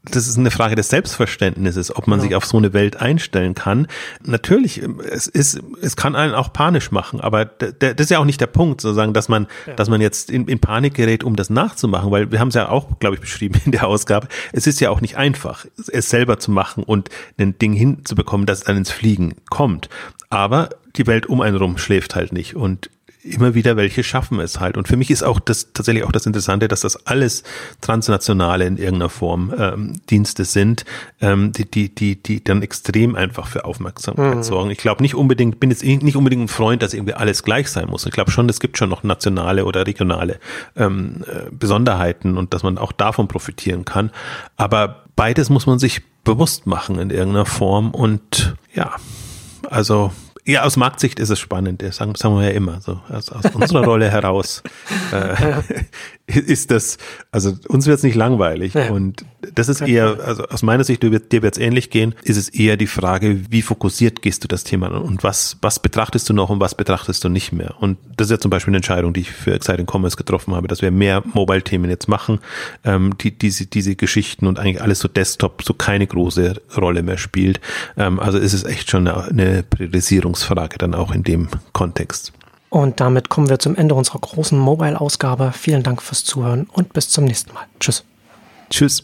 das 0.04 0.28
ist 0.28 0.38
eine 0.38 0.50
Frage 0.50 0.76
des 0.76 0.90
Selbstverständnisses, 0.90 1.96
ob 1.96 2.08
man 2.08 2.20
ja. 2.20 2.24
sich 2.24 2.36
auf 2.36 2.46
so 2.46 2.58
eine 2.58 2.74
Welt 2.74 2.98
einstellen 2.98 3.54
kann. 3.54 3.88
Natürlich, 4.24 4.82
es 5.08 5.28
ist, 5.28 5.62
es 5.80 5.96
kann 5.96 6.16
einen 6.16 6.34
auch 6.34 6.52
panisch 6.54 6.92
machen, 6.92 7.22
aber 7.22 7.46
das 7.46 7.94
ist 7.98 8.10
ja 8.10 8.18
auch 8.18 8.26
nicht 8.26 8.42
der 8.42 8.48
Punkt, 8.48 8.82
sozusagen, 8.82 9.14
dass 9.14 9.30
man, 9.30 9.46
ja. 9.68 9.76
dass 9.76 9.90
man 9.90 10.02
jetzt 10.02 10.32
in, 10.32 10.48
in 10.48 10.60
Panik 10.60 10.96
gerät, 10.96 11.24
um 11.24 11.36
das 11.36 11.52
nachzumachen, 11.52 12.10
weil 12.10 12.32
wir 12.32 12.40
haben 12.40 12.48
es 12.48 12.56
ja 12.56 12.70
auch, 12.70 13.00
glaube 13.00 13.16
ich, 13.16 13.22
beschrieben 13.22 13.62
in 13.66 13.72
der 13.72 13.88
Ausgabe. 13.88 14.28
Es 14.54 14.66
ist 14.66 14.80
ja 14.80 14.90
auch 14.90 15.02
nicht 15.02 15.18
einfach, 15.18 15.66
es 15.92 16.10
selber 16.10 16.40
zu 16.40 16.50
machen 16.50 16.84
und 16.84 17.10
ein 17.38 17.60
Ding 17.60 17.74
hinzubekommen, 17.74 18.48
das 18.48 18.62
dann 18.62 18.78
ins 18.78 18.90
Fliegen 18.92 19.36
kommt. 19.52 19.88
Aber 20.32 20.70
die 20.96 21.08
Welt 21.08 21.26
um 21.26 21.42
einen 21.42 21.58
rum 21.58 21.78
schläft 21.78 22.16
halt 22.16 22.34
nicht 22.34 22.56
und 22.56 22.90
immer 23.24 23.54
wieder 23.54 23.78
welche 23.78 24.04
schaffen 24.04 24.40
es 24.40 24.60
halt. 24.60 24.78
Und 24.78 24.88
für 24.88 24.98
mich 24.98 25.12
ist 25.12 25.24
auch 25.24 25.40
das 25.40 25.74
tatsächlich 25.74 26.04
auch 26.04 26.12
das 26.12 26.26
Interessante, 26.26 26.68
dass 26.68 26.82
das 26.82 27.06
alles 27.06 27.44
transnationale 27.80 28.66
in 28.66 28.78
irgendeiner 28.78 29.10
Form 29.10 29.54
ähm, 29.58 30.02
Dienste 30.10 30.46
sind, 30.46 30.86
ähm, 31.22 31.52
die, 31.52 31.70
die, 31.70 31.94
die, 31.94 32.22
die 32.22 32.44
dann 32.44 32.62
extrem 32.64 33.16
einfach 33.16 33.48
für 33.48 33.66
Aufmerksamkeit 33.66 34.38
mhm. 34.38 34.44
sorgen. 34.44 34.72
Ich 34.72 34.80
glaube 34.80 35.04
nicht 35.04 35.16
unbedingt, 35.16 35.60
bin 35.60 35.70
jetzt 35.70 35.84
nicht 35.84 36.16
unbedingt 36.16 36.44
ein 36.44 36.48
Freund, 36.48 36.82
dass 36.82 36.94
irgendwie 36.94 37.14
alles 37.14 37.44
gleich 37.44 37.70
sein 37.70 37.88
muss. 37.90 38.06
Ich 38.06 38.12
glaube 38.12 38.32
schon, 38.32 38.50
es 38.50 38.60
gibt 38.60 38.78
schon 38.78 38.90
noch 38.90 39.04
nationale 39.04 39.66
oder 39.66 39.86
regionale 39.86 40.40
ähm, 40.76 41.24
äh, 41.28 41.52
Besonderheiten 41.52 42.38
und 42.38 42.54
dass 42.54 42.64
man 42.64 42.78
auch 42.78 42.92
davon 42.92 43.28
profitieren 43.28 43.86
kann. 43.86 44.12
Aber 44.58 45.04
beides 45.16 45.50
muss 45.50 45.68
man 45.68 45.78
sich 45.78 46.02
bewusst 46.24 46.66
machen 46.66 46.98
in 47.00 47.10
irgendeiner 47.12 47.46
Form 47.46 47.92
und 47.92 48.56
ja, 48.74 48.96
also 49.70 50.12
ja, 50.46 50.64
aus 50.64 50.76
Marktsicht 50.78 51.20
ist 51.20 51.30
es 51.30 51.40
spannend, 51.40 51.82
das 51.82 51.98
sagen, 51.98 52.16
sagen 52.16 52.36
wir 52.36 52.46
ja 52.46 52.52
immer, 52.52 52.82
so. 52.82 53.00
Aus, 53.10 53.30
aus 53.30 53.46
unserer 53.54 53.84
Rolle 53.84 54.10
heraus 54.10 54.64
äh, 55.12 56.40
ist 56.40 56.72
das, 56.72 56.98
also 57.32 57.54
uns 57.68 57.86
wird 57.88 57.98
es 57.98 58.04
nicht 58.04 58.16
langweilig 58.16 58.74
ja. 58.74 58.92
und 58.92 59.26
das 59.54 59.70
ist 59.70 59.82
eher, 59.82 60.20
also 60.26 60.46
aus 60.46 60.64
meiner 60.64 60.84
Sicht, 60.84 61.04
dir 61.04 61.12
wird 61.12 61.54
es 61.54 61.58
ähnlich 61.58 61.90
gehen, 61.90 62.16
ist 62.24 62.38
es 62.38 62.50
eher 62.50 62.78
die 62.78 62.88
Frage, 62.88 63.52
wie 63.52 63.62
fokussiert 63.62 64.22
gehst 64.22 64.44
du 64.44 64.48
das 64.48 64.64
Thema 64.64 64.88
an 64.88 65.02
und 65.02 65.24
was, 65.24 65.58
was 65.62 65.80
betrachtest 65.80 66.30
du 66.30 66.34
noch 66.34 66.50
und 66.50 66.60
was 66.60 66.76
betrachtest 66.76 67.24
du 67.24 67.30
nicht 67.30 67.52
mehr? 67.52 67.76
Und 67.80 67.98
das 68.18 68.28
ist 68.28 68.32
ja 68.32 68.40
zum 68.40 68.52
Beispiel 68.52 68.72
eine 68.72 68.78
Entscheidung, 68.78 69.14
die 69.14 69.22
ich 69.22 69.32
für 69.32 69.54
Exciting 69.54 69.88
Commerce 69.92 70.18
getroffen 70.18 70.56
habe, 70.56 70.68
dass 70.68 70.82
wir 70.82 70.92
mehr 70.92 71.24
Mobile-Themen 71.34 71.90
jetzt 71.90 72.08
machen, 72.08 72.40
ähm, 72.84 73.16
die, 73.20 73.38
diese, 73.38 73.66
diese 73.66 73.96
Geschichten 73.96 74.48
und 74.48 74.60
eigentlich 74.60 74.82
alles 74.82 75.00
so 75.00 75.08
Desktop 75.08 75.64
so 75.64 75.74
keine 75.74 76.08
große 76.08 76.62
Rolle 76.78 77.04
mehr 77.04 77.18
spielt, 77.18 77.60
ähm, 77.98 78.20
also 78.20 78.38
ist 78.38 78.54
es 78.54 78.64
echt 78.64 78.90
schon 78.90 79.08
eine, 79.08 79.28
eine 79.28 79.64
Priorisierungsfrage 80.32 80.78
dann 80.78 80.96
auch 80.96 81.12
in 81.12 81.24
dem 81.24 81.50
Kontext. 81.74 82.34
Und 82.70 83.00
damit 83.00 83.30
kommen 83.30 83.50
wir 83.50 83.60
zum 83.60 83.76
Ende 83.76 83.96
unserer 83.96 84.20
großen 84.20 84.58
Mobile-Ausgabe. 84.58 85.52
Vielen 85.54 85.84
Dank 85.84 86.02
fürs 86.02 86.24
Zuhören 86.24 86.68
und 86.72 86.94
bis 86.94 87.10
zum 87.10 87.26
nächsten 87.26 87.54
Mal. 87.54 87.66
Tschüss. 87.80 88.06
Tschüss. 88.70 89.04